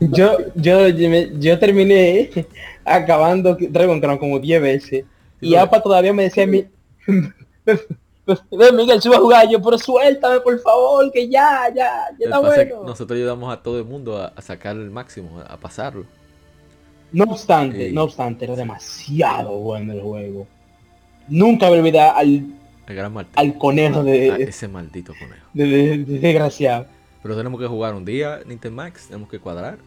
yo, 0.54 0.88
yo, 0.88 0.88
yo 0.88 1.58
terminé 1.58 2.30
acabando 2.86 3.58
Dragon 3.60 4.00
Crown 4.00 4.16
como 4.16 4.38
10 4.38 4.62
veces. 4.62 5.04
Y 5.42 5.50
bueno. 5.50 5.64
APA 5.64 5.82
todavía 5.82 6.14
me 6.14 6.22
decía. 6.22 6.46
Ven, 6.46 6.70
Miguel, 8.74 9.02
sube 9.02 9.16
a 9.16 9.20
jugar. 9.20 9.46
Yo, 9.50 9.60
pero 9.60 9.76
suéltame, 9.76 10.40
por 10.40 10.58
favor, 10.60 11.12
que 11.12 11.28
ya, 11.28 11.68
ya, 11.76 12.08
ya 12.18 12.24
está 12.24 12.40
pasa 12.40 12.62
es 12.62 12.68
que 12.68 12.72
bueno. 12.72 12.88
nosotros 12.88 13.18
ayudamos 13.18 13.52
a 13.52 13.62
todo 13.62 13.78
el 13.78 13.84
mundo 13.84 14.16
a, 14.16 14.28
a 14.28 14.40
sacar 14.40 14.76
el 14.76 14.90
máximo, 14.90 15.42
a 15.46 15.58
pasarlo. 15.58 16.06
No 17.12 17.24
obstante, 17.24 17.88
Sí. 17.88 17.94
no 17.94 18.02
obstante, 18.04 18.44
era 18.44 18.54
demasiado 18.56 19.50
bueno 19.58 19.92
el 19.92 20.00
juego. 20.02 20.46
Nunca 21.28 21.70
me 21.70 21.78
olvidé 21.78 22.00
al, 22.00 22.44
al 23.34 23.58
conejo 23.58 24.02
de, 24.04 24.30
Ah, 24.30 24.36
ese 24.38 24.68
maldito 24.68 25.12
conejo. 25.18 25.46
de, 25.52 25.66
de- 25.66 25.98
de 26.04 26.18
desgraciado. 26.18 26.86
Pero 27.22 27.36
tenemos 27.36 27.60
que 27.60 27.66
jugar 27.66 27.94
un 27.94 28.04
día 28.04 28.40
Nintendo 28.46 28.76
Max, 28.76 29.06
tenemos 29.08 29.28
que 29.28 29.38
cuadrar. 29.38 29.78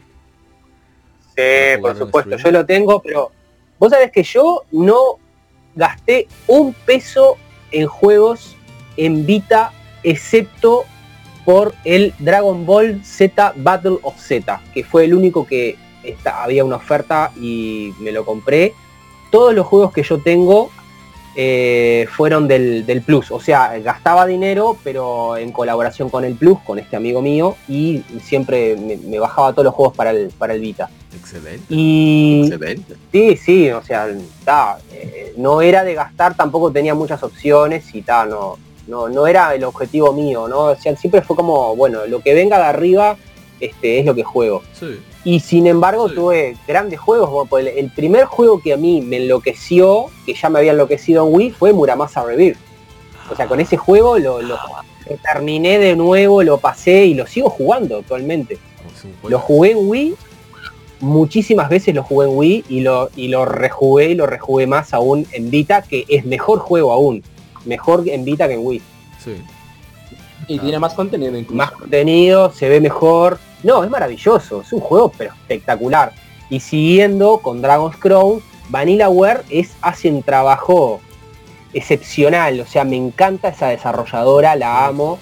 Sí, 1.35 1.79
por 1.81 1.97
supuesto, 1.97 2.37
yo 2.37 2.51
lo 2.51 2.65
tengo, 2.65 3.01
pero 3.01 3.31
vos 3.79 3.89
sabés 3.91 4.11
que 4.11 4.23
yo 4.23 4.63
no 4.71 5.17
gasté 5.75 6.27
un 6.47 6.73
peso 6.85 7.37
en 7.71 7.87
juegos 7.87 8.55
en 8.97 9.25
Vita, 9.25 9.71
excepto 10.03 10.83
por 11.45 11.73
el 11.85 12.13
Dragon 12.19 12.65
Ball 12.65 13.03
Z 13.03 13.53
Battle 13.55 13.97
of 14.03 14.19
Z, 14.19 14.61
que 14.73 14.83
fue 14.83 15.05
el 15.05 15.13
único 15.13 15.47
que 15.47 15.77
había 16.25 16.63
una 16.63 16.77
oferta 16.77 17.31
y 17.39 17.93
me 17.99 18.11
lo 18.11 18.25
compré. 18.25 18.73
Todos 19.31 19.53
los 19.53 19.65
juegos 19.65 19.93
que 19.93 20.03
yo 20.03 20.19
tengo 20.19 20.69
eh, 21.35 22.07
fueron 22.11 22.47
del, 22.47 22.85
del 22.85 23.01
Plus, 23.01 23.31
o 23.31 23.39
sea, 23.39 23.77
gastaba 23.79 24.25
dinero, 24.25 24.75
pero 24.83 25.37
en 25.37 25.53
colaboración 25.53 26.09
con 26.09 26.25
el 26.25 26.35
Plus, 26.35 26.59
con 26.59 26.77
este 26.77 26.97
amigo 26.97 27.21
mío, 27.21 27.55
y 27.69 28.03
siempre 28.21 28.75
me, 28.75 28.97
me 28.97 29.17
bajaba 29.17 29.53
todos 29.53 29.63
los 29.63 29.73
juegos 29.73 29.95
para 29.95 30.11
el, 30.11 30.29
para 30.37 30.53
el 30.53 30.59
Vita. 30.59 30.89
Excelente. 31.15 31.63
Y 31.69 32.51
sí, 33.11 33.37
sí, 33.37 33.71
o 33.71 33.81
sea, 33.81 34.09
ta, 34.43 34.79
eh, 34.91 35.33
no 35.37 35.61
era 35.61 35.85
de 35.85 35.93
gastar, 35.93 36.35
tampoco 36.35 36.69
tenía 36.71 36.93
muchas 36.93 37.23
opciones 37.23 37.95
y 37.95 38.01
ta, 38.01 38.25
no, 38.25 38.57
no, 38.87 39.07
no 39.07 39.25
era 39.25 39.55
el 39.55 39.63
objetivo 39.63 40.11
mío, 40.11 40.49
¿no? 40.49 40.65
O 40.65 40.75
sea, 40.75 40.97
siempre 40.97 41.21
fue 41.21 41.37
como, 41.37 41.75
bueno, 41.77 42.05
lo 42.07 42.19
que 42.19 42.33
venga 42.33 42.57
de 42.57 42.65
arriba 42.65 43.15
este, 43.61 43.99
es 43.99 44.05
lo 44.05 44.13
que 44.13 44.23
juego. 44.23 44.63
Sí. 44.77 44.99
Y 45.23 45.39
sin 45.39 45.67
embargo 45.67 46.09
Sí. 46.09 46.15
tuve 46.15 46.57
grandes 46.67 46.99
juegos, 46.99 47.29
como 47.29 47.45
por 47.45 47.59
el, 47.61 47.67
el 47.67 47.89
primer 47.91 48.25
juego 48.25 48.59
que 48.61 48.73
a 48.73 48.77
mí 48.77 49.01
me 49.01 49.17
enloqueció, 49.17 50.05
que 50.25 50.33
ya 50.33 50.49
me 50.49 50.59
había 50.59 50.71
enloquecido 50.71 51.27
en 51.27 51.33
Wii, 51.35 51.51
fue 51.51 51.73
Muramasa 51.73 52.23
Revir. 52.23 52.57
O 53.31 53.35
sea, 53.35 53.47
con 53.47 53.59
ese 53.59 53.77
juego 53.77 54.17
lo, 54.17 54.41
lo- 54.41 54.57
lo 55.09 55.17
terminé 55.31 55.77
de 55.79 55.95
nuevo, 55.95 56.41
lo 56.43 56.57
pasé 56.57 57.05
y 57.05 57.13
lo 57.13 57.27
sigo 57.27 57.49
jugando 57.49 57.97
actualmente. 57.97 58.57
Lo 59.27 59.39
jugué 59.39 59.71
en 59.71 59.89
Wii, 59.89 60.15
muchísimas 60.99 61.69
veces 61.69 61.93
lo 61.95 62.03
jugué 62.03 62.27
en 62.27 62.37
Wii 62.37 62.65
y 62.69 62.79
lo, 62.81 63.09
y 63.15 63.27
lo 63.27 63.45
rejugué 63.45 64.09
y 64.11 64.15
lo 64.15 64.25
rejugué 64.27 64.67
más 64.67 64.93
aún 64.93 65.25
en 65.31 65.49
Vita, 65.49 65.81
que 65.81 66.05
es 66.07 66.25
mejor 66.25 66.59
juego 66.59 66.91
aún. 66.91 67.23
Mejor 67.65 68.03
en 68.07 68.25
Vita 68.25 68.47
que 68.47 68.55
en 68.55 68.65
Wii. 68.65 68.81
Sí. 69.23 69.31
Y 70.47 70.59
tiene 70.59 70.79
más 70.79 70.93
contenido 70.93 71.37
incluso. 71.37 71.55
Más 71.55 71.71
contenido, 71.71 72.51
se 72.51 72.67
ve 72.69 72.79
mejor. 72.81 73.37
No, 73.63 73.83
es 73.83 73.89
maravilloso, 73.89 74.61
es 74.61 74.73
un 74.73 74.79
juego 74.79 75.11
pero 75.17 75.33
espectacular. 75.33 76.13
Y 76.49 76.59
siguiendo 76.59 77.37
con 77.37 77.61
Dragon's 77.61 77.97
Crown, 77.97 78.41
Vanillaware 78.69 79.43
es, 79.49 79.71
hace 79.81 80.09
un 80.09 80.23
trabajo 80.23 81.01
excepcional. 81.73 82.59
O 82.59 82.65
sea, 82.65 82.83
me 82.83 82.97
encanta 82.97 83.49
esa 83.49 83.67
desarrolladora, 83.67 84.55
la 84.55 84.85
amo. 84.87 85.19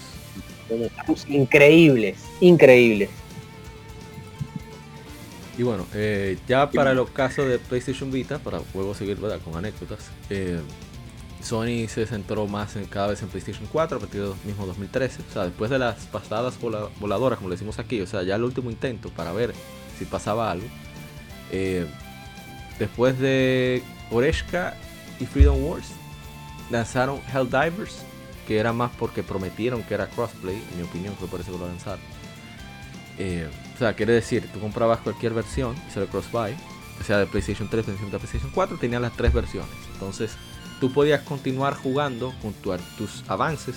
Increíbles, 1.27 2.17
increíbles. 2.39 3.09
Y 5.57 5.63
bueno, 5.63 5.85
eh, 5.93 6.37
ya 6.47 6.69
para 6.69 6.93
los 6.93 7.09
casos 7.09 7.49
de 7.49 7.59
PlayStation 7.59 8.09
Vita, 8.09 8.39
para 8.39 8.61
luego 8.73 8.93
seguir 8.93 9.17
¿verdad? 9.17 9.39
con 9.43 9.57
anécdotas, 9.57 10.09
eh, 10.29 10.61
Sony 11.41 11.87
se 11.87 12.05
centró 12.05 12.47
más 12.47 12.75
en, 12.75 12.85
cada 12.85 13.07
vez 13.07 13.21
en 13.21 13.29
PlayStation 13.29 13.67
4 13.71 13.97
a 13.97 13.99
partir 13.99 14.21
del 14.21 14.33
mismo 14.45 14.65
2013. 14.65 15.21
O 15.29 15.33
sea, 15.33 15.43
después 15.45 15.69
de 15.71 15.79
las 15.79 16.05
pasadas 16.05 16.59
vola- 16.59 16.89
voladoras, 16.99 17.37
como 17.37 17.49
le 17.49 17.55
decimos 17.55 17.79
aquí, 17.79 18.01
o 18.01 18.07
sea, 18.07 18.23
ya 18.23 18.35
el 18.35 18.43
último 18.43 18.69
intento 18.69 19.09
para 19.09 19.31
ver 19.31 19.53
si 19.97 20.05
pasaba 20.05 20.51
algo. 20.51 20.67
eh, 21.51 21.85
después 22.77 23.19
de 23.19 23.83
Oreshka 24.11 24.75
y 25.19 25.25
Freedom 25.25 25.61
Wars, 25.65 25.87
lanzaron 26.69 27.19
Helldivers, 27.33 27.97
que 28.47 28.57
era 28.57 28.71
más 28.73 28.91
porque 28.97 29.21
prometieron 29.23 29.83
que 29.83 29.93
era 29.95 30.07
crossplay, 30.07 30.55
en 30.71 30.77
mi 30.77 30.83
opinión, 30.83 31.13
fue 31.19 31.27
por 31.27 31.41
eso 31.41 31.51
que 31.51 31.57
lo 31.57 31.67
lanzaron. 31.67 31.99
Eh, 33.17 33.49
o 33.75 33.77
sea, 33.77 33.93
quiere 33.93 34.13
decir, 34.13 34.47
tú 34.53 34.59
comprabas 34.59 34.99
cualquier 34.99 35.33
versión, 35.33 35.75
era 35.95 36.05
cross-buy, 36.05 36.53
o 36.99 37.03
sea 37.03 37.17
de 37.17 37.25
PlayStation 37.25 37.69
3, 37.69 37.83
PlayStation 37.85 38.09
4, 38.11 38.19
PlayStation 38.19 38.51
4, 38.53 38.77
tenían 38.77 39.01
las 39.01 39.13
tres 39.13 39.33
versiones. 39.33 39.69
Entonces, 39.93 40.31
tú 40.79 40.91
podías 40.91 41.21
continuar 41.21 41.75
jugando 41.75 42.33
con 42.41 42.53
tu- 42.53 42.75
tus 42.97 43.23
avances, 43.27 43.75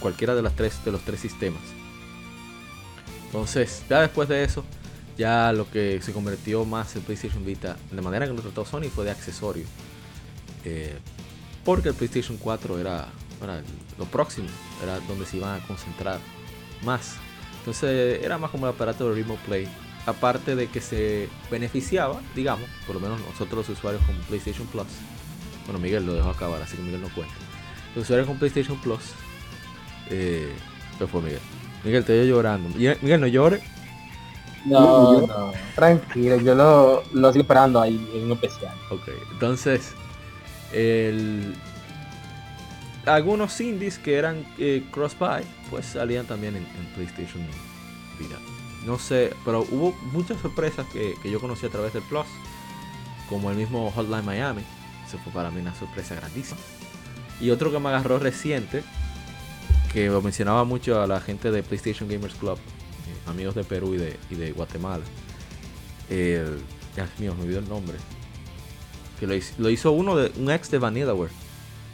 cualquiera 0.00 0.34
de, 0.34 0.42
las 0.42 0.54
tres, 0.56 0.84
de 0.84 0.92
los 0.92 1.02
tres 1.02 1.20
sistemas. 1.20 1.60
Entonces, 3.26 3.82
ya 3.88 4.00
después 4.00 4.28
de 4.28 4.42
eso, 4.44 4.64
ya 5.16 5.52
lo 5.52 5.70
que 5.70 6.00
se 6.02 6.12
convirtió 6.12 6.64
más 6.64 6.96
en 6.96 7.02
PlayStation 7.02 7.44
Vita, 7.44 7.76
de 7.90 8.02
manera 8.02 8.26
que 8.26 8.32
lo 8.32 8.40
trató 8.42 8.64
Sony, 8.64 8.88
fue 8.94 9.04
de 9.04 9.10
accesorio. 9.12 9.64
Eh, 10.64 10.96
porque 11.64 11.90
el 11.90 11.94
PlayStation 11.94 12.36
4 12.38 12.78
era, 12.78 13.06
era 13.42 13.62
lo 13.98 14.04
próximo, 14.06 14.48
era 14.82 14.98
donde 15.00 15.26
se 15.26 15.36
iban 15.36 15.60
a 15.60 15.66
concentrar 15.66 16.18
más. 16.84 17.16
Entonces 17.60 18.20
era 18.24 18.38
más 18.38 18.50
como 18.50 18.66
el 18.66 18.72
aparato 18.74 19.08
de 19.08 19.14
Remote 19.14 19.40
Play. 19.46 19.68
Aparte 20.06 20.56
de 20.56 20.66
que 20.68 20.80
se 20.80 21.28
beneficiaba, 21.50 22.20
digamos, 22.34 22.68
por 22.86 22.94
lo 22.96 23.00
menos 23.02 23.20
nosotros 23.20 23.68
los 23.68 23.78
usuarios 23.78 24.02
con 24.06 24.16
PlayStation 24.22 24.66
Plus. 24.68 24.86
Bueno, 25.66 25.78
Miguel 25.80 26.06
lo 26.06 26.14
dejó 26.14 26.30
acabar, 26.30 26.60
así 26.62 26.76
que 26.76 26.82
Miguel 26.82 27.00
no 27.02 27.08
cuenta. 27.10 27.34
Los 27.94 28.04
usuarios 28.04 28.26
con 28.26 28.38
PlayStation 28.38 28.78
Plus. 28.80 29.00
Eh, 30.10 30.52
¿Qué 30.98 31.06
fue 31.06 31.20
Miguel? 31.22 31.40
Miguel, 31.84 32.04
te 32.04 32.14
estoy 32.16 32.28
llorando. 32.28 32.68
Miguel, 32.70 32.98
Miguel, 33.02 33.20
no 33.20 33.26
llore. 33.26 33.62
No, 34.66 35.22
no, 35.26 35.52
tranquilo, 35.74 36.36
yo 36.36 36.54
lo, 36.54 37.02
lo 37.14 37.28
estoy 37.28 37.40
esperando 37.42 37.80
ahí 37.80 37.94
en 38.14 38.24
un 38.24 38.32
especial. 38.32 38.74
Ok, 38.90 39.08
entonces, 39.32 39.92
el- 40.72 41.54
algunos 43.06 43.58
indies 43.60 43.98
que 43.98 44.16
eran 44.16 44.44
eh, 44.58 44.84
cross-buy, 44.90 45.42
pues 45.70 45.86
salían 45.86 46.26
también 46.26 46.56
en, 46.56 46.62
en 46.64 46.86
PlayStation 46.94 47.42
Vita. 48.18 48.36
No 48.84 48.98
sé, 48.98 49.32
pero 49.44 49.60
hubo 49.70 49.94
muchas 50.12 50.38
sorpresas 50.40 50.86
que, 50.92 51.14
que 51.22 51.30
yo 51.30 51.40
conocí 51.40 51.64
a 51.66 51.70
través 51.70 51.92
del 51.94 52.02
Plus, 52.02 52.26
como 53.30 53.50
el 53.50 53.56
mismo 53.56 53.90
Hotline 53.90 54.24
Miami. 54.24 54.62
Eso 55.10 55.18
fue 55.24 55.32
para 55.32 55.50
mí 55.50 55.60
una 55.60 55.74
sorpresa 55.74 56.14
grandísima. 56.14 56.60
Y 57.40 57.50
otro 57.50 57.72
que 57.72 57.80
me 57.80 57.88
agarró 57.88 58.20
reciente, 58.20 58.84
que 59.92 60.06
lo 60.06 60.22
mencionaba 60.22 60.62
mucho 60.64 61.02
a 61.02 61.06
la 61.08 61.20
gente 61.20 61.50
de 61.50 61.64
PlayStation 61.64 62.08
Gamers 62.08 62.34
Club, 62.34 62.56
eh, 62.58 63.28
amigos 63.30 63.56
de 63.56 63.64
Perú 63.64 63.94
y 63.94 63.98
de, 63.98 64.16
y 64.30 64.36
de 64.36 64.52
Guatemala. 64.52 65.02
Dios 66.08 67.08
mío, 67.18 67.34
me 67.34 67.42
olvidó 67.42 67.58
el 67.60 67.68
nombre 67.68 67.96
que 69.18 69.26
lo 69.26 69.34
hizo, 69.34 69.52
lo 69.58 69.68
hizo 69.68 69.92
uno 69.92 70.16
de 70.16 70.32
un 70.40 70.50
ex 70.50 70.70
de 70.70 70.78
Vanillaware, 70.78 71.30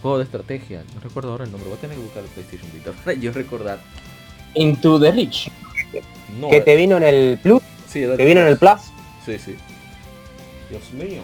juego 0.03 0.19
de 0.19 0.25
estrategia, 0.25 0.85
no 0.95 1.01
recuerdo 1.01 1.33
ahora 1.33 1.45
el 1.45 1.51
nombre, 1.51 1.69
voy 1.69 1.79
a 1.79 1.81
tener 1.81 1.97
que 1.97 2.03
buscar 2.03 2.23
el 2.23 2.29
PlayStation 2.31 2.71
Vita 2.73 2.93
para 2.93 3.15
yo 3.19 3.33
recordar. 3.33 3.81
Into 4.55 5.01
the 5.01 5.11
Reach. 5.11 5.51
No, 6.41 6.49
que 6.51 6.59
es- 6.59 6.65
te 6.65 6.77
vino 6.77 6.97
en 6.99 7.03
el 7.03 7.39
Plus, 7.43 7.63
sí, 7.89 8.01
que 8.17 8.25
vino 8.25 8.43
en 8.43 8.49
el 8.49 8.59
Plus. 8.59 8.81
Sí, 9.25 9.39
sí. 9.39 9.57
Dios 10.71 10.93
mío. 10.93 11.23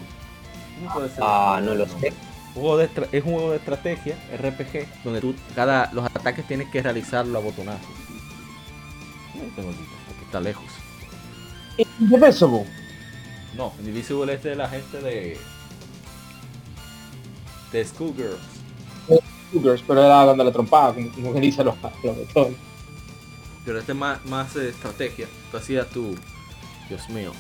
¿Cómo 0.79 0.93
puede 0.95 1.09
ser 1.11 1.19
Ah, 1.23 1.61
no 1.63 1.75
lo 1.75 1.87
sé. 1.87 2.13
Juego 2.55 2.77
de 2.77 2.85
estra- 2.85 3.09
es 3.13 3.25
un 3.25 3.33
juego 3.33 3.51
de 3.53 3.57
estrategia, 3.57 4.17
RPG, 4.37 4.87
donde 5.05 5.21
tú 5.21 5.35
cada 5.55 5.91
los 5.93 6.05
ataques 6.05 6.47
tienes 6.47 6.69
que 6.71 6.83
realizarlo 6.83 7.39
a 7.39 7.43
botonazos. 7.43 7.87
No 9.35 9.43
tengo 9.57 9.71
porque 10.07 10.25
está 10.25 10.41
lejos. 10.41 10.65
Indivisible. 11.99 12.67
No, 13.57 13.73
Indivisible 13.79 14.35
es 14.35 14.43
de 14.43 14.55
la 14.57 14.69
gente 14.69 15.01
de 15.01 15.39
de 17.73 17.85
Schoolgirls. 17.85 18.39
Cougars, 19.51 19.83
pero 19.87 20.03
era 20.05 20.25
dándole 20.25 20.51
trompada, 20.51 20.95
como, 20.95 21.11
como 21.13 21.35
que 21.35 21.41
dice 21.41 21.63
los, 21.63 21.75
los 22.03 22.17
botones. 22.17 22.57
Pero 23.67 23.79
este 23.79 23.93
es 23.93 23.99
más, 23.99 24.25
más 24.27 24.57
eh, 24.57 24.71
estrategia. 24.71 25.27
Tú 25.51 25.57
hacías 25.59 25.89
tu. 25.91 26.15
Dios 26.89 27.09
mío. 27.11 27.33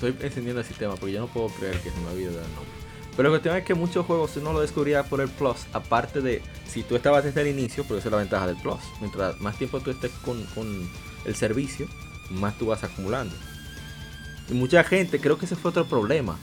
Estoy 0.00 0.16
encendiendo 0.24 0.62
el 0.62 0.66
sistema 0.66 0.94
porque 0.96 1.12
yo 1.12 1.20
no 1.20 1.26
puedo 1.26 1.48
creer 1.48 1.78
que 1.80 1.90
se 1.90 2.00
me 2.00 2.08
olvide 2.08 2.28
el 2.28 2.34
nombre. 2.34 2.80
Pero 3.14 3.24
la 3.24 3.32
cuestión 3.34 3.54
es 3.54 3.64
que 3.64 3.74
muchos 3.74 4.06
juegos 4.06 4.32
tú 4.32 4.40
no 4.40 4.54
lo 4.54 4.62
descubrías 4.62 5.06
por 5.06 5.20
el 5.20 5.28
Plus. 5.28 5.66
Aparte 5.74 6.22
de 6.22 6.40
si 6.66 6.82
tú 6.82 6.96
estabas 6.96 7.22
desde 7.22 7.42
el 7.42 7.48
inicio, 7.48 7.84
pero 7.84 7.98
esa 7.98 8.08
es 8.08 8.12
la 8.12 8.18
ventaja 8.18 8.46
del 8.46 8.56
Plus. 8.56 8.80
Mientras 9.00 9.38
más 9.42 9.58
tiempo 9.58 9.78
tú 9.80 9.90
estés 9.90 10.10
con, 10.24 10.42
con 10.54 10.88
el 11.26 11.34
servicio, 11.34 11.86
más 12.30 12.56
tú 12.56 12.64
vas 12.64 12.82
acumulando. 12.82 13.34
Y 14.48 14.54
mucha 14.54 14.82
gente, 14.84 15.20
creo 15.20 15.36
que 15.36 15.44
ese 15.44 15.54
fue 15.54 15.68
otro 15.68 15.84
problema. 15.84 16.38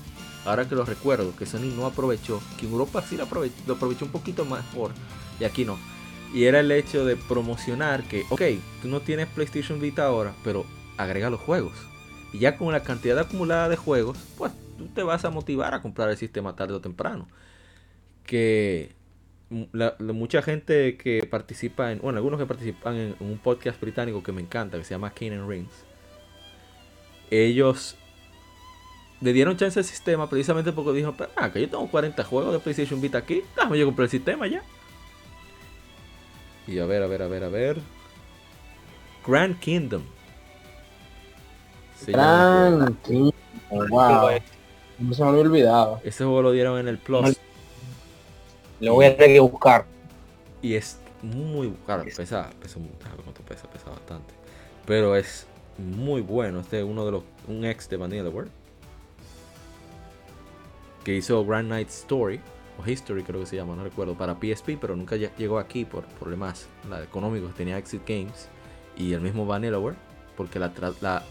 Ahora 0.46 0.70
que 0.70 0.76
lo 0.76 0.86
recuerdo, 0.86 1.36
que 1.36 1.48
Sony 1.48 1.74
no 1.76 1.88
aprovechó, 1.88 2.40
que 2.60 2.68
en 2.68 2.74
Europa 2.74 3.02
sí 3.02 3.18
lo 3.18 3.24
aprovechó, 3.24 3.56
lo 3.66 3.74
aprovechó 3.74 4.06
un 4.06 4.12
poquito 4.12 4.46
mejor 4.46 4.92
y 5.40 5.46
aquí 5.46 5.66
no. 5.66 5.80
Y 6.32 6.44
era 6.44 6.60
el 6.60 6.72
hecho 6.72 7.06
de 7.06 7.16
promocionar 7.16 8.04
que, 8.04 8.24
ok, 8.30 8.42
tú 8.84 8.88
no 8.88 9.00
tienes 9.00 9.26
PlayStation 9.30 9.80
Vita 9.80 10.06
ahora, 10.06 10.36
pero 10.44 10.64
agrega 10.96 11.32
los 11.32 11.40
juegos. 11.40 11.74
Y 12.34 12.40
ya 12.40 12.58
con 12.58 12.72
la 12.72 12.84
cantidad 12.84 13.18
acumulada 13.20 13.70
de 13.70 13.78
juegos, 13.78 14.18
pues 14.38 14.52
tú 14.78 14.88
te 14.88 15.04
vas 15.04 15.26
a 15.26 15.30
motivar 15.30 15.74
a 15.74 15.82
comprar 15.82 16.10
el 16.10 16.18
sistema 16.18 16.56
tarde 16.56 16.74
o 16.74 16.82
temprano. 16.82 17.28
Que 18.26 18.96
mucha 19.50 20.42
gente 20.42 20.98
que 20.98 21.26
participa 21.30 21.92
en, 21.92 22.00
bueno, 22.00 22.18
algunos 22.18 22.40
que 22.40 22.46
participan 22.46 22.96
en, 22.96 23.16
un 23.20 23.38
podcast 23.38 23.80
británico 23.80 24.22
que 24.24 24.32
me 24.32 24.42
encanta, 24.42 24.78
que 24.78 24.84
se 24.84 24.94
llama 24.94 25.12
Kane 25.12 25.36
and 25.36 25.50
Rings, 25.50 25.86
ellos 27.30 27.96
le 29.22 29.34
dieron 29.34 29.58
chance 29.58 29.80
al 29.80 29.86
sistema 29.86 30.30
precisamente 30.30 30.72
porque 30.72 30.92
dijeron, 30.92 31.16
"Pero, 31.18 31.32
ah, 31.36 31.52
que 31.52 31.62
yo 31.62 31.70
tengo 31.70 31.90
40 31.90 32.24
juegos 32.24 32.54
de 32.54 32.60
PlayStation 32.60 33.02
Vita 33.02 33.18
aquí, 33.18 33.42
déjame 33.56 33.80
yo 33.80 33.86
comprar 33.86 34.06
el 34.06 34.12
sistema 34.12 34.48
ya. 34.48 34.62
Y 36.68 36.80
a 36.80 36.86
ver, 36.86 37.02
a 37.02 37.08
ver, 37.08 37.22
a 37.22 37.28
ver, 37.28 37.44
a 37.46 37.50
ver. 37.50 37.78
Grand 39.26 39.58
Kingdom. 39.60 40.04
Se 41.98 42.12
llama 42.12 42.92
King. 43.04 43.32
Wow. 43.70 44.30
No 45.00 45.14
se 45.14 45.24
me 45.24 45.30
había 45.30 45.42
olvidado. 45.42 46.00
Ese 46.04 46.24
juego 46.24 46.42
lo 46.42 46.52
dieron 46.52 46.80
en 46.80 46.88
el 46.88 46.98
Plus. 46.98 47.38
Lo 48.80 48.94
voy 48.94 49.06
a 49.06 49.16
tener 49.18 49.34
que 49.36 49.40
buscar. 49.40 49.86
Y 50.62 50.76
es 50.76 51.00
muy 51.22 51.72
claro, 51.86 52.04
pesa, 52.04 52.50
pesa 52.62 52.80
cuánto 53.24 53.42
pesa, 53.44 53.68
pesa 53.70 53.90
bastante. 53.90 54.34
Pero 54.86 55.16
es 55.16 55.48
muy 55.78 56.22
bueno. 56.22 56.60
Este 56.62 56.80
es 56.80 56.86
uno 56.86 57.06
de 57.06 57.12
los, 57.12 57.24
un 57.48 57.66
ex 57.66 57.90
de 57.90 57.98
Vanillaware. 57.98 58.50
Que 61.04 61.16
hizo 61.16 61.46
Grand 61.46 61.70
Night 61.70 61.90
Story, 61.90 62.40
o 62.78 62.88
History 62.90 63.24
creo 63.24 63.40
que 63.40 63.46
se 63.46 63.56
llama, 63.56 63.76
no 63.76 63.84
recuerdo, 63.84 64.16
para 64.16 64.36
PSP, 64.36 64.78
pero 64.80 64.96
nunca 64.96 65.16
lle- 65.16 65.32
llegó 65.38 65.58
aquí 65.58 65.86
por 65.86 66.04
problemas 66.06 66.68
la, 66.90 67.02
económicos. 67.04 67.54
Tenía 67.56 67.78
Exit 67.78 68.02
Games 68.08 68.50
y 68.98 69.14
el 69.14 69.22
mismo 69.22 69.46
Vanillaware, 69.46 69.96
porque 70.36 70.60
la, 70.60 70.72
la- 71.02 71.24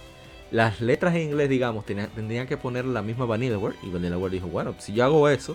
las 0.57 0.81
letras 0.81 1.15
en 1.15 1.23
inglés, 1.23 1.51
digamos, 1.51 1.85
tenían, 1.85 2.09
tendrían 2.09 2.47
que 2.47 2.57
poner 2.57 2.87
la 2.87 3.03
misma 3.03 3.27
Vanillaware. 3.27 3.77
Y 3.83 3.91
Vanillaware 3.91 4.33
dijo, 4.33 4.47
bueno, 4.47 4.75
si 4.79 4.95
yo 4.95 5.05
hago 5.05 5.29
eso, 5.29 5.55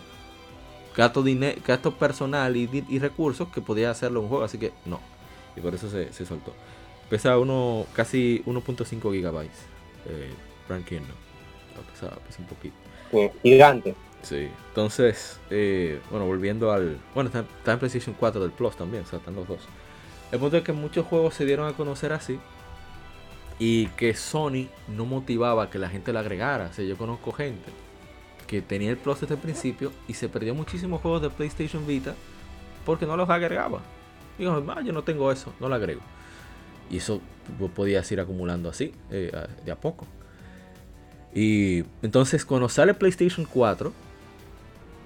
gasto, 0.96 1.24
dine- 1.24 1.58
gasto 1.66 1.96
personal 1.96 2.56
y, 2.56 2.68
recursos 3.00 3.48
que 3.50 3.62
podía 3.62 3.90
hacerlo 3.90 4.20
en 4.20 4.26
un 4.26 4.30
juego, 4.30 4.44
así 4.44 4.60
que 4.60 4.72
no. 4.86 5.00
Y 5.56 5.62
por 5.62 5.74
eso 5.74 5.90
se, 5.90 6.14
se 6.14 6.26
soltó. 6.26 6.54
Pesa 7.10 7.40
uno, 7.40 7.88
casi 7.94 8.44
1.5 8.46 9.12
gigabytes. 9.12 9.58
Eh, 10.06 10.32
Grand 10.70 10.86
Kingdom. 10.86 11.18
No, 11.76 11.82
pesa, 11.92 12.16
pesa 12.28 12.40
un 12.40 12.46
poquito. 12.48 12.76
Eh, 13.12 13.32
Gigante. 13.42 13.96
Sí. 14.22 14.50
Entonces, 14.68 15.40
eh, 15.50 16.00
bueno, 16.12 16.28
volviendo 16.28 16.72
al... 16.72 17.00
Bueno, 17.16 17.30
está, 17.30 17.40
está 17.58 17.74
en 17.74 17.80
PlayStation 17.80 18.16
4 18.20 18.40
del 18.42 18.52
Plus 18.52 18.76
también, 18.76 19.04
o 19.04 19.08
sea, 19.08 19.18
están 19.18 19.34
los 19.36 19.48
dos. 19.48 19.62
El 20.32 20.40
punto 20.40 20.58
es 20.58 20.64
que 20.64 20.74
muchos 20.74 21.08
juegos 21.08 21.34
se 21.34 21.46
dieron 21.46 21.68
a 21.68 21.74
conocer 21.74 22.14
así. 22.14 22.40
Y 23.64 23.86
que 23.90 24.16
Sony 24.16 24.70
no 24.88 25.06
motivaba 25.06 25.70
que 25.70 25.78
la 25.78 25.88
gente 25.88 26.12
la 26.12 26.22
agregara. 26.22 26.70
O 26.72 26.74
sea, 26.74 26.84
yo 26.84 26.98
conozco 26.98 27.32
gente 27.32 27.70
que 28.48 28.60
tenía 28.64 28.90
el 28.90 28.98
Plus 28.98 29.22
desde 29.22 29.36
el 29.36 29.40
principio 29.40 29.92
y 30.08 30.16
se 30.16 30.30
perdió 30.30 30.56
muchísimos 30.56 31.00
juegos 31.00 31.22
de 31.22 31.30
PlayStation 31.30 31.86
Vita 31.86 32.16
porque 32.88 33.06
no 33.06 33.16
los 33.16 33.30
agregaba. 33.30 33.82
Digo, 34.40 34.66
"Ah, 34.68 34.82
yo 34.82 34.94
no 34.94 35.04
tengo 35.04 35.32
eso, 35.32 35.54
no 35.60 35.70
lo 35.70 35.76
agrego. 35.76 36.02
Y 36.90 36.98
eso 36.98 37.22
vos 37.60 37.70
podías 37.70 38.12
ir 38.12 38.20
acumulando 38.20 38.68
así, 38.68 38.96
eh, 39.12 39.32
de 39.64 39.72
a 39.72 39.76
poco. 39.76 40.08
Y 41.32 41.84
entonces 42.02 42.44
cuando 42.46 42.68
sale 42.68 42.96
PlayStation 42.96 43.46
4, 43.46 43.94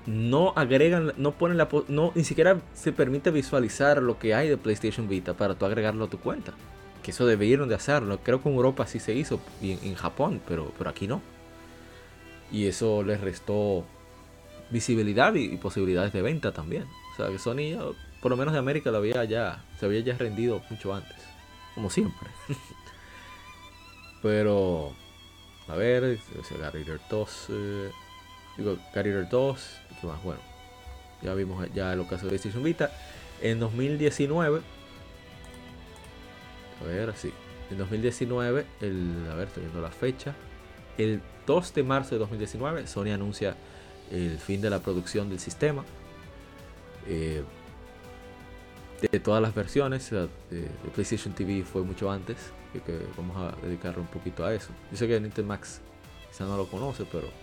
no 0.05 0.53
agregan, 0.55 1.11
no 1.17 1.31
ponen 1.33 1.57
la, 1.57 1.67
no, 1.89 2.13
ni 2.15 2.23
siquiera 2.23 2.61
se 2.73 2.93
permite 2.93 3.31
visualizar 3.31 4.01
lo 4.01 4.17
que 4.17 4.33
hay 4.33 4.47
de 4.47 4.55
PlayStation 4.55 5.09
Vita 5.09 5.33
para 5.33 5.55
tú 5.55 5.65
agregarlo 5.65 6.05
a 6.05 6.09
tu 6.09 6.19
cuenta. 6.19 6.53
Que 7.05 7.11
eso 7.11 7.27
debieron 7.27 7.69
de 7.69 7.75
hacerlo. 7.75 8.19
Creo 8.23 8.41
que 8.41 8.49
en 8.49 8.55
Europa 8.55 8.87
sí 8.87 8.99
se 8.99 9.13
hizo 9.13 9.39
y 9.61 9.73
en, 9.73 9.93
Japón, 9.93 10.41
pero, 10.47 10.73
pero 10.75 10.89
aquí 10.89 11.05
no. 11.05 11.21
Y 12.51 12.65
eso 12.65 13.03
les 13.03 13.21
restó 13.21 13.85
visibilidad 14.71 15.35
y, 15.35 15.55
posibilidades 15.57 16.13
de 16.13 16.23
venta 16.23 16.51
también. 16.51 16.87
O 17.13 17.15
sea 17.15 17.27
que 17.27 17.37
Sony, 17.37 17.93
por 18.23 18.31
lo 18.31 18.37
menos 18.37 18.53
de 18.53 18.59
América, 18.59 18.89
lo 18.89 18.97
había 18.97 19.23
ya, 19.23 19.63
se 19.79 19.85
había 19.85 19.99
ya 19.99 20.17
rendido 20.17 20.63
mucho 20.71 20.95
antes. 20.95 21.15
Como 21.75 21.91
siempre. 21.91 22.27
pero, 24.23 24.91
a 25.67 25.75
ver, 25.75 26.17
Gary 26.59 26.79
Eater 26.79 26.99
2. 27.07 27.47
eh, 27.49 27.91
digo, 28.57 28.79
Gary 28.95 29.11
Eater 29.11 29.29
2. 29.29 29.77
¿Qué 30.01 30.07
más? 30.07 30.23
Bueno, 30.23 30.41
ya 31.21 31.35
vimos 31.35 31.71
ya 31.71 31.95
lo 31.95 32.07
que 32.07 32.15
hace 32.15 32.25
PlayStation 32.25 32.63
Vita. 32.63 32.89
En 33.43 33.59
2019. 33.59 34.61
A 36.82 36.84
ver, 36.86 37.15
sí. 37.15 37.34
En 37.69 37.78
2019, 37.78 38.67
el, 38.82 39.28
a 39.32 39.36
ver, 39.36 39.47
estoy 39.47 39.63
viendo 39.63 39.82
la 39.82 39.91
fecha. 39.91 40.37
El 40.97 41.21
2 41.45 41.74
de 41.74 41.83
marzo 41.83 42.16
de 42.16 42.20
2019, 42.20 42.87
Sony 42.87 43.12
anuncia 43.13 43.58
el 44.12 44.39
fin 44.39 44.62
de 44.62 44.70
la 44.70 44.82
producción 44.82 45.29
del 45.29 45.39
sistema. 45.39 45.87
eh, 47.05 47.43
de 49.01 49.20
todas 49.20 49.41
las 49.41 49.54
versiones, 49.54 50.09
de, 50.09 50.28
de 50.49 50.70
PlayStation 50.93 51.33
TV 51.33 51.63
fue 51.63 51.83
mucho 51.83 52.09
antes. 52.12 52.54
Que, 52.74 52.82
que 52.82 53.08
vamos 53.17 53.37
a 53.37 53.55
dedicarle 53.66 54.01
un 54.01 54.08
poquito 54.08 54.45
a 54.45 54.54
eso. 54.54 54.75
Yo 54.91 54.97
sé 54.97 55.08
que 55.08 55.20
Nintendo 55.20 55.47
Max 55.47 55.82
quizá 56.29 56.45
no 56.45 56.58
lo 56.58 56.67
conoce, 56.70 57.05
pero 57.05 57.33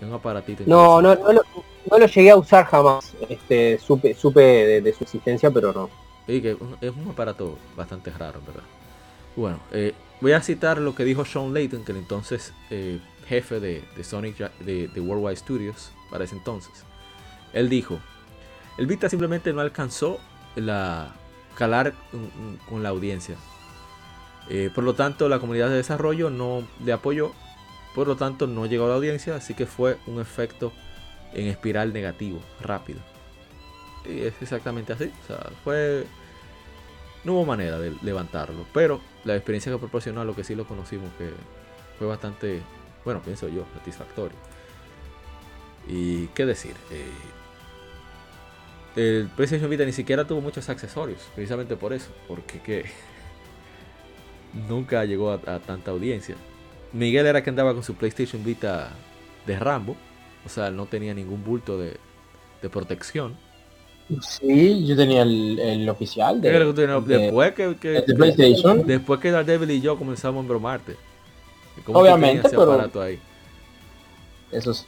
es 0.00 0.06
un 0.06 0.12
aparatito. 0.14 0.64
No, 0.66 1.00
no, 1.00 1.12
interesante. 1.12 1.22
no, 1.22 1.32
lo, 1.32 1.42
no 1.90 1.98
lo 1.98 2.06
llegué 2.06 2.30
a 2.30 2.36
usar 2.36 2.66
jamás. 2.66 3.16
Este, 3.28 3.78
supe, 3.78 4.14
supe 4.14 4.40
de, 4.40 4.80
de 4.82 4.92
su 4.92 5.04
existencia, 5.04 5.50
pero 5.50 5.72
no. 5.72 5.90
Es 6.26 6.90
un 6.96 7.08
aparato 7.10 7.58
bastante 7.76 8.10
raro, 8.10 8.40
verdad. 8.46 8.64
Bueno, 9.36 9.60
eh, 9.72 9.94
voy 10.20 10.32
a 10.32 10.40
citar 10.40 10.78
lo 10.78 10.94
que 10.94 11.04
dijo 11.04 11.24
Sean 11.24 11.52
Layton, 11.52 11.84
que 11.84 11.92
el 11.92 11.98
entonces 11.98 12.52
eh, 12.70 13.00
jefe 13.28 13.60
de, 13.60 13.84
de 13.96 14.04
Sonic 14.04 14.38
de, 14.60 14.88
de 14.88 15.00
Worldwide 15.00 15.36
Studios 15.36 15.92
para 16.10 16.24
ese 16.24 16.34
entonces. 16.34 16.72
Él 17.52 17.68
dijo, 17.68 17.98
el 18.78 18.86
Vita 18.86 19.08
simplemente 19.08 19.52
no 19.52 19.60
alcanzó 19.60 20.18
la 20.56 21.14
calar 21.56 21.94
con 22.68 22.82
la 22.82 22.90
audiencia. 22.90 23.36
Eh, 24.48 24.70
por 24.74 24.84
lo 24.84 24.94
tanto, 24.94 25.28
la 25.28 25.38
comunidad 25.38 25.68
de 25.68 25.76
desarrollo 25.76 26.30
no 26.30 26.66
le 26.84 26.92
apoyó. 26.92 27.32
Por 27.94 28.06
lo 28.06 28.16
tanto, 28.16 28.46
no 28.46 28.66
llegó 28.66 28.84
a 28.84 28.88
la 28.88 28.94
audiencia. 28.94 29.34
Así 29.36 29.54
que 29.54 29.66
fue 29.66 29.98
un 30.06 30.20
efecto 30.20 30.72
en 31.32 31.46
espiral 31.46 31.92
negativo, 31.92 32.40
rápido. 32.60 33.00
Y 34.08 34.20
es 34.22 34.34
exactamente 34.40 34.92
así. 34.92 35.10
O 35.24 35.26
sea, 35.26 35.50
fue. 35.64 36.04
No 37.24 37.32
hubo 37.34 37.44
manera 37.44 37.78
de 37.78 37.92
levantarlo. 38.02 38.66
Pero 38.72 39.00
la 39.24 39.34
experiencia 39.34 39.72
que 39.72 39.78
proporcionó 39.78 40.20
a 40.20 40.24
lo 40.24 40.34
que 40.34 40.44
sí 40.44 40.54
lo 40.54 40.66
conocimos, 40.66 41.10
que 41.18 41.30
fue 41.98 42.06
bastante, 42.06 42.62
bueno, 43.04 43.20
pienso 43.22 43.48
yo, 43.48 43.64
satisfactorio. 43.74 44.36
Y 45.88 46.26
qué 46.28 46.46
decir. 46.46 46.74
Eh, 46.90 47.10
el 48.96 49.28
PlayStation 49.34 49.68
Vita 49.68 49.84
ni 49.84 49.92
siquiera 49.92 50.26
tuvo 50.26 50.40
muchos 50.40 50.68
accesorios, 50.70 51.20
precisamente 51.34 51.76
por 51.76 51.92
eso, 51.92 52.10
porque 52.26 52.60
que 52.60 52.86
nunca 54.68 55.04
llegó 55.04 55.32
a, 55.32 55.58
tanta 55.60 55.90
audiencia. 55.90 56.36
Miguel 56.92 57.26
era 57.26 57.42
que 57.42 57.50
andaba 57.50 57.74
con 57.74 57.82
su 57.82 57.94
PlayStation 57.94 58.42
Vita 58.42 58.90
de 59.46 59.58
Rambo, 59.58 59.96
o 60.46 60.48
sea, 60.48 60.70
no 60.70 60.86
tenía 60.86 61.12
ningún 61.12 61.44
bulto 61.44 61.78
de 61.78 61.98
protección. 62.70 63.36
Sí, 64.20 64.86
yo 64.86 64.96
tenía 64.96 65.22
el, 65.22 65.58
el 65.58 65.88
oficial 65.88 66.40
de, 66.40 66.48
¿Qué 66.50 66.56
crees 66.56 66.74
que 66.74 66.80
de- 66.86 67.18
después 67.18 67.52
que, 67.54 67.76
que- 67.76 67.88
de 68.02 68.14
PlayStation. 68.14 68.86
después 68.86 69.18
que 69.20 69.30
Daredevil 69.32 69.70
y 69.72 69.80
yo 69.80 69.98
comenzamos 69.98 70.38
a 70.38 70.40
embromarte. 70.42 70.96
¿Cómo 71.84 71.98
Obviamente, 71.98 72.46
ese 72.46 72.56
pero- 72.56 72.72
aparato 72.72 73.02
ahí? 73.02 73.18
Eso 74.52 74.70
es. 74.70 74.86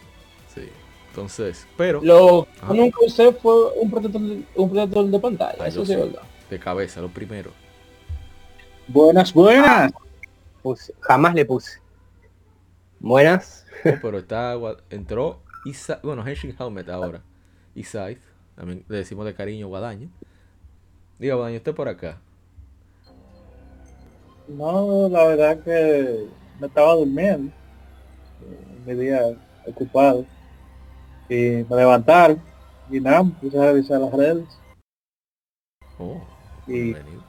Sí. 0.54 0.62
Entonces, 1.08 1.66
pero 1.76 2.00
Lo 2.02 2.46
que 2.68 2.74
nunca 2.74 2.98
usé 3.04 3.32
fue 3.32 3.72
un 3.80 3.90
protector, 3.90 4.20
de- 4.20 4.44
un 4.54 4.70
protector 4.70 5.06
de 5.06 5.18
pantalla. 5.18 5.58
Ah, 5.64 5.66
eso 5.68 5.84
sí 5.84 5.92
es 5.92 5.98
sí. 5.98 6.04
verdad. 6.06 6.22
de 6.48 6.58
cabeza, 6.60 7.00
lo 7.00 7.08
primero. 7.08 7.50
Buenas, 8.86 9.34
buenas. 9.34 9.92
Puse- 10.62 10.94
jamás 11.00 11.34
le 11.34 11.44
puse. 11.44 11.80
Buenas. 13.00 13.66
Oh, 13.84 13.90
pero 14.02 14.18
está 14.18 14.54
entró 14.90 15.40
Isa, 15.64 16.00
bueno, 16.02 16.26
Henshin 16.26 16.54
Helmet 16.58 16.88
ahora. 16.88 17.22
Y 17.74 17.84
Scythe, 17.84 18.20
también 18.58 18.84
le 18.88 18.96
decimos 18.98 19.24
de 19.24 19.34
cariño 19.34 19.68
Guadaño. 19.68 20.08
Diga 21.20 21.36
Guadaño, 21.36 21.58
usted 21.58 21.74
por 21.74 21.88
acá. 21.88 22.18
No, 24.48 25.08
la 25.08 25.24
verdad 25.26 25.62
que 25.62 26.26
me 26.58 26.66
estaba 26.66 26.94
durmiendo. 26.94 27.52
eh, 28.42 28.78
Mi 28.86 28.94
día 28.94 29.20
ocupado. 29.66 30.24
Y 31.28 31.64
me 31.68 31.76
levantaron. 31.76 32.40
Y 32.90 32.98
nada, 33.00 33.22
me 33.22 33.30
puse 33.32 33.58
a 33.60 33.66
revisar 33.72 34.00
las 34.00 34.12
redes. 34.12 34.44
Oh, 35.98 36.20
Y 36.66 36.72
bienvenido. 36.92 37.22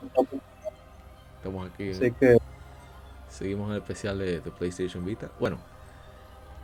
Estamos 1.38 1.70
aquí. 1.70 1.92
así 1.92 2.12
que 2.12 2.38
Seguimos 3.28 3.68
en 3.68 3.74
el 3.76 3.82
especial 3.82 4.18
de, 4.18 4.40
de 4.40 4.52
PlayStation 4.52 5.06
Vita. 5.06 5.30
Bueno, 5.40 5.60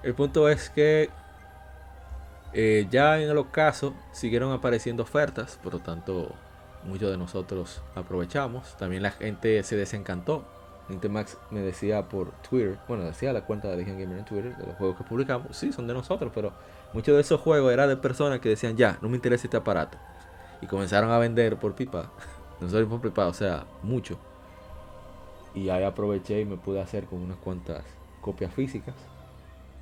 el 0.01 0.15
punto 0.15 0.49
es 0.49 0.69
que 0.71 1.09
eh, 2.57 2.87
ya 2.89 3.19
en 3.19 3.35
los 3.35 3.47
casos 3.47 3.91
siguieron 4.13 4.53
apareciendo 4.53 5.03
ofertas, 5.03 5.59
por 5.61 5.73
lo 5.73 5.79
tanto 5.79 6.33
muchos 6.85 7.11
de 7.11 7.17
nosotros 7.17 7.81
aprovechamos. 7.95 8.77
También 8.77 9.03
la 9.03 9.11
gente 9.11 9.61
se 9.63 9.75
desencantó. 9.75 10.45
Nintemax 10.87 11.37
me 11.51 11.59
decía 11.59 12.07
por 12.07 12.31
Twitter, 12.49 12.77
bueno, 12.87 13.03
decía 13.03 13.33
la 13.33 13.41
cuenta 13.41 13.67
de 13.67 13.75
Legion 13.75 13.99
Gamer 13.99 14.19
en 14.19 14.23
Twitter, 14.23 14.55
de 14.55 14.67
los 14.67 14.75
juegos 14.77 14.95
que 14.95 15.03
publicamos, 15.03 15.57
sí, 15.57 15.73
son 15.73 15.85
de 15.85 15.93
nosotros, 15.93 16.31
pero 16.33 16.53
muchos 16.93 17.15
de 17.15 17.21
esos 17.21 17.41
juegos 17.41 17.73
eran 17.73 17.89
de 17.89 17.97
personas 17.97 18.39
que 18.39 18.49
decían, 18.49 18.77
ya, 18.77 18.99
no 19.01 19.09
me 19.09 19.15
interesa 19.15 19.47
este 19.47 19.57
aparato. 19.57 19.97
Y 20.61 20.67
comenzaron 20.67 21.11
a 21.11 21.17
vender 21.17 21.57
por 21.57 21.73
pipa, 21.75 22.09
nosotros 22.61 22.87
por 22.87 23.01
pipa, 23.01 23.25
o 23.25 23.33
sea, 23.33 23.65
mucho. 23.83 24.17
Y 25.53 25.67
ahí 25.69 25.83
aproveché 25.83 26.39
y 26.39 26.45
me 26.45 26.55
pude 26.55 26.79
hacer 26.79 27.05
con 27.05 27.19
unas 27.19 27.37
cuantas 27.37 27.83
copias 28.21 28.53
físicas. 28.53 28.95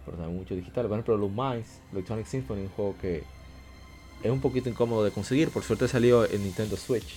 Pero 0.05 0.17
también 0.17 0.37
mucho 0.37 0.55
digital. 0.55 0.87
Por 0.87 0.93
ejemplo, 0.93 1.17
Lumines, 1.17 1.79
Electronic 1.91 2.25
Symphony, 2.25 2.61
un 2.61 2.69
juego 2.69 2.95
que 3.01 3.23
es 4.23 4.31
un 4.31 4.41
poquito 4.41 4.69
incómodo 4.69 5.03
de 5.03 5.11
conseguir. 5.11 5.49
Por 5.49 5.63
suerte 5.63 5.87
salió 5.87 6.29
en 6.29 6.43
Nintendo 6.43 6.77
Switch 6.77 7.15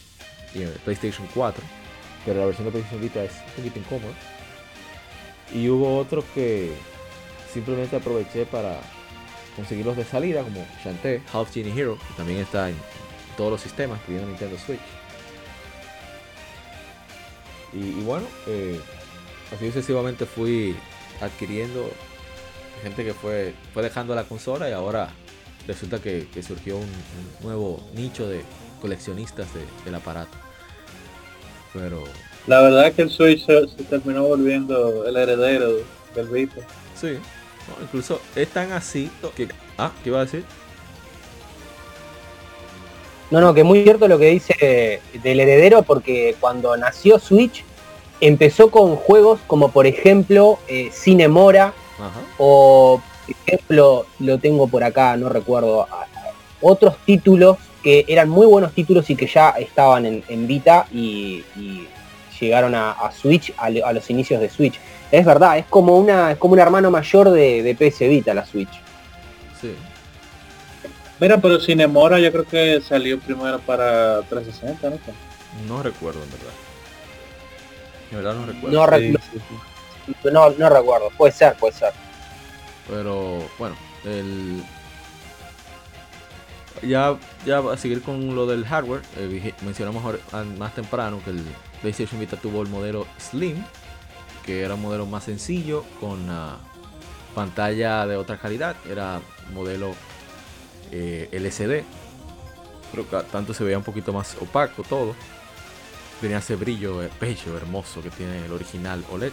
y 0.55 0.63
en 0.63 0.71
PlayStation 0.85 1.27
4. 1.35 1.63
Pero 2.25 2.41
la 2.41 2.47
versión 2.47 2.67
de 2.67 2.73
PlayStation 2.73 3.01
Vita 3.01 3.25
es 3.25 3.33
un 3.33 3.53
poquito 3.57 3.79
incómoda. 3.79 4.15
Y 5.55 5.69
hubo 5.69 5.99
otros 5.99 6.25
que 6.35 6.73
simplemente 7.53 7.97
aproveché 7.97 8.47
para 8.47 8.81
conseguirlos 9.55 9.97
de 9.97 10.05
salida, 10.05 10.43
como 10.43 10.67
Shantae, 10.85 11.23
Half 11.33 11.55
Genie 11.55 11.73
Hero, 11.73 11.97
que 11.97 12.15
también 12.17 12.41
está 12.41 12.69
en 12.69 12.77
todos 13.37 13.53
los 13.53 13.61
sistemas, 13.61 13.99
incluyendo 14.01 14.29
Nintendo 14.29 14.59
Switch. 14.59 14.81
Y, 17.73 18.01
y 18.01 18.03
bueno, 18.03 18.27
eh, 18.47 18.81
así 19.55 19.67
sucesivamente 19.67 20.27
fui 20.27 20.77
adquiriendo 21.21 21.91
gente 22.83 23.05
que 23.05 23.15
fue, 23.15 23.55
fue 23.75 23.83
dejando 23.83 24.15
la 24.15 24.25
consola 24.25 24.69
y 24.69 24.73
ahora 24.73 25.09
resulta 25.67 25.99
que, 25.99 26.29
que 26.33 26.43
surgió 26.43 26.77
un, 26.77 26.83
un 26.85 27.43
nuevo 27.43 27.81
nicho 27.95 28.29
de 28.29 28.43
coleccionistas 28.81 29.53
de- 29.55 29.65
del 29.85 29.95
aparato. 29.95 30.37
Pero 31.73 32.05
la 32.47 32.61
verdad 32.63 32.93
que 32.93 33.03
el 33.03 33.11
Switch 33.11 33.45
se, 33.45 33.69
se 33.69 33.83
terminó 33.85 34.25
volviendo 34.25 35.05
el 35.07 35.17
heredero 35.17 35.79
del 36.15 36.29
Vita. 36.29 36.61
sí, 36.95 37.19
no, 37.69 37.83
incluso 37.83 38.21
es 38.37 38.49
tan 38.49 38.73
así 38.73 39.11
que... 39.35 39.49
Ah, 39.77 39.91
¿qué 40.05 40.11
iba 40.11 40.21
a 40.21 40.25
decir? 40.25 40.45
No, 43.31 43.41
no, 43.41 43.53
que 43.55 43.65
muy 43.65 43.83
cierto 43.83 44.07
lo 44.07 44.19
que 44.19 44.27
dice 44.31 45.01
del 45.23 45.41
heredero, 45.41 45.83
porque 45.83 46.37
cuando 46.39 46.77
nació 46.77 47.19
Switch 47.19 47.65
empezó 48.21 48.71
con 48.71 48.97
juegos 48.97 49.41
como 49.49 49.73
por 49.73 49.87
ejemplo 49.87 50.59
eh, 50.69 50.91
Cinemora 50.93 51.75
Ajá. 51.99 52.21
o 52.39 53.01
por 53.27 53.35
ejemplo 53.47 54.07
lo 54.21 54.39
tengo 54.39 54.69
por 54.69 54.85
acá, 54.85 55.17
no 55.17 55.29
recuerdo, 55.29 55.87
otros 56.61 56.97
títulos 57.05 57.57
que 57.83 58.05
eran 58.09 58.29
muy 58.29 58.47
buenos 58.47 58.73
títulos 58.73 59.09
y 59.11 59.17
que 59.17 59.27
ya 59.27 59.51
estaban 59.51 60.07
en, 60.07 60.25
en 60.29 60.47
Vita 60.47 60.87
y, 60.93 61.45
y 61.57 61.87
llegaron 62.41 62.75
a, 62.75 62.93
a 62.93 63.13
Switch 63.13 63.53
a, 63.57 63.71
lo- 63.71 63.87
a 63.87 63.93
los 63.93 64.09
inicios 64.11 64.41
de 64.41 64.51
Switch. 64.51 64.79
Es 65.11 65.25
verdad, 65.25 65.57
es 65.59 65.67
como 65.67 65.97
una 65.97 66.33
es 66.33 66.39
como 66.39 66.55
un 66.55 66.59
hermano 66.61 66.91
mayor 66.91 67.31
de, 67.31 67.63
de 67.63 67.75
PS 67.75 68.01
Vita 68.09 68.35
la 68.35 68.45
Switch. 68.45 68.73
Sí. 69.61 69.75
Mira, 71.21 71.39
pero 71.39 71.59
Cinemora 71.61 72.19
yo 72.19 72.31
creo 72.33 72.45
que 72.45 72.81
salió 72.81 73.19
primero 73.21 73.59
para 73.61 74.21
360, 74.23 74.91
¿no? 74.91 74.99
No 75.69 75.83
recuerdo 75.83 76.23
en 76.23 76.31
verdad. 76.31 76.53
En 78.11 78.17
verdad 78.19 78.35
no 78.35 78.47
recuerdo. 78.47 78.77
No, 78.77 78.87
re- 78.87 78.99
Sí, 79.13 79.15
sí, 79.33 79.39
sí. 79.49 79.55
No, 80.33 80.51
no 80.51 80.69
recuerdo, 80.69 81.11
puede 81.17 81.33
ser, 81.33 81.57
puede 81.57 81.75
ser. 81.75 81.93
Pero 82.89 83.43
bueno, 83.59 83.77
el... 84.05 84.63
ya, 86.83 87.17
ya 87.45 87.59
a 87.59 87.77
seguir 87.77 88.03
con 88.03 88.35
lo 88.35 88.47
del 88.47 88.65
hardware, 88.65 89.03
eh, 89.17 89.55
mencionamos 89.63 90.03
más 90.59 90.75
temprano 90.75 91.21
que 91.25 91.31
el 91.31 91.45
PlayStation 91.81 92.21
Vita 92.21 92.37
tuvo 92.37 92.63
el 92.63 92.69
modelo 92.69 93.07
Slim, 93.19 93.63
que 94.45 94.63
era 94.63 94.75
un 94.75 94.83
modelo 94.83 95.07
más 95.07 95.25
sencillo, 95.25 95.85
con 96.01 96.29
ah, 96.31 96.59
pantalla 97.35 98.07
de 98.07 98.17
otra 98.17 98.39
calidad, 98.39 98.77
era 98.89 99.21
modelo 99.53 99.95
eh, 100.93 101.29
LCD, 101.33 101.85
pero 102.93 103.05
tanto 103.25 103.53
se 103.53 103.65
veía 103.65 103.79
un 103.79 103.85
poquito 103.85 104.13
más 104.13 104.37
opaco 104.41 104.83
todo. 104.83 105.15
Tenía 106.21 106.39
ese 106.39 106.57
brillo 106.57 107.03
eh, 107.03 107.11
bello, 107.21 107.57
hermoso 107.57 108.01
que 108.01 108.11
tiene 108.11 108.45
el 108.45 108.53
original 108.53 109.05
OLED. 109.13 109.33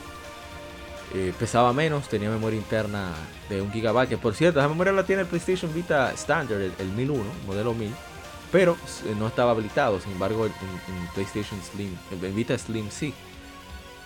Eh, 1.14 1.32
pesaba 1.38 1.74
menos, 1.74 2.10
tenía 2.10 2.30
memoria 2.30 2.58
interna 2.58 3.12
de 3.48 3.62
1 3.62 3.72
GB, 3.72 4.08
que 4.08 4.18
por 4.18 4.34
cierto, 4.34 4.60
esa 4.60 4.68
memoria 4.68 4.92
la 4.94 5.06
tiene 5.06 5.22
el 5.22 5.28
PlayStation 5.28 5.72
Vita 5.72 6.12
Standard, 6.14 6.60
el, 6.60 6.74
el 6.80 6.88
1001, 6.88 7.24
modelo 7.46 7.74
1000, 7.76 7.92
pero 8.54 8.78
eh, 9.06 9.16
no 9.18 9.28
estaba 9.28 9.52
habilitado, 9.52 10.00
sin 10.00 10.12
embargo, 10.12 10.46
en, 10.46 10.54
PlayStation 11.16 11.60
Slim, 11.62 11.98
Vita 12.36 12.56
Slim 12.56 12.90
sí. 12.92 13.12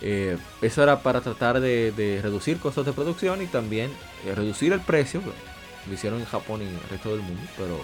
Eh, 0.00 0.38
eso 0.62 0.82
era 0.82 1.02
para 1.02 1.20
tratar 1.20 1.60
de, 1.60 1.92
de 1.92 2.20
reducir 2.22 2.58
costos 2.58 2.86
de 2.86 2.92
producción 2.92 3.42
y 3.42 3.46
también 3.46 3.90
eh, 4.24 4.34
reducir 4.34 4.72
el 4.72 4.80
precio, 4.80 5.20
lo 5.86 5.92
hicieron 5.92 6.20
en 6.20 6.24
Japón 6.24 6.62
y 6.62 6.64
en 6.64 6.74
el 6.74 6.88
resto 6.88 7.10
del 7.10 7.20
mundo, 7.20 7.42
pero 7.58 7.78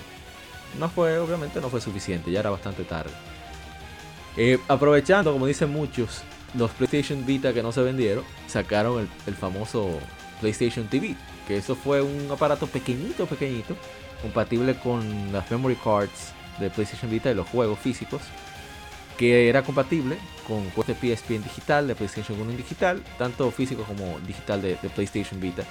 no 0.79 0.89
fue, 0.89 1.19
obviamente 1.19 1.61
no 1.61 1.69
fue 1.69 1.83
suficiente, 1.83 2.31
ya 2.31 2.41
era 2.41 2.51
bastante 2.51 2.85
tarde. 2.85 3.13
Aprovechando, 4.67 5.33
como 5.33 5.47
dicen 5.47 5.71
muchos, 5.71 6.23
los 6.57 6.71
PlayStation 6.73 7.25
Vita 7.27 7.53
que 7.53 7.63
no 7.63 7.73
se 7.73 7.83
vendieron, 7.83 8.25
sacaron 8.47 9.01
el, 9.01 9.09
el 9.27 9.35
famoso 9.35 9.99
PlayStation 10.41 10.87
TV, 10.87 11.17
que 11.47 11.57
eso 11.57 11.75
fue 11.75 12.03
un 12.03 12.31
aparato 12.31 12.67
pequeñito, 12.67 13.27
pequeñito, 13.27 13.77
compatible 14.23 14.75
con 14.77 15.33
las 15.33 15.51
memory 15.51 15.77
cards 15.77 16.33
de 16.59 16.71
PlayStation 16.71 17.11
Vita 17.11 17.31
y 17.31 17.35
los 17.35 17.49
juegos 17.49 17.79
físicos, 17.79 18.23
que 19.19 19.49
era 19.49 19.63
compatible 19.63 20.19
con 20.47 20.69
juegos 20.71 20.97
PSP 20.97 21.33
en 21.33 21.43
digital, 21.43 21.87
de 21.87 21.95
PlayStation 21.95 22.41
1 22.41 22.51
en 22.51 22.57
digital, 22.57 23.03
tanto 23.19 23.51
físico 23.51 23.85
como 23.85 24.19
digital 24.21 24.63
de, 24.63 24.77
PlayStation 24.95 25.41
Vita. 25.41 25.65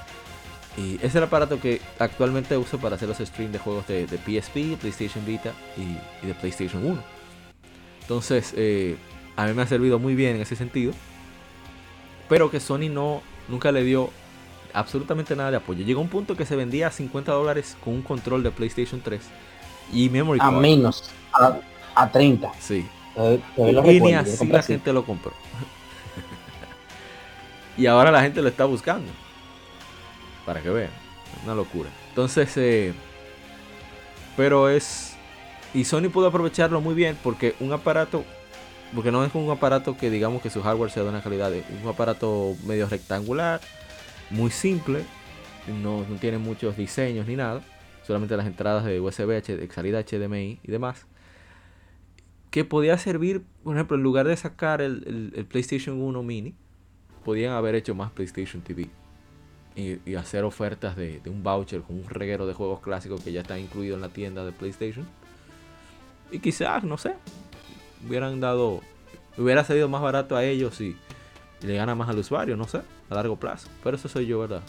Y 0.77 0.99
es 1.05 1.13
el 1.13 1.23
aparato 1.23 1.59
que 1.59 1.81
actualmente 1.99 2.57
uso 2.57 2.79
para 2.79 2.95
hacer 2.95 3.07
los 3.07 3.19
streams 3.19 3.53
de 3.53 3.59
juegos 3.59 3.87
de, 3.87 4.07
de 4.07 4.17
PSP, 4.17 4.79
PlayStation 4.79 5.23
Vita 5.25 5.51
y, 5.77 5.97
y 6.25 6.27
de 6.27 6.33
PlayStation 6.33 6.83
1. 6.85 7.03
Entonces, 8.01 8.53
eh, 8.57 8.97
a 9.35 9.45
mí 9.45 9.53
me 9.53 9.61
ha 9.63 9.67
servido 9.67 9.99
muy 9.99 10.15
bien 10.15 10.35
en 10.35 10.41
ese 10.41 10.55
sentido. 10.55 10.93
Pero 12.29 12.49
que 12.51 12.59
Sony 12.59 12.89
no 12.89 13.21
nunca 13.47 13.71
le 13.71 13.83
dio 13.83 14.11
absolutamente 14.73 15.35
nada 15.35 15.51
de 15.51 15.57
apoyo. 15.57 15.85
Llegó 15.85 16.01
un 16.01 16.09
punto 16.09 16.35
que 16.35 16.45
se 16.45 16.55
vendía 16.55 16.87
a 16.87 16.91
50 16.91 17.31
dólares 17.31 17.77
con 17.83 17.93
un 17.93 18.01
control 18.01 18.43
de 18.43 18.51
PlayStation 18.51 19.01
3 19.01 19.21
y 19.91 20.09
memory 20.09 20.41
A 20.41 20.49
card. 20.49 20.61
menos, 20.61 21.11
a, 21.33 21.59
a 21.95 22.11
30. 22.11 22.51
Sí. 22.59 22.89
Eh, 23.15 23.39
eh, 23.57 23.81
y 23.85 24.01
ni 24.01 24.13
así 24.13 24.47
la 24.47 24.63
gente 24.63 24.91
lo 24.93 25.05
compró. 25.05 25.33
y 27.77 27.85
ahora 27.85 28.11
la 28.11 28.21
gente 28.21 28.41
lo 28.41 28.49
está 28.49 28.65
buscando. 28.65 29.11
Para 30.45 30.61
que 30.61 30.69
vean. 30.69 30.91
Una 31.43 31.55
locura. 31.55 31.89
Entonces, 32.09 32.55
eh, 32.57 32.93
pero 34.35 34.69
es... 34.69 35.15
Y 35.73 35.85
Sony 35.85 36.09
pudo 36.11 36.27
aprovecharlo 36.27 36.81
muy 36.81 36.93
bien 36.95 37.17
porque 37.21 37.55
un 37.59 37.73
aparato... 37.73 38.25
Porque 38.93 39.11
no 39.11 39.23
es 39.25 39.33
un 39.33 39.49
aparato 39.49 39.97
que 39.97 40.09
digamos 40.09 40.41
que 40.41 40.49
su 40.49 40.61
hardware 40.61 40.91
sea 40.91 41.03
de 41.03 41.09
una 41.09 41.21
calidad 41.21 41.49
de 41.49 41.63
un 41.81 41.89
aparato 41.89 42.55
medio 42.65 42.87
rectangular, 42.87 43.59
muy 44.29 44.51
simple, 44.51 45.03
no, 45.67 46.03
tiene 46.19 46.37
muchos 46.37 46.75
diseños 46.75 47.27
ni 47.27 47.35
nada, 47.35 47.61
solamente 48.05 48.35
las 48.35 48.45
entradas 48.45 48.85
de 48.85 48.99
USB, 48.99 49.41
de 49.41 49.69
salida 49.71 50.03
HDMI 50.03 50.59
y 50.61 50.71
demás. 50.71 51.05
que 52.51 52.65
podía 52.65 52.97
servir, 52.97 53.43
por 53.63 53.75
ejemplo, 53.75 53.97
en 53.97 54.03
lugar 54.03 54.27
de 54.27 54.37
sacar 54.37 54.81
el, 54.81 55.47
PlayStation 55.49 55.99
1 55.99 56.21
mini, 56.21 56.53
podían 57.25 57.53
haber 57.53 57.73
hecho 57.75 57.95
más 57.95 58.11
PlayStation 58.11 58.61
TV 58.61 58.89
y, 59.75 60.15
hacer 60.15 60.43
ofertas 60.43 60.95
de, 60.95 61.19
de 61.19 61.29
un 61.31 61.41
voucher 61.41 61.81
con 61.81 61.97
un 61.97 62.07
reguero 62.07 62.45
de 62.45 62.53
juegos 62.53 62.79
clásicos 62.81 63.21
que 63.21 63.31
ya 63.31 63.41
están 63.41 63.59
incluidos 63.59 63.95
en 63.95 64.01
la 64.01 64.09
tienda 64.09 64.45
de 64.45 64.51
PlayStation. 64.51 65.07
Y 66.31 66.39
quizás, 66.39 66.83
no 66.83 66.97
sé, 66.97 67.15
hubieran 68.07 68.39
dado, 68.39 68.81
hubiera 69.37 69.63
salido 69.63 69.89
más 69.89 70.01
barato 70.01 70.35
a 70.35 70.43
ellos 70.43 70.79
y, 70.81 70.95
le 71.61 71.75
gana 71.75 71.95
más 71.95 72.09
al 72.09 72.17
usuario, 72.17 72.57
no 72.57 72.67
sé, 72.67 72.81
a 73.09 73.15
largo 73.15 73.37
plazo. 73.37 73.69
Pero 73.83 73.95
eso 73.95 74.09
soy 74.09 74.25
yo, 74.25 74.39
¿verdad? 74.39 74.61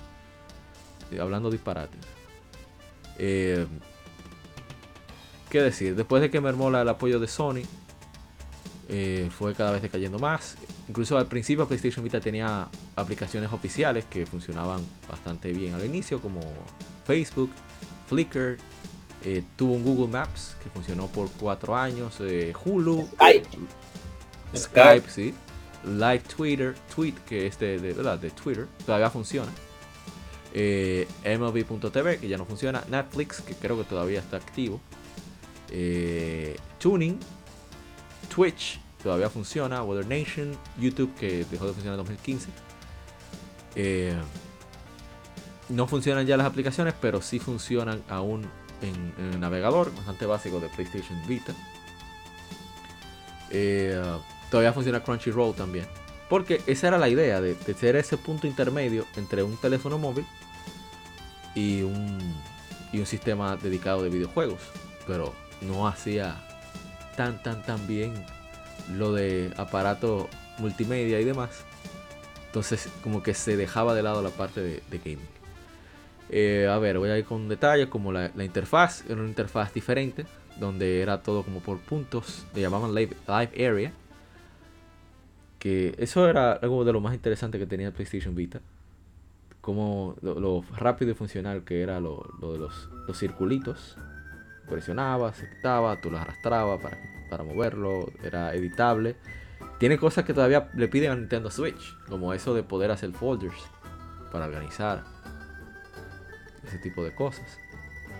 Eh, 1.11 1.20
hablando 1.20 1.51
disparates. 1.51 2.01
Eh, 3.19 3.66
¿Qué 5.51 5.61
decir? 5.61 5.97
Después 5.97 6.23
de 6.23 6.31
que 6.31 6.40
mermó 6.40 6.69
el 6.69 6.89
apoyo 6.89 7.19
de 7.19 7.27
Sony, 7.27 7.62
eh, 8.89 9.28
fue 9.36 9.55
cada 9.55 9.73
vez 9.73 9.82
decayendo 9.82 10.19
más. 10.19 10.56
Incluso 10.89 11.16
al 11.16 11.27
principio 11.27 11.66
PlayStation 11.66 12.05
Vita 12.05 12.20
tenía 12.20 12.69
aplicaciones 12.97 13.52
oficiales 13.52 14.05
que 14.05 14.27
funcionaban 14.27 14.81
bastante 15.09 15.52
bien 15.52 15.74
al 15.74 15.85
inicio, 15.85 16.20
como 16.20 16.40
Facebook, 17.06 17.51
Flickr, 18.09 18.59
eh, 19.24 19.42
tuvo 19.56 19.74
un 19.74 19.84
Google 19.84 20.09
Maps 20.09 20.56
que 20.62 20.68
funcionó 20.70 21.06
por 21.09 21.30
cuatro 21.32 21.76
años, 21.76 22.16
eh, 22.20 22.52
Hulu, 22.64 23.09
Skype. 23.16 23.48
Skype, 24.56 25.10
sí, 25.10 25.34
Live 25.84 26.20
Twitter, 26.36 26.74
Tweet, 26.94 27.14
que 27.26 27.46
es 27.46 27.59
de, 27.59 27.78
de- 27.78 27.92
¿verdad? 27.94 28.18
de 28.18 28.30
Twitter, 28.30 28.66
todavía 28.84 29.10
funciona. 29.10 29.51
Eh, 30.52 31.09
MLB.tv, 31.24 32.18
que 32.18 32.28
ya 32.28 32.36
no 32.38 32.44
funciona. 32.44 32.84
Netflix, 32.88 33.40
que 33.40 33.55
creo 33.55 33.76
que 33.76 33.84
todavía 33.84 34.20
está 34.20 34.36
activo. 34.36 34.80
Eh, 35.70 36.56
Tuning, 36.78 37.18
Twitch, 38.32 38.78
todavía 39.02 39.28
funciona. 39.30 39.82
Weather 39.82 40.06
Nation, 40.06 40.56
YouTube, 40.78 41.12
que 41.16 41.44
dejó 41.51 41.66
de 41.66 41.72
funcionar 41.72 41.98
en 41.98 42.05
2015. 42.06 42.48
Eh, 43.74 44.14
no 45.70 45.86
funcionan 45.88 46.24
ya 46.26 46.36
las 46.36 46.46
aplicaciones, 46.46 46.94
pero 47.01 47.20
sí 47.20 47.38
funcionan 47.40 48.02
aún 48.09 48.46
en, 48.85 49.15
el 49.19 49.40
navegador, 49.40 49.94
bastante 49.94 50.27
básico 50.27 50.61
de 50.61 50.69
PlayStation 50.69 51.20
Vita. 51.27 51.52
Eh, 53.51 54.01
todavía 54.51 54.73
funciona 54.73 55.02
Crunchyroll 55.02 55.55
también. 55.55 55.86
Porque 56.28 56.62
esa 56.66 56.89
era 56.89 56.98
la 56.98 57.09
idea 57.09 57.40
de, 57.40 57.55
de 57.55 57.74
ser 57.74 57.97
ese 57.97 58.16
punto 58.16 58.47
intermedio 58.47 59.06
entre 59.16 59.43
un 59.43 59.56
teléfono 59.56 59.98
móvil 59.98 60.27
y 61.55 61.82
un, 61.82 62.19
y 62.93 62.98
un 62.98 63.06
sistema 63.06 63.56
dedicado 63.56 64.02
de 64.02 64.09
videojuegos. 64.09 64.61
Pero 65.06 65.35
no 65.61 65.86
hacía 65.86 66.36
tan, 67.16 67.43
tan, 67.43 67.62
tan 67.62 67.86
bien 67.86 68.12
lo 68.93 69.12
de 69.12 69.52
aparato 69.56 70.28
multimedia 70.59 71.20
y 71.20 71.24
demás. 71.24 71.51
Entonces 72.47 72.89
como 73.02 73.23
que 73.23 73.35
se 73.35 73.56
dejaba 73.56 73.94
de 73.94 74.02
lado 74.02 74.23
la 74.23 74.31
parte 74.31 74.61
de, 74.61 74.82
de 74.90 74.98
gaming. 74.98 75.34
Eh, 76.30 76.68
a 76.70 76.78
ver, 76.78 76.98
voy 76.98 77.10
a 77.10 77.18
ir 77.18 77.24
con 77.24 77.48
detalles 77.48 77.88
como 77.88 78.12
la, 78.12 78.30
interfaz. 78.42 79.05
Era 79.09 79.20
una 79.20 79.28
interfaz 79.28 79.72
diferente. 79.72 80.26
Donde 80.59 81.02
era 81.02 81.22
todo 81.22 81.42
como 81.42 81.60
por 81.60 81.78
puntos. 81.80 82.46
Le 82.55 82.60
llamaban 82.60 82.94
live, 82.94 83.16
live 83.26 83.68
area. 83.68 83.92
Que 85.59 85.94
eso 85.98 86.28
era 86.28 86.52
algo 86.52 86.84
de 86.84 86.92
lo 86.92 87.01
más 87.01 87.14
interesante 87.14 87.59
que 87.59 87.66
tenía 87.66 87.88
el 87.88 87.92
PlayStation 87.92 88.34
Vita. 88.34 88.60
Como 89.60 90.16
lo, 90.22 90.62
rápido 90.76 91.12
y 91.12 91.14
funcional 91.14 91.64
que 91.64 91.80
era 91.80 91.98
lo, 91.98 92.22
de 92.40 92.59
los, 92.59 92.88
los 93.06 93.18
circulitos. 93.18 93.96
Presionabas, 94.68 95.42
quitaba, 95.56 96.01
tú 96.01 96.10
lo 96.10 96.18
arrastrabas 96.18 96.80
para, 96.80 96.98
para 97.30 97.44
moverlo. 97.44 98.06
Era 98.22 98.55
editable. 98.55 99.16
Tiene 99.78 99.98
cosas 99.98 100.24
que 100.24 100.34
todavía 100.34 100.70
le 100.74 100.88
piden 100.88 101.10
a 101.10 101.16
Nintendo 101.16 101.51
Switch. 101.51 101.96
Como 102.09 102.32
eso 102.32 102.55
de 102.55 102.62
poder 102.62 102.90
hacer 102.90 103.12
folders. 103.12 103.56
Para 104.30 104.46
organizar. 104.46 105.13
Ese 106.66 106.78
tipo 106.78 107.04
de 107.04 107.14
cosas. 107.14 107.44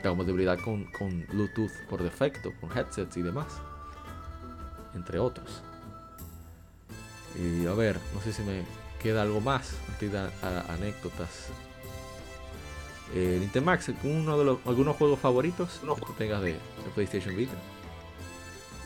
La 0.03 0.11
compatibilidad 0.11 0.59
con, 0.59 0.85
con 0.93 1.27
Bluetooth 1.29 1.73
por 1.89 2.03
defecto, 2.03 2.53
con 2.61 2.77
headsets 2.77 3.17
y 3.17 3.23
demás. 3.23 3.47
Entre 4.95 5.19
otros. 5.19 5.63
Y 7.37 7.67
a 7.67 7.73
ver, 7.73 7.99
no 8.15 8.21
sé 8.21 8.33
si 8.33 8.43
me 8.43 8.63
queda 9.03 9.23
algo 9.23 9.41
más 9.41 9.71
a- 10.43 10.73
anécdotas. 10.75 11.49
Eh, 13.15 13.39
Nintendo 13.41 13.67
Max, 13.67 13.91
uno 14.03 14.39
de 14.39 14.45
los, 14.45 14.59
algunos 14.67 14.97
juegos 14.97 15.19
favoritos 15.21 15.81
que 15.81 15.87
tú 16.07 16.13
tengas 16.19 16.43
de, 16.43 16.53
de 16.53 16.59
PlayStation 16.95 17.37
Vita. 17.37 17.53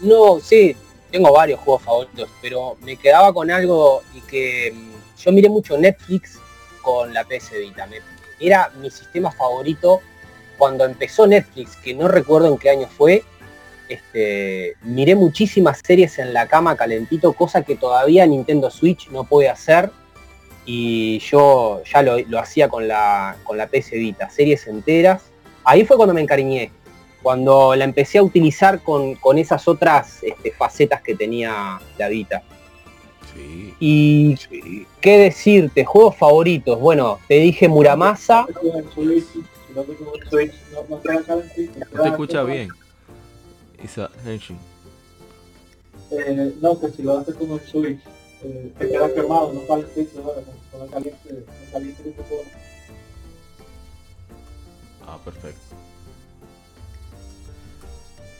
No, 0.00 0.38
sí, 0.40 0.76
tengo 1.10 1.32
varios 1.32 1.60
juegos 1.60 1.82
favoritos, 1.82 2.28
pero 2.40 2.76
me 2.82 2.96
quedaba 2.96 3.32
con 3.32 3.50
algo 3.50 4.02
y 4.14 4.20
que 4.22 4.72
mm, 4.74 5.18
yo 5.20 5.32
miré 5.32 5.48
mucho 5.48 5.76
Netflix 5.78 6.38
con 6.82 7.12
la 7.12 7.24
PS 7.24 7.58
Vita. 7.58 7.86
Me- 7.86 8.00
era 8.40 8.70
mi 8.80 8.90
sistema 8.90 9.30
favorito 9.30 10.00
cuando 10.56 10.84
empezó 10.84 11.26
Netflix, 11.26 11.76
que 11.76 11.94
no 11.94 12.08
recuerdo 12.08 12.48
en 12.48 12.58
qué 12.58 12.70
año 12.70 12.88
fue. 12.88 13.22
Este, 13.88 14.74
miré 14.82 15.14
muchísimas 15.14 15.80
series 15.84 16.18
en 16.18 16.34
la 16.34 16.46
cama 16.46 16.76
calentito, 16.76 17.32
cosa 17.32 17.62
que 17.62 17.76
todavía 17.76 18.26
Nintendo 18.26 18.70
Switch 18.70 19.08
no 19.10 19.24
puede 19.24 19.48
hacer. 19.48 19.90
Y 20.66 21.20
yo 21.20 21.82
ya 21.84 22.02
lo, 22.02 22.18
lo 22.18 22.38
hacía 22.38 22.68
con 22.68 22.86
la, 22.88 23.36
con 23.44 23.56
la 23.56 23.68
PS 23.68 23.92
Vita, 23.92 24.28
series 24.28 24.66
enteras. 24.66 25.22
Ahí 25.64 25.84
fue 25.84 25.96
cuando 25.96 26.14
me 26.14 26.20
encariñé 26.20 26.72
cuando 27.22 27.74
la 27.74 27.84
empecé 27.84 28.18
a 28.18 28.22
utilizar 28.22 28.80
con, 28.80 29.14
con 29.16 29.38
esas 29.38 29.66
otras 29.68 30.22
este, 30.22 30.52
facetas 30.52 31.02
que 31.02 31.14
tenía 31.14 31.78
la 31.98 32.08
Vita. 32.08 32.42
Sí. 33.38 33.74
Y 33.78 34.36
qué 35.00 35.18
decirte, 35.18 35.84
juegos 35.84 36.16
favoritos. 36.16 36.78
Bueno, 36.80 37.20
te 37.28 37.34
dije 37.34 37.68
Muramasa. 37.68 38.46
Switch, 38.94 39.24
no 39.74 39.82
te 39.84 40.28
Switch, 40.28 40.52
escucha 42.04 42.42
bien. 42.42 42.70
Isa 43.82 44.10
Henshin. 44.24 44.58
Eh, 46.10 46.52
no, 46.60 46.80
que 46.80 46.88
si 46.90 47.02
lo 47.02 47.18
haces 47.18 47.36
con 47.36 47.50
el 47.52 47.60
Switch, 47.60 48.00
eh, 48.42 48.72
te 48.78 48.88
queda 48.88 49.12
quemado, 49.14 49.52
no 49.52 49.60
¿verdad? 49.60 49.86
con, 49.94 50.14
con 50.72 50.82
el 50.82 50.90
caliente, 50.90 51.28
el 51.28 51.70
caliente 51.70 52.02
que 52.02 52.10
te 52.10 52.22
pone. 52.22 52.50
Ah, 55.06 55.18
perfecto. 55.24 55.60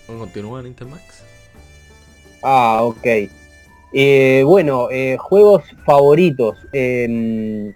Bueno, 0.07 0.23
continúa 0.23 0.63
Nintendo 0.63 0.97
Max. 0.97 1.23
Ah, 2.43 2.81
ok. 2.83 3.07
Eh, 3.93 4.43
bueno, 4.45 4.89
eh, 4.91 5.17
juegos 5.19 5.65
favoritos. 5.85 6.57
em, 6.73 7.73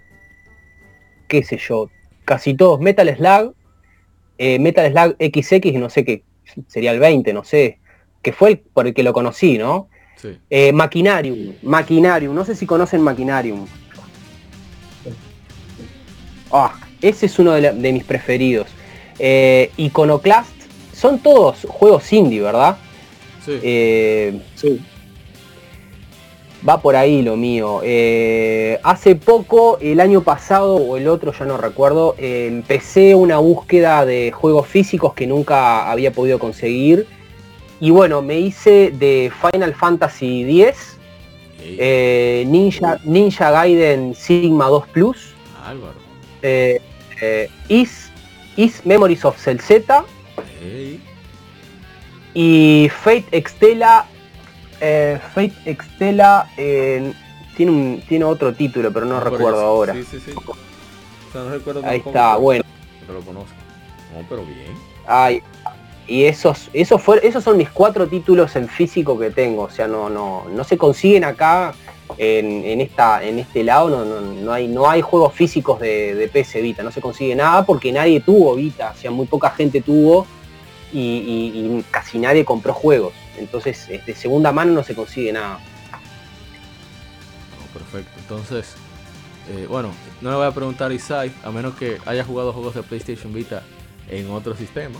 qué 1.27 1.43
sé 1.43 1.57
yo. 1.57 1.89
Casi 2.25 2.53
todos. 2.53 2.79
Metal 2.79 3.13
Slug. 3.15 3.53
eh, 4.37 4.59
Metal 4.59 4.91
Slug 4.91 5.15
XX, 5.19 5.65
y 5.67 5.71
no 5.77 5.89
sé 5.89 6.03
qué. 6.05 6.23
Sería 6.67 6.91
el 6.91 6.99
20, 6.99 7.33
no 7.33 7.43
sé. 7.43 7.79
Que 8.21 8.31
fue 8.33 8.49
el 8.51 8.59
por 8.59 8.87
el 8.87 8.93
que 8.93 9.03
lo 9.03 9.13
conocí, 9.13 9.57
¿no? 9.57 9.87
Sí. 10.17 10.37
Eh, 10.49 10.71
Maquinarium, 10.71 11.53
Maquinarium, 11.63 12.33
no 12.35 12.45
sé 12.45 12.55
si 12.55 12.65
conocen 12.65 13.01
Maquinarium. 13.01 13.65
Ah, 16.51 16.73
ese 17.01 17.25
es 17.25 17.39
uno 17.39 17.51
de, 17.53 17.61
la- 17.61 17.73
de 17.73 17.91
mis 17.91 18.03
preferidos. 18.03 18.67
Eh, 19.19 19.71
Iconoclast, 19.77 20.51
son 20.93 21.19
todos 21.19 21.65
juegos 21.67 22.11
indie, 22.13 22.41
¿verdad? 22.41 22.77
Sí. 23.45 23.59
Eh, 23.63 24.39
Va 26.67 26.81
por 26.81 26.95
ahí 26.95 27.21
lo 27.21 27.35
mío. 27.35 27.81
Eh, 27.83 28.79
hace 28.83 29.15
poco, 29.15 29.77
el 29.81 29.99
año 29.99 30.21
pasado 30.21 30.75
o 30.75 30.95
el 30.95 31.09
otro, 31.09 31.33
ya 31.37 31.43
no 31.45 31.57
recuerdo, 31.57 32.15
eh, 32.17 32.47
empecé 32.49 33.15
una 33.15 33.37
búsqueda 33.39 34.05
de 34.05 34.31
juegos 34.31 34.67
físicos 34.67 35.13
que 35.13 35.27
nunca 35.27 35.91
había 35.91 36.11
podido 36.11 36.39
conseguir. 36.39 37.05
Y 37.81 37.89
bueno, 37.91 38.21
me 38.21 38.39
hice 38.39 38.91
de 38.91 39.29
Final 39.41 39.75
Fantasy 39.75 40.61
X, 40.61 40.97
eh, 41.59 42.45
Ninja, 42.47 42.97
Ninja 43.03 43.51
Gaiden 43.51 44.15
Sigma 44.15 44.67
2 44.67 44.87
Plus, 44.87 45.33
Álvaro. 45.65 45.95
eh, 46.41 46.79
Is, 47.67 48.09
Is 48.55 48.85
Memories 48.85 49.25
of 49.25 49.37
Cell 49.37 49.59
Z 49.59 50.05
y 52.33 52.89
Fate 53.03 53.25
Extella. 53.31 54.05
Eh, 54.85 55.19
Fate 55.33 55.53
Extella 55.65 56.47
eh, 56.57 57.13
tiene, 57.55 57.71
un, 57.71 58.03
tiene 58.07 58.25
otro 58.25 58.53
título, 58.53 58.91
pero 58.91 59.05
no 59.05 59.17
Ah, 59.17 59.21
recuerdo 59.21 59.49
eso. 59.57 59.61
ahora. 59.65 59.93
Sí, 59.93 60.03
sí, 60.03 60.19
sí. 60.25 60.31
O 60.35 61.31
sea, 61.31 61.41
no 61.43 61.49
recuerdo 61.51 61.79
Ahí 61.85 61.99
tampoco, 61.99 62.09
está, 62.09 62.35
bueno. 62.35 62.63
Pero 62.99 63.13
lo 63.13 63.21
conozco. 63.25 63.53
No, 64.13 64.25
pero 64.29 64.43
bien. 64.45 64.73
Ay, 65.07 65.41
y 66.07 66.25
esos, 66.25 66.69
esos, 66.73 67.01
fue, 67.01 67.25
esos 67.25 67.43
son 67.43 67.57
mis 67.57 67.69
cuatro 67.69 68.07
títulos 68.07 68.55
en 68.57 68.67
físico 68.67 69.17
que 69.17 69.29
tengo. 69.31 69.63
O 69.63 69.69
sea, 69.69 69.87
no, 69.87 70.09
no, 70.09 70.45
no 70.53 70.63
se 70.65 70.77
consiguen 70.77 71.23
acá 71.23 71.73
en, 72.17 72.63
en 72.65 72.81
esta, 72.81 73.23
en 73.23 73.39
este 73.39 73.63
lado. 73.63 73.89
No, 73.89 74.03
no, 74.05 74.19
no 74.21 74.51
hay, 74.51 74.67
no 74.67 74.89
hay 74.89 75.01
juegos 75.01 75.33
físicos 75.33 75.79
de, 75.79 76.13
de 76.15 76.27
PS 76.27 76.61
Vita. 76.61 76.83
No 76.83 76.91
se 76.91 76.99
consigue 77.01 77.35
nada 77.35 77.65
porque 77.65 77.91
nadie 77.91 78.19
tuvo 78.19 78.53
Vita. 78.55 78.91
O 78.95 78.99
sea, 78.99 79.11
muy 79.11 79.25
poca 79.27 79.49
gente 79.51 79.81
tuvo 79.81 80.27
y, 80.91 80.99
y- 80.99 81.77
y 81.79 81.85
casi 81.89 82.19
nadie 82.19 82.43
compró 82.45 82.73
juegos. 82.73 83.13
Entonces, 83.37 83.87
de 83.87 84.15
segunda 84.15 84.51
mano 84.51 84.73
no 84.73 84.83
se 84.83 84.95
consigue 84.95 85.31
nada. 85.33 85.59
perfecto. 87.73 88.11
Entonces, 88.19 88.75
eh, 89.49 89.65
bueno, 89.67 89.91
no 90.21 90.29
le 90.29 90.35
voy 90.37 90.45
a 90.45 90.51
preguntar 90.51 90.91
a 90.91 90.93
Isai, 90.93 91.31
a 91.43 91.51
menos 91.51 91.75
que 91.75 91.97
haya 92.05 92.23
jugado 92.23 92.53
juegos 92.53 92.75
de 92.75 92.83
PlayStation 92.83 93.33
Vita 93.33 93.63
en 94.09 94.29
otro 94.29 94.55
sistema, 94.55 94.99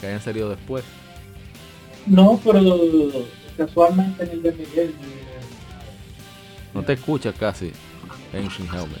que 0.00 0.08
hayan 0.08 0.20
salido 0.20 0.50
después. 0.50 0.84
No, 2.06 2.40
pero 2.44 2.76
casualmente 3.56 4.24
en 4.24 4.30
el 4.30 4.42
de 4.42 4.52
Miguel. 4.52 4.88
Eh, 4.88 5.42
no 6.74 6.82
te 6.82 6.94
escucha 6.94 7.32
casi, 7.32 7.72
Ancient 8.34 8.68
Helmet. 8.72 9.00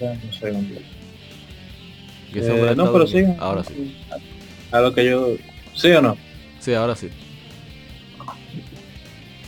un 0.00 0.32
segundo. 0.32 0.80
Eh, 2.34 2.74
no, 2.76 2.92
pero 2.92 3.06
sí. 3.06 3.24
Ahora 3.38 3.64
sí. 3.64 3.96
A 4.70 4.80
lo 4.80 4.94
que 4.94 5.04
yo. 5.04 5.36
¿Sí 5.74 5.90
o 5.92 6.00
no? 6.00 6.16
Sí, 6.60 6.74
ahora 6.74 6.96
sí. 6.96 7.10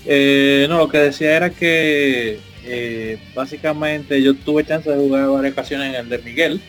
Eh, 0.06 0.66
no, 0.68 0.78
lo 0.78 0.88
que 0.88 0.98
decía 0.98 1.36
era 1.36 1.50
que 1.50 2.38
eh, 2.64 3.18
básicamente 3.34 4.22
yo 4.22 4.34
tuve 4.34 4.64
chance 4.64 4.90
de 4.90 4.96
jugar 4.96 5.28
varias 5.28 5.52
ocasiones 5.52 5.88
en 5.90 6.00
el 6.00 6.08
de 6.08 6.18
Miguel. 6.18 6.60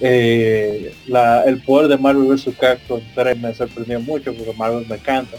Eh, 0.00 0.94
el 1.46 1.62
poder 1.62 1.88
de 1.88 1.98
Marvel 1.98 2.26
vs. 2.26 2.54
Capcom 2.58 3.00
3 3.14 3.38
me 3.38 3.54
sorprendió 3.54 4.00
mucho 4.00 4.34
porque 4.34 4.52
Marvel 4.54 4.86
me 4.88 4.96
encanta. 4.96 5.36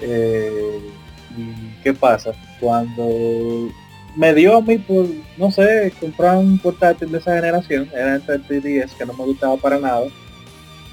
¿Y 0.00 1.82
qué 1.82 1.92
pasa? 1.92 2.32
Cuando 2.58 3.70
me 4.16 4.34
dio 4.34 4.56
a 4.56 4.62
mí 4.62 4.78
por, 4.78 5.06
no 5.36 5.50
sé, 5.50 5.92
comprar 6.00 6.38
un 6.38 6.58
portátil 6.58 7.12
de 7.12 7.18
esa 7.18 7.36
generación, 7.36 7.88
era 7.94 8.16
entre 8.16 8.60
10 8.60 8.92
que 8.94 9.06
no 9.06 9.12
me 9.12 9.24
gustaba 9.24 9.56
para 9.56 9.78
nada, 9.78 10.06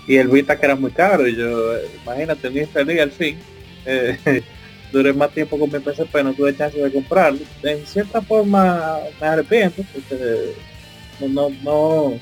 y 0.08 0.18
el 0.18 0.28
Vita 0.28 0.60
que 0.60 0.66
era 0.66 0.76
muy 0.76 0.92
caro, 0.92 1.28
y 1.28 1.36
yo, 1.36 1.74
imagínate, 2.04 2.50
ni 2.52 2.66
feliz 2.66 3.02
al 3.02 3.12
fin. 3.12 3.38
duré 4.96 5.12
más 5.14 5.30
tiempo 5.32 5.60
con 5.60 5.70
mi 5.70 5.80
PSP, 5.80 6.24
no 6.24 6.34
tuve 6.34 6.56
chance 6.56 6.78
de 6.78 6.92
comprarlo. 6.92 7.40
En 7.64 7.86
cierta 7.86 8.22
forma 8.22 9.00
me 9.20 9.28
arrepiento, 9.28 9.84
porque 9.94 10.54
no, 11.20 11.50
no, 11.64 12.14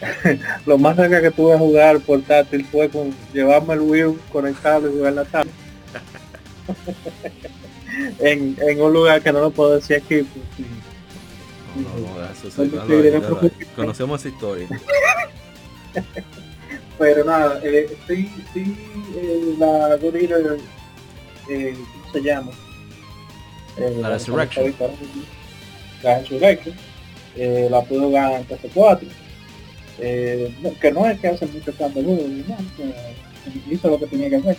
lo 0.66 0.78
más 0.78 0.94
cerca 0.94 1.20
que 1.20 1.32
tuve 1.32 1.54
a 1.54 1.58
jugar 1.58 1.98
portátil 2.00 2.64
fue 2.66 2.88
con 2.88 3.12
llevarme 3.32 3.74
el 3.74 3.80
Wii 3.80 4.18
conectado 4.32 4.88
y 4.88 4.92
jugar 4.92 5.14
la 5.14 5.24
tablet. 5.24 5.52
en, 8.20 8.56
en 8.60 8.80
un 8.80 8.92
lugar 8.92 9.20
que 9.20 9.32
no 9.32 9.40
lo 9.40 9.50
puedo 9.50 9.74
decir 9.74 9.96
aquí. 9.96 10.24
conocemos 13.74 14.20
esa 14.20 14.28
historia. 14.28 14.68
Pero 17.00 17.24
nada, 17.24 17.58
eh, 17.64 17.96
sí, 18.06 18.30
sí, 18.52 18.76
eh, 19.16 19.54
la 19.58 19.96
Gorilla 19.96 20.36
eh, 21.50 21.74
¿cómo 21.74 22.12
se 22.12 22.22
llama? 22.22 22.50
Eh, 23.76 23.98
la 24.00 24.10
Resurrection. 24.10 24.74
La 26.02 26.18
Resurrection. 26.20 26.74
Eh, 27.36 27.68
la 27.70 27.82
puedo 27.82 28.10
ganar 28.10 28.40
en 28.40 28.48
PS4. 28.48 29.00
Eh, 29.98 30.54
que 30.80 30.92
no 30.92 31.06
es 31.06 31.20
que 31.20 31.28
hace 31.28 31.46
mucho 31.46 31.72
cambio 31.74 32.02
no, 32.02 32.18
hizo 33.70 33.88
lo 33.88 33.98
que 33.98 34.06
tenía 34.06 34.30
que 34.30 34.36
hacer. 34.36 34.56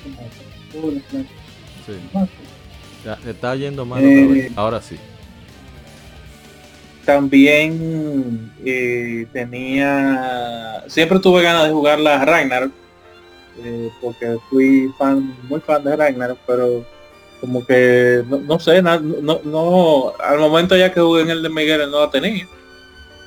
Como, 0.71 0.91
sí. 0.91 1.93
Ya, 3.03 3.17
se 3.17 3.31
está 3.31 3.55
yendo 3.55 3.85
mal 3.85 4.03
Ahora 4.55 4.81
sí. 4.81 4.97
También 7.05 8.51
tenía... 9.33 10.83
Siempre 10.87 11.19
tuve 11.19 11.41
ganas 11.41 11.65
de 11.65 11.73
jugar 11.73 11.99
la 11.99 12.23
Ragnarok 12.23 12.71
eh, 13.59 13.89
porque 14.01 14.37
fui 14.49 14.91
fan, 14.97 15.35
muy 15.47 15.59
fan 15.59 15.83
de 15.83 15.95
Ragnarok, 15.95 16.39
pero 16.47 16.85
como 17.39 17.65
que 17.65 18.23
no, 18.27 18.59
sé, 18.59 18.81
no, 18.81 18.99
no, 19.43 20.13
al 20.19 20.39
momento 20.39 20.77
ya 20.77 20.93
que 20.93 21.01
jugué 21.01 21.23
en 21.23 21.31
el 21.31 21.43
de 21.43 21.49
Miguel 21.49 21.89
no 21.91 21.99
lo 21.99 22.09
tenía. 22.09 22.47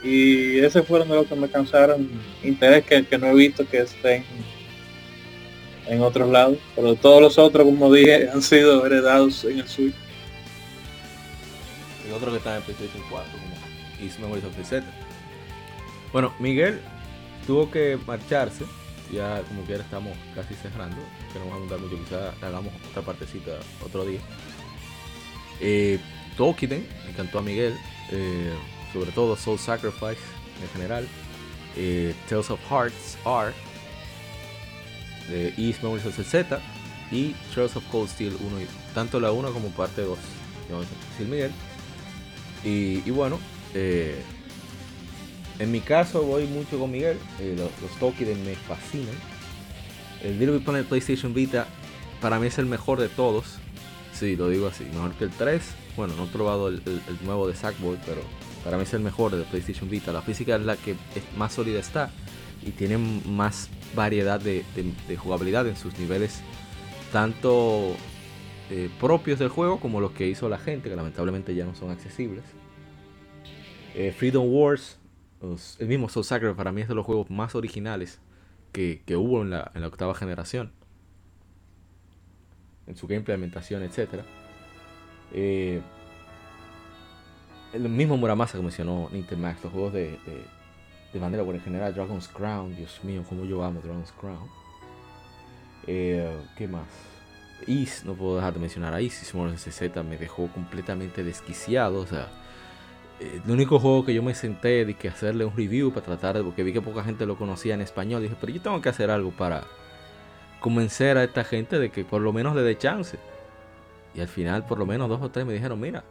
Y 0.02 0.59
ese 0.59 0.82
fueron 0.82 1.09
los 1.09 1.26
que 1.26 1.34
me 1.34 1.48
causaron 1.48 2.09
interés 2.42 2.84
que, 2.84 3.05
que 3.06 3.18
no 3.18 3.28
he 3.28 3.34
visto 3.34 3.66
que 3.66 3.78
estén 3.78 4.24
en 5.86 6.02
otros 6.02 6.28
lados. 6.28 6.59
Pero 6.76 6.94
todos 6.94 7.20
los 7.20 7.38
otros, 7.38 7.64
como 7.64 7.92
dije, 7.92 8.28
han 8.32 8.42
sido 8.42 8.84
heredados 8.86 9.44
en 9.44 9.59
el 9.60 9.68
suyo. 9.68 9.94
El 12.06 12.12
otro 12.12 12.30
que 12.30 12.38
está 12.38 12.56
en 12.56 12.62
PlayStation 12.62 13.02
4, 13.10 13.32
como 13.32 14.05
East 14.06 14.18
Memories 14.20 14.44
of 14.44 14.52
the 14.56 14.82
Bueno, 16.12 16.34
Miguel 16.38 16.80
tuvo 17.46 17.70
que 17.70 17.98
marcharse 18.06 18.64
ya 19.12 19.43
como 19.43 19.62
quiera 19.62 19.82
estamos 19.82 20.16
casi 20.35 20.55
cerrando, 20.55 20.97
que 21.32 21.39
no 21.39 21.47
vamos 21.47 21.56
a 21.56 21.60
contar 21.60 21.81
mucho, 21.81 22.02
quizás 22.05 22.35
hagamos 22.43 22.72
otra 22.90 23.02
partecita 23.02 23.52
otro 23.85 24.05
día. 24.05 24.20
Eh, 25.60 25.98
Tolkien, 26.36 26.86
me 27.05 27.10
encantó 27.10 27.39
a 27.39 27.43
Miguel, 27.43 27.74
eh, 28.10 28.55
sobre 28.93 29.12
todo 29.12 29.36
Soul 29.36 29.59
Sacrifice 29.59 30.20
en 30.62 30.68
general, 30.72 31.09
eh, 31.76 32.14
Tales 32.28 32.51
of 32.51 32.60
Hearts 32.70 33.18
R, 33.24 33.52
de 35.28 35.55
East 35.56 35.82
Memories 35.82 36.06
of 36.06 36.26
Z 36.26 36.60
y 37.10 37.35
Trails 37.52 37.76
of 37.76 37.85
Cold 37.90 38.09
Steel 38.09 38.36
1, 38.40 38.66
tanto 38.94 39.20
la 39.20 39.32
1 39.32 39.52
como 39.52 39.68
parte 39.70 40.02
2, 40.02 40.18
decir 41.10 41.26
Miguel. 41.28 41.52
Y, 42.64 43.02
y 43.06 43.10
bueno, 43.10 43.39
eh, 43.74 44.22
en 45.59 45.70
mi 45.70 45.81
caso 45.81 46.22
voy 46.22 46.47
mucho 46.47 46.78
con 46.78 46.90
Miguel, 46.90 47.18
eh, 47.40 47.55
los, 47.56 47.70
los 47.81 48.20
me 48.39 48.55
fascinan. 48.55 49.14
El 50.22 50.39
Little 50.39 50.56
Big 50.56 50.64
Planet 50.64 50.86
PlayStation 50.86 51.35
Vita 51.35 51.66
para 52.20 52.39
mí 52.39 52.47
es 52.47 52.59
el 52.59 52.66
mejor 52.66 52.98
de 53.01 53.09
todos. 53.09 53.59
Sí, 54.12 54.36
lo 54.36 54.48
digo 54.48 54.66
así, 54.66 54.85
mejor 54.85 55.12
que 55.12 55.24
el 55.24 55.31
3. 55.31 55.62
Bueno, 55.97 56.14
no 56.16 56.24
he 56.24 56.28
probado 56.28 56.68
el, 56.68 56.82
nuevo 57.24 57.47
de 57.47 57.55
Sackboy, 57.55 57.98
pero 58.06 58.22
para 58.64 58.76
mí 58.76 58.85
es 58.85 58.94
el 58.94 59.01
mejor 59.01 59.36
de 59.36 59.44
PlayStation 59.44 59.89
Vita. 59.90 60.12
La 60.12 60.22
física 60.22 60.56
es 60.56 60.62
la 60.62 60.76
que 60.76 60.97
más 61.36 61.52
sólida 61.52 61.78
está 61.78 62.10
y 62.62 62.70
tiene 62.70 62.97
más 62.98 63.68
variedad 63.94 64.40
de, 64.40 64.64
jugabilidad 65.16 65.68
en 65.68 65.76
sus 65.76 65.98
niveles, 65.98 66.40
tanto 67.12 67.94
eh, 68.70 68.89
propios 68.98 69.39
del 69.39 69.51
juego 69.51 69.78
como 69.78 70.01
los 70.01 70.12
que 70.12 70.26
hizo 70.26 70.48
la 70.48 70.59
gente, 70.59 70.89
que 70.89 70.97
lamentablemente 70.97 71.55
ya 71.55 71.64
no 71.64 71.74
son 71.74 71.90
accesibles. 71.90 72.44
Eh, 73.94 74.12
Freedom 74.16 74.47
Wars 74.48 74.98
el 75.79 75.89
mismo 75.89 76.09
Soul 76.09 76.25
Sacrifice 76.25 76.57
para 76.57 76.73
mí 76.73 76.83
es 76.83 76.89
de 76.89 76.95
los 76.95 77.05
juegos 77.05 77.31
más 77.31 77.55
originales 77.55 78.21
que, 78.73 79.03
hubo 79.16 79.43
en 79.43 79.51
la, 79.51 79.71
octava 79.87 80.15
generación. 80.15 80.73
En 82.87 82.97
su 82.97 83.11
implementación, 83.11 83.83
etc. 83.83 84.23
Eh, 85.33 85.81
el 87.73 87.89
mismo 87.89 88.16
Muramasa 88.16 88.59
que 88.59 88.62
mencionó 88.62 89.11
Max 89.37 89.62
los 89.65 89.73
juegos 89.73 89.93
de, 89.93 90.19
de, 91.12 91.21
manera 91.21 91.45
por 91.45 91.55
en 91.55 91.62
general, 91.62 91.95
Dragon's 91.95 92.29
Crown, 92.29 92.77
Dios 92.77 93.01
mío, 93.03 93.25
como 93.29 93.45
yo 93.45 93.62
amo 93.65 93.81
Dragon's 93.81 94.12
Crown. 94.12 94.49
Eh, 95.87 96.37
¿Qué 96.57 96.69
más? 96.69 96.87
Is, 97.66 98.05
no 98.05 98.15
puedo 98.15 98.37
dejar 98.37 98.55
de 98.55 98.61
mencionar 98.61 98.93
a 98.93 99.01
Is, 99.01 99.33
CZ 99.57 100.03
me 100.05 100.19
dejó 100.19 100.49
completamente 100.49 101.23
desquiciado, 101.23 102.01
o 102.01 102.07
sea, 102.07 102.29
el 103.20 103.51
único 103.51 103.78
juego 103.78 104.05
que 104.05 104.15
yo 104.15 104.23
me 104.23 104.35
senté 104.35 104.85
de 104.85 104.95
que 104.95 105.09
hacerle 105.09 105.45
un 105.45 105.57
review 105.57 105.93
para 105.93 106.05
tratar 106.05 106.36
de, 106.36 106.43
porque 106.43 106.62
vi 106.62 106.73
que 106.73 106.81
poca 106.81 107.05
gente 107.05 107.27
lo 107.27 107.36
conocía 107.36 107.74
en 107.74 107.81
español, 107.81 108.23
dije, 108.23 108.36
pero 108.41 108.53
yo 108.53 108.61
tengo 108.61 108.81
que 108.81 108.89
hacer 108.89 109.11
algo 109.11 109.31
para 109.31 109.65
convencer 110.61 111.16
a 111.19 111.24
esta 111.24 111.45
gente 111.45 111.78
de 111.78 111.91
que 111.91 112.05
por 112.05 112.20
lo 112.20 112.32
menos 112.32 112.55
le 112.57 112.62
dé 112.62 112.77
chance. 112.77 113.19
Y 114.15 114.20
al 114.20 114.28
final 114.28 114.66
por 114.66 114.78
lo 114.78 114.86
menos 114.86 115.09
dos 115.09 115.20
o 115.23 115.31
tres 115.31 115.47
me 115.47 115.53
dijeron, 115.53 115.81
mira, 115.81 116.05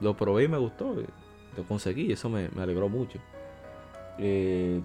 lo 0.00 0.16
probé 0.16 0.44
y 0.44 0.48
me 0.48 0.58
gustó, 0.58 0.94
lo 1.56 1.64
conseguí, 1.64 2.06
y 2.06 2.12
eso 2.12 2.28
me, 2.28 2.48
alegró 2.58 2.88
mucho. 2.88 3.18
Eh, 4.18 4.80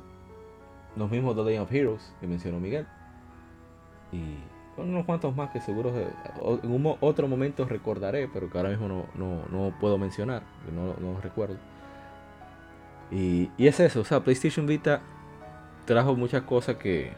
los 0.95 1.10
mismos 1.10 1.35
The 1.35 1.43
Day 1.43 1.57
of 1.57 1.72
Heroes 1.72 2.14
que 2.19 2.27
mencionó 2.27 2.60
Miguel. 2.60 2.85
Y 4.11 4.35
unos 4.77 5.06
cuantos 5.06 5.35
más 5.35 5.49
que 5.52 5.60
seguro 5.60 5.93
en 6.64 6.72
un 6.72 6.95
otro 7.02 7.27
momento 7.27 7.65
recordaré, 7.65 8.30
pero 8.31 8.49
que 8.49 8.57
ahora 8.57 8.69
mismo 8.69 9.07
no, 9.15 9.45
no, 9.49 9.73
puedo 9.80 9.98
mencionar, 9.98 10.43
no, 10.73 10.95
no 10.99 11.19
recuerdo. 11.22 11.57
Y, 13.11 13.49
y, 13.57 13.68
es 13.68 13.80
eso, 13.80 14.02
o 14.02 14.06
sea, 14.06 14.22
PlayStation 14.22 14.65
Vita 14.65 15.02
trajo 15.85 16.15
muchas 16.15 16.43
cosas 16.43 16.77
que 16.77 17.11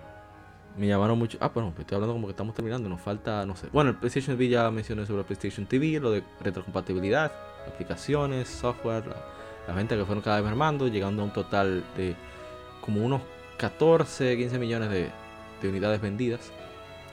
me 0.76 0.88
llamaron 0.88 1.20
mucho. 1.20 1.38
Ah, 1.40 1.52
bueno, 1.54 1.72
estoy 1.78 1.96
hablando 1.96 2.14
como 2.14 2.26
que 2.26 2.32
estamos 2.32 2.56
terminando, 2.56 2.90
nos 2.90 3.00
falta, 3.00 3.46
no 3.46 3.56
sé. 3.56 3.68
Bueno, 3.72 3.92
el 3.92 3.98
PlayStation 3.98 4.36
Vita 4.36 4.64
ya 4.64 4.72
mencioné 4.72 5.06
sobre 5.06 5.24
PlayStation 5.24 5.68
TV, 5.68 6.00
lo 6.00 6.12
de 6.12 6.24
retrocompatibilidad, 6.42 7.32
aplicaciones, 7.68 8.48
software, 8.48 9.04
las 9.68 9.76
ventas 9.76 9.98
que 9.98 10.06
fueron 10.06 10.24
cada 10.24 10.42
vez 10.42 10.50
armando, 10.50 10.88
llegando 10.88 11.22
a 11.22 11.26
un 11.26 11.34
total 11.34 11.84
de 11.96 12.16
como 12.82 13.06
unos 13.06 13.22
14, 13.58 14.36
15 14.36 14.58
millones 14.58 14.90
de, 14.90 15.12
de 15.62 15.70
unidades 15.70 16.02
vendidas 16.02 16.52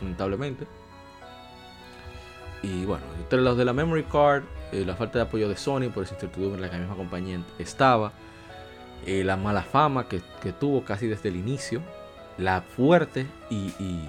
lamentablemente. 0.00 0.66
Y 2.62 2.84
bueno, 2.84 3.04
entre 3.18 3.40
los 3.40 3.56
de 3.56 3.64
la 3.64 3.72
memory 3.72 4.04
card, 4.04 4.44
eh, 4.72 4.84
la 4.84 4.94
falta 4.94 5.18
de 5.18 5.24
apoyo 5.24 5.48
de 5.48 5.56
Sony 5.56 5.90
por 5.92 6.04
esa 6.04 6.14
incertidumbre 6.14 6.56
en 6.56 6.62
la 6.62 6.68
que 6.68 6.76
la 6.76 6.80
misma 6.80 6.96
compañía 6.96 7.40
estaba, 7.58 8.12
eh, 9.06 9.24
la 9.24 9.36
mala 9.36 9.62
fama 9.62 10.06
que, 10.08 10.20
tuvo 10.52 10.84
casi 10.84 11.06
desde 11.06 11.30
el 11.30 11.36
inicio, 11.36 11.80
la 12.36 12.60
fuerte 12.60 13.26
y, 13.48 13.72
y, 13.78 14.08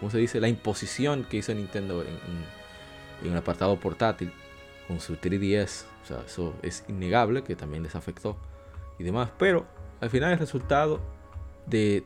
¿cómo 0.00 0.10
se 0.10 0.18
dice? 0.18 0.40
La 0.40 0.48
imposición 0.48 1.24
que 1.24 1.38
hizo 1.38 1.52
Nintendo 1.52 2.02
en, 2.02 2.08
en 3.22 3.32
el 3.32 3.38
apartado 3.38 3.78
portátil 3.78 4.32
con 4.88 5.00
su 5.00 5.16
3DS. 5.16 5.84
O 6.02 6.06
sea, 6.06 6.18
eso 6.26 6.54
es 6.62 6.84
innegable 6.88 7.42
que 7.42 7.56
también 7.56 7.82
les 7.82 7.94
afectó 7.94 8.36
y 8.98 9.04
demás. 9.04 9.30
Pero 9.38 9.66
al 10.00 10.10
final 10.10 10.32
el 10.32 10.38
resultado 10.38 11.00
de, 11.66 12.04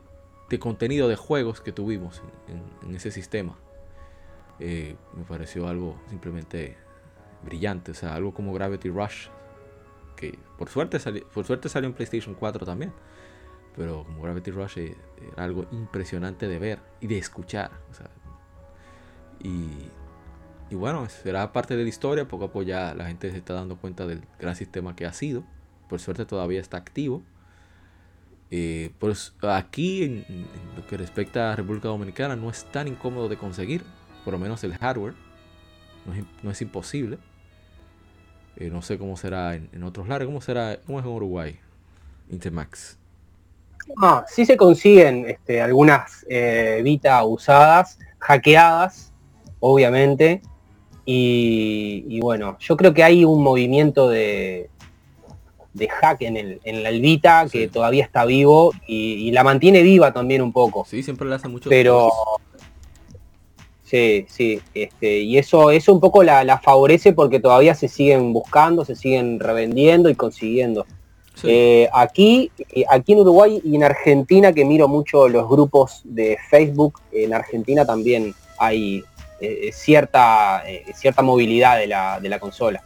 de 0.48 0.59
contenido 0.59 1.09
de 1.09 1.16
juegos 1.16 1.60
que 1.60 1.73
tuvimos 1.73 2.23
en, 2.48 2.94
ese 2.94 3.10
sistema 3.10 3.56
eh, 4.60 4.97
me 5.14 5.24
pareció 5.24 5.68
algo 5.68 6.01
simplemente 6.09 6.77
brillante. 7.44 7.90
O 7.90 7.94
sea, 7.94 8.14
algo 8.14 8.32
como 8.32 8.55
Gravity 8.55 8.89
Rush. 8.89 9.28
Que 10.16 10.39
por 10.56 10.70
suerte, 10.70 10.98
por 11.35 11.44
suerte 11.44 11.68
salió 11.68 11.89
en 11.89 11.94
PlayStation 11.94 12.35
4 12.35 12.64
también. 12.64 12.93
Pero 13.77 14.05
como 14.05 14.23
Gravity 14.23 14.51
Rush 14.51 14.78
eh, 14.78 14.97
era 15.32 15.44
algo 15.44 15.66
impresionante 15.73 16.48
de 16.48 16.59
ver 16.59 16.78
y 17.01 17.06
de 17.06 17.18
escuchar. 17.18 17.70
Y 19.43 19.90
y 20.68 20.74
bueno, 20.74 21.09
será 21.09 21.52
parte 21.52 21.77
de 21.77 21.82
la 21.82 21.89
historia. 21.89 22.27
Poco 22.27 22.44
a 22.44 22.48
poco 22.48 22.62
ya 22.62 22.94
la 22.94 23.06
gente 23.06 23.31
se 23.31 23.39
está 23.39 23.55
dando 23.55 23.77
cuenta 23.77 24.06
del 24.06 24.23
gran 24.39 24.56
sistema 24.56 24.97
que 24.97 25.06
ha 25.06 25.12
sido. 25.12 25.44
Por 25.89 26.01
suerte 26.01 26.27
todavía 26.27 26.60
está 26.60 26.77
activo. 26.77 27.23
Pues 28.98 29.35
aquí, 29.43 30.05
en, 30.05 30.24
lo 30.77 30.86
que 30.86 30.97
respecta 30.97 31.52
a 31.52 31.56
República 31.56 31.89
Dominicana, 31.89 32.36
no 32.36 32.51
es 32.51 32.64
tan 32.66 32.89
incómodo 32.89 33.28
de 33.28 33.36
conseguir. 33.36 33.85
Por 34.24 34.32
lo 34.32 34.39
menos 34.39 34.62
el 34.64 34.77
hardware. 34.77 35.14
No 36.43 36.51
es, 36.51 36.62
imposible. 36.62 37.18
Eh, 38.56 38.70
no 38.70 38.82
sé 38.82 38.98
cómo 38.98 39.16
será 39.16 39.55
en, 39.55 39.82
otros 39.82 40.09
lares. 40.09 40.27
¿Cómo 40.27 40.40
será? 40.40 40.78
¿Cómo 40.86 41.01
es 41.01 41.05
en 41.05 41.10
Uruguay? 41.10 41.59
Intermax. 42.31 42.98
Ah, 44.02 44.24
sí 44.28 44.44
se 44.44 44.56
consiguen 44.56 45.28
este, 45.28 45.60
algunas 45.60 46.27
eh, 46.28 46.81
Vita 46.82 47.24
usadas, 47.24 47.98
hackeadas, 48.18 49.12
obviamente. 49.60 50.43
Y, 51.09 52.18
bueno, 52.20 52.56
yo 52.59 52.77
creo 52.77 52.93
que 52.93 53.05
hay 53.05 53.24
un 53.24 53.40
movimiento 53.40 54.09
de, 54.09 54.70
de 55.77 55.89
hack 55.89 56.23
en, 56.23 56.36
el, 56.36 56.61
en 56.65 56.82
la 56.82 56.89
Elvita 56.89 57.47
que 57.51 57.69
todavía 57.69 58.05
está 58.05 58.24
vivo 58.24 58.73
y, 58.86 59.31
la 59.31 59.44
mantiene 59.44 59.82
viva 59.82 60.12
también 60.12 60.40
un 60.43 60.53
poco. 60.53 60.86
Sí, 60.89 61.03
siempre 61.03 61.28
le 61.28 61.35
hace 61.35 61.48
mucho. 61.48 61.69
Pero 61.69 62.11
sí, 63.82 64.24
sí, 64.28 64.61
este, 64.74 65.20
y 65.20 65.36
eso, 65.36 65.70
eso 65.70 65.93
un 65.93 66.01
poco 66.01 66.23
la, 66.23 66.59
favorece 66.59 67.12
porque 67.12 67.40
todavía 67.40 67.74
se 67.74 67.89
siguen 67.89 68.32
buscando, 68.32 68.85
se 68.85 68.97
siguen 68.97 69.39
revendiendo 69.40 70.09
y 70.09 70.15
consiguiendo. 70.15 70.86
Eh, 71.44 71.86
aquí, 71.93 72.51
eh, 72.70 72.85
aquí 72.89 73.12
en 73.12 73.19
Uruguay 73.19 73.61
y 73.62 73.77
en 73.77 73.85
Argentina, 73.85 74.55
que 74.55 74.65
miro 74.65 74.89
mucho 74.89 75.28
los 75.28 75.47
grupos 75.47 76.01
de 76.05 76.39
Facebook, 76.48 77.01
en 77.12 77.35
Argentina 77.35 77.85
también 77.85 78.35
hay 78.59 79.05
eh, 79.39 79.70
cierta, 79.70 80.62
eh, 80.66 80.86
cierta 80.94 81.20
movilidad 81.20 81.77
de 81.77 81.86
la, 81.86 82.20
de 82.20 82.28
la 82.31 82.39
consola. 82.39 82.82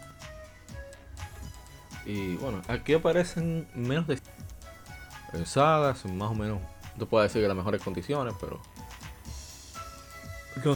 Y 2.06 2.36
bueno, 2.36 2.62
aquí 2.68 2.94
aparecen 2.94 3.68
menos 3.74 4.06
de 4.06 4.18
pensadas, 5.32 6.04
más 6.06 6.30
o 6.30 6.34
menos, 6.34 6.60
no 6.96 7.06
puedo 7.06 7.22
decir 7.22 7.42
que 7.42 7.48
las 7.48 7.56
mejores 7.56 7.82
condiciones, 7.82 8.34
pero 8.40 8.60
no 10.64 10.74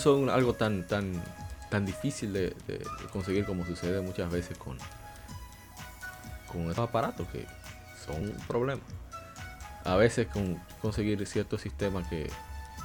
son 0.00 0.30
algo 0.30 0.54
tan 0.54 0.86
tan 0.86 1.22
tan 1.70 1.84
difícil 1.84 2.32
de, 2.32 2.54
conseguir 3.12 3.44
como 3.44 3.64
sucede 3.64 4.00
muchas 4.00 4.30
veces 4.30 4.56
con 4.56 4.78
con 6.50 6.62
estos 6.68 6.88
aparatos 6.88 7.26
que 7.28 7.46
son 8.04 8.22
un 8.22 8.36
problema. 8.46 8.82
A 9.84 9.96
veces 9.96 10.26
con 10.26 10.56
conseguir 10.82 11.26
ciertos 11.26 11.62
sistemas 11.62 12.06
que 12.08 12.30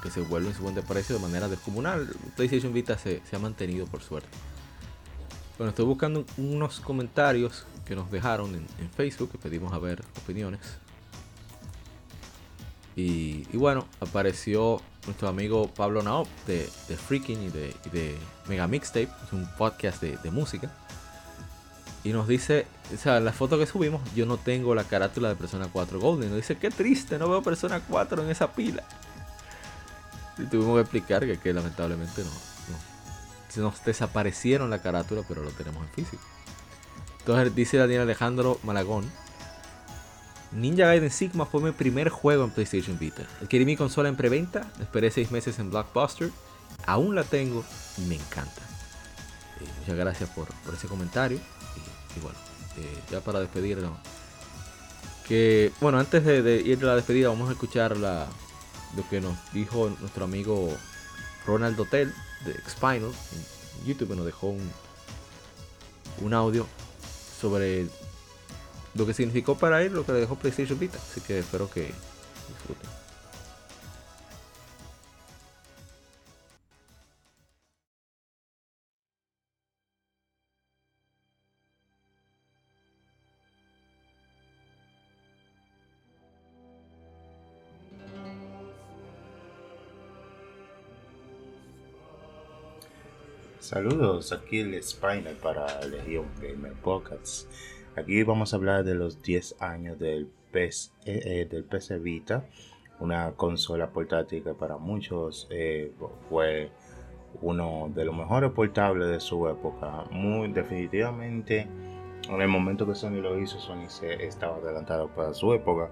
que 0.02 0.10
se 0.10 0.20
vuelven 0.20 0.54
su 0.54 0.72
de 0.72 0.82
precio 0.82 1.16
de 1.16 1.22
manera 1.22 1.48
descomunal. 1.48 2.08
PlayStation 2.36 2.72
Vita 2.72 2.98
se, 2.98 3.22
ha 3.32 3.38
mantenido 3.38 3.86
por 3.86 4.02
suerte. 4.02 4.28
Bueno, 5.58 5.70
estoy 5.70 5.86
buscando 5.86 6.26
unos 6.36 6.80
comentarios 6.80 7.64
que 7.86 7.96
nos 7.96 8.10
dejaron 8.10 8.54
en, 8.54 8.90
Facebook, 8.90 9.32
que 9.32 9.38
pedimos 9.38 9.72
a 9.72 9.78
ver 9.78 10.02
opiniones. 10.22 10.60
Y, 12.94 13.44
bueno, 13.56 13.86
apareció 14.00 14.80
nuestro 15.06 15.28
amigo 15.28 15.68
Pablo 15.68 16.02
Naop 16.02 16.28
de, 16.46 16.66
Freaking 16.96 17.42
y 17.42 17.48
de, 17.48 18.16
Mega 18.48 18.66
Mixtape, 18.66 19.08
es 19.24 19.32
un 19.32 19.48
podcast 19.56 20.02
de, 20.02 20.30
música. 20.30 20.70
Y 22.04 22.10
nos 22.10 22.28
dice, 22.28 22.66
o 22.94 22.98
sea, 22.98 23.18
la 23.20 23.32
foto 23.32 23.58
que 23.58 23.66
subimos, 23.66 24.02
yo 24.14 24.26
no 24.26 24.36
tengo 24.36 24.74
la 24.74 24.84
carátula 24.84 25.30
de 25.30 25.36
Persona 25.36 25.68
4 25.72 25.98
Golden. 25.98 26.28
Nos 26.28 26.36
dice, 26.36 26.58
qué 26.58 26.70
triste, 26.70 27.18
no 27.18 27.30
veo 27.30 27.42
Persona 27.42 27.80
4 27.80 28.22
en 28.22 28.30
esa 28.30 28.52
pila. 28.52 28.84
Y 30.38 30.44
tuvimos 30.44 30.76
que 30.76 30.82
explicar 30.82 31.38
que, 31.38 31.52
lamentablemente 31.52 32.22
no, 32.22 32.30
no, 32.30 32.55
Nos 33.56 33.84
desaparecieron 33.84 34.70
la 34.70 34.82
carátula, 34.82 35.22
pero 35.26 35.42
lo 35.42 35.50
tenemos 35.50 35.82
en 35.82 35.88
físico. 35.90 36.22
Entonces 37.20 37.54
dice 37.54 37.76
Daniel 37.76 38.02
Alejandro 38.02 38.58
Malagón. 38.62 39.10
Ninja 40.52 40.86
Gaiden 40.86 41.10
Sigma 41.10 41.44
fue 41.44 41.60
mi 41.60 41.72
primer 41.72 42.08
juego 42.08 42.44
en 42.44 42.50
PlayStation 42.50 42.98
Vita. 42.98 43.22
Adquirí 43.42 43.64
mi 43.64 43.76
consola 43.76 44.08
en 44.08 44.16
preventa, 44.16 44.70
esperé 44.80 45.10
6 45.10 45.32
meses 45.32 45.58
en 45.58 45.70
Blockbuster, 45.70 46.30
aún 46.86 47.14
la 47.14 47.24
tengo 47.24 47.64
y 47.98 48.02
me 48.02 48.14
encanta. 48.14 48.62
Eh, 49.60 49.66
muchas 49.80 49.96
gracias 49.96 50.30
por, 50.30 50.46
ese 50.72 50.86
comentario. 50.86 51.38
Y, 52.16 52.20
bueno, 52.20 52.38
eh, 52.78 53.02
ya 53.10 53.20
para 53.20 53.40
despedirnos. 53.40 53.98
Que 55.26 55.72
bueno, 55.80 55.98
antes 55.98 56.24
de, 56.24 56.42
de, 56.42 56.60
ir 56.60 56.82
a 56.84 56.86
la 56.86 56.96
despedida, 56.96 57.28
vamos 57.28 57.48
a 57.48 57.52
escuchar 57.52 57.96
la, 57.96 58.28
lo 58.96 59.08
que 59.08 59.20
nos 59.20 59.36
dijo 59.52 59.90
nuestro 60.00 60.24
amigo 60.24 60.72
Ronald 61.44 61.78
Hotel 61.80 62.14
de 62.44 62.54
Xpinal 62.68 63.12
en 63.80 63.86
YouTube 63.86 64.14
nos 64.16 64.26
dejó 64.26 64.48
un, 64.48 64.70
un 66.20 66.34
audio 66.34 66.66
sobre 67.40 67.86
lo 68.94 69.06
que 69.06 69.14
significó 69.14 69.56
para 69.56 69.82
él 69.82 69.92
lo 69.92 70.06
que 70.06 70.12
le 70.12 70.20
dejó 70.20 70.36
PlayStation 70.36 70.78
Vita. 70.78 70.98
Así 70.98 71.20
que 71.20 71.38
espero 71.38 71.70
que 71.70 71.92
Saludos, 93.66 94.32
aquí 94.32 94.60
el 94.60 94.80
Spiner 94.80 95.34
para 95.38 95.66
Legion 95.86 96.26
Gamer 96.40 96.74
Pockets. 96.74 97.48
Aquí 97.96 98.22
vamos 98.22 98.52
a 98.52 98.58
hablar 98.58 98.84
de 98.84 98.94
los 98.94 99.20
10 99.22 99.56
años 99.60 99.98
del 99.98 100.30
PS, 100.52 100.92
eh, 101.04 101.20
eh, 101.24 101.48
del 101.50 101.64
PC 101.64 101.98
Vita, 101.98 102.46
una 103.00 103.32
consola 103.32 103.90
portátil 103.90 104.44
que 104.44 104.54
para 104.54 104.76
muchos 104.76 105.48
eh, 105.50 105.90
fue 106.28 106.70
uno 107.42 107.90
de 107.92 108.04
los 108.04 108.14
mejores 108.14 108.52
portables 108.52 109.08
de 109.08 109.18
su 109.18 109.48
época. 109.48 110.04
Muy 110.12 110.46
definitivamente, 110.52 111.66
en 112.28 112.40
el 112.40 112.48
momento 112.48 112.86
que 112.86 112.94
Sony 112.94 113.20
lo 113.20 113.36
hizo, 113.36 113.58
Sony 113.58 113.88
se 113.88 114.24
estaba 114.24 114.58
adelantado 114.58 115.08
para 115.08 115.34
su 115.34 115.52
época. 115.52 115.90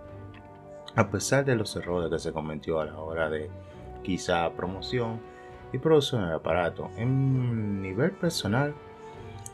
A 0.94 1.10
pesar 1.10 1.44
de 1.44 1.56
los 1.56 1.74
errores 1.74 2.08
que 2.08 2.20
se 2.20 2.32
cometió 2.32 2.78
a 2.78 2.84
la 2.84 3.00
hora 3.00 3.28
de 3.28 3.50
quizá 4.04 4.48
promoción 4.52 5.33
y 5.74 5.78
producción 5.78 6.22
del 6.22 6.34
aparato. 6.34 6.90
En 6.96 7.82
nivel 7.82 8.12
personal, 8.12 8.74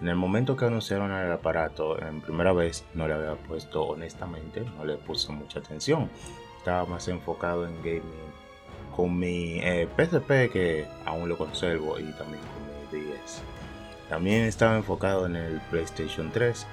en 0.00 0.08
el 0.08 0.16
momento 0.16 0.54
que 0.54 0.66
anunciaron 0.66 1.10
el 1.12 1.32
aparato 1.32 2.00
en 2.00 2.20
primera 2.20 2.52
vez, 2.52 2.84
no 2.94 3.08
le 3.08 3.14
había 3.14 3.36
puesto 3.36 3.84
honestamente, 3.84 4.62
no 4.76 4.84
le 4.84 4.96
puse 4.96 5.32
mucha 5.32 5.60
atención. 5.60 6.10
Estaba 6.58 6.84
más 6.84 7.08
enfocado 7.08 7.66
en 7.66 7.76
gaming 7.78 8.30
con 8.94 9.18
mi 9.18 9.60
PSP 9.96 10.30
eh, 10.30 10.50
que 10.52 10.86
aún 11.06 11.28
lo 11.28 11.38
conservo 11.38 11.98
y 11.98 12.04
también 12.12 12.42
con 12.90 13.00
mi 13.00 13.06
10. 13.06 13.42
También 14.10 14.44
estaba 14.44 14.76
enfocado 14.76 15.24
en 15.24 15.36
el 15.36 15.60
PlayStation 15.70 16.30
3 16.30 16.66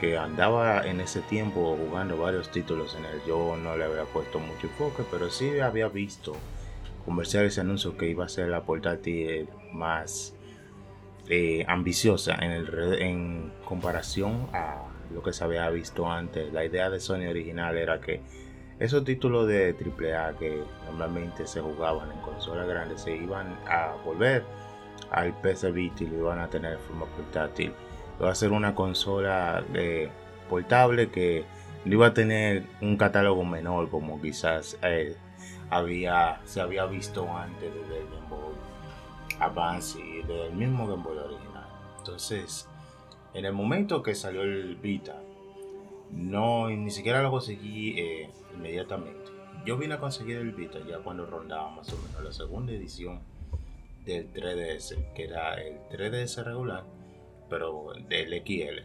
que 0.00 0.18
andaba 0.18 0.84
en 0.84 1.00
ese 1.00 1.20
tiempo 1.20 1.76
jugando 1.76 2.16
varios 2.16 2.50
títulos 2.50 2.96
en 2.96 3.04
él. 3.04 3.20
Yo 3.28 3.56
no 3.56 3.76
le 3.76 3.84
había 3.84 4.04
puesto 4.06 4.40
mucho 4.40 4.66
enfoque, 4.66 5.04
pero 5.08 5.30
sí 5.30 5.60
había 5.60 5.86
visto 5.86 6.32
comerciales 7.04 7.56
y 7.56 7.60
anuncios 7.60 7.94
que 7.94 8.08
iba 8.08 8.24
a 8.24 8.28
ser 8.28 8.48
la 8.48 8.62
portátil 8.62 9.48
más 9.72 10.34
eh, 11.28 11.64
ambiciosa 11.68 12.34
en, 12.40 12.50
el, 12.50 12.94
en 13.00 13.52
comparación 13.64 14.48
a 14.52 14.82
lo 15.12 15.22
que 15.22 15.32
se 15.32 15.44
había 15.44 15.68
visto 15.70 16.10
antes. 16.10 16.52
La 16.52 16.64
idea 16.64 16.90
de 16.90 17.00
Sony 17.00 17.28
original 17.28 17.76
era 17.76 18.00
que 18.00 18.20
esos 18.78 19.04
títulos 19.04 19.46
de 19.46 19.76
AAA 19.78 20.38
que 20.38 20.62
normalmente 20.86 21.46
se 21.46 21.60
jugaban 21.60 22.10
en 22.10 22.18
consolas 22.18 22.66
grandes 22.66 23.02
se 23.02 23.16
iban 23.16 23.56
a 23.68 23.94
volver 24.04 24.44
al 25.10 25.32
PC 25.40 25.70
Vita 25.70 26.04
y 26.04 26.08
lo 26.08 26.18
iban 26.18 26.40
a 26.40 26.48
tener 26.48 26.72
de 26.72 26.78
forma 26.78 27.06
portátil. 27.06 27.72
Iba 28.18 28.30
a 28.30 28.34
ser 28.34 28.52
una 28.52 28.74
consola 28.74 29.64
eh, 29.74 30.08
portable 30.48 31.10
que 31.10 31.44
no 31.84 31.92
iba 31.92 32.08
a 32.08 32.14
tener 32.14 32.64
un 32.80 32.96
catálogo 32.96 33.44
menor 33.44 33.88
como 33.88 34.20
quizás 34.20 34.78
eh, 34.82 35.16
había, 35.72 36.40
se 36.44 36.60
había 36.60 36.84
visto 36.84 37.26
antes 37.34 37.72
desde 37.74 38.04
Game 38.04 38.28
Boy 38.28 38.54
Advance 39.40 39.98
y 39.98 40.22
del 40.22 40.52
mismo 40.52 40.86
Game 40.86 41.02
Boy 41.02 41.16
original. 41.16 41.66
Entonces, 41.98 42.68
en 43.32 43.46
el 43.46 43.54
momento 43.54 44.02
que 44.02 44.14
salió 44.14 44.42
el 44.42 44.76
Vita, 44.76 45.22
no, 46.10 46.68
ni 46.68 46.90
siquiera 46.90 47.22
lo 47.22 47.30
conseguí 47.30 47.98
eh, 47.98 48.30
inmediatamente. 48.54 49.30
Yo 49.64 49.78
vine 49.78 49.94
a 49.94 49.98
conseguir 49.98 50.36
el 50.36 50.52
Vita 50.52 50.78
ya 50.86 50.98
cuando 50.98 51.24
rondaba 51.24 51.70
más 51.70 51.90
o 51.90 51.96
menos 51.96 52.22
la 52.22 52.32
segunda 52.32 52.72
edición 52.72 53.20
del 54.04 54.30
3DS, 54.30 55.14
que 55.14 55.24
era 55.24 55.54
el 55.54 55.78
3DS 55.88 56.44
regular, 56.44 56.84
pero 57.48 57.92
del 58.08 58.42
XL. 58.44 58.82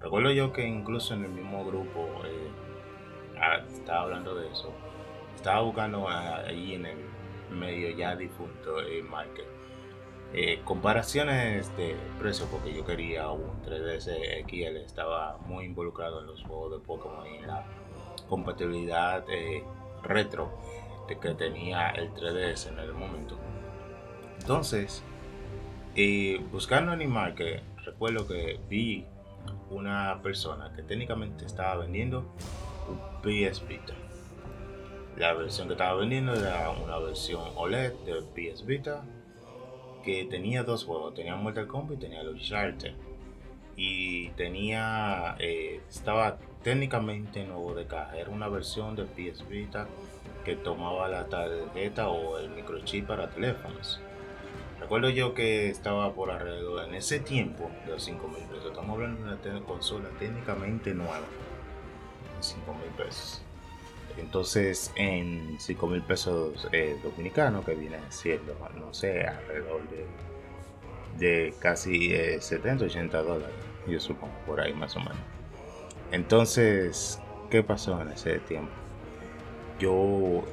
Recuerdo 0.00 0.30
yo 0.30 0.52
que 0.52 0.66
incluso 0.66 1.14
en 1.14 1.24
el 1.24 1.30
mismo 1.30 1.64
grupo 1.64 2.08
eh, 2.24 2.50
ah, 3.40 3.64
estaba 3.66 4.02
hablando 4.02 4.36
de 4.36 4.52
eso. 4.52 4.72
Estaba 5.42 5.62
buscando 5.62 6.08
ahí 6.08 6.74
en 6.74 6.86
el 6.86 6.98
medio 7.50 7.90
ya 7.96 8.14
difunto 8.14 8.80
eh, 8.80 9.02
market 9.02 9.44
eh, 10.32 10.60
comparaciones 10.64 11.76
de 11.76 11.96
precio 12.20 12.46
porque 12.46 12.72
yo 12.72 12.86
quería 12.86 13.28
un 13.28 13.60
3DS 13.64 14.46
XL 14.48 14.76
estaba 14.76 15.38
muy 15.38 15.64
involucrado 15.64 16.20
en 16.20 16.28
los 16.28 16.44
juegos 16.44 16.70
de 16.70 16.86
Pokémon 16.86 17.26
y 17.26 17.38
en 17.38 17.48
la 17.48 17.66
compatibilidad 18.28 19.24
eh, 19.28 19.64
retro 20.04 20.56
de 21.08 21.18
que 21.18 21.34
tenía 21.34 21.90
el 21.90 22.14
3DS 22.14 22.68
en 22.68 22.78
el 22.78 22.92
momento. 22.92 23.36
Entonces 24.38 25.02
eh, 25.96 26.40
buscando 26.52 26.92
animal 26.92 27.34
que 27.34 27.64
recuerdo 27.84 28.28
que 28.28 28.60
vi 28.70 29.06
una 29.70 30.22
persona 30.22 30.72
que 30.76 30.84
técnicamente 30.84 31.46
estaba 31.46 31.78
vendiendo 31.78 32.32
un 32.88 32.98
PS 33.22 33.66
Vita 33.66 33.94
la 35.16 35.34
versión 35.34 35.68
que 35.68 35.74
estaba 35.74 35.94
vendiendo 35.94 36.34
era 36.34 36.70
una 36.70 36.98
versión 36.98 37.42
OLED 37.56 37.92
de 38.04 38.22
PS 38.22 38.64
Vita 38.64 39.04
que 40.02 40.24
tenía 40.24 40.64
dos 40.64 40.84
juegos, 40.84 41.14
tenía 41.14 41.36
Mortal 41.36 41.66
Kombat 41.66 41.98
y 41.98 42.00
tenía 42.00 42.22
los 42.22 42.34
Uncharted. 42.34 42.92
Y 43.76 44.28
tenía, 44.30 45.36
eh, 45.38 45.80
estaba 45.88 46.38
técnicamente 46.62 47.44
nuevo 47.44 47.74
de 47.74 47.86
caja, 47.86 48.16
era 48.16 48.30
una 48.30 48.48
versión 48.48 48.96
de 48.96 49.04
PS 49.04 49.48
Vita 49.48 49.86
que 50.44 50.56
tomaba 50.56 51.08
la 51.08 51.26
tarjeta 51.26 52.08
o 52.08 52.38
el 52.38 52.50
microchip 52.50 53.06
para 53.06 53.30
teléfonos. 53.30 54.00
Recuerdo 54.80 55.10
yo 55.10 55.32
que 55.32 55.70
estaba 55.70 56.12
por 56.12 56.30
alrededor 56.30 56.88
en 56.88 56.96
ese 56.96 57.20
tiempo 57.20 57.70
de 57.86 57.92
los 57.92 58.02
5 58.02 58.28
mil 58.28 58.42
pesos. 58.48 58.66
Estamos 58.66 58.94
hablando 58.94 59.36
de 59.36 59.50
una 59.50 59.64
consola 59.64 60.08
técnicamente 60.18 60.92
nueva. 60.92 61.20
5 62.40 62.74
mil 62.74 62.90
pesos. 62.96 63.42
Entonces, 64.18 64.92
en 64.96 65.56
5 65.58 65.86
mil 65.86 66.02
pesos 66.02 66.68
eh, 66.72 66.98
dominicanos, 67.02 67.64
que 67.64 67.74
viene 67.74 67.98
siendo, 68.10 68.54
no 68.78 68.92
sé, 68.92 69.26
alrededor 69.26 69.80
de, 69.88 70.06
de 71.18 71.54
casi 71.58 72.10
70, 72.40 72.84
eh, 72.84 72.86
80 72.88 73.22
dólares, 73.22 73.54
yo 73.86 73.98
supongo, 74.00 74.34
por 74.46 74.60
ahí 74.60 74.72
más 74.74 74.96
o 74.96 75.00
menos. 75.00 75.16
Entonces, 76.12 77.20
¿qué 77.50 77.62
pasó 77.62 78.00
en 78.02 78.08
ese 78.08 78.38
tiempo? 78.40 78.70
Yo 79.78 80.44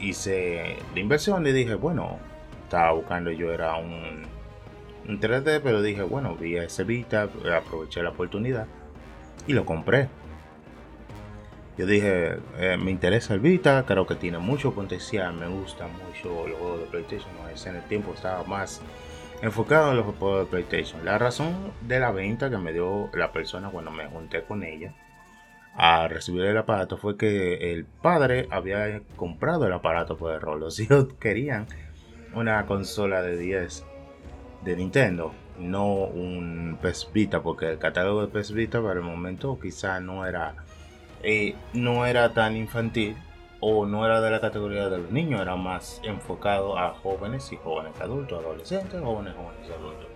hice 0.00 0.76
la 0.94 1.00
inversión 1.00 1.46
y 1.46 1.52
dije, 1.52 1.74
bueno, 1.74 2.18
estaba 2.64 2.92
buscando, 2.92 3.30
yo 3.30 3.52
era 3.52 3.76
un, 3.76 4.22
un 5.06 5.20
3D, 5.20 5.60
pero 5.62 5.82
dije, 5.82 6.02
bueno, 6.02 6.34
vi 6.34 6.56
a 6.56 6.64
ese 6.64 6.84
Vita, 6.84 7.28
aproveché 7.54 8.02
la 8.02 8.10
oportunidad 8.10 8.66
y 9.46 9.52
lo 9.52 9.64
compré. 9.64 10.08
Yo 11.76 11.84
dije, 11.84 12.38
eh, 12.58 12.76
me 12.78 12.90
interesa 12.90 13.34
el 13.34 13.40
Vita, 13.40 13.84
creo 13.86 14.06
que 14.06 14.14
tiene 14.14 14.38
mucho 14.38 14.72
potencial, 14.72 15.34
me 15.34 15.46
gusta 15.46 15.86
mucho 15.86 16.48
los 16.48 16.58
juegos 16.58 16.80
de 16.80 16.86
PlayStation. 16.86 17.30
En 17.66 17.76
el 17.76 17.82
tiempo 17.82 18.14
estaba 18.14 18.44
más 18.44 18.80
enfocado 19.42 19.90
en 19.90 19.98
los 19.98 20.06
juegos 20.16 20.46
de 20.46 20.50
PlayStation. 20.50 21.04
La 21.04 21.18
razón 21.18 21.72
de 21.82 22.00
la 22.00 22.10
venta 22.12 22.48
que 22.48 22.56
me 22.56 22.72
dio 22.72 23.10
la 23.12 23.32
persona 23.32 23.68
cuando 23.68 23.90
me 23.90 24.06
junté 24.06 24.42
con 24.42 24.62
ella 24.62 24.94
a 25.76 26.08
recibir 26.08 26.46
el 26.46 26.56
aparato 26.56 26.96
fue 26.96 27.18
que 27.18 27.72
el 27.72 27.84
padre 27.84 28.48
había 28.50 29.00
comprado 29.16 29.66
el 29.66 29.72
aparato 29.72 30.16
por 30.16 30.32
error. 30.32 30.58
Los 30.58 30.80
hijos 30.80 31.08
querían 31.20 31.66
una 32.34 32.64
consola 32.66 33.22
de 33.22 33.36
10 33.36 33.84
de 34.64 34.76
Nintendo, 34.76 35.32
no 35.58 35.86
un 35.86 36.78
PS 36.82 37.10
Vita, 37.12 37.42
porque 37.42 37.68
el 37.68 37.78
catálogo 37.78 38.26
de 38.26 38.40
PS 38.40 38.52
Vita 38.52 38.80
para 38.82 38.94
el 38.94 39.06
momento 39.06 39.58
quizá 39.60 40.00
no 40.00 40.26
era 40.26 40.54
eh, 41.22 41.54
no 41.72 42.06
era 42.06 42.32
tan 42.32 42.56
infantil 42.56 43.16
o 43.60 43.86
no 43.86 44.04
era 44.04 44.20
de 44.20 44.30
la 44.30 44.40
categoría 44.40 44.88
de 44.88 44.98
los 44.98 45.10
niños, 45.10 45.40
era 45.40 45.56
más 45.56 46.00
enfocado 46.04 46.78
a 46.78 46.94
jóvenes 46.94 47.50
y 47.52 47.56
jóvenes 47.56 47.98
adultos, 48.00 48.44
adolescentes, 48.44 49.00
jóvenes, 49.00 49.34
jóvenes 49.34 49.70
adultos. 49.70 50.06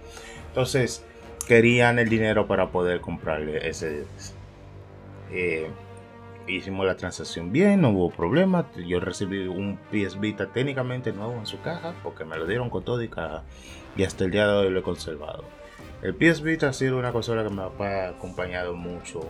Entonces, 0.48 1.04
querían 1.46 1.98
el 1.98 2.08
dinero 2.08 2.46
para 2.46 2.70
poder 2.70 3.00
comprarle 3.00 3.68
ese 3.68 4.04
eh, 5.32 5.70
hicimos 6.46 6.86
la 6.86 6.96
transacción 6.96 7.52
bien, 7.52 7.80
no 7.80 7.90
hubo 7.90 8.10
problema. 8.10 8.66
Yo 8.86 9.00
recibí 9.00 9.46
un 9.46 9.78
PS 9.90 10.18
Vita 10.18 10.46
técnicamente 10.46 11.12
nuevo 11.12 11.34
en 11.34 11.46
su 11.46 11.60
caja 11.60 11.94
porque 12.02 12.24
me 12.24 12.36
lo 12.36 12.46
dieron 12.46 12.70
con 12.70 12.84
todo 12.84 13.02
y 13.02 13.08
caja 13.08 13.44
y 13.96 14.04
hasta 14.04 14.24
el 14.24 14.30
día 14.30 14.46
de 14.46 14.52
hoy 14.54 14.70
lo 14.70 14.80
he 14.80 14.82
conservado. 14.82 15.44
El 16.02 16.14
PS 16.14 16.42
Vita 16.42 16.68
ha 16.68 16.72
sido 16.72 16.98
una 16.98 17.12
consola 17.12 17.44
que 17.44 17.50
me 17.50 17.62
ha 17.62 18.08
acompañado 18.08 18.74
mucho 18.74 19.20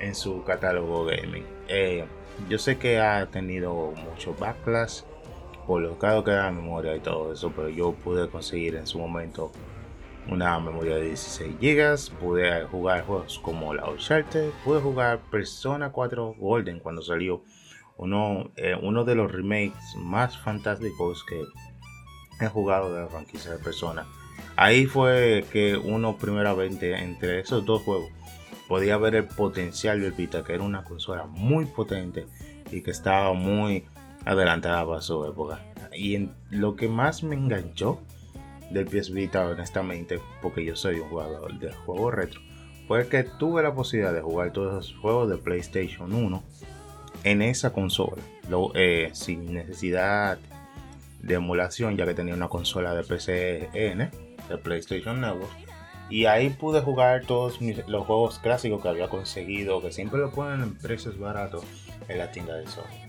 en 0.00 0.14
su 0.14 0.42
catálogo 0.44 1.04
gaming. 1.04 1.44
Eh, 1.68 2.04
yo 2.48 2.58
sé 2.58 2.78
que 2.78 3.00
ha 3.00 3.26
tenido 3.26 3.92
mucho 3.92 4.34
backlash 4.38 5.02
por 5.66 5.80
lo 5.80 5.98
que 5.98 6.30
era 6.30 6.44
la 6.44 6.50
memoria 6.50 6.94
y 6.94 7.00
todo 7.00 7.32
eso, 7.32 7.52
pero 7.54 7.68
yo 7.68 7.92
pude 7.92 8.28
conseguir 8.28 8.76
en 8.76 8.86
su 8.86 8.98
momento 8.98 9.50
una 10.28 10.58
memoria 10.58 10.96
de 10.96 11.08
16 11.08 11.56
GB, 11.60 12.18
pude 12.20 12.64
jugar 12.64 13.04
juegos 13.04 13.38
como 13.38 13.74
la 13.74 13.88
Uncharted, 13.88 14.50
pude 14.64 14.80
jugar 14.80 15.20
Persona 15.30 15.90
4 15.90 16.34
Golden 16.38 16.80
cuando 16.80 17.02
salió 17.02 17.42
uno, 17.96 18.50
eh, 18.56 18.76
uno 18.80 19.04
de 19.04 19.14
los 19.14 19.30
remakes 19.30 19.96
más 19.96 20.36
fantásticos 20.38 21.24
que 21.24 21.42
he 22.44 22.48
jugado 22.48 22.92
de 22.92 23.02
la 23.02 23.08
franquicia 23.08 23.52
de 23.52 23.58
Persona. 23.58 24.06
Ahí 24.56 24.86
fue 24.86 25.44
que 25.52 25.76
uno 25.76 26.16
primeramente 26.16 26.94
entre 26.96 27.40
esos 27.40 27.64
dos 27.64 27.82
juegos 27.82 28.10
podía 28.68 28.96
ver 28.96 29.14
el 29.14 29.24
potencial 29.24 30.00
del 30.00 30.12
Vita, 30.12 30.44
que 30.44 30.54
era 30.54 30.62
una 30.62 30.84
consola 30.84 31.26
muy 31.26 31.66
potente 31.66 32.26
y 32.70 32.82
que 32.82 32.90
estaba 32.90 33.32
muy 33.32 33.84
adelantada 34.24 34.86
para 34.86 35.00
su 35.00 35.24
época. 35.24 35.60
Y 35.96 36.28
lo 36.50 36.76
que 36.76 36.88
más 36.88 37.22
me 37.22 37.36
enganchó 37.36 38.00
del 38.70 38.86
PS 38.86 39.12
Vita, 39.12 39.46
honestamente, 39.46 40.20
porque 40.42 40.64
yo 40.64 40.76
soy 40.76 41.00
un 41.00 41.08
jugador 41.08 41.58
de 41.58 41.72
juegos 41.72 42.14
retro, 42.14 42.40
fue 42.88 43.08
que 43.08 43.24
tuve 43.24 43.62
la 43.62 43.74
posibilidad 43.74 44.12
de 44.12 44.20
jugar 44.20 44.52
todos 44.52 44.74
los 44.74 44.94
juegos 45.00 45.28
de 45.28 45.36
PlayStation 45.36 46.12
1 46.12 46.42
en 47.24 47.42
esa 47.42 47.72
consola, 47.72 48.22
eh, 48.74 49.10
sin 49.12 49.54
necesidad 49.54 50.38
de 51.22 51.34
emulación, 51.34 51.96
ya 51.96 52.04
que 52.04 52.14
tenía 52.14 52.34
una 52.34 52.48
consola 52.48 52.94
de 52.94 53.02
PCN, 53.02 54.10
de 54.48 54.58
PlayStation 54.58 55.20
Network 55.20 55.63
y 56.10 56.26
ahí 56.26 56.50
pude 56.50 56.80
jugar 56.80 57.24
todos 57.26 57.58
los 57.60 58.06
juegos 58.06 58.38
clásicos 58.38 58.82
que 58.82 58.88
había 58.88 59.08
conseguido, 59.08 59.80
que 59.80 59.92
siempre 59.92 60.20
lo 60.20 60.30
ponen 60.30 60.62
en 60.62 60.74
precios 60.76 61.18
baratos 61.18 61.64
en 62.08 62.18
la 62.18 62.30
tienda 62.30 62.54
de 62.54 62.66
Sony. 62.66 63.04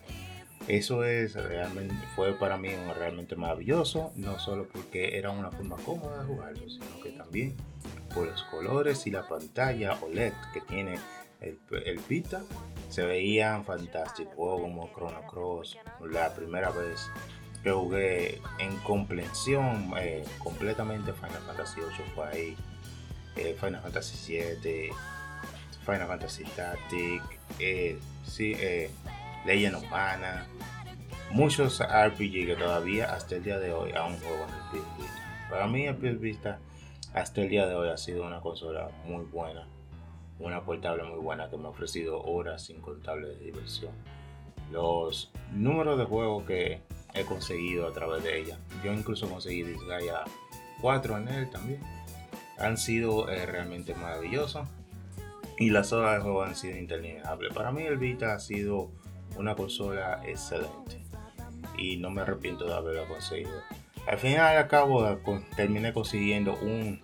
Eso 0.68 1.04
es 1.04 1.36
realmente, 1.36 1.94
fue 2.16 2.34
para 2.34 2.58
mí 2.58 2.70
realmente 2.98 3.36
maravilloso, 3.36 4.12
no 4.16 4.40
solo 4.40 4.68
porque 4.68 5.18
era 5.18 5.30
una 5.30 5.52
forma 5.52 5.76
cómoda 5.78 6.22
de 6.22 6.26
jugarlo, 6.26 6.70
sino 6.70 7.02
que 7.04 7.12
también 7.12 7.56
por 8.14 8.26
los 8.26 8.44
colores 8.44 9.06
y 9.06 9.12
la 9.12 9.28
pantalla 9.28 9.98
OLED 10.02 10.34
que 10.54 10.62
tiene 10.62 10.98
el, 11.42 11.60
el 11.86 12.00
Vita, 12.10 12.42
se 12.90 13.06
veían 13.06 13.64
fantásticos. 13.64 14.34
Juegos 14.34 14.62
como 14.62 14.90
Chrono 14.96 15.28
Cross, 15.28 15.78
la 16.10 16.34
primera 16.34 16.72
vez 16.72 17.12
que 17.64 17.72
jugué 17.72 18.42
en 18.60 18.76
comprensión 18.84 19.94
eh, 19.98 20.24
completamente 20.40 21.14
Final 21.14 21.42
Fantasy 21.48 21.82
VIII 21.82 22.12
fue 22.14 22.28
ahí 22.28 22.58
eh, 23.36 23.56
Final 23.60 23.82
Fantasy 23.82 24.38
VII, 24.38 24.90
Final 25.86 26.08
Fantasy 26.08 26.44
Tactic, 26.56 27.22
eh, 27.60 28.00
sí, 28.26 28.54
eh, 28.58 28.90
Legend 29.46 29.76
of 29.76 29.90
Mana, 29.90 30.48
muchos 31.32 31.82
RPG 31.82 32.46
que 32.46 32.56
todavía 32.58 33.14
hasta 33.14 33.36
el 33.36 33.44
día 33.44 33.60
de 33.60 33.74
hoy 33.74 33.92
aún 33.92 34.18
juego 34.20 34.46
en 34.46 34.54
el 34.54 34.82
PS 34.82 34.98
Vita. 34.98 35.48
Para 35.50 35.68
mí 35.68 35.86
el 35.86 35.96
PS 35.96 36.20
Vita 36.20 36.60
hasta 37.14 37.42
el 37.42 37.50
día 37.50 37.68
de 37.68 37.76
hoy 37.76 37.90
ha 37.90 37.98
sido 37.98 38.26
una 38.26 38.42
consola 38.42 38.90
muy 39.06 39.26
buena, 39.26 39.68
una 40.40 40.64
portable 40.64 41.04
muy 41.04 41.20
buena 41.20 41.50
que 41.50 41.58
me 41.58 41.66
ha 41.66 41.70
ofrecido 41.70 42.22
horas 42.24 42.70
incontables 42.70 43.38
de 43.38 43.46
diversión. 43.46 43.94
Los 44.72 45.32
números 45.54 46.00
de 46.00 46.06
juegos 46.06 46.46
que 46.46 46.82
he 47.14 47.24
conseguido 47.24 47.88
a 47.88 47.94
través 47.94 48.24
de 48.24 48.40
ella, 48.40 48.58
yo 48.84 48.92
incluso 48.92 49.30
conseguí 49.30 49.64
Disgaea 49.64 50.24
4 50.82 51.18
en 51.18 51.28
él 51.28 51.50
también 51.50 52.05
han 52.58 52.78
sido 52.78 53.30
eh, 53.30 53.46
realmente 53.46 53.96
maravillosos 53.96 54.68
y 55.58 55.70
las 55.70 55.94
horas 55.94 56.16
de 56.16 56.22
juego 56.22 56.44
han 56.44 56.56
sido 56.56 56.78
interminables. 56.78 57.54
Para 57.54 57.72
mí 57.72 57.84
el 57.84 57.98
Vita 57.98 58.34
ha 58.34 58.40
sido 58.40 58.92
una 59.38 59.56
consola 59.56 60.22
excelente. 60.26 61.04
y 61.78 61.98
no 61.98 62.10
me 62.10 62.22
arrepiento 62.22 62.66
de 62.66 62.74
haberlo 62.74 63.06
conseguido. 63.08 63.62
Al 64.08 64.18
final 64.18 64.56
al 64.58 64.68
cabo 64.68 65.18
terminé 65.56 65.92
consiguiendo 65.92 66.54
un, 66.62 67.02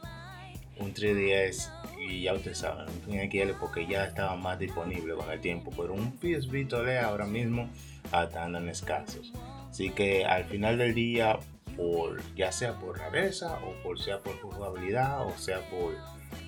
un 0.80 0.94
3DS 0.94 1.70
y 2.00 2.24
ya 2.24 2.34
ustedes 2.34 2.60
saben, 2.60 2.88
un 3.08 3.30
XL 3.30 3.52
porque 3.60 3.86
ya 3.88 4.06
estaba 4.06 4.36
más 4.36 4.60
disponible 4.60 5.14
con 5.16 5.30
el 5.30 5.40
tiempo, 5.40 5.72
pero 5.76 5.94
un 5.94 6.12
PS 6.18 6.50
Vita 6.50 6.78
ahora 7.06 7.26
mismo 7.26 7.70
están 8.06 8.56
en 8.56 8.70
escasos. 8.70 9.34
Así 9.70 9.90
que 9.90 10.26
al 10.26 10.46
final 10.46 10.78
del 10.78 10.94
día, 10.94 11.40
por 11.76 12.22
ya 12.36 12.52
sea 12.52 12.80
por 12.80 12.98
rareza 12.98 13.60
o 13.60 13.74
por 13.84 14.00
sea 14.00 14.20
por 14.20 14.40
jugabilidad 14.42 15.26
o 15.26 15.38
sea 15.38 15.60
por 15.70 15.96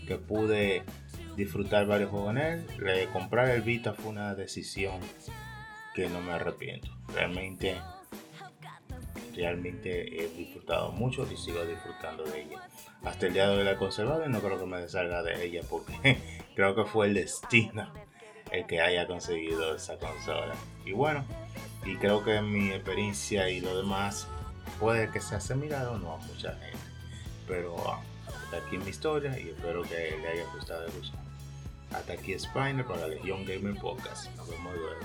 que 0.08 0.18
pude 0.18 0.84
disfrutar 1.36 1.86
varios 1.88 2.10
juegos 2.10 2.32
en 2.32 2.38
él, 2.38 3.10
comprar 3.12 3.50
el 3.50 3.62
Vita 3.62 3.94
fue 3.94 4.12
una 4.12 4.36
decisión 4.36 5.00
que 5.95 6.10
no 6.10 6.22
me 6.22 6.34
arrepiento. 6.34 6.90
Realmente 7.14 7.76
realmente 9.36 10.24
he 10.24 10.28
disfrutado 10.30 10.91
mucho 10.91 11.28
y 11.32 11.36
sigo 11.38 11.66
disfrutando 11.66 12.24
de 12.24 12.41
ella. 12.41 12.70
Hasta 13.04 13.28
el 13.28 13.34
día 13.34 13.48
de 13.50 13.58
hoy 13.58 13.64
la 13.64 13.72
he 13.72 13.78
conservado 13.78 14.26
y 14.26 14.30
no 14.30 14.40
creo 14.40 14.60
que 14.60 14.66
me 14.66 14.80
deshaga 14.80 15.24
de 15.24 15.44
ella 15.44 15.62
porque 15.70 16.18
creo 16.56 16.76
que 16.76 16.86
fue 16.86 17.08
el 17.08 17.16
destino 17.16 17.91
el 18.52 18.68
que 18.68 18.80
haya 18.80 19.08
conseguido 19.08 19.76
esa 19.76 19.98
consola. 19.98 20.54
Y 20.86 20.91
bueno, 20.91 21.26
y 21.86 21.95
creo 21.95 22.24
que 22.24 22.40
mi 22.41 22.70
experiencia 22.70 23.50
y 23.50 23.60
lo 23.60 23.76
demás 23.76 24.28
puede 24.84 25.10
que 25.10 25.22
sea 25.22 25.40
similar 25.40 25.88
o 25.88 25.98
no 25.98 26.16
a 26.16 26.18
mucha 26.18 26.52
gente. 26.56 26.78
Pero 27.48 27.74
ah, 27.90 28.02
hasta 28.28 28.58
aquí 28.58 28.78
mi 28.78 28.90
historia 28.90 29.40
y 29.40 29.48
espero 29.48 29.82
que 29.84 30.18
le 30.22 30.28
haya 30.28 30.44
gustado 30.54 30.86
el. 30.86 30.92
Hasta 31.96 32.14
aquí 32.14 32.38
Spiner 32.38 32.86
para 32.86 33.08
Legion 33.08 33.46
Gamer 33.46 33.80
Podcast. 33.80 34.30
Nos 34.36 34.50
vemos 34.50 34.74
luego. 34.76 35.00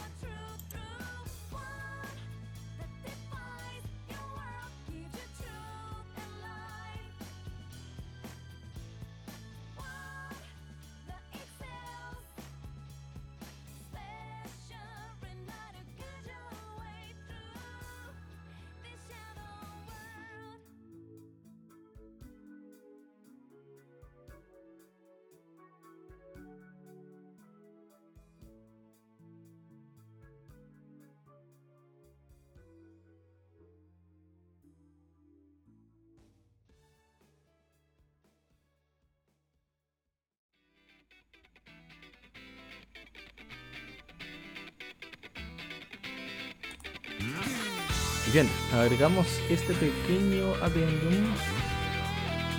Agregamos 48.81 49.27
este 49.49 49.75
pequeño 49.75 50.55
adendum 50.63 51.27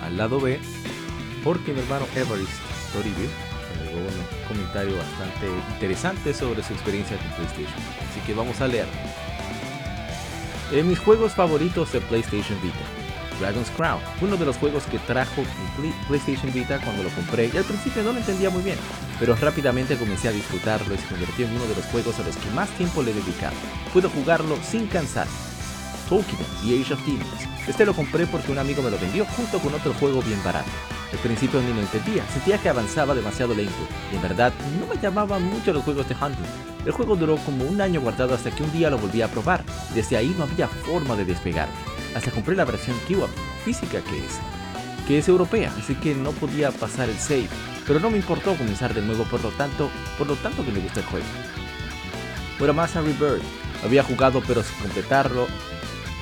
al 0.02 0.16
lado 0.16 0.40
B 0.40 0.60
porque 1.42 1.72
mi 1.72 1.80
hermano 1.80 2.06
Everest 2.14 2.50
Toribio 2.92 3.28
agregó 3.78 4.00
un 4.00 4.48
comentario 4.48 4.96
bastante 4.96 5.46
interesante 5.74 6.34
sobre 6.34 6.62
su 6.62 6.72
experiencia 6.72 7.16
con 7.16 7.30
PlayStation. 7.32 7.80
Así 8.10 8.20
que 8.26 8.34
vamos 8.34 8.60
a 8.60 8.68
leer. 8.68 8.86
En 10.72 10.88
mis 10.88 10.98
juegos 10.98 11.32
favoritos 11.32 11.92
de 11.92 12.00
PlayStation 12.00 12.60
Vita. 12.62 12.78
Dragon's 13.40 13.70
Crown, 13.70 14.00
uno 14.20 14.36
de 14.36 14.44
los 14.44 14.58
juegos 14.58 14.84
que 14.84 14.98
trajo 14.98 15.42
PlayStation 16.08 16.52
Vita 16.52 16.78
cuando 16.84 17.02
lo 17.02 17.08
compré 17.08 17.50
y 17.52 17.56
al 17.56 17.64
principio 17.64 18.02
no 18.02 18.12
lo 18.12 18.18
entendía 18.18 18.50
muy 18.50 18.62
bien, 18.62 18.76
pero 19.18 19.34
rápidamente 19.34 19.96
comencé 19.96 20.28
a 20.28 20.32
disfrutarlo 20.32 20.94
y 20.94 20.98
se 20.98 21.06
convirtió 21.06 21.46
en 21.46 21.56
uno 21.56 21.64
de 21.64 21.74
los 21.74 21.86
juegos 21.86 22.18
a 22.18 22.22
los 22.22 22.36
que 22.36 22.50
más 22.50 22.68
tiempo 22.76 23.02
le 23.02 23.12
he 23.12 23.14
dedicado. 23.14 23.54
Puedo 23.94 24.10
jugarlo 24.10 24.58
sin 24.62 24.86
cansar 24.88 25.26
Tolkien 26.10 26.40
y 26.64 26.82
Age 26.82 26.94
of 26.94 27.06
Demons. 27.06 27.48
Este 27.68 27.86
lo 27.86 27.94
compré 27.94 28.26
porque 28.26 28.50
un 28.50 28.58
amigo 28.58 28.82
me 28.82 28.90
lo 28.90 28.98
vendió 28.98 29.24
junto 29.24 29.60
con 29.60 29.72
otro 29.72 29.94
juego 29.94 30.20
bien 30.20 30.42
barato. 30.42 30.68
Al 31.12 31.18
principio 31.20 31.62
ni 31.62 31.72
lo 31.72 31.80
entendía, 31.80 32.26
sentía 32.32 32.58
que 32.58 32.68
avanzaba 32.68 33.14
demasiado 33.14 33.54
lento 33.54 33.72
y 34.12 34.16
en 34.16 34.22
verdad 34.22 34.52
no 34.80 34.92
me 34.92 35.00
llamaban 35.00 35.44
mucho 35.44 35.72
los 35.72 35.84
juegos 35.84 36.08
de 36.08 36.16
hunting. 36.16 36.44
El 36.84 36.92
juego 36.92 37.14
duró 37.14 37.36
como 37.36 37.64
un 37.64 37.80
año 37.80 38.00
guardado 38.00 38.34
hasta 38.34 38.50
que 38.50 38.64
un 38.64 38.72
día 38.72 38.90
lo 38.90 38.98
volví 38.98 39.22
a 39.22 39.28
probar. 39.28 39.64
Desde 39.94 40.16
ahí 40.16 40.34
no 40.36 40.44
había 40.44 40.66
forma 40.66 41.14
de 41.14 41.24
despegarme. 41.24 41.74
Hasta 42.16 42.32
compré 42.32 42.56
la 42.56 42.64
versión 42.64 42.96
Kiwab, 43.06 43.30
física 43.64 44.00
que 44.00 44.18
es, 44.18 44.40
que 45.06 45.18
es 45.18 45.28
europea, 45.28 45.72
así 45.78 45.94
que 45.94 46.16
no 46.16 46.32
podía 46.32 46.72
pasar 46.72 47.08
el 47.08 47.18
save. 47.18 47.48
Pero 47.86 48.00
no 48.00 48.10
me 48.10 48.16
importó 48.16 48.56
comenzar 48.56 48.94
de 48.94 49.02
nuevo 49.02 49.22
por 49.24 49.42
lo 49.42 49.50
tanto, 49.50 49.88
por 50.18 50.26
lo 50.26 50.34
tanto 50.34 50.64
que 50.64 50.72
me 50.72 50.80
gusta 50.80 51.00
el 51.00 51.06
juego. 51.06 51.26
Bueno, 52.58 52.74
más 52.74 52.96
a 52.96 53.00
Rebirth. 53.00 53.44
Había 53.84 54.02
jugado 54.02 54.42
pero 54.46 54.62
sin 54.62 54.76
completarlo 54.76 55.46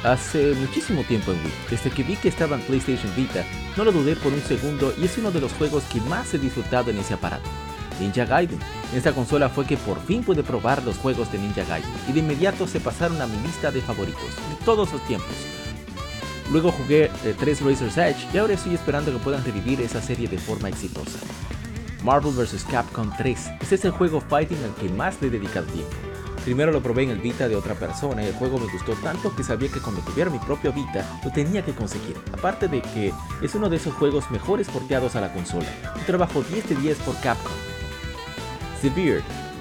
hace 0.05 0.55
muchísimo 0.55 1.03
tiempo 1.05 1.33
en 1.33 1.39
Wii. 1.39 1.53
Desde 1.71 1.91
que 1.91 2.03
vi 2.03 2.17
que 2.17 2.29
estaba 2.29 2.57
en 2.57 2.63
PlayStation 2.63 3.15
Vita, 3.17 3.45
no 3.77 3.85
lo 3.85 3.93
dudé 3.93 4.17
por 4.17 4.33
un 4.33 4.43
segundo 4.43 4.95
y 5.01 5.05
es 5.05 5.19
uno 5.19 5.31
de 5.31 5.41
los 5.41 5.53
juegos 5.53 5.85
que 5.85 6.01
más 6.03 6.33
he 6.35 6.39
disfrutado 6.39 6.91
en 6.91 6.99
ese 6.99 7.15
aparato. 7.15 7.49
Ninja 8.01 8.25
Gaiden. 8.25 8.59
En 8.93 8.99
esta 8.99 9.13
consola 9.13 9.49
fue 9.49 9.67
que 9.67 9.77
por 9.77 10.01
fin 10.05 10.23
pude 10.23 10.43
probar 10.43 10.83
los 10.85 10.97
juegos 10.97 11.31
de 11.33 11.39
Ninja 11.39 11.65
Gaiden 11.65 11.91
y 12.09 12.13
de 12.13 12.21
inmediato 12.21 12.67
se 12.67 12.81
pasaron 12.81 13.21
a 13.21 13.27
mi 13.27 13.37
lista 13.43 13.71
de 13.71 13.81
favoritos 13.81 14.23
de 14.23 14.65
todos 14.65 14.93
los 14.93 15.05
tiempos. 15.07 15.35
Luego 16.51 16.73
jugué 16.73 17.11
3 17.39 17.61
Razor's 17.61 17.99
Edge 17.99 18.27
y 18.33 18.39
ahora 18.39 18.55
estoy 18.55 18.75
esperando 18.75 19.13
que 19.13 19.19
puedan 19.19 19.45
revivir 19.45 19.81
esa 19.81 20.01
serie 20.01 20.29
de 20.29 20.39
forma 20.39 20.69
exitosa. 20.69 21.19
Marvel 22.03 22.33
vs. 22.33 22.65
Capcom 22.71 23.11
3. 23.19 23.51
Este 23.61 23.75
es 23.75 23.85
el 23.85 23.91
juego 23.91 24.21
fighting 24.21 24.59
al 24.65 24.75
que 24.77 24.89
más 24.95 25.21
le 25.21 25.27
he 25.27 25.31
dedicado 25.31 25.67
tiempo. 25.67 26.08
Primero 26.49 26.73
lo 26.73 26.83
probé 26.83 27.03
en 27.03 27.11
el 27.11 27.19
Vita 27.19 27.47
de 27.47 27.57
otra 27.57 27.75
persona 27.75 28.23
y 28.23 28.27
el 28.29 28.33
juego 28.33 28.59
me 28.59 28.73
gustó 28.73 28.95
tanto 28.95 29.37
que 29.37 29.45
sabía 29.45 29.69
que 29.69 29.81
cuando 29.81 30.01
tuviera 30.01 30.31
mi 30.31 30.39
propio 30.39 30.73
Vita 30.73 31.05
lo 31.23 31.31
tenía 31.31 31.63
que 31.63 31.75
conseguir. 31.75 32.17
Aparte 32.33 32.69
de 32.69 32.81
que 32.81 33.13
es 33.43 33.55
uno 33.55 33.69
de 33.69 33.77
esos 33.77 33.93
juegos 33.93 34.31
mejores 34.31 34.67
porteados 34.69 35.15
a 35.15 35.21
la 35.21 35.31
consola. 35.31 35.69
Un 35.95 36.07
trabajo 36.07 36.43
10 36.43 36.71
de 36.71 36.77
10 36.77 36.99
por 37.01 37.21
Capcom. 37.21 37.53
Severe. 38.81 39.21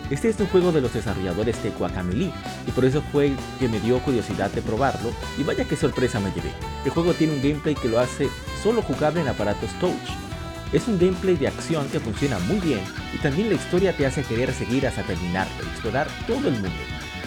Este 0.09 0.29
es 0.29 0.39
un 0.39 0.47
juego 0.47 0.71
de 0.71 0.79
los 0.79 0.93
desarrolladores 0.93 1.61
de 1.61 1.71
Guacamole 1.71 2.31
y 2.65 2.71
por 2.71 2.85
eso 2.85 3.03
fue 3.11 3.33
que 3.59 3.67
me 3.67 3.81
dio 3.81 3.99
curiosidad 3.99 4.49
de 4.51 4.61
probarlo 4.61 5.11
y 5.37 5.43
vaya 5.43 5.65
que 5.65 5.75
sorpresa 5.75 6.21
me 6.21 6.31
llevé. 6.31 6.53
El 6.85 6.91
juego 6.91 7.13
tiene 7.13 7.33
un 7.33 7.41
gameplay 7.41 7.75
que 7.75 7.89
lo 7.89 7.99
hace 7.99 8.29
solo 8.63 8.81
jugable 8.81 9.19
en 9.19 9.27
aparatos 9.27 9.77
touch 9.81 10.26
es 10.73 10.87
un 10.87 10.99
gameplay 10.99 11.35
de 11.35 11.47
acción 11.47 11.87
que 11.89 11.99
funciona 11.99 12.39
muy 12.39 12.59
bien 12.59 12.81
y 13.13 13.17
también 13.17 13.49
la 13.49 13.55
historia 13.55 13.95
te 13.95 14.05
hace 14.05 14.23
querer 14.23 14.53
seguir 14.53 14.87
hasta 14.87 15.03
terminarlo 15.03 15.63
y 15.63 15.67
explorar 15.67 16.07
todo 16.27 16.47
el 16.47 16.53
mundo. 16.53 16.69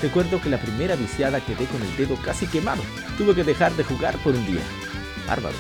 Recuerdo 0.03 0.41
que 0.41 0.51
la 0.51 0.59
primera 0.61 0.97
viciada 0.97 1.41
quedé 1.41 1.67
con 1.67 1.83
el 1.83 1.97
dedo 1.97 2.17
casi 2.23 2.47
quemado, 2.47 2.83
tuve 3.19 3.35
que 3.35 3.45
dejar 3.45 3.73
de 3.73 3.85
jugar 3.85 4.17
por 4.19 4.35
un 4.35 4.47
día. 4.47 4.63
Bárbaro. 5.27 5.57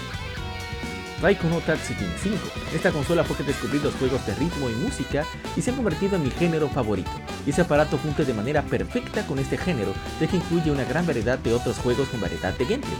Raiko 1.22 1.48
no 1.48 1.58
Tatsukin 1.58 2.08
5. 2.22 2.38
Esta 2.74 2.90
consola 2.90 3.24
fue 3.24 3.36
que 3.36 3.42
descubrí 3.42 3.78
los 3.80 3.94
juegos 3.96 4.26
de 4.26 4.34
ritmo 4.36 4.70
y 4.70 4.74
música 4.74 5.26
y 5.54 5.60
se 5.60 5.70
ha 5.70 5.74
convertido 5.74 6.16
en 6.16 6.22
mi 6.22 6.30
género 6.30 6.70
favorito. 6.70 7.10
Y 7.46 7.50
ese 7.50 7.60
aparato 7.60 7.98
cumple 7.98 8.24
de 8.24 8.32
manera 8.32 8.62
perfecta 8.62 9.26
con 9.26 9.38
este 9.38 9.58
género, 9.58 9.92
ya 10.18 10.26
que 10.26 10.36
incluye 10.36 10.70
una 10.70 10.84
gran 10.84 11.06
variedad 11.06 11.38
de 11.38 11.52
otros 11.52 11.76
juegos 11.76 12.08
con 12.08 12.22
variedad 12.22 12.56
de 12.56 12.64
gameplay. 12.64 12.96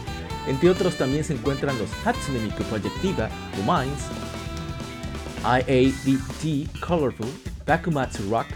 Entre 0.47 0.69
otros 0.69 0.97
también 0.97 1.23
se 1.23 1.33
encuentran 1.33 1.77
los 1.79 1.89
Hatsune 2.05 2.39
Miku 2.39 2.63
Projectiva, 2.63 3.27
The 3.55 3.63
Minds, 3.63 4.03
IADT 5.43 6.79
Colorful, 6.79 7.27
Bakumatsu 7.65 8.29
Rock, 8.29 8.47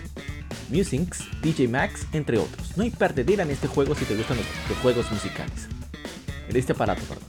Musings, 0.69 1.23
DJ 1.41 1.67
Max, 1.67 2.05
entre 2.13 2.37
otros. 2.37 2.77
No 2.77 2.83
hay 2.83 2.91
perdedera 2.91 3.43
en 3.43 3.51
este 3.51 3.67
juego 3.67 3.95
si 3.95 4.05
te 4.05 4.15
gustan 4.15 4.37
los, 4.37 4.77
juegos 4.79 5.11
musicales. 5.11 5.67
En 6.47 6.55
este 6.55 6.73
aparato, 6.73 7.01
perdón. 7.03 7.23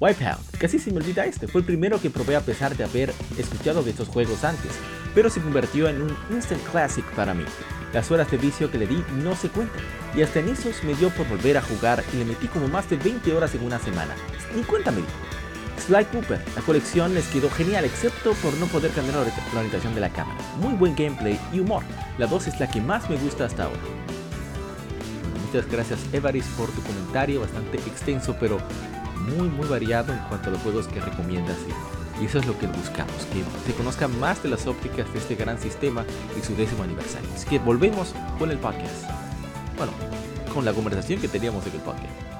Wipeout, 0.00 0.58
casi 0.58 0.78
se 0.78 0.90
me 0.90 0.98
olvida 0.98 1.24
este, 1.24 1.46
fue 1.46 1.60
el 1.60 1.66
primero 1.66 2.00
que 2.00 2.10
probé 2.10 2.36
a 2.36 2.40
pesar 2.40 2.76
de 2.76 2.84
haber 2.84 3.12
escuchado 3.38 3.82
de 3.82 3.90
estos 3.90 4.08
juegos 4.08 4.42
antes, 4.42 4.72
pero 5.14 5.30
se 5.30 5.40
convirtió 5.40 5.88
en 5.88 6.02
un 6.02 6.16
instant 6.30 6.62
classic 6.64 7.04
para 7.14 7.34
mí. 7.34 7.44
Las 7.92 8.10
horas 8.10 8.30
de 8.30 8.38
vicio 8.38 8.70
que 8.70 8.78
le 8.78 8.86
di 8.86 9.04
no 9.22 9.36
se 9.36 9.48
cuentan, 9.48 9.80
y 10.16 10.22
hasta 10.22 10.40
en 10.40 10.48
esos 10.48 10.82
me 10.82 10.94
dio 10.94 11.10
por 11.10 11.28
volver 11.28 11.56
a 11.56 11.62
jugar 11.62 12.02
y 12.12 12.16
le 12.16 12.24
metí 12.24 12.48
como 12.48 12.68
más 12.68 12.88
de 12.90 12.96
20 12.96 13.32
horas 13.34 13.54
en 13.54 13.64
una 13.64 13.78
semana. 13.78 14.14
Ni 14.54 14.62
cuéntame. 14.62 15.02
Sly 15.86 16.06
Cooper. 16.06 16.40
La 16.56 16.62
colección 16.62 17.14
les 17.14 17.26
quedó 17.26 17.50
genial 17.50 17.84
excepto 17.84 18.32
por 18.34 18.54
no 18.54 18.66
poder 18.66 18.90
cambiar 18.92 19.16
la 19.16 19.58
orientación 19.58 19.94
de 19.94 20.00
la 20.00 20.08
cámara. 20.08 20.40
Muy 20.58 20.74
buen 20.74 20.96
gameplay 20.96 21.38
y 21.52 21.60
humor. 21.60 21.82
La 22.16 22.26
2 22.26 22.46
es 22.46 22.60
la 22.60 22.70
que 22.70 22.80
más 22.80 23.08
me 23.10 23.16
gusta 23.16 23.44
hasta 23.44 23.64
ahora. 23.64 23.80
muchas 25.46 25.70
gracias 25.70 26.00
Evaris 26.12 26.46
por 26.56 26.70
tu 26.70 26.80
comentario, 26.82 27.40
bastante 27.40 27.76
extenso 27.76 28.34
pero 28.40 28.58
muy 29.28 29.48
muy 29.48 29.68
variado 29.68 30.12
en 30.12 30.18
cuanto 30.28 30.48
a 30.48 30.52
los 30.52 30.62
juegos 30.62 30.88
que 30.88 31.00
recomiendas. 31.00 31.58
Y 32.20 32.26
eso 32.26 32.38
es 32.38 32.46
lo 32.46 32.56
que 32.58 32.66
buscamos, 32.66 33.26
que 33.32 33.42
se 33.66 33.76
conozca 33.76 34.08
más 34.08 34.42
de 34.42 34.48
las 34.48 34.66
ópticas 34.66 35.12
de 35.12 35.18
este 35.18 35.34
gran 35.34 35.58
sistema 35.58 36.04
y 36.38 36.44
su 36.44 36.54
décimo 36.54 36.84
aniversario. 36.84 37.28
Así 37.34 37.46
que 37.46 37.58
volvemos 37.58 38.14
con 38.38 38.50
el 38.50 38.58
podcast. 38.58 39.04
Bueno, 39.76 39.92
con 40.54 40.64
la 40.64 40.72
conversación 40.72 41.20
que 41.20 41.28
teníamos 41.28 41.66
en 41.66 41.72
el 41.74 41.80
podcast. 41.80 42.33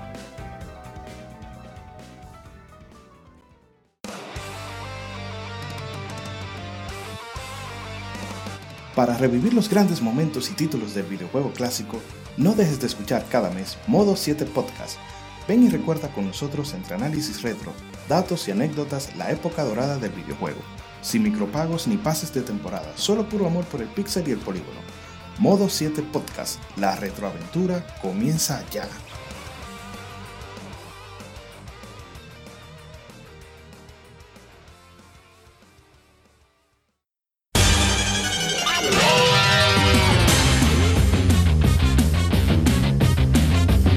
Para 8.95 9.16
revivir 9.16 9.55
los 9.55 9.69
grandes 9.69 10.01
momentos 10.01 10.49
y 10.51 10.55
títulos 10.55 10.95
del 10.95 11.07
videojuego 11.07 11.51
clásico, 11.51 12.01
no 12.37 12.55
dejes 12.55 12.81
de 12.81 12.87
escuchar 12.87 13.27
cada 13.29 13.51
mes 13.51 13.77
Modo 13.89 14.15
7 14.15 14.45
Podcast. 14.47 14.99
Ven 15.49 15.65
y 15.65 15.69
recuerda 15.69 16.09
con 16.12 16.29
nosotros 16.29 16.73
entre 16.75 16.95
análisis 16.95 17.43
retro, 17.43 17.73
datos 18.09 18.47
y 18.47 18.53
anécdotas 18.53 19.16
la 19.16 19.33
época 19.33 19.65
dorada 19.65 19.99
del 19.99 20.12
videojuego. 20.12 20.61
Sin 21.03 21.25
micropagos 21.25 21.89
ni 21.89 21.97
pases 21.97 22.33
de 22.33 22.43
temporada, 22.43 22.93
solo 22.95 23.29
puro 23.29 23.49
amor 23.49 23.65
por 23.65 23.83
el 23.83 23.89
pixel 23.89 24.29
y 24.29 24.31
el 24.31 24.39
polígono. 24.39 24.81
Modo 25.39 25.69
7 25.69 26.01
Podcast, 26.12 26.61
la 26.77 26.95
retroaventura 26.95 27.85
comienza 28.01 28.65
ya. 28.71 28.89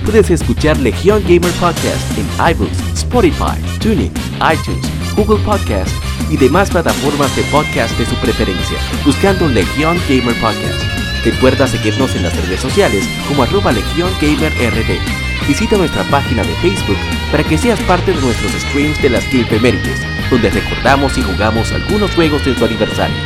Puedes 0.07 0.29
escuchar 0.29 0.77
Legión 0.77 1.21
Gamer 1.23 1.51
Podcast 1.59 2.17
en 2.17 2.25
iBooks, 2.51 2.79
Spotify, 2.93 3.59
Tuning, 3.81 4.09
iTunes, 4.39 4.89
Google 5.17 5.43
Podcast 5.43 5.91
y 6.31 6.37
demás 6.37 6.69
plataformas 6.69 7.35
de 7.35 7.43
podcast 7.51 7.91
de 7.99 8.05
su 8.05 8.15
preferencia, 8.15 8.77
buscando 9.03 9.49
Legión 9.49 9.97
Gamer 10.07 10.33
Podcast. 10.39 10.81
Recuerda 11.25 11.67
seguirnos 11.67 12.15
en 12.15 12.23
las 12.23 12.33
redes 12.37 12.61
sociales 12.61 13.03
como 13.27 13.43
arroba 13.43 13.73
Legión 13.73 14.09
Gamer 14.21 14.53
RD. 14.53 15.45
Visita 15.45 15.75
nuestra 15.75 16.05
página 16.05 16.41
de 16.41 16.55
Facebook 16.55 16.97
para 17.29 17.43
que 17.43 17.57
seas 17.57 17.79
parte 17.81 18.13
de 18.13 18.21
nuestros 18.21 18.53
streams 18.53 19.01
de 19.01 19.09
las 19.09 19.25
Gilpemérides, 19.25 19.99
donde 20.31 20.49
recordamos 20.49 21.17
y 21.17 21.21
jugamos 21.21 21.73
algunos 21.73 22.15
juegos 22.15 22.45
de 22.45 22.55
su 22.55 22.63
aniversario. 22.63 23.17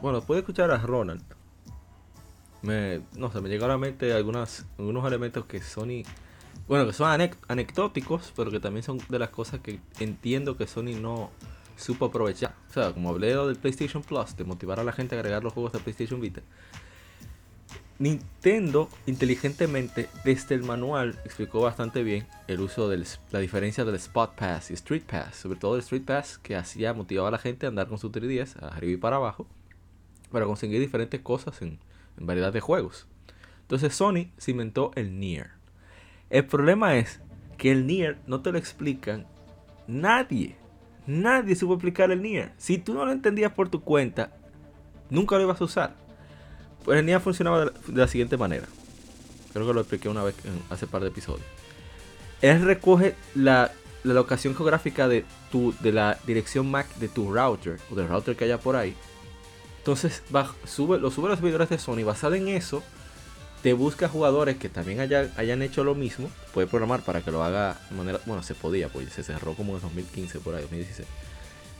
Bueno, 0.00 0.18
después 0.18 0.36
de 0.36 0.40
escuchar 0.40 0.70
a 0.70 0.78
Ronald, 0.78 1.22
me, 2.62 3.00
no 3.16 3.30
sé, 3.30 3.40
me 3.40 3.48
llegaron 3.48 3.70
a 3.70 3.74
la 3.74 3.78
mente 3.78 4.12
algunas, 4.12 4.66
algunos 4.78 5.06
elementos 5.06 5.44
que 5.46 5.60
Sony, 5.60 6.02
bueno, 6.68 6.86
que 6.86 6.92
son 6.92 7.08
anec- 7.08 7.36
anecdóticos, 7.48 8.32
pero 8.36 8.50
que 8.50 8.60
también 8.60 8.82
son 8.82 8.98
de 9.08 9.18
las 9.18 9.30
cosas 9.30 9.60
que 9.60 9.80
entiendo 10.00 10.56
que 10.56 10.66
Sony 10.66 10.98
no 11.00 11.30
supo 11.76 12.06
aprovechar. 12.06 12.54
O 12.70 12.72
sea, 12.72 12.92
como 12.92 13.10
hablé 13.10 13.34
del 13.36 13.56
PlayStation 13.56 14.02
Plus, 14.02 14.36
de 14.36 14.44
motivar 14.44 14.80
a 14.80 14.84
la 14.84 14.92
gente 14.92 15.14
a 15.16 15.18
agregar 15.18 15.42
los 15.44 15.52
juegos 15.52 15.72
de 15.72 15.80
PlayStation 15.80 16.20
Vita. 16.20 16.42
Nintendo 17.98 18.90
inteligentemente 19.06 20.08
desde 20.22 20.54
el 20.54 20.62
manual 20.62 21.18
explicó 21.24 21.60
bastante 21.62 22.02
bien 22.02 22.26
el 22.46 22.60
uso 22.60 22.90
de 22.90 23.02
la 23.30 23.38
diferencia 23.38 23.84
del 23.86 23.94
Spot 23.94 24.34
Pass 24.34 24.70
y 24.70 24.74
Street 24.74 25.04
Pass, 25.10 25.36
sobre 25.36 25.58
todo 25.58 25.76
el 25.76 25.80
Street 25.80 26.04
Pass 26.04 26.38
que 26.38 26.56
hacía 26.56 26.92
motivaba 26.92 27.28
a 27.28 27.32
la 27.32 27.38
gente 27.38 27.64
a 27.64 27.70
andar 27.70 27.88
con 27.88 27.98
su 27.98 28.10
3DS 28.12 28.62
arriba 28.62 28.92
y 28.92 28.96
para 28.98 29.16
abajo 29.16 29.46
para 30.30 30.44
conseguir 30.44 30.80
diferentes 30.80 31.20
cosas 31.20 31.62
en, 31.62 31.78
en 32.18 32.26
variedad 32.26 32.52
de 32.52 32.60
juegos. 32.60 33.06
Entonces 33.62 33.94
Sony 33.94 34.30
se 34.36 34.50
inventó 34.50 34.90
el 34.94 35.18
Nier. 35.18 35.52
El 36.28 36.46
problema 36.46 36.96
es 36.96 37.20
que 37.56 37.72
el 37.72 37.86
Nier 37.86 38.18
no 38.26 38.42
te 38.42 38.52
lo 38.52 38.58
explican 38.58 39.26
nadie. 39.86 40.56
Nadie 41.06 41.56
supo 41.56 41.74
explicar 41.74 42.10
el 42.10 42.20
Nier. 42.20 42.52
Si 42.58 42.76
tú 42.76 42.92
no 42.92 43.06
lo 43.06 43.12
entendías 43.12 43.52
por 43.52 43.70
tu 43.70 43.80
cuenta, 43.80 44.36
nunca 45.08 45.36
lo 45.36 45.42
ibas 45.42 45.60
a 45.60 45.64
usar. 45.64 46.05
Pues 46.86 46.98
el 47.00 47.04
Nier 47.04 47.20
funcionaba 47.20 47.58
de 47.58 47.64
la, 47.66 47.72
de 47.86 48.00
la 48.00 48.08
siguiente 48.08 48.38
manera. 48.38 48.66
Creo 49.52 49.66
que 49.66 49.74
lo 49.74 49.80
expliqué 49.80 50.08
una 50.08 50.22
vez 50.22 50.36
en, 50.44 50.62
hace 50.70 50.86
par 50.86 51.02
de 51.02 51.08
episodios. 51.08 51.44
Él 52.40 52.62
recoge 52.62 53.16
la, 53.34 53.72
la 54.04 54.14
locación 54.14 54.54
geográfica 54.54 55.08
de, 55.08 55.24
tu, 55.50 55.74
de 55.80 55.92
la 55.92 56.18
dirección 56.26 56.70
MAC 56.70 56.94
de 56.96 57.08
tu 57.08 57.34
router 57.34 57.78
o 57.90 57.96
del 57.96 58.08
router 58.08 58.36
que 58.36 58.44
haya 58.44 58.58
por 58.58 58.76
ahí. 58.76 58.94
Entonces 59.78 60.22
va, 60.34 60.54
sube, 60.64 60.98
lo 60.98 61.10
sube 61.10 61.26
a 61.26 61.30
los 61.30 61.38
servidores 61.38 61.68
de 61.68 61.78
Sony. 61.78 62.04
Basado 62.04 62.36
en 62.36 62.48
eso, 62.48 62.84
te 63.62 63.72
busca 63.72 64.08
jugadores 64.08 64.56
que 64.56 64.68
también 64.68 65.00
haya, 65.00 65.32
hayan 65.36 65.62
hecho 65.62 65.82
lo 65.82 65.96
mismo. 65.96 66.30
Puede 66.54 66.68
programar 66.68 67.02
para 67.02 67.20
que 67.22 67.32
lo 67.32 67.42
haga 67.42 67.80
de 67.90 67.96
manera. 67.96 68.20
Bueno, 68.26 68.44
se 68.44 68.54
podía, 68.54 68.88
pues 68.88 69.12
se 69.12 69.24
cerró 69.24 69.54
como 69.54 69.74
en 69.74 69.82
2015, 69.82 70.38
por 70.38 70.54
ahí, 70.54 70.62
2016. 70.62 71.08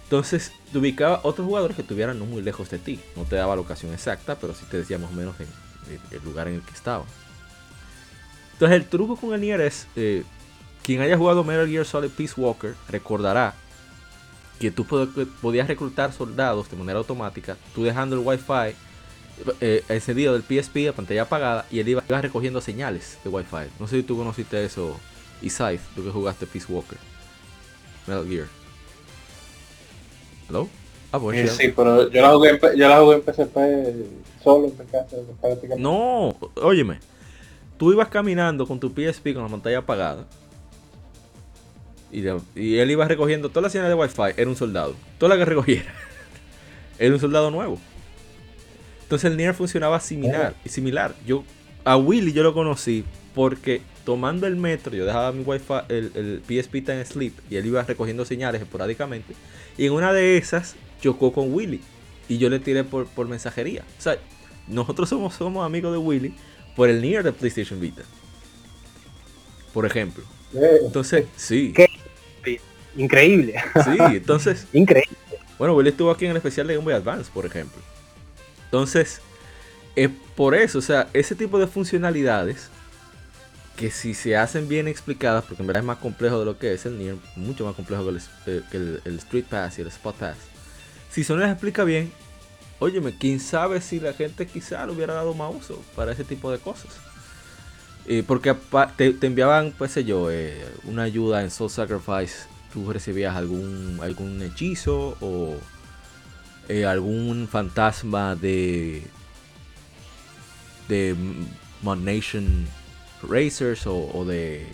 Entonces 0.06 0.52
te 0.70 0.78
ubicaba 0.78 1.20
otros 1.24 1.46
jugadores 1.46 1.74
que 1.74 1.82
estuvieran 1.82 2.18
no 2.18 2.26
muy 2.26 2.40
lejos 2.40 2.70
de 2.70 2.78
ti. 2.78 3.00
No 3.16 3.24
te 3.24 3.36
daba 3.36 3.56
la 3.56 3.62
locación 3.62 3.92
exacta, 3.92 4.36
pero 4.38 4.54
sí 4.54 4.64
te 4.70 4.78
decía 4.78 4.98
más 4.98 5.10
o 5.10 5.14
menos 5.14 5.34
en, 5.40 5.48
en 5.92 6.00
el 6.10 6.24
lugar 6.24 6.46
en 6.46 6.54
el 6.54 6.62
que 6.62 6.72
estaba. 6.72 7.04
Entonces 8.52 8.76
el 8.76 8.86
truco 8.86 9.16
con 9.16 9.34
el 9.34 9.40
Nier 9.40 9.60
es. 9.60 9.86
Eh, 9.96 10.24
quien 10.82 11.00
haya 11.00 11.18
jugado 11.18 11.42
Metal 11.42 11.68
Gear 11.68 11.84
Solid 11.84 12.10
Peace 12.10 12.34
Walker 12.36 12.76
recordará 12.88 13.54
que 14.60 14.70
tú 14.70 14.86
podías 14.86 15.66
reclutar 15.66 16.12
soldados 16.12 16.70
de 16.70 16.76
manera 16.76 17.00
automática, 17.00 17.56
tú 17.74 17.82
dejando 17.82 18.14
el 18.14 18.24
wifi 18.24 18.76
eh, 19.60 19.84
encendido 19.88 20.32
del 20.32 20.42
PSP 20.42 20.88
a 20.88 20.92
pantalla 20.92 21.22
apagada 21.22 21.66
y 21.72 21.80
él 21.80 21.88
iba, 21.88 22.02
recogiendo 22.08 22.60
señales 22.60 23.18
de 23.24 23.30
wifi. 23.30 23.68
No 23.80 23.88
sé 23.88 23.96
si 23.96 24.02
tú 24.04 24.16
conociste 24.16 24.64
eso, 24.64 24.98
Isaiah, 25.42 25.80
tú 25.96 26.04
que 26.04 26.10
jugaste 26.10 26.46
Peace 26.46 26.72
Walker, 26.72 26.98
Metal 28.06 28.26
Gear. 28.26 28.46
¿Hello? 30.48 30.68
Ah, 31.12 31.18
pues, 31.18 31.38
eh, 31.38 31.48
sí, 31.48 31.72
pero 31.74 32.10
yo 32.10 32.22
la 32.22 32.32
jugué 32.34 32.50
en, 32.50 32.78
yo 32.78 32.88
la 32.88 33.00
jugué 33.00 33.16
en 33.16 33.22
PSP 33.22 33.56
solo 34.42 34.66
en 34.66 34.86
casa, 34.86 35.16
prácticamente. 35.40 35.82
No, 35.82 36.36
óyeme. 36.56 37.00
Tú 37.78 37.92
ibas 37.92 38.08
caminando 38.08 38.66
con 38.66 38.80
tu 38.80 38.90
PSP 38.90 39.34
con 39.34 39.42
la 39.42 39.48
pantalla 39.48 39.78
apagada. 39.78 40.26
Y, 42.10 42.20
de, 42.20 42.40
y, 42.54 42.78
él 42.78 42.90
iba 42.90 43.06
recogiendo 43.06 43.48
todas 43.48 43.64
las 43.64 43.72
señales 43.72 43.90
de 43.90 44.00
Wi-Fi. 44.00 44.40
Era 44.40 44.48
un 44.48 44.56
soldado. 44.56 44.94
Toda 45.18 45.34
la 45.34 45.38
que 45.38 45.44
recogiera. 45.44 45.92
era 46.98 47.12
un 47.12 47.20
soldado 47.20 47.50
nuevo. 47.50 47.78
Entonces 49.02 49.30
el 49.30 49.36
Nier 49.36 49.54
funcionaba 49.54 50.00
similar. 50.00 50.54
Y 50.64 50.68
similar. 50.68 51.14
Yo, 51.26 51.44
a 51.84 51.96
Willy 51.96 52.32
yo 52.32 52.42
lo 52.42 52.54
conocí 52.54 53.04
porque 53.34 53.82
tomando 54.06 54.46
el 54.46 54.54
metro, 54.54 54.94
yo 54.94 55.04
dejaba 55.04 55.32
mi 55.32 55.42
Wi-Fi, 55.42 55.74
el, 55.88 56.12
el 56.14 56.42
PSP 56.46 56.76
está 56.76 56.94
en 56.94 57.04
sleep. 57.04 57.34
Y 57.50 57.56
él 57.56 57.66
iba 57.66 57.82
recogiendo 57.82 58.24
señales 58.24 58.62
esporádicamente. 58.62 59.34
Y 59.76 59.84
en 59.84 59.92
una 59.92 60.12
de 60.12 60.38
esas 60.38 60.76
chocó 61.02 61.32
con 61.32 61.52
Willy. 61.52 61.80
Y 62.28 62.38
yo 62.38 62.48
le 62.48 62.60
tiré 62.60 62.84
por, 62.84 63.06
por 63.08 63.26
mensajería. 63.26 63.84
O 63.98 64.00
sea, 64.00 64.16
nosotros 64.68 65.08
somos, 65.08 65.34
somos 65.34 65.66
amigos 65.66 65.92
de 65.92 65.98
Willy 65.98 66.32
por 66.76 66.88
el 66.88 67.02
Nier 67.02 67.24
de 67.24 67.32
PlayStation 67.32 67.80
Vita. 67.80 68.02
Por 69.74 69.84
ejemplo. 69.84 70.22
Entonces, 70.84 71.26
sí. 71.36 71.72
¿Qué? 71.74 71.88
Increíble. 72.96 73.56
Sí, 73.84 73.98
entonces. 73.98 74.68
Increíble. 74.72 75.16
Bueno, 75.58 75.74
Willy 75.74 75.90
estuvo 75.90 76.12
aquí 76.12 76.26
en 76.26 76.30
el 76.30 76.36
especial 76.36 76.68
de 76.68 76.74
Game 76.74 76.84
Boy 76.84 76.94
Advance, 76.94 77.28
por 77.34 77.44
ejemplo. 77.44 77.82
Entonces, 78.66 79.20
es 79.96 80.10
por 80.36 80.54
eso, 80.54 80.78
o 80.78 80.82
sea, 80.82 81.08
ese 81.12 81.34
tipo 81.34 81.58
de 81.58 81.66
funcionalidades 81.66 82.70
que 83.76 83.90
si 83.90 84.14
se 84.14 84.36
hacen 84.36 84.68
bien 84.68 84.88
explicadas, 84.88 85.44
porque 85.44 85.62
en 85.62 85.66
verdad 85.66 85.82
es 85.82 85.86
más 85.86 85.98
complejo 85.98 86.38
de 86.38 86.44
lo 86.44 86.58
que 86.58 86.72
es 86.72 86.86
el 86.86 86.98
Nier, 86.98 87.16
mucho 87.36 87.64
más 87.64 87.74
complejo 87.74 88.04
que 88.44 88.76
el, 88.76 89.00
eh, 89.04 89.16
Street 89.18 89.44
Pass 89.48 89.78
y 89.78 89.82
el 89.82 89.88
Spot 89.88 90.16
Pass. 90.16 90.36
Si 91.10 91.24
Sony 91.24 91.36
las 91.36 91.52
explica 91.52 91.84
bien, 91.84 92.10
óyeme, 92.78 93.16
quién 93.18 93.40
sabe 93.40 93.80
si 93.80 94.00
la 94.00 94.12
gente 94.12 94.46
quizá 94.46 94.84
le 94.86 94.92
hubiera 94.92 95.14
dado 95.14 95.34
más 95.34 95.54
uso 95.54 95.82
para 95.94 96.12
ese 96.12 96.24
tipo 96.24 96.50
de 96.50 96.58
cosas. 96.58 96.90
Porque 98.28 98.54
te, 98.96 99.12
te, 99.14 99.26
enviaban, 99.26 99.74
pues 99.76 99.90
sé 99.90 100.04
yo, 100.04 100.30
eh, 100.30 100.64
una 100.84 101.02
ayuda 101.02 101.42
en 101.42 101.50
Soul 101.50 101.70
Sacrifice. 101.70 102.46
Tú 102.72 102.92
recibías 102.92 103.34
algún, 103.34 103.98
algún 104.00 104.40
hechizo 104.42 105.16
o 105.20 105.56
eh, 106.68 106.84
algún 106.84 107.48
fantasma 107.48 108.36
de 108.36 109.02
de 110.88 111.16
Mon 111.82 112.04
Nation 112.04 112.66
Racers 113.28 113.86
o, 113.86 114.24
de 114.24 114.66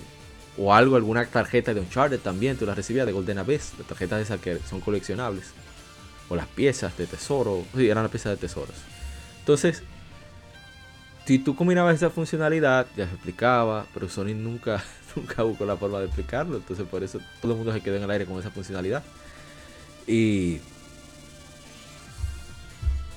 o 0.57 0.75
algo, 0.75 0.97
alguna 0.97 1.25
tarjeta 1.27 1.75
de 1.75 1.81
Uncharted 1.81 2.21
también. 2.21 2.57
Tú 2.57 2.67
las 2.67 2.77
recibías 2.77 3.07
de 3.07 3.13
Golden 3.13 3.39
Abyss, 3.39 3.73
las 3.79 3.87
tarjetas 3.87 4.23
esas 4.23 4.41
que 4.41 4.59
son 4.69 4.81
coleccionables 4.81 5.51
o 6.29 6.37
las 6.37 6.47
piezas 6.47 6.97
de 6.97 7.07
tesoro. 7.07 7.65
Sí, 7.77 7.89
eran 7.89 8.05
las 8.05 8.11
piezas 8.11 8.33
de 8.33 8.37
tesoros. 8.37 8.77
Entonces, 9.41 9.83
si 11.25 11.39
tú 11.39 11.55
combinabas 11.55 11.95
esa 11.95 12.11
funcionalidad, 12.11 12.87
ya 12.97 13.07
se 13.07 13.15
explicaba, 13.15 13.87
pero 13.95 14.09
Sony 14.09 14.35
nunca, 14.35 14.83
nunca 15.17 15.43
buscó 15.43 15.65
la 15.65 15.77
forma 15.77 16.01
de 16.01 16.07
explicarlo. 16.07 16.57
Entonces 16.57 16.87
por 16.87 17.03
eso 17.03 17.21
todo 17.41 17.53
el 17.53 17.59
mundo 17.59 17.73
se 17.73 17.81
quedó 17.81 17.97
en 17.97 18.03
el 18.03 18.11
aire 18.11 18.27
con 18.27 18.39
esa 18.39 18.51
funcionalidad. 18.51 19.03
Y 20.07 20.61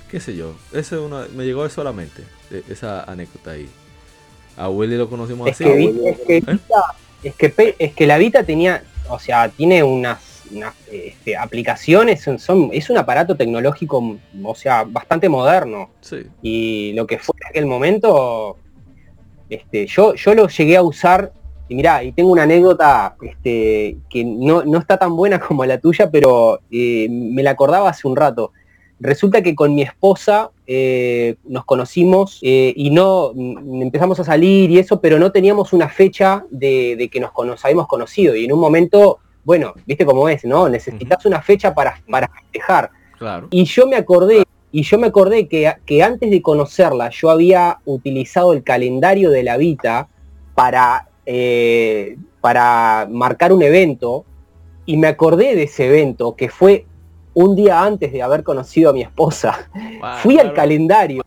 qué 0.09 0.19
sé 0.19 0.35
yo, 0.35 0.55
eso 0.71 0.95
es 0.95 1.01
una, 1.01 1.27
me 1.35 1.45
llegó 1.45 1.67
solamente 1.69 2.23
esa 2.69 3.03
anécdota 3.03 3.51
ahí. 3.51 3.69
A 4.57 4.69
Willy 4.69 4.95
lo 4.97 5.09
conocimos 5.09 5.47
Es 5.49 5.55
así. 5.55 5.63
que, 5.63 5.75
Vi- 5.75 6.01
es, 6.07 6.19
que 6.19 6.39
Vita- 6.41 6.95
es 7.23 7.35
que 7.35 7.49
Pe- 7.49 7.75
es 7.79 7.93
que 7.93 8.07
la 8.07 8.17
Vita 8.17 8.43
tenía, 8.43 8.83
o 9.09 9.19
sea, 9.19 9.49
tiene 9.49 9.83
unas, 9.83 10.43
unas, 10.51 10.73
este, 10.91 11.35
aplicaciones, 11.35 12.21
son, 12.21 12.39
son- 12.39 12.69
es 12.71 12.89
un 12.89 12.97
aparato 12.97 13.35
tecnológico, 13.35 14.17
o 14.43 14.55
sea, 14.55 14.83
bastante 14.87 15.27
moderno. 15.27 15.89
Sí, 16.01 16.17
Y 16.41 16.93
lo 16.93 17.05
que 17.07 17.17
fue 17.19 17.35
en 17.41 17.47
aquel 17.49 17.65
momento, 17.65 18.57
este, 19.49 19.87
yo, 19.87 20.15
yo 20.15 20.33
lo 20.33 20.47
llegué 20.47 20.77
a 20.77 20.83
usar, 20.83 21.31
y 21.67 21.75
mirá, 21.75 22.03
y 22.03 22.11
tengo 22.11 22.31
una 22.31 22.43
anécdota 22.43 23.15
este, 23.21 23.97
que 24.09 24.23
no, 24.23 24.63
no 24.63 24.77
está 24.79 24.97
tan 24.97 25.15
buena 25.15 25.39
como 25.39 25.65
la 25.65 25.79
tuya, 25.79 26.09
pero 26.11 26.59
eh, 26.71 27.07
me 27.09 27.41
la 27.43 27.51
acordaba 27.51 27.89
hace 27.89 28.07
un 28.07 28.15
rato. 28.15 28.51
Resulta 28.99 29.41
que 29.41 29.55
con 29.55 29.75
mi 29.75 29.81
esposa 29.81 30.51
eh, 30.67 31.35
nos 31.43 31.65
conocimos 31.65 32.39
eh, 32.41 32.73
y 32.75 32.89
no 32.91 33.31
mm, 33.35 33.81
empezamos 33.81 34.19
a 34.19 34.23
salir 34.23 34.71
y 34.71 34.79
eso, 34.79 35.01
pero 35.01 35.19
no 35.19 35.31
teníamos 35.31 35.73
una 35.73 35.89
fecha 35.89 36.45
de, 36.49 36.95
de 36.97 37.09
que 37.09 37.19
nos, 37.19 37.31
cono- 37.31 37.51
nos 37.51 37.65
habíamos 37.65 37.87
conocido. 37.87 38.35
Y 38.35 38.45
en 38.45 38.53
un 38.53 38.59
momento, 38.59 39.19
bueno, 39.43 39.73
viste 39.85 40.05
cómo 40.05 40.29
es, 40.29 40.45
¿no? 40.45 40.69
Necesitas 40.69 41.25
una 41.25 41.41
fecha 41.41 41.73
para, 41.73 42.01
para 42.09 42.29
festejar. 42.29 42.89
claro. 43.19 43.47
Y 43.51 43.65
yo 43.65 43.85
me 43.85 43.97
acordé, 43.97 44.43
y 44.71 44.83
yo 44.83 44.97
me 44.97 45.07
acordé 45.07 45.47
que, 45.49 45.73
que 45.85 46.01
antes 46.01 46.31
de 46.31 46.41
conocerla 46.41 47.09
yo 47.09 47.29
había 47.29 47.79
utilizado 47.85 48.53
el 48.53 48.63
calendario 48.63 49.29
de 49.29 49.43
la 49.43 49.57
Vita 49.57 50.07
para, 50.55 51.09
eh, 51.25 52.17
para 52.39 53.07
marcar 53.11 53.51
un 53.51 53.61
evento, 53.61 54.23
y 54.85 54.97
me 54.97 55.07
acordé 55.07 55.55
de 55.55 55.63
ese 55.63 55.87
evento 55.87 56.35
que 56.35 56.47
fue 56.47 56.85
un 57.35 57.55
día 57.55 57.83
antes 57.83 58.11
de 58.11 58.23
haber 58.23 58.43
conocido 58.43 58.89
a 58.89 58.93
mi 58.93 59.01
esposa. 59.03 59.69
Fui 60.23 60.39
al 60.39 60.53
calendario. 60.53 61.21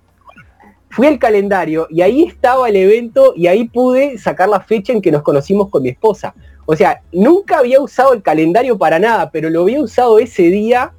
Fui 0.90 1.06
al 1.06 1.18
calendario 1.18 1.86
y 1.90 2.00
ahí 2.00 2.24
estaba 2.24 2.68
el 2.68 2.74
evento 2.76 3.34
y 3.36 3.46
ahí 3.46 3.68
pude 3.68 4.18
sacar 4.18 4.48
la 4.48 4.58
fecha 4.60 4.92
en 4.92 5.00
que 5.02 5.12
nos 5.12 5.22
conocimos 5.22 5.68
con 5.68 5.82
mi 5.82 5.90
esposa. 5.90 6.34
O 6.66 6.74
sea, 6.74 7.02
nunca 7.12 7.58
había 7.58 7.80
usado 7.80 8.14
el 8.14 8.22
calendario 8.22 8.76
para 8.76 8.98
nada, 8.98 9.30
pero 9.30 9.48
lo 9.50 9.62
había 9.62 9.80
usado 9.80 10.18
ese 10.18 10.44
día 10.44 10.92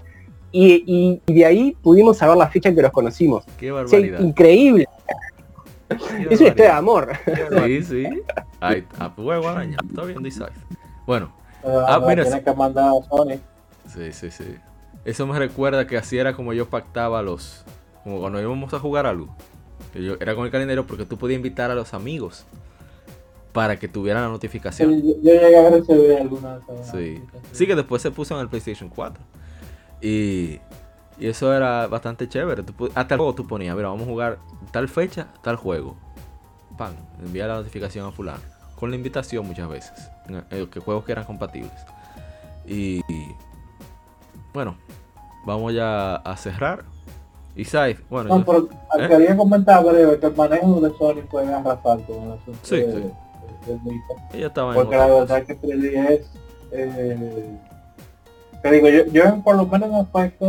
y, 0.51 0.83
y- 0.85 1.21
y 1.25 1.33
de 1.33 1.45
ahí 1.45 1.77
pudimos 1.81 2.17
saber 2.17 2.37
la 2.37 2.47
fecha 2.47 2.69
en 2.69 2.75
que 2.75 2.81
nos 2.83 2.91
conocimos. 2.91 3.43
Qué 3.57 3.71
O 3.71 3.87
sea, 3.87 3.99
barbaridad. 3.99 4.19
increíble. 4.21 4.87
qué 5.89 5.95
Es 5.95 6.39
una 6.39 6.49
historia 6.49 6.53
de 6.53 6.69
amor. 6.71 7.09
Sí, 7.65 7.83
sí. 7.89 8.07
Ahí, 8.61 8.85
a 8.99 9.11
huevo 9.17 9.47
araña. 9.47 9.77
Está 9.89 10.03
bien, 10.03 10.21
dice. 10.23 10.43
Bueno, 11.05 11.33
Ah, 11.63 11.95
Ah, 11.95 11.99
mira, 12.07 12.23
Tienes 12.23 12.43
que 12.43 12.53
mandar 12.53 12.85
a 12.89 13.07
Sony. 13.09 13.37
sí, 13.87 14.13
sí, 14.13 14.31
sí. 14.31 14.55
Eso 15.09 15.25
me 15.25 15.39
recuerda 15.39 15.87
que 15.87 15.97
así 15.97 16.17
era 16.19 16.35
como 16.35 16.53
yo 16.53 16.69
pactaba 16.69 17.21
los. 17.23 17.63
Como 18.03 18.19
cuando 18.19 18.39
íbamos 18.39 18.71
a 18.73 18.79
jugar. 18.79 19.17
Que 19.91 20.03
yo, 20.03 20.15
era 20.19 20.35
con 20.35 20.45
el 20.45 20.51
calendario 20.51 20.85
porque 20.85 21.03
tú 21.05 21.17
podías 21.17 21.37
invitar 21.37 21.71
a 21.71 21.75
los 21.75 21.95
amigos 21.95 22.45
para 23.51 23.79
que 23.79 23.87
tuvieran 23.87 24.21
la 24.23 24.29
notificación. 24.29 24.91
Sí, 25.01 25.15
yo, 25.23 25.33
llegué 25.33 25.57
a 25.57 25.69
recibir 25.71 26.11
alguna 26.13 26.59
de 26.59 26.73
esas. 26.75 26.91
Sí. 26.91 27.23
Sí, 27.53 27.65
que 27.65 27.75
después 27.75 28.03
se 28.03 28.11
puso 28.11 28.35
en 28.35 28.41
el 28.41 28.49
PlayStation 28.49 28.87
4. 28.87 29.23
Y, 30.01 30.59
y 31.17 31.27
eso 31.27 31.51
era 31.53 31.87
bastante 31.87 32.29
chévere. 32.29 32.61
Tú 32.61 32.89
hasta 32.93 33.15
el 33.15 33.17
juego 33.17 33.33
tú 33.33 33.47
ponías, 33.47 33.75
mira, 33.75 33.87
vamos 33.87 34.03
a 34.07 34.11
jugar 34.11 34.37
tal 34.71 34.87
fecha, 34.87 35.27
tal 35.41 35.55
juego. 35.55 35.97
Pan, 36.77 36.95
envía 37.25 37.47
la 37.47 37.55
notificación 37.55 38.05
a 38.05 38.11
fulano. 38.11 38.41
Con 38.75 38.91
la 38.91 38.95
invitación 38.95 39.45
muchas 39.47 39.67
veces. 39.67 40.09
en- 40.27 40.45
en 40.51 40.67
que 40.67 40.79
juegos 40.79 41.03
que 41.03 41.11
eran 41.13 41.25
compatibles. 41.25 41.73
Y, 42.67 43.01
bueno, 44.53 44.75
vamos 45.49 45.73
ya 45.73 46.15
a 46.17 46.37
cerrar. 46.37 46.83
Y 47.55 47.65
Saif, 47.65 48.01
bueno, 48.09 48.29
No, 48.29 48.37
yo- 48.45 48.45
pero 48.45 49.03
¿Eh? 49.03 49.07
quería 49.09 49.35
comentar 49.35 49.83
breve 49.83 50.19
que 50.19 50.27
el 50.27 50.35
manejo 50.35 50.79
de 50.79 50.89
Sony 50.97 51.21
fue 51.29 51.43
arrasar 51.53 51.99
con 52.05 52.15
el 52.23 52.31
asunto 52.33 52.59
Sí, 52.63 52.75
de, 52.77 52.85
sí. 52.93 52.99
de- 53.65 53.73
Vita. 53.83 54.13
ella 54.33 54.47
estaba 54.47 54.69
en 54.69 54.75
Porque 54.75 54.95
la 54.95 55.07
verdad 55.07 55.43
que 55.43 55.55
3DS, 55.55 56.25
eh, 56.71 57.57
te 58.61 58.71
digo, 58.71 58.87
yo, 58.89 59.05
yo 59.07 59.43
por 59.43 59.55
lo 59.55 59.65
menos 59.65 59.89
en 59.89 59.95
aspecto 59.95 60.45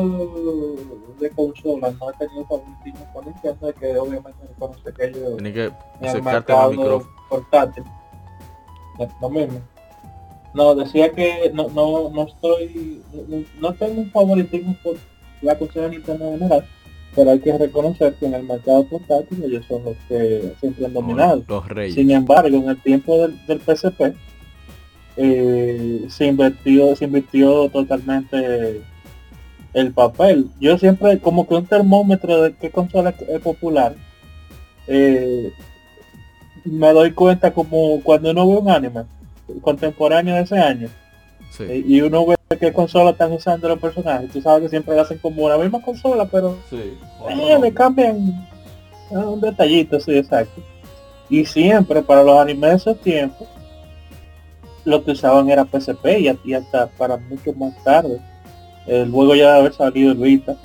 de 1.18 1.30
consola 1.30 1.90
no 1.98 2.10
he 2.10 2.14
tenido 2.14 2.44
favoritismo 2.46 3.06
con 3.12 3.24
Nintendo, 3.26 3.74
que 3.74 3.98
obviamente 3.98 4.38
reconoce 4.48 4.92
que 4.94 5.04
ellos 5.06 5.36
Tienes 5.38 5.52
que 5.54 5.72
acercarte 6.08 6.52
al 6.52 6.70
micrófono. 6.76 7.10
portátil. 7.28 7.84
Es 8.98 9.08
lo 9.20 9.30
mismo. 9.30 9.60
No, 10.52 10.74
decía 10.74 11.10
que 11.12 11.50
no, 11.54 11.68
no, 11.68 12.10
no 12.10 12.22
estoy, 12.24 13.02
no, 13.28 13.44
no 13.60 13.72
tengo 13.74 14.00
un 14.00 14.10
favoritismo 14.10 14.76
por 14.82 14.96
la 15.42 15.56
consola 15.56 15.88
de 15.88 15.96
Nintendo 15.96 16.26
en 16.26 16.38
general, 16.38 16.64
pero 17.14 17.30
hay 17.30 17.38
que 17.38 17.56
reconocer 17.56 18.14
que 18.14 18.26
en 18.26 18.34
el 18.34 18.42
mercado 18.42 18.84
portátil 18.84 19.44
ellos 19.44 19.64
son 19.68 19.84
los 19.84 19.96
que 20.08 20.52
siempre 20.60 20.86
han 20.86 20.92
dominado. 20.92 21.44
Los 21.46 21.68
reyes. 21.68 21.94
Sin 21.94 22.10
embargo, 22.10 22.56
en 22.56 22.68
el 22.68 22.82
tiempo 22.82 23.22
del, 23.22 23.46
del 23.46 23.60
PSP 23.60 24.14
eh, 25.16 26.04
se 26.08 26.26
invirtió, 26.26 26.96
se 26.96 27.04
invirtió 27.04 27.68
totalmente 27.68 28.82
el 29.72 29.92
papel. 29.92 30.48
Yo 30.60 30.78
siempre 30.78 31.18
como 31.20 31.46
que 31.46 31.54
un 31.54 31.66
termómetro 31.66 32.42
de 32.42 32.54
qué 32.54 32.70
consola 32.70 33.14
es, 33.28 33.40
popular. 33.40 33.94
eh, 34.88 35.52
me 36.64 36.92
doy 36.92 37.12
cuenta 37.12 37.52
como 37.52 38.00
cuando 38.02 38.30
uno 38.32 38.46
ve 38.48 38.56
un 38.56 38.70
anime 38.70 39.04
contemporáneo 39.62 40.34
de 40.36 40.42
ese 40.42 40.58
año 40.58 40.88
Sí. 41.56 41.64
eh, 41.68 41.84
y 41.86 42.00
uno 42.00 42.26
ve 42.26 42.36
qué 42.60 42.72
consola 42.72 43.10
están 43.10 43.32
usando 43.32 43.68
los 43.68 43.78
personajes. 43.78 44.30
Tú 44.30 44.40
sabes 44.40 44.62
que 44.62 44.68
siempre 44.68 44.94
lo 44.94 45.02
hacen 45.02 45.18
como 45.18 45.48
la 45.48 45.58
misma 45.58 45.80
consola, 45.82 46.24
pero 46.26 46.56
Sí. 46.68 46.94
eh, 47.28 47.58
le 47.60 47.72
cambian 47.74 48.46
ah, 49.14 49.18
un 49.28 49.40
detallito, 49.40 49.98
sí, 50.00 50.16
exacto. 50.16 50.62
Y 51.28 51.44
siempre 51.44 52.02
para 52.02 52.22
los 52.22 52.38
animes 52.38 52.70
de 52.70 52.76
esos 52.76 53.00
tiempos, 53.00 53.46
lo 54.84 55.04
que 55.04 55.12
usaban 55.12 55.48
era 55.50 55.64
PSP 55.64 56.20
y, 56.44 56.54
hasta 56.54 56.86
para 56.88 57.16
mucho 57.16 57.52
más 57.54 57.72
tarde. 57.84 58.18
Eh, 58.86 59.04
luego 59.06 59.34
ya 59.34 59.52
de 59.52 59.58
haber 59.60 59.72
salido 59.74 60.12
el 60.12 60.18
Vita. 60.18 60.56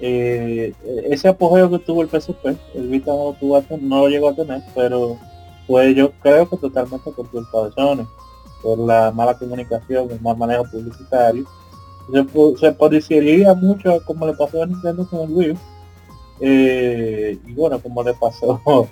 eh, 0.00 0.72
ese 1.10 1.26
apogeo 1.28 1.68
que 1.70 1.78
tuvo 1.80 2.02
el 2.02 2.08
PSP, 2.08 2.56
el 2.74 2.88
Vita 2.88 3.10
no 3.10 3.34
tuvo 3.38 3.60
no 3.80 4.00
lo 4.02 4.08
llegó 4.08 4.28
a 4.28 4.34
tener, 4.34 4.62
pero 4.74 5.18
fue 5.68 5.94
yo 5.94 6.10
creo 6.20 6.48
que 6.50 6.56
totalmente 6.56 7.10
por 7.12 7.28
culpa 7.30 7.66
de 7.66 7.72
Sony, 7.72 8.04
por 8.62 8.76
la 8.80 9.12
mala 9.12 9.38
comunicación, 9.38 10.10
el 10.10 10.20
mal 10.20 10.36
manejo 10.36 10.64
publicitario. 10.64 11.44
Se, 12.12 12.58
se 12.58 12.72
parecería 12.72 13.54
mucho 13.54 14.02
como 14.04 14.26
le 14.26 14.32
pasó 14.32 14.62
a 14.62 14.66
Nintendo 14.66 15.06
con 15.08 15.20
el 15.20 15.30
Wii 15.30 15.58
eh, 16.40 17.38
y 17.46 17.52
bueno, 17.52 17.78
como 17.80 18.02
le 18.02 18.14
pasó 18.14 18.60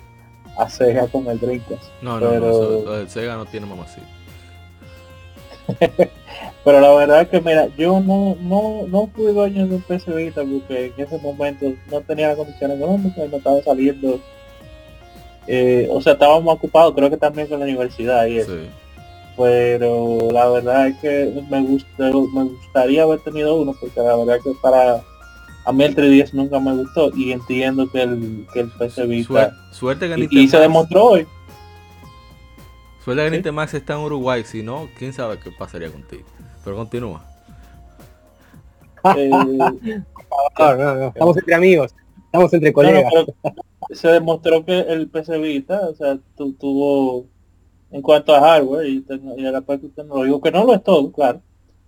a 0.57 0.69
Sega 0.69 1.07
con 1.07 1.27
el 1.27 1.39
Dreamcast. 1.39 1.83
No, 2.01 2.19
no, 2.19 2.25
no, 2.25 2.29
Pero- 2.31 2.49
eso- 2.51 2.81
lo 2.85 2.91
del 2.93 3.09
Sega 3.09 3.35
no 3.35 3.45
tiene 3.45 3.65
mamacita. 3.65 4.05
Pero 6.63 6.81
la 6.81 6.93
verdad 6.93 7.21
es 7.21 7.29
que 7.29 7.41
mira, 7.41 7.67
yo 7.77 7.99
no, 7.99 8.35
no, 8.41 8.83
no 8.87 9.07
fui 9.15 9.33
dueño 9.33 9.67
de 9.67 9.75
un 9.75 9.81
PC 9.81 10.13
Vita 10.13 10.41
porque 10.43 10.93
en 10.95 11.03
ese 11.05 11.17
momento 11.19 11.65
no 11.91 12.01
tenía 12.01 12.29
la 12.29 12.35
condición 12.35 12.71
económica 12.71 13.25
y 13.25 13.29
no 13.29 13.37
estaba 13.37 13.61
saliendo. 13.63 14.19
Eh, 15.47 15.87
o 15.89 16.01
sea, 16.01 16.13
estábamos 16.13 16.53
ocupados, 16.55 16.93
creo 16.93 17.09
que 17.09 17.17
también 17.17 17.47
con 17.47 17.59
la 17.59 17.65
universidad 17.65 18.25
y 18.27 18.37
eso. 18.39 18.53
Sí. 18.55 18.69
Pero 19.37 20.17
la 20.31 20.49
verdad 20.49 20.87
es 20.87 20.97
que 20.97 21.43
me 21.49 21.61
gusta, 21.61 21.89
me 22.33 22.43
gustaría 22.43 23.03
haber 23.03 23.19
tenido 23.19 23.55
uno 23.55 23.73
porque 23.79 23.99
la 23.99 24.15
verdad 24.15 24.37
es 24.37 24.43
que 24.43 24.51
para 24.61 25.01
a 25.65 25.71
mí 25.71 25.83
el 25.83 25.95
3DS 25.95 26.33
nunca 26.33 26.59
me 26.59 26.73
gustó 26.73 27.11
y 27.15 27.31
entiendo 27.33 27.87
que 27.91 28.01
el, 28.01 28.47
que 28.53 28.61
el 28.61 28.71
PC 28.71 29.05
Vita 29.05 29.27
Suer- 29.33 29.53
suerte 29.73 30.07
que 30.07 30.13
y, 30.13 30.17
Nintendo 30.21 30.41
y 30.43 30.47
se 30.47 30.57
demostró 30.59 31.05
hoy. 31.05 31.27
Suerte 33.03 33.23
que 33.23 33.29
Sí. 33.29 33.33
Nintemax 33.35 33.73
está 33.75 33.93
en 33.93 33.99
Uruguay, 33.99 34.43
si 34.43 34.63
no, 34.63 34.89
quién 34.97 35.13
sabe 35.13 35.37
qué 35.39 35.51
pasaría 35.51 35.89
contigo. 35.91 36.23
Pero 36.63 36.75
continúa. 36.75 37.23
eh, 39.15 39.29
No, 40.59 40.75
no, 40.75 40.95
no, 40.95 41.07
Estamos 41.09 41.37
entre 41.37 41.55
amigos, 41.55 41.93
estamos 42.25 42.53
entre 42.53 42.71
No, 42.71 42.81
no, 42.81 42.89
colegas. 42.89 43.13
pero 43.13 43.55
se 43.91 44.07
demostró 44.09 44.63
que 44.65 44.79
el 44.81 45.07
PC 45.09 45.37
Vita, 45.39 45.81
o 45.89 45.95
sea, 45.95 46.17
tu- 46.35 46.53
tuvo 46.53 47.25
en 47.91 48.01
cuanto 48.01 48.35
a 48.35 48.39
hardware 48.41 48.85
y, 48.87 49.05
y 49.37 49.45
el 49.45 49.55
aspecto 49.55 49.87
tecnológico, 49.95 50.41
que 50.41 50.51
no 50.51 50.65
lo 50.65 50.73
es 50.73 50.83
todo, 50.83 51.11
claro, 51.11 51.41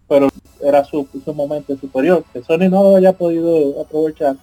pero 0.08 0.30
era 0.62 0.84
su, 0.86 1.08
su 1.24 1.34
momento 1.34 1.76
superior, 1.78 2.24
que 2.32 2.42
Sony 2.44 2.70
no 2.70 2.84
lo 2.84 2.96
haya 2.96 3.14
podido 3.14 3.82
aprovechar, 3.82 4.36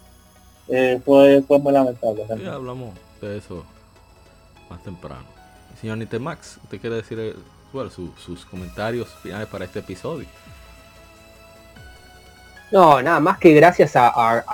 eh, 0.68 1.00
fue, 1.04 1.42
fue 1.46 1.58
muy 1.58 1.72
lamentable. 1.72 2.24
Hablamos 2.46 2.94
de 3.20 3.38
eso 3.38 3.64
más 4.68 4.82
temprano. 4.82 5.24
Señor 5.80 5.98
Nintemax, 5.98 6.58
¿usted 6.64 6.80
quiere 6.80 6.96
decir 6.96 7.18
eh, 7.20 7.34
bueno, 7.72 7.90
su- 7.90 8.12
sus 8.18 8.44
comentarios 8.44 9.08
finales 9.22 9.48
para 9.48 9.64
este 9.64 9.78
episodio? 9.80 10.26
No, 12.72 13.00
nada 13.00 13.20
más 13.20 13.38
que 13.38 13.52
gracias 13.52 13.92
a, 13.94 14.44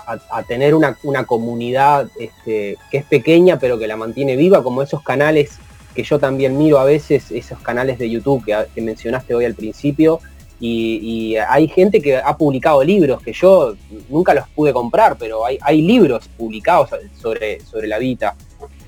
tener 0.47 0.75
una, 0.75 1.25
comunidad 1.25 2.09
este, 2.19 2.77
que 2.91 2.99
es 2.99 3.05
pequeña 3.05 3.59
pero 3.59 3.79
que 3.79 3.87
la 3.87 3.97
mantiene 3.97 4.37
viva, 4.37 4.63
como 4.63 4.83
esos 4.83 5.03
canales 5.03 5.59
que 5.95 6.03
yo 6.03 6.19
también 6.19 6.57
miro 6.57 6.79
a 6.79 6.85
veces, 6.85 7.31
esos 7.31 7.59
canales 7.61 7.99
de 7.99 8.11
YouTube 8.11 8.45
que, 8.45 8.81
mencionaste 8.81 9.35
hoy 9.35 9.45
al 9.45 9.55
principio, 9.55 10.21
y, 10.61 11.35
hay 11.49 11.67
gente 11.67 12.01
que 12.01 12.19
ha 12.19 12.37
publicado 12.37 12.85
libros 12.85 13.21
que 13.21 13.33
yo 13.33 13.75
nunca 14.09 14.33
los 14.33 14.49
pude 14.51 14.73
comprar, 14.73 15.17
pero 15.19 15.43
hay, 15.45 15.83
libros 15.83 16.29
publicados 16.29 16.91
sobre, 17.21 17.61
sobre 17.61 17.89
la 17.89 17.99
Vita. 17.99 18.37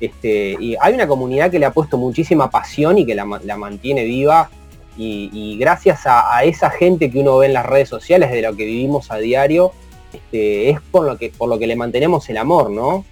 Este, 0.01 0.57
y 0.61 0.77
hay 0.81 0.95
una 0.95 1.09
comunidad 1.09 1.51
que 1.51 1.59
le 1.59 1.67
ha 1.67 1.73
puesto 1.73 1.97
muchísima 1.97 2.49
pasión 2.49 2.99
y 2.99 3.07
que 3.07 3.15
la 3.15 3.57
mantiene 3.57 4.05
viva 4.05 4.51
y, 4.97 5.31
y 5.33 5.59
gracias 5.59 6.07
a, 6.07 6.37
a 6.37 6.45
esa 6.45 6.71
gente 6.71 7.11
que 7.11 7.19
uno 7.19 7.39
ve 7.39 7.47
en 7.47 7.53
las 7.55 7.67
redes 7.67 7.89
sociales 7.89 8.31
de 8.31 8.43
lo 8.43 8.55
que 8.57 8.65
vivimos 8.65 9.11
a 9.11 9.17
diario, 9.19 9.73
este, 10.13 10.71
es 10.71 10.81
por 10.91 11.05
lo 11.07 11.17
que 11.19 11.31
por 11.31 11.49
lo 11.49 11.59
que 11.59 11.67
le 11.67 11.75
mantenemos 11.77 12.29
el 12.29 12.37
amor, 12.39 12.71
¿no? 12.71 13.05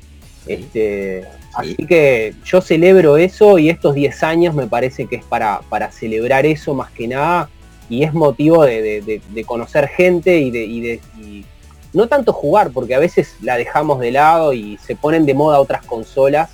Este, 0.46 1.24
Así 1.54 1.76
que 1.86 2.34
yo 2.46 2.62
celebro 2.62 3.18
eso 3.18 3.58
y 3.58 3.68
estos 3.68 3.94
10 3.94 4.22
años 4.22 4.54
me 4.54 4.66
parece 4.66 5.06
que 5.06 5.16
es 5.16 5.24
para, 5.24 5.60
para 5.68 5.92
celebrar 5.92 6.46
eso 6.46 6.72
más 6.74 6.90
que 6.92 7.06
nada 7.06 7.50
y 7.90 8.04
es 8.04 8.14
motivo 8.14 8.64
de, 8.64 8.80
de- 8.80 9.00
de- 9.02 9.20
de 9.28 9.44
conocer 9.44 9.88
gente 9.88 10.38
y 10.38 10.50
de, 10.50 10.64
y 10.64 10.80
de- 10.80 11.00
y 11.20 11.44
no 11.92 12.08
tanto 12.08 12.32
jugar, 12.32 12.70
porque 12.70 12.94
a 12.94 12.98
veces 12.98 13.36
la 13.42 13.58
dejamos 13.58 14.00
de 14.00 14.12
lado 14.12 14.54
y 14.54 14.78
se 14.78 14.96
ponen 14.96 15.26
de 15.26 15.34
moda 15.34 15.60
otras 15.60 15.84
consolas 15.84 16.50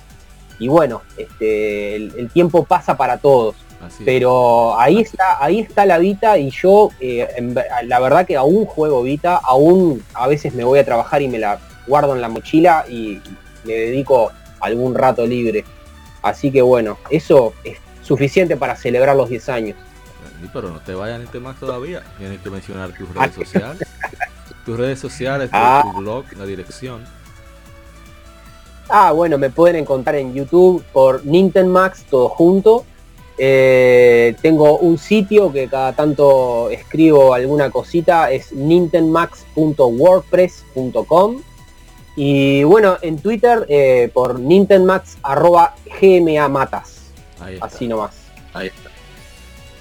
y 0.59 0.67
bueno, 0.67 1.01
este, 1.17 1.95
el- 1.95 2.13
el 2.17 2.29
tiempo 2.29 2.65
pasa 2.65 2.97
para 2.97 3.19
todos. 3.19 3.55
Así 3.85 3.97
es. 3.99 4.05
Pero 4.05 4.77
ahí 4.79 4.99
está, 4.99 5.43
ahí 5.43 5.59
está 5.59 5.85
la 5.85 5.97
Vita 5.97 6.37
y 6.37 6.49
yo, 6.51 6.89
eh, 6.99 7.27
en 7.37 7.55
la 7.85 7.99
verdad 7.99 8.25
que 8.25 8.35
aún 8.35 8.65
juego 8.65 9.03
Vita, 9.03 9.37
aún 9.43 10.03
a 10.13 10.27
veces 10.27 10.53
me 10.53 10.63
voy 10.63 10.79
a 10.79 10.85
trabajar 10.85 11.21
y 11.21 11.27
me 11.27 11.39
la 11.39 11.59
guardo 11.87 12.13
en 12.15 12.21
la 12.21 12.29
mochila 12.29 12.85
y 12.89 13.21
le 13.63 13.73
dedico 13.73 14.31
algún 14.59 14.95
rato 14.95 15.25
libre. 15.25 15.63
Así 16.21 16.51
que 16.51 16.61
bueno, 16.61 16.97
eso 17.09 17.53
es 17.63 17.77
suficiente 18.03 18.57
para 18.57 18.75
celebrar 18.75 19.15
los 19.15 19.29
10 19.29 19.49
años. 19.49 19.77
Sí, 20.41 20.49
pero 20.53 20.69
no 20.69 20.79
te 20.79 20.93
vayas 20.93 21.19
en 21.19 21.23
Max 21.39 21.59
todavía. 21.59 22.03
Tienes 22.17 22.39
que 22.41 22.49
mencionar 22.49 22.91
tus 22.97 23.07
redes 23.15 23.33
sociales. 23.35 23.87
Tus 24.65 24.77
redes 24.77 24.99
sociales, 24.99 25.49
tu- 25.49 25.55
Ah. 25.57 25.83
tu 25.83 25.99
blog, 25.99 26.25
la 26.37 26.45
dirección. 26.45 27.03
Ah, 28.89 29.11
bueno, 29.11 29.37
me 29.37 29.49
pueden 29.49 29.75
encontrar 29.77 30.15
en 30.15 30.33
YouTube 30.33 30.83
por 30.91 31.23
Max 31.67 32.03
todo 32.09 32.29
junto. 32.29 32.85
Eh, 33.41 34.35
tengo 34.41 34.79
un 34.79 34.97
sitio 34.97 35.53
que 35.53 35.69
cada 35.69 35.93
tanto 35.93 36.69
escribo 36.69 37.33
alguna 37.33 37.71
cosita, 37.71 38.29
es 38.31 38.51
nintenmax.wordpress.com. 38.51 41.41
Y 42.17 42.63
bueno, 42.63 42.97
en 43.01 43.17
Twitter 43.19 43.65
eh, 43.69 44.11
por 44.13 44.41
nintenmax 44.41 45.19
arroba 45.23 45.73
gmamatas. 46.01 47.11
Ahí 47.39 47.53
está. 47.53 47.67
Así 47.67 47.87
nomás. 47.87 48.17
Ahí 48.53 48.67
está. 48.67 48.89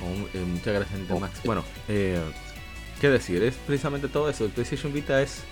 Oh, 0.00 0.28
eh, 0.32 0.44
muchas 0.46 0.74
gracias, 0.74 0.98
Nintemax. 0.98 1.42
Bueno, 1.44 1.64
eh, 1.88 2.20
¿qué 3.00 3.08
decir? 3.08 3.42
Es 3.42 3.56
precisamente 3.66 4.06
todo 4.06 4.30
eso. 4.30 4.44
El 4.44 4.50
PlayStation 4.50 4.92
Vita 4.92 5.20
es 5.20 5.42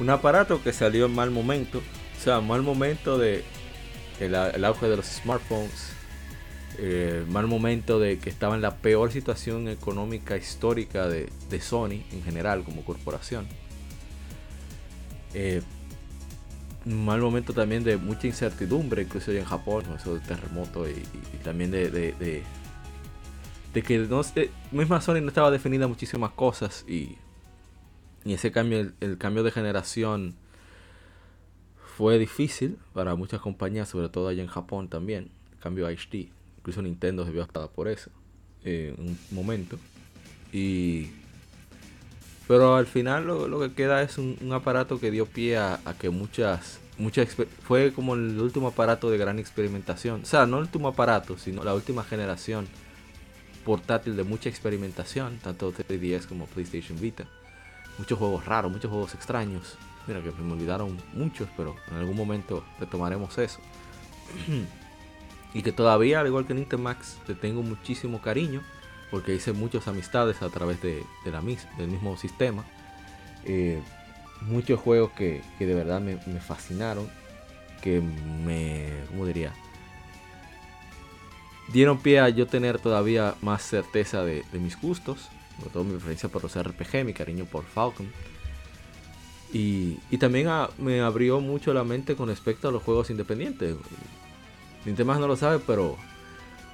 un 0.00 0.08
aparato 0.08 0.62
que 0.62 0.72
salió 0.72 1.04
en 1.06 1.14
mal 1.14 1.30
momento. 1.30 1.78
O 1.78 2.22
sea, 2.22 2.40
mal 2.40 2.62
momento 2.62 3.18
de 3.18 3.44
el 4.18 4.64
auge 4.64 4.88
de 4.88 4.96
los 4.96 5.06
smartphones. 5.06 5.95
Eh, 6.78 7.24
mal 7.30 7.46
momento 7.46 7.98
de 7.98 8.18
que 8.18 8.30
estaba 8.30 8.54
en 8.54 8.62
la 8.62 8.76
peor 8.76 9.10
situación 9.12 9.68
económica 9.68 10.36
histórica 10.36 11.08
de, 11.08 11.28
de 11.50 11.60
Sony 11.60 12.02
en 12.12 12.22
general 12.24 12.64
como 12.64 12.84
corporación. 12.84 13.46
Eh, 15.34 15.62
mal 16.84 17.20
momento 17.20 17.52
también 17.52 17.82
de 17.84 17.96
mucha 17.96 18.26
incertidumbre, 18.26 19.02
incluso 19.02 19.32
en 19.32 19.44
Japón, 19.44 19.84
¿no? 19.88 19.96
eso 19.96 20.14
del 20.14 20.22
terremoto 20.22 20.88
y, 20.88 21.02
también 21.42 21.70
de, 21.70 21.90
de- 21.90 22.12
de- 22.12 22.42
de 23.74 23.82
que 23.82 23.98
misma 24.72 25.00
Sony 25.02 25.20
no 25.20 25.28
estaba 25.28 25.50
definida 25.50 25.86
muchísimas 25.86 26.30
cosas 26.30 26.84
y, 26.88 27.16
y 28.24 28.32
ese 28.32 28.50
cambio, 28.50 28.80
el, 28.80 28.94
el 29.00 29.18
cambio 29.18 29.42
de 29.42 29.50
generación 29.50 30.34
fue 31.96 32.18
difícil 32.18 32.78
para 32.94 33.14
muchas 33.16 33.40
compañías, 33.40 33.88
sobre 33.88 34.08
todo 34.08 34.28
allá 34.28 34.42
en 34.42 34.48
Japón 34.48 34.88
también, 34.88 35.30
el 35.52 35.58
cambio 35.58 35.86
a 35.86 35.90
HD, 35.90 36.28
incluso 36.66 36.82
Nintendo 36.82 37.24
se 37.24 37.30
vio 37.30 37.42
afectada 37.42 37.68
por 37.68 37.86
eso 37.86 38.10
en 38.64 38.96
un 38.98 39.18
momento 39.30 39.78
y 40.52 41.10
pero 42.48 42.74
al 42.74 42.86
final 42.86 43.24
lo, 43.24 43.46
lo 43.46 43.60
que 43.60 43.72
queda 43.72 44.02
es 44.02 44.18
un, 44.18 44.36
aparato 44.52 44.98
que 44.98 45.12
dio 45.12 45.26
pie 45.26 45.58
a, 45.58 45.78
que 46.00 46.10
muchas, 46.10 46.80
exper- 46.98 47.46
fue 47.62 47.92
como 47.92 48.14
el 48.14 48.40
último 48.40 48.68
aparato 48.68 49.10
de 49.10 49.18
gran 49.18 49.40
experimentación. 49.40 50.22
O 50.22 50.26
sea, 50.26 50.46
no 50.46 50.58
el 50.58 50.62
último 50.62 50.86
aparato, 50.86 51.38
sino 51.38 51.64
la 51.64 51.74
última 51.74 52.04
generación 52.04 52.68
portátil 53.64 54.14
de 54.14 54.22
mucha 54.22 54.48
experimentación, 54.48 55.38
tanto 55.42 55.72
3DS 55.72 56.26
como 56.26 56.46
PlayStation 56.46 57.00
Vita. 57.00 57.24
Muchos 57.98 58.16
juegos 58.16 58.44
raros, 58.44 58.70
muchos 58.70 58.92
juegos 58.92 59.12
extraños. 59.14 59.76
Mira 60.06 60.22
que 60.22 60.30
me 60.30 60.52
olvidaron 60.52 60.96
muchos, 61.14 61.48
pero 61.56 61.74
en 61.90 61.96
algún 61.96 62.16
momento 62.16 62.62
retomaremos 62.78 63.36
eso. 63.38 63.58
y 65.56 65.62
que 65.62 65.72
todavía, 65.72 66.20
al 66.20 66.26
igual 66.26 66.46
que 66.46 66.52
Nintemax, 66.52 67.16
le 67.26 67.34
tengo 67.34 67.62
muchísimo 67.62 68.20
cariño 68.20 68.60
porque 69.10 69.34
hice 69.34 69.54
muchas 69.54 69.88
amistades 69.88 70.42
a 70.42 70.50
través 70.50 70.82
de, 70.82 71.02
la 71.24 71.40
mis- 71.40 71.66
del 71.78 71.88
mismo 71.88 72.18
sistema. 72.18 72.62
Eh, 73.46 73.80
muchos 74.42 74.78
juegos 74.78 75.12
que, 75.12 75.40
que 75.58 75.64
de 75.64 75.74
verdad 75.74 76.02
me, 76.02 76.18
fascinaron, 76.40 77.08
que 77.80 78.02
me, 78.02 78.90
¿cómo 79.08 79.24
diría? 79.24 79.54
Dieron 81.72 82.00
pie 82.00 82.20
a 82.20 82.28
yo 82.28 82.46
tener 82.46 82.78
todavía 82.78 83.34
más 83.40 83.62
certeza 83.62 84.24
de, 84.24 84.44
mis 84.52 84.78
gustos, 84.78 85.30
sobre 85.56 85.70
todo 85.70 85.84
mi 85.84 85.92
preferencia 85.92 86.28
por 86.28 86.42
los 86.42 86.54
RPG, 86.54 87.02
mi 87.06 87.14
cariño 87.14 87.46
por 87.46 87.64
Falcon. 87.64 88.12
Y, 89.54 89.96
y 90.10 90.18
también 90.18 90.48
me 90.76 91.00
abrió 91.00 91.40
mucho 91.40 91.72
la 91.72 91.82
mente 91.82 92.14
con 92.14 92.28
respecto 92.28 92.68
a 92.68 92.72
los 92.72 92.82
juegos 92.82 93.08
independientes. 93.08 93.74
Nintendo 94.86 95.14
no 95.18 95.26
lo 95.26 95.36
sabe, 95.36 95.58
pero 95.58 95.96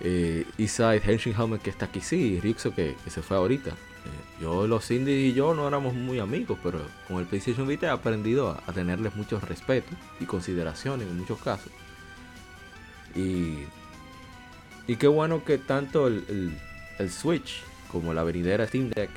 eh, 0.01 0.47
Isai 0.59 1.01
Henshin 1.03 1.35
Helmet 1.35 1.63
que 1.63 1.71
está 1.71 1.87
aquí 1.87 2.01
sí, 2.01 2.39
y 2.43 2.55
que, 2.55 2.97
se 3.09 3.23
fue 3.23 3.37
ahorita. 3.39 3.71
Eh, 3.71 4.43
yo, 4.43 4.67
los 4.67 4.91
indies 4.91 5.33
y 5.33 5.35
yo 5.35 5.55
no 5.55 5.67
éramos 5.67 5.95
muy 5.95 6.19
amigos, 6.19 6.59
pero 6.63 6.81
con 7.09 7.19
el 7.19 7.27
PlayStation 7.27 7.67
Vita 7.67 7.87
he 7.87 7.91
aprendido 7.91 8.51
a, 8.67 8.73
tenerles 8.73 9.15
mucho 9.17 9.41
respeto 9.41 9.95
y 10.21 10.27
consideración 10.27 11.01
en 11.01 11.17
muchos 11.17 11.41
casos. 11.41 11.73
Y, 13.15 13.59
y 14.87 14.97
qué 14.97 15.07
bueno 15.07 15.45
que 15.45 15.59
tanto 15.59 16.07
el, 16.09 16.25
el- 16.99 17.11
Switch 17.11 17.65
como 17.91 18.15
la 18.15 18.23
venidera 18.23 18.65
Steam 18.69 18.91
Deck 18.91 19.11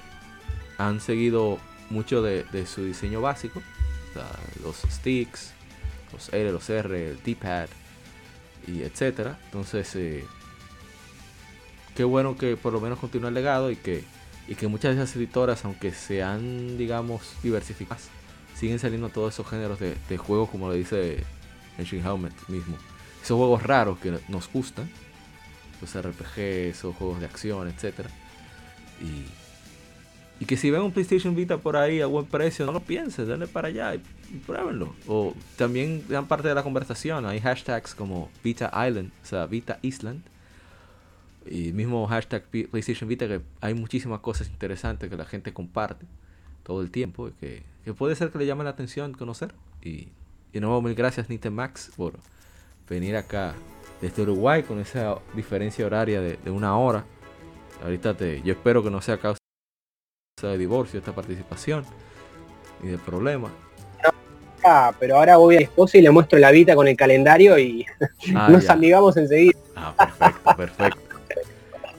han 0.79 0.99
seguido 0.99 1.59
mucho 1.91 2.23
de, 2.23 2.65
su 2.65 2.83
diseño 2.83 3.21
básico. 3.21 3.61
Los 4.63 4.77
sticks, 4.89 5.51
los 6.11 6.33
L, 6.33 6.51
los 6.51 6.67
R, 6.69 7.11
el 7.11 7.21
D-pad 7.21 7.67
y 8.67 8.83
etcétera. 8.83 9.37
Entonces, 9.45 9.95
eh, 9.95 10.25
qué 11.95 12.03
bueno 12.03 12.37
que 12.37 12.57
por 12.57 12.73
lo 12.73 12.81
menos 12.81 12.99
continúe 12.99 13.27
el 13.27 13.33
legado 13.33 13.71
y 13.71 13.75
que, 13.75 14.03
y 14.47 14.55
que 14.55 14.67
muchas 14.67 14.95
de 14.95 15.01
esas 15.01 15.15
editoras, 15.15 15.65
aunque 15.65 15.91
sean, 15.91 16.77
digamos, 16.77 17.35
diversificadas, 17.43 18.09
siguen 18.55 18.79
saliendo 18.79 19.09
todos 19.09 19.33
esos 19.33 19.47
géneros 19.47 19.79
de, 19.79 20.17
juegos, 20.17 20.49
como 20.49 20.71
le 20.71 20.77
dice 20.77 21.23
Engine 21.77 22.03
Helmet 22.03 22.33
mismo. 22.47 22.77
Esos 23.21 23.37
juegos 23.37 23.63
raros 23.63 23.97
que 23.99 24.17
nos 24.29 24.51
gustan, 24.51 24.89
los 25.81 26.01
RPG, 26.01 26.39
esos 26.69 26.95
juegos 26.95 27.19
de 27.19 27.25
acción, 27.25 27.67
etcétera. 27.67 28.09
Y, 29.01 29.25
y 30.39 30.45
que 30.45 30.57
si 30.57 30.69
ven 30.69 30.81
un 30.81 30.91
PlayStation 30.91 31.33
Vita 31.35 31.57
por 31.57 31.77
ahí 31.77 32.01
a 32.01 32.07
buen 32.07 32.25
precio, 32.25 32.65
no 32.65 32.73
lo 32.73 32.81
piensen, 32.81 33.27
denle 33.27 33.47
para 33.47 33.69
allá 33.69 33.95
y, 33.95 34.01
pruébenlo. 34.45 34.93
O 35.07 35.33
también 35.55 36.03
sean 36.09 36.27
parte 36.27 36.47
de 36.47 36.55
la 36.55 36.63
conversación. 36.63 37.25
Hay 37.25 37.39
hashtags 37.39 37.95
como 37.95 38.29
Vita 38.43 38.69
Island, 38.87 39.11
o 39.23 39.25
sea, 39.25 39.45
Vita 39.45 39.79
Island. 39.81 40.21
Y 41.45 41.71
mismo 41.71 42.05
hashtag 42.07 42.43
PlayStation 42.43 43.07
Vita, 43.07 43.27
que 43.27 43.39
hay 43.61 43.73
muchísimas 43.75 44.19
cosas 44.19 44.49
interesantes 44.49 45.09
que 45.09 45.15
la 45.15 45.25
gente 45.25 45.53
comparte 45.53 46.05
todo 46.63 46.81
el 46.81 46.91
tiempo. 46.91 47.29
y 47.29 47.31
Que, 47.33 47.63
que 47.85 47.93
puede 47.93 48.15
ser 48.15 48.31
que 48.31 48.39
le 48.39 48.45
llame 48.45 48.63
la 48.65 48.71
atención 48.71 49.13
conocer. 49.13 49.53
Y, 49.81 50.09
y 50.51 50.59
nuevo, 50.59 50.81
mil 50.81 50.95
gracias, 50.95 51.29
Nintemax, 51.29 51.91
por 51.95 52.13
venir 52.89 53.15
acá 53.15 53.53
desde 54.01 54.23
Uruguay 54.23 54.63
con 54.63 54.79
esa 54.79 55.17
diferencia 55.33 55.85
horaria 55.85 56.19
de, 56.19 56.37
de 56.43 56.51
una 56.51 56.77
hora. 56.77 57.05
Ahorita 57.83 58.17
te, 58.17 58.41
yo 58.41 58.53
espero 58.53 58.83
que 58.83 58.89
no 58.89 59.01
sea 59.01 59.17
causa 59.17 59.44
de 60.41 60.57
divorcio 60.57 60.99
esta 60.99 61.13
participación 61.15 61.85
ni 62.83 62.89
de 62.91 62.97
problema. 62.97 63.49
Ah, 64.65 64.93
pero 64.99 65.15
ahora 65.17 65.37
voy 65.37 65.55
a 65.55 65.57
mi 65.59 65.63
esposa 65.63 65.97
y 65.97 66.01
le 66.01 66.11
muestro 66.11 66.37
la 66.39 66.51
Vita 66.51 66.75
con 66.75 66.87
el 66.89 66.97
calendario 66.97 67.57
y 67.57 67.85
Ah, 68.35 68.49
nos 68.51 68.65
ya. 68.65 68.73
amigamos 68.73 69.15
enseguida. 69.15 69.57
Ah, 69.77 69.93
perfecto, 69.95 70.55
perfecto. 70.57 70.99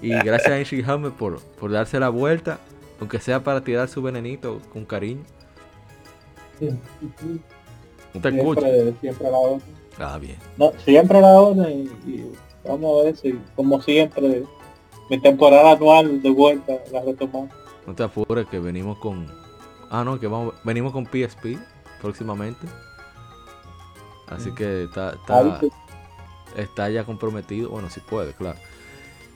Y 0.02 0.10
gracias 0.10 0.50
a 0.52 0.58
Enshi 0.58 0.80
Helmet 0.80 1.14
por, 1.14 1.40
por 1.40 1.70
darse 1.72 1.98
la 1.98 2.10
vuelta 2.10 2.58
Aunque 3.00 3.18
sea 3.20 3.42
para 3.42 3.62
tirar 3.62 3.88
su 3.88 4.02
venenito 4.02 4.60
con 4.72 4.84
cariño. 4.84 5.22
Te 6.58 8.28
escucho. 8.28 8.60
Siempre, 8.60 8.94
siempre 9.00 9.26
a 9.28 9.30
la 9.30 9.38
orden. 9.38 9.62
Ah, 9.98 10.18
bien. 10.20 10.36
No, 10.58 10.72
siempre 10.84 11.18
a 11.18 11.20
la 11.22 11.40
orden 11.40 11.90
y, 12.06 12.10
y 12.10 12.32
vamos 12.68 13.00
a 13.00 13.04
ver 13.04 13.16
si, 13.16 13.38
como 13.54 13.80
siempre, 13.80 14.42
mi 15.08 15.18
temporada 15.20 15.72
anual 15.72 16.20
de 16.20 16.30
vuelta 16.30 16.74
la 16.92 17.00
retomamos. 17.02 17.50
No 17.86 17.94
te 17.94 18.02
apures 18.02 18.46
que 18.48 18.58
venimos 18.58 18.98
con. 18.98 19.26
Ah, 19.90 20.02
no, 20.04 20.18
que 20.18 20.26
vamos, 20.26 20.54
venimos 20.64 20.92
con 20.92 21.06
PSP 21.06 21.58
próximamente. 22.00 22.66
Así 24.28 24.52
que 24.52 24.84
está, 24.84 25.10
está, 25.10 25.60
está 26.56 26.90
ya 26.90 27.04
comprometido. 27.04 27.70
Bueno, 27.70 27.88
si 27.90 28.00
puede, 28.00 28.32
claro. 28.32 28.58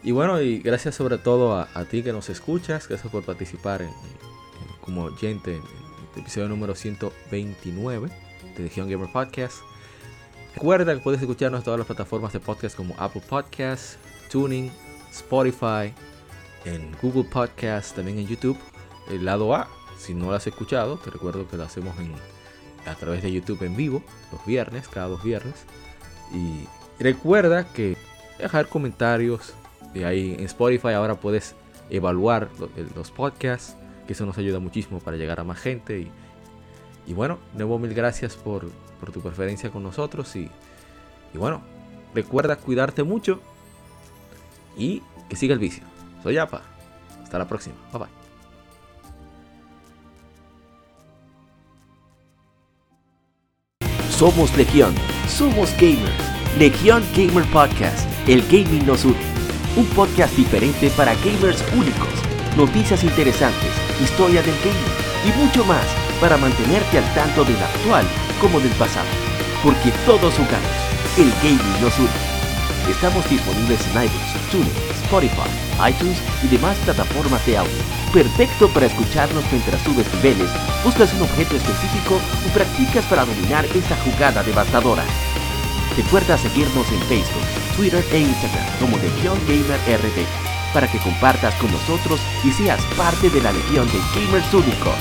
Y 0.02 0.12
bueno, 0.12 0.40
y 0.40 0.58
gracias 0.60 0.94
sobre 0.96 1.18
todo 1.18 1.54
a, 1.56 1.68
a 1.74 1.84
ti 1.84 2.02
que 2.02 2.12
nos 2.12 2.28
escuchas. 2.28 2.88
Gracias 2.88 3.10
por 3.12 3.22
participar 3.24 3.82
en, 3.82 3.88
en- 3.88 3.94
como 4.80 5.04
oyente 5.04 5.56
en, 5.56 5.62
el 6.14 6.20
episodio 6.22 6.48
número 6.48 6.74
129 6.74 8.08
de 8.56 8.62
Legion 8.64 8.88
Gamer 8.90 9.12
Podcast. 9.12 9.58
Recuerda 10.56 10.92
que 10.94 11.00
puedes 11.00 11.20
escucharnos 11.20 11.60
en 11.60 11.64
todas 11.64 11.78
las 11.78 11.86
plataformas 11.86 12.32
de 12.32 12.40
podcast 12.40 12.76
como 12.76 12.94
Apple 12.98 13.22
Podcasts, 13.28 13.96
Tuning, 14.32 14.72
Spotify, 15.12 15.94
en 16.64 16.96
Google 17.02 17.24
Podcasts, 17.24 17.94
también 17.94 18.18
en 18.18 18.26
YouTube. 18.26 18.58
El 19.08 19.24
lado 19.24 19.54
A, 19.54 19.68
si 19.98 20.14
no 20.14 20.26
lo 20.26 20.34
has 20.34 20.46
escuchado, 20.46 20.98
te 20.98 21.10
recuerdo 21.10 21.48
que 21.48 21.56
lo 21.56 21.64
hacemos 21.64 21.94
a 22.86 22.94
través 22.94 23.22
de 23.22 23.32
YouTube 23.32 23.62
en 23.62 23.76
vivo, 23.76 24.02
los 24.32 24.44
viernes, 24.46 24.88
cada 24.88 25.08
dos 25.08 25.22
viernes. 25.22 25.64
Y 26.32 26.66
recuerda 27.02 27.72
que 27.72 27.96
dejar 28.38 28.68
comentarios. 28.68 29.54
Ahí 29.94 30.34
en 30.38 30.44
Spotify 30.44 30.90
ahora 30.90 31.16
puedes 31.16 31.54
evaluar 31.90 32.48
los 32.94 33.10
podcasts, 33.10 33.76
que 34.06 34.12
eso 34.12 34.24
nos 34.24 34.38
ayuda 34.38 34.60
muchísimo 34.60 35.00
para 35.00 35.16
llegar 35.16 35.40
a 35.40 35.44
más 35.44 35.58
gente. 35.58 36.08
Y, 37.06 37.12
bueno, 37.12 37.38
nuevo 37.54 37.78
mil 37.78 37.92
gracias 37.92 38.36
por, 38.36 38.70
tu 39.12 39.20
preferencia 39.20 39.70
con 39.70 39.82
nosotros. 39.82 40.36
Y 40.36 40.48
bueno, 41.34 41.62
recuerda 42.14 42.56
cuidarte 42.56 43.02
mucho 43.02 43.40
y 44.76 45.02
que 45.28 45.36
siga 45.36 45.54
el 45.54 45.60
vicio. 45.60 45.84
Soy 46.22 46.38
Apa. 46.38 46.62
Hasta 47.22 47.38
la 47.38 47.46
próxima. 47.46 47.76
Bye 47.92 48.00
bye. 48.00 48.20
Somos 54.10 54.54
Legión, 54.56 54.94
somos 55.28 55.72
gamers. 55.80 56.12
Legión 56.58 57.02
Gamer 57.16 57.44
Podcast, 57.52 58.06
el 58.26 58.42
gaming 58.48 58.84
nos 58.84 59.04
une. 59.04 59.16
Un 59.76 59.86
podcast 59.94 60.36
diferente 60.36 60.90
para 60.90 61.14
gamers 61.14 61.64
únicos, 61.72 62.08
noticias 62.56 63.04
interesantes, 63.04 63.70
historia 64.02 64.42
del 64.42 64.56
gaming 64.64 64.92
y 65.24 65.38
mucho 65.42 65.64
más 65.64 65.86
para 66.20 66.36
mantenerte 66.36 66.98
al 66.98 67.14
tanto 67.14 67.44
del 67.44 67.56
actual 67.56 68.04
como 68.40 68.58
del 68.58 68.72
pasado. 68.72 69.06
Porque 69.62 69.92
todos 70.04 70.34
jugamos, 70.34 70.76
el 71.16 71.30
gaming 71.42 71.80
nos 71.80 71.96
une. 71.98 72.90
Estamos 72.90 73.30
disponibles 73.30 73.80
en 73.86 74.02
iBooks, 74.02 74.50
TuneIn, 74.50 74.89
Spotify, 75.10 75.90
iTunes 75.90 76.22
y 76.44 76.46
demás 76.46 76.78
plataformas 76.84 77.44
de 77.44 77.58
audio. 77.58 77.82
Perfecto 78.12 78.68
para 78.68 78.86
escucharnos 78.86 79.42
mientras 79.50 79.82
subes 79.82 80.06
niveles, 80.14 80.48
buscas 80.84 81.12
un 81.14 81.22
objeto 81.22 81.56
específico 81.56 82.20
o 82.46 82.52
practicas 82.54 83.04
para 83.06 83.24
dominar 83.24 83.64
esa 83.74 83.96
jugada 84.04 84.44
devastadora. 84.44 85.02
Recuerda 85.96 86.38
seguirnos 86.38 86.86
en 86.92 87.00
Facebook, 87.08 87.42
Twitter 87.76 88.04
e 88.12 88.20
Instagram 88.20 88.66
como 88.78 88.96
Legión 88.98 89.36
Gamer 89.48 89.80
RD 89.98 90.26
para 90.72 90.86
que 90.86 90.98
compartas 90.98 91.56
con 91.56 91.72
nosotros 91.72 92.20
y 92.44 92.52
seas 92.52 92.80
parte 92.96 93.28
de 93.30 93.42
la 93.42 93.50
legión 93.50 93.88
de 93.88 93.98
gamers 94.14 94.54
únicos. 94.54 94.94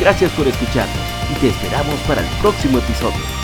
Gracias 0.00 0.32
por 0.32 0.48
escucharnos 0.48 1.06
y 1.30 1.34
te 1.38 1.48
esperamos 1.50 2.00
para 2.08 2.22
el 2.22 2.28
próximo 2.38 2.78
episodio. 2.78 3.43